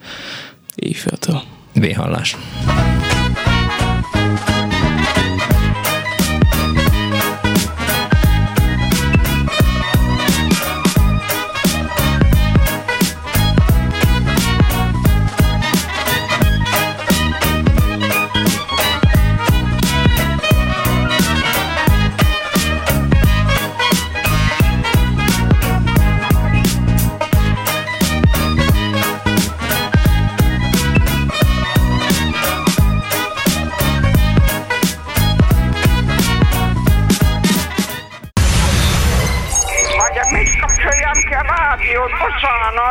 Éjféltől. 0.74 1.42
Véhallás. 1.72 2.36